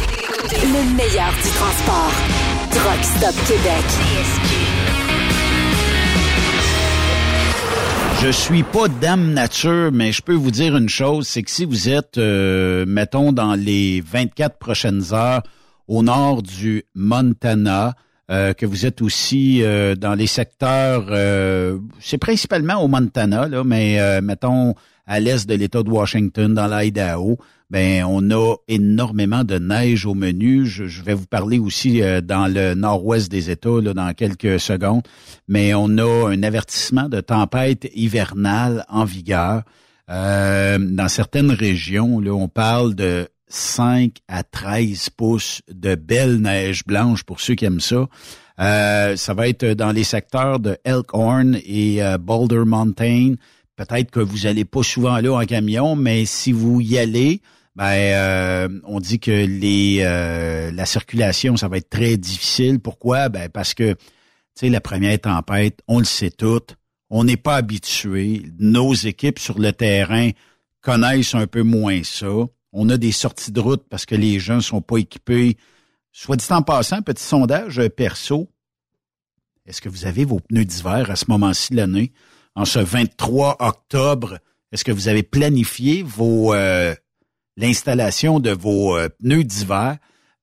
le 0.61 0.95
meilleur 0.95 1.34
du 1.34 1.49
transport. 1.49 2.11
Truck 2.69 3.03
Stop 3.03 3.34
Québec. 3.48 3.84
Je 8.26 8.31
suis 8.31 8.64
pas 8.64 8.88
dame 8.88 9.34
nature, 9.34 9.91
mais 9.93 10.11
je 10.11 10.23
peux 10.23 10.34
vous 10.34 10.49
dire 10.49 10.76
une 10.76 10.89
chose, 10.89 11.27
c'est 11.27 11.43
que 11.43 11.52
si 11.52 11.64
vous 11.64 11.89
êtes, 11.89 12.18
euh, 12.18 12.84
mettons, 12.88 13.31
dans 13.31 13.53
les 13.53 14.02
24 14.02 14.57
prochaines 14.57 15.14
heures 15.14 15.43
au 15.88 16.02
nord 16.02 16.41
du 16.41 16.85
Montana, 16.95 17.93
euh, 18.31 18.53
que 18.53 18.65
vous 18.65 18.88
êtes 18.88 19.03
aussi 19.03 19.61
euh, 19.61 19.93
dans 19.93 20.15
les 20.15 20.26
secteurs, 20.26 21.06
c'est 21.99 22.18
principalement 22.18 22.81
au 22.81 22.88
Montana, 22.88 23.47
là, 23.47 23.64
mais 23.64 24.19
mettons 24.22 24.73
à 25.07 25.19
l'est 25.19 25.48
de 25.48 25.56
l'État 25.56 25.84
de 25.84 25.90
Washington, 25.90 26.53
dans 26.53 26.68
l'Idaho, 26.68 27.38
ben 27.69 28.06
on 28.06 28.30
a 28.32 28.56
énormément 28.68 29.44
de 29.44 29.57
neige 29.57 30.06
au 30.06 30.14
menu. 30.14 30.65
Je, 30.65 30.86
je 30.86 31.02
vais 31.02 31.14
vous 31.14 31.26
parler 31.26 31.57
aussi 31.60 32.02
euh, 32.02 32.22
dans 32.22 32.48
le 32.48 32.76
nord-ouest 32.76 33.30
des 33.30 33.49
États 33.49 33.82
là, 33.82 33.94
dans 33.94 34.14
quelques 34.14 34.60
secondes, 34.60 35.03
mais 35.48 35.73
on 35.73 35.98
a 35.98 36.30
un 36.30 36.44
avertissement 36.44 37.10
de 37.10 37.22
tempête 37.22 37.90
hivernale 37.95 38.86
en 38.90 39.06
vigueur. 39.06 39.64
Euh, 40.10 40.77
dans 40.77 41.07
certaines 41.07 41.52
régions, 41.52 42.19
là, 42.19 42.32
on 42.32 42.48
parle 42.48 42.94
de 42.94 43.27
5 43.48 44.18
à 44.27 44.44
13 44.44 45.10
pouces 45.11 45.61
de 45.72 45.95
belle 45.95 46.41
neige 46.41 46.86
blanche 46.86 47.23
pour 47.23 47.40
ceux 47.40 47.56
qui 47.56 47.65
aiment 47.65 47.80
ça. 47.80 48.07
Euh, 48.60 49.15
ça 49.15 49.34
va 49.34 49.48
être 49.48 49.65
dans 49.73 49.91
les 49.91 50.03
secteurs 50.03 50.60
de 50.60 50.77
Elkhorn 50.84 51.57
et 51.65 52.03
euh, 52.03 52.18
Boulder 52.18 52.64
Mountain. 52.65 53.36
Peut-être 53.76 54.10
que 54.11 54.19
vous 54.19 54.45
allez 54.45 54.65
pas 54.65 54.84
souvent 54.84 55.19
là 55.19 55.34
en 55.34 55.45
camion, 55.45 55.95
mais 55.95 56.26
si 56.26 56.52
vous 56.52 56.80
y 56.80 56.97
allez, 56.97 57.41
ben 57.76 57.85
euh, 57.85 58.69
on 58.85 58.99
dit 59.02 59.19
que 59.19 59.31
les 59.31 59.99
euh, 60.02 60.72
la 60.72 60.85
circulation 60.85 61.57
ça 61.57 61.68
va 61.68 61.77
être 61.77 61.89
très 61.89 62.15
difficile. 62.15 62.80
Pourquoi? 62.80 63.27
Ben 63.27 63.49
parce 63.49 63.73
que 63.73 63.93
tu 63.93 63.99
sais 64.56 64.69
la 64.69 64.80
première 64.80 65.19
tempête, 65.19 65.81
on 65.88 65.99
le 65.99 66.06
sait 66.06 66.31
toutes, 66.31 66.77
on 67.10 67.26
n'est 67.26 67.38
pas 67.38 67.57
habitué. 67.57 68.43
Nos 68.60 68.93
équipes 68.93 69.39
sur 69.39 69.60
le 69.60 69.73
terrain 69.73 70.30
connaissent 70.81 71.35
un 71.35 71.47
peu 71.47 71.64
moins 71.64 72.02
ça. 72.03 72.31
On 72.72 72.89
a 72.89 72.97
des 72.97 73.11
sorties 73.11 73.52
de 73.52 73.60
route 73.60 73.84
parce 73.89 74.06
que 74.06 74.15
les 74.15 74.39
gens 74.39 74.61
sont 74.61 74.81
pas 74.81 74.97
équipés. 74.97 75.57
Soit 76.14 76.38
dit 76.38 76.45
en 76.49 76.61
passant, 76.61 77.02
petit 77.02 77.23
sondage 77.23 77.81
perso. 77.89 78.49
Est-ce 79.65 79.81
que 79.81 79.89
vous 79.89 80.06
avez 80.06 80.23
vos 80.23 80.39
pneus 80.39 80.64
d'hiver 80.64 81.10
à 81.10 81.15
ce 81.15 81.26
moment-ci 81.27 81.73
de 81.73 81.77
l'année? 81.77 82.14
En 82.56 82.64
ce 82.64 82.80
23 82.80 83.57
octobre, 83.60 84.40
est-ce 84.72 84.86
que 84.86 84.94
vous 84.94 85.10
avez 85.10 85.23
planifié 85.23 86.03
vos 86.03 86.53
euh, 86.53 86.95
l'installation 87.57 88.40
de 88.40 88.52
vos 88.52 88.98
euh, 88.98 89.10
pneus 89.22 89.44
d'hiver? 89.44 89.98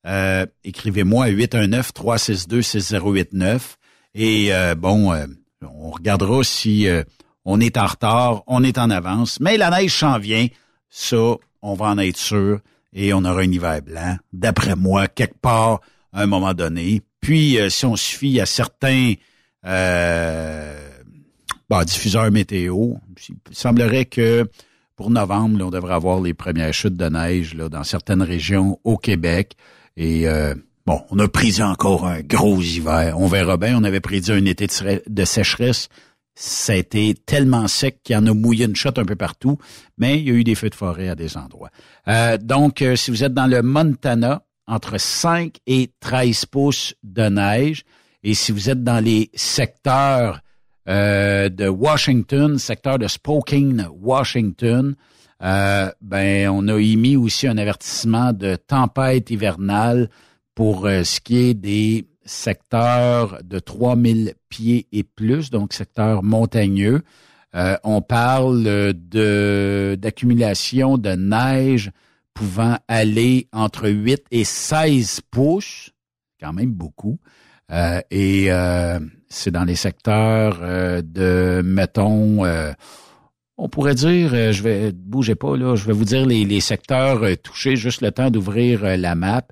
Euh, 0.07 0.45
Écrivez-moi 0.63 1.25
à 1.25 1.31
819-362-6089. 1.31 3.61
Et 4.15 4.51
bon, 4.77 5.11
on 5.63 5.91
regardera 5.91 6.45
si 6.45 6.87
on 7.47 7.61
est 7.61 7.79
en 7.79 7.87
retard, 7.87 8.43
on 8.47 8.63
est 8.63 8.77
en 8.77 8.91
avance. 8.91 9.41
Mais 9.41 9.57
la 9.57 9.71
neige 9.71 9.99
s'en 9.99 10.19
vient. 10.19 10.49
Ça, 10.91 11.37
on 11.63 11.73
va 11.73 11.87
en 11.87 11.97
être 11.97 12.19
sûr. 12.19 12.61
Et 12.93 13.15
on 13.15 13.25
aura 13.25 13.41
un 13.41 13.51
hiver 13.51 13.81
blanc, 13.81 14.19
d'après 14.35 14.77
moi, 14.77 15.09
quelque 15.09 15.39
part, 15.39 15.81
à 16.13 16.21
un 16.21 16.27
moment 16.27 16.53
donné. 16.53 17.01
Puis, 17.23 17.57
si 17.71 17.87
on 17.87 17.97
se 17.97 18.15
fie 18.15 18.39
à 18.39 18.45
certains 18.45 19.15
bon, 21.73 21.85
diffuseurs 21.85 22.31
météo, 22.31 22.94
il 23.28 23.57
semblerait 23.57 24.05
que 24.05 24.47
pour 24.94 25.11
novembre, 25.11 25.65
on 25.65 25.70
devrait 25.70 25.94
avoir 25.94 26.20
les 26.20 26.35
premières 26.35 26.74
chutes 26.74 26.97
de 26.97 27.09
neige 27.09 27.55
là, 27.55 27.69
dans 27.69 27.82
certaines 27.82 28.23
régions 28.23 28.78
au 28.85 28.99
Québec. 28.99 29.57
Et 29.97 30.28
euh, 30.28 30.55
bon, 30.85 31.01
on 31.11 31.19
a 31.19 31.28
prédit 31.28 31.62
encore 31.62 32.07
un 32.07 32.20
gros 32.20 32.61
hiver. 32.61 33.19
On 33.19 33.27
verra 33.27 33.57
bien. 33.57 33.78
On 33.78 33.85
avait 33.85 34.01
prédit 34.01 34.32
un 34.32 34.44
été 34.44 34.66
de 35.09 35.24
sécheresse. 35.24 35.89
Ça 36.35 36.74
a 36.74 36.77
été 36.77 37.15
tellement 37.15 37.66
sec 37.69 38.03
qu'il 38.03 38.15
y 38.15 38.19
en 38.19 38.27
a 38.27 38.35
mouillé 38.35 38.66
une 38.66 38.77
shot 38.77 38.93
un 38.97 39.05
peu 39.05 39.16
partout, 39.16 39.59
mais 39.97 40.19
il 40.19 40.28
y 40.28 40.31
a 40.31 40.35
eu 40.35 40.44
des 40.44 40.55
feux 40.55 40.70
de 40.70 40.74
forêt 40.74 41.09
à 41.09 41.15
des 41.15 41.36
endroits. 41.36 41.70
Euh, 42.09 42.36
donc, 42.39 42.82
euh, 42.82 42.97
si 42.97 43.11
vous 43.11 43.24
êtes 43.24 43.35
dans 43.35 43.47
le 43.47 43.62
Montana, 43.62 44.43
entre 44.66 44.99
5 44.99 45.57
et 45.66 45.90
13 46.01 46.47
pouces 46.47 46.94
de 47.03 47.28
neige. 47.28 47.82
Et 48.23 48.35
si 48.35 48.53
vous 48.53 48.70
êtes 48.70 48.85
dans 48.85 49.03
les 49.05 49.31
secteurs 49.35 50.40
euh, 50.89 51.49
de 51.49 51.69
Washington, 51.69 52.59
secteur 52.59 52.99
de 52.99 53.07
Spokane, 53.07 53.89
Washington, 54.01 54.97
euh, 55.43 55.91
ben 56.01 56.49
on 56.51 56.69
a 56.69 56.79
émis 56.79 57.17
aussi 57.17 57.49
un 57.49 57.59
avertissement 57.59 58.33
de 58.33 58.55
tempête 58.55 59.31
hivernale 59.31 60.09
pour 60.55 60.87
euh, 60.87 61.03
ce 61.03 61.21
qui 61.21 61.37
est 61.39 61.55
des 61.55 62.07
secteurs 62.25 63.41
de 63.43 63.59
3000 63.59 64.35
pieds 64.49 64.87
et 64.93 65.03
plus, 65.03 65.51
donc 65.51 65.73
secteur 65.73 66.23
montagneux. 66.23 67.03
Euh, 67.55 67.77
on 67.83 68.01
parle 68.01 68.93
de 68.95 69.99
d'accumulation 70.01 70.97
de 70.97 71.11
neige 71.11 71.91
pouvant 72.35 72.79
aller 72.87 73.49
entre 73.53 73.89
8 73.89 74.25
et 74.31 74.45
16 74.45 75.23
pouces, 75.31 75.91
quand 76.41 76.53
même 76.53 76.73
beaucoup. 76.73 77.19
Euh, 77.73 78.01
et 78.11 78.47
euh, 78.53 78.99
c'est 79.28 79.51
dans 79.51 79.65
les 79.65 79.77
secteurs 79.77 80.59
euh, 80.62 81.01
de, 81.03 81.62
mettons, 81.65 82.44
on 83.57 83.69
pourrait 83.69 83.94
dire, 83.94 84.53
je 84.53 84.62
vais, 84.62 84.93
bougez 84.93 85.35
pas 85.35 85.57
là, 85.57 85.77
je 85.77 85.86
vais 85.86 85.93
vous 85.93 86.05
dire 86.05 86.27
les, 86.27 86.44
les 86.44 86.61
secteurs 86.61 87.20
touchés, 87.43 87.77
juste 87.77 88.03
le 88.03 88.11
temps 88.11 88.31
d'ouvrir 88.31 88.97
la 88.97 89.15
map 89.15 89.43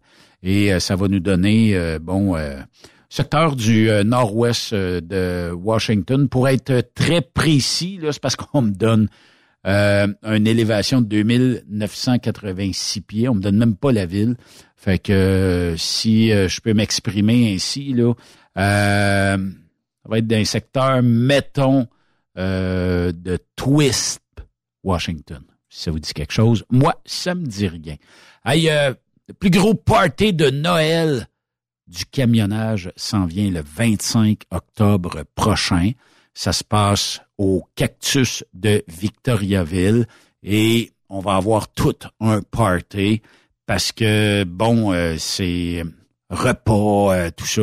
et 0.42 0.78
ça 0.80 0.97
va 0.97 1.06
nous 1.06 1.20
donner, 1.20 1.98
bon, 2.01 2.34
secteur 3.09 3.56
du 3.56 3.88
nord-ouest 4.05 4.74
de 4.74 5.52
Washington. 5.52 6.28
Pour 6.28 6.48
être 6.48 6.82
très 6.94 7.20
précis, 7.20 7.98
là, 8.02 8.12
c'est 8.12 8.22
parce 8.22 8.36
qu'on 8.36 8.62
me 8.62 8.72
donne 8.72 9.09
euh, 9.66 10.06
une 10.22 10.47
élévation 10.47 11.02
de 11.02 11.06
2986 11.06 13.01
pieds. 13.02 13.28
On 13.28 13.34
me 13.34 13.42
donne 13.42 13.59
même 13.59 13.76
pas 13.76 13.92
la 13.92 14.06
ville. 14.06 14.36
Fait 14.81 14.98
que 14.98 15.12
euh, 15.12 15.77
si 15.77 16.32
euh, 16.32 16.48
je 16.48 16.59
peux 16.62 16.73
m'exprimer 16.73 17.52
ainsi, 17.52 17.93
là, 17.93 18.15
euh, 18.57 19.36
ça 19.36 20.09
va 20.09 20.19
être 20.19 20.27
d'un 20.27 20.47
secteur, 20.47 21.02
mettons, 21.02 21.86
de 22.35 23.39
Twist, 23.57 24.23
Washington. 24.82 25.43
Si 25.69 25.82
ça 25.82 25.90
vous 25.90 25.98
dit 25.98 26.15
quelque 26.15 26.32
chose. 26.32 26.65
Moi, 26.70 26.94
ça 27.05 27.35
me 27.35 27.44
dit 27.44 27.69
rien. 27.69 27.97
Euh, 28.47 28.94
le 29.28 29.35
plus 29.35 29.51
gros 29.51 29.74
party 29.74 30.32
de 30.32 30.48
Noël 30.48 31.28
du 31.86 32.07
camionnage 32.07 32.90
s'en 32.97 33.27
vient 33.27 33.51
le 33.51 33.62
25 33.62 34.44
octobre 34.51 35.24
prochain. 35.35 35.90
Ça 36.32 36.55
se 36.55 36.65
passe 36.65 37.20
au 37.36 37.65
Cactus 37.74 38.44
de 38.55 38.82
Victoriaville 38.89 40.07
et 40.43 40.90
on 41.11 41.20
va 41.20 41.36
avoir 41.36 41.69
tout 41.69 41.98
un 42.20 42.40
party 42.40 43.20
parce 43.70 43.92
que, 43.92 44.42
bon, 44.42 44.92
euh, 44.92 45.14
c'est 45.16 45.84
repas, 46.28 47.14
euh, 47.14 47.30
tout 47.30 47.47
ça. 47.47 47.62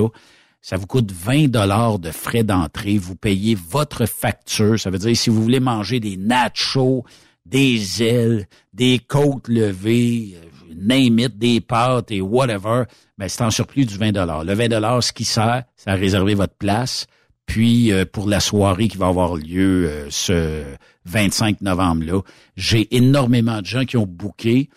Ça 0.62 0.78
vous 0.78 0.88
coûte 0.88 1.12
20 1.12 1.50
dollars 1.50 2.00
de 2.00 2.12
frais 2.12 2.46
d'entrée. 2.46 2.98
Vous 2.98 3.18
payez 3.18 3.56
votre 3.56 4.06
facture. 4.06 4.80
Ça 4.80 4.90
veut 4.90 5.00
dire 5.00 5.18
si 5.18 5.30
vous 5.30 5.44
voulez 5.44 5.60
manger 5.60 6.00
des 6.00 6.16
nachos, 6.16 7.04
des 7.46 8.04
ailes, 8.04 8.48
des 8.72 9.00
côtes 9.00 9.50
levées, 9.50 10.38
euh, 10.38 10.74
name 10.78 11.20
it, 11.20 11.38
des 11.38 11.60
pâtes 11.60 12.10
et 12.10 12.22
whatever, 12.22 12.84
ben 13.18 13.28
c'est 13.28 13.44
en 13.44 13.52
surplus 13.52 13.84
du 13.84 13.98
20 13.98 14.14
dollars. 14.14 14.46
Le 14.46 14.54
20 14.54 14.70
dollars, 14.70 15.04
ce 15.04 15.12
qui 15.12 15.26
sert, 15.26 15.64
c'est 15.76 15.90
à 15.90 15.96
réserver 15.96 16.36
votre 16.36 16.56
place. 16.56 17.08
Puis 17.48 17.92
euh, 17.92 18.06
pour 18.06 18.30
la 18.30 18.40
soirée 18.40 18.88
qui 18.88 18.98
va 18.98 19.08
avoir 19.08 19.36
lieu 19.36 19.88
euh, 19.90 20.08
ce 20.10 20.64
25 21.06 21.62
novembre-là, 21.62 22.22
j'ai 22.56 22.96
énormément 22.96 23.62
de 23.62 23.66
gens 23.66 23.86
qui 23.86 23.98
ont 23.98 24.06
booké. 24.06 24.70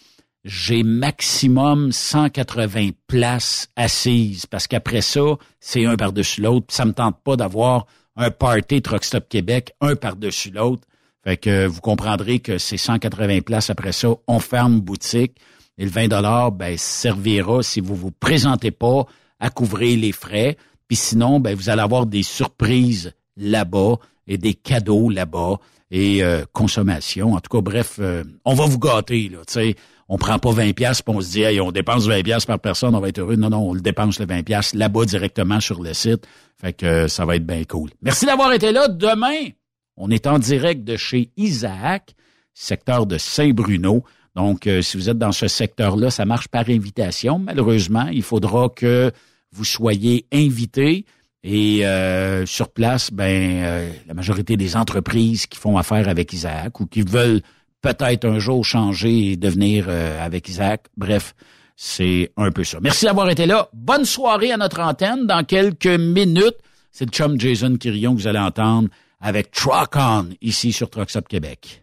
J'ai 0.44 0.82
maximum 0.82 1.92
180 1.92 2.90
places 3.06 3.68
assises 3.76 4.46
parce 4.46 4.66
qu'après 4.66 5.02
ça, 5.02 5.36
c'est 5.60 5.84
un 5.84 5.96
par-dessus 5.96 6.40
l'autre. 6.40 6.66
Ça 6.70 6.86
me 6.86 6.92
tente 6.92 7.22
pas 7.22 7.36
d'avoir 7.36 7.86
un 8.16 8.30
party 8.30 8.80
Truck 8.80 9.04
Stop 9.04 9.28
Québec, 9.28 9.74
un 9.80 9.96
par-dessus 9.96 10.50
l'autre. 10.50 10.82
Fait 11.24 11.36
que 11.36 11.66
vous 11.66 11.82
comprendrez 11.82 12.38
que 12.38 12.56
c'est 12.56 12.78
180 12.78 13.40
places 13.40 13.68
après 13.68 13.92
ça, 13.92 14.08
on 14.26 14.38
ferme 14.38 14.80
boutique 14.80 15.36
et 15.76 15.84
le 15.84 15.90
20 15.90 16.08
dollars 16.08 16.52
ben 16.52 16.76
servira 16.78 17.62
si 17.62 17.80
vous 17.80 17.94
vous 17.94 18.10
présentez 18.10 18.70
pas 18.70 19.04
à 19.38 19.50
couvrir 19.50 19.98
les 19.98 20.12
frais. 20.12 20.56
Puis 20.88 20.96
sinon, 20.96 21.40
ben 21.40 21.54
vous 21.54 21.68
allez 21.68 21.82
avoir 21.82 22.06
des 22.06 22.22
surprises 22.22 23.12
là-bas 23.36 23.96
et 24.26 24.38
des 24.38 24.54
cadeaux 24.54 25.10
là-bas 25.10 25.58
et 25.90 26.22
euh, 26.22 26.44
consommation. 26.52 27.34
En 27.34 27.40
tout 27.40 27.54
cas, 27.54 27.62
bref, 27.62 27.96
euh, 27.98 28.24
on 28.44 28.54
va 28.54 28.64
vous 28.64 28.78
gâter 28.78 29.28
là. 29.28 29.38
Sais, 29.46 29.76
on 30.12 30.18
prend 30.18 30.40
pas 30.40 30.50
20 30.50 30.72
pièces 30.72 31.02
on 31.06 31.20
se 31.20 31.30
dit, 31.30 31.42
hey, 31.42 31.60
on 31.60 31.70
dépense 31.70 32.06
20 32.06 32.22
pièces 32.22 32.44
par 32.44 32.58
personne, 32.58 32.96
on 32.96 33.00
va 33.00 33.08
être 33.08 33.20
heureux. 33.20 33.36
Non, 33.36 33.48
non, 33.48 33.70
on 33.70 33.74
le 33.74 33.80
dépense 33.80 34.18
le 34.18 34.26
20 34.26 34.42
pièces 34.42 34.74
là-bas 34.74 35.04
directement 35.04 35.60
sur 35.60 35.80
le 35.80 35.94
site. 35.94 36.26
Fait 36.60 36.72
que 36.72 36.84
euh, 36.84 37.08
ça 37.08 37.24
va 37.24 37.36
être 37.36 37.46
bien 37.46 37.62
cool. 37.62 37.90
Merci 38.02 38.26
d'avoir 38.26 38.52
été 38.52 38.72
là. 38.72 38.88
Demain, 38.88 39.50
on 39.96 40.10
est 40.10 40.26
en 40.26 40.40
direct 40.40 40.82
de 40.82 40.96
chez 40.96 41.30
Isaac, 41.36 42.16
secteur 42.54 43.06
de 43.06 43.18
Saint-Bruno. 43.18 44.02
Donc, 44.34 44.66
euh, 44.66 44.82
si 44.82 44.96
vous 44.96 45.08
êtes 45.08 45.18
dans 45.18 45.30
ce 45.30 45.46
secteur-là, 45.46 46.10
ça 46.10 46.24
marche 46.24 46.48
par 46.48 46.68
invitation. 46.68 47.38
Malheureusement, 47.38 48.08
il 48.08 48.24
faudra 48.24 48.68
que 48.68 49.12
vous 49.52 49.64
soyez 49.64 50.26
invité. 50.32 51.06
Et 51.44 51.86
euh, 51.86 52.44
sur 52.46 52.68
place, 52.70 53.10
ben 53.12 53.88
la 54.06 54.12
majorité 54.12 54.56
des 54.56 54.76
entreprises 54.76 55.46
qui 55.46 55.58
font 55.58 55.78
affaire 55.78 56.08
avec 56.08 56.32
Isaac 56.32 56.80
ou 56.80 56.86
qui 56.86 57.00
veulent 57.00 57.40
peut-être 57.82 58.24
un 58.26 58.38
jour 58.38 58.64
changer 58.64 59.32
et 59.32 59.36
devenir 59.36 59.86
euh, 59.88 60.24
avec 60.24 60.48
Isaac, 60.48 60.86
bref, 60.96 61.34
c'est 61.76 62.30
un 62.36 62.50
peu 62.50 62.64
ça. 62.64 62.78
Merci 62.80 63.06
d'avoir 63.06 63.30
été 63.30 63.46
là. 63.46 63.68
Bonne 63.72 64.04
soirée 64.04 64.52
à 64.52 64.56
notre 64.56 64.80
antenne. 64.80 65.26
Dans 65.26 65.44
quelques 65.44 65.86
minutes, 65.86 66.56
c'est 66.92 67.06
le 67.06 67.10
chum 67.10 67.40
Jason 67.40 67.76
Quirion 67.76 68.14
que 68.14 68.20
vous 68.20 68.26
allez 68.26 68.38
entendre 68.38 68.88
avec 69.20 69.50
Truck 69.50 69.96
On 69.96 70.28
ici 70.40 70.72
sur 70.72 70.90
Truck 70.90 71.10
Stop 71.10 71.28
Québec. 71.28 71.82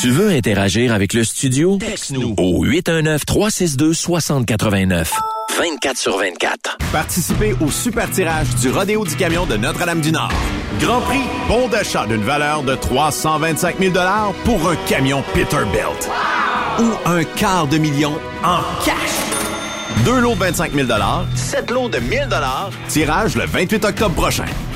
Tu 0.00 0.10
veux 0.10 0.28
interagir 0.28 0.92
avec 0.92 1.14
le 1.14 1.24
studio? 1.24 1.78
Texte-nous 1.78 2.34
au 2.36 2.66
819-362-6089. 2.66 5.06
24 5.58 5.96
sur 5.96 6.18
24. 6.18 6.76
Participez 6.92 7.56
au 7.62 7.70
super 7.70 8.10
tirage 8.10 8.54
du 8.56 8.68
Rodéo 8.70 9.06
du 9.06 9.16
Camion 9.16 9.46
de 9.46 9.56
Notre-Dame-du-Nord. 9.56 10.30
Grand 10.80 11.00
prix, 11.00 11.22
bon 11.48 11.68
d'achat 11.68 12.04
d'une 12.06 12.22
valeur 12.22 12.62
de 12.62 12.74
325 12.74 13.78
000 13.78 13.94
pour 14.44 14.68
un 14.68 14.76
camion 14.86 15.24
Peterbilt. 15.32 16.10
Ou 16.78 16.90
un 17.06 17.24
quart 17.24 17.66
de 17.66 17.78
million 17.78 18.12
en 18.44 18.58
cash. 18.84 18.92
Deux 20.04 20.20
lots 20.20 20.34
de 20.34 20.40
25 20.40 20.74
000 20.74 20.88
sept 21.34 21.70
lots 21.70 21.88
de 21.88 22.00
1000 22.00 22.28
Tirage 22.88 23.34
le 23.34 23.46
28 23.46 23.86
octobre 23.86 24.14
prochain. 24.14 24.44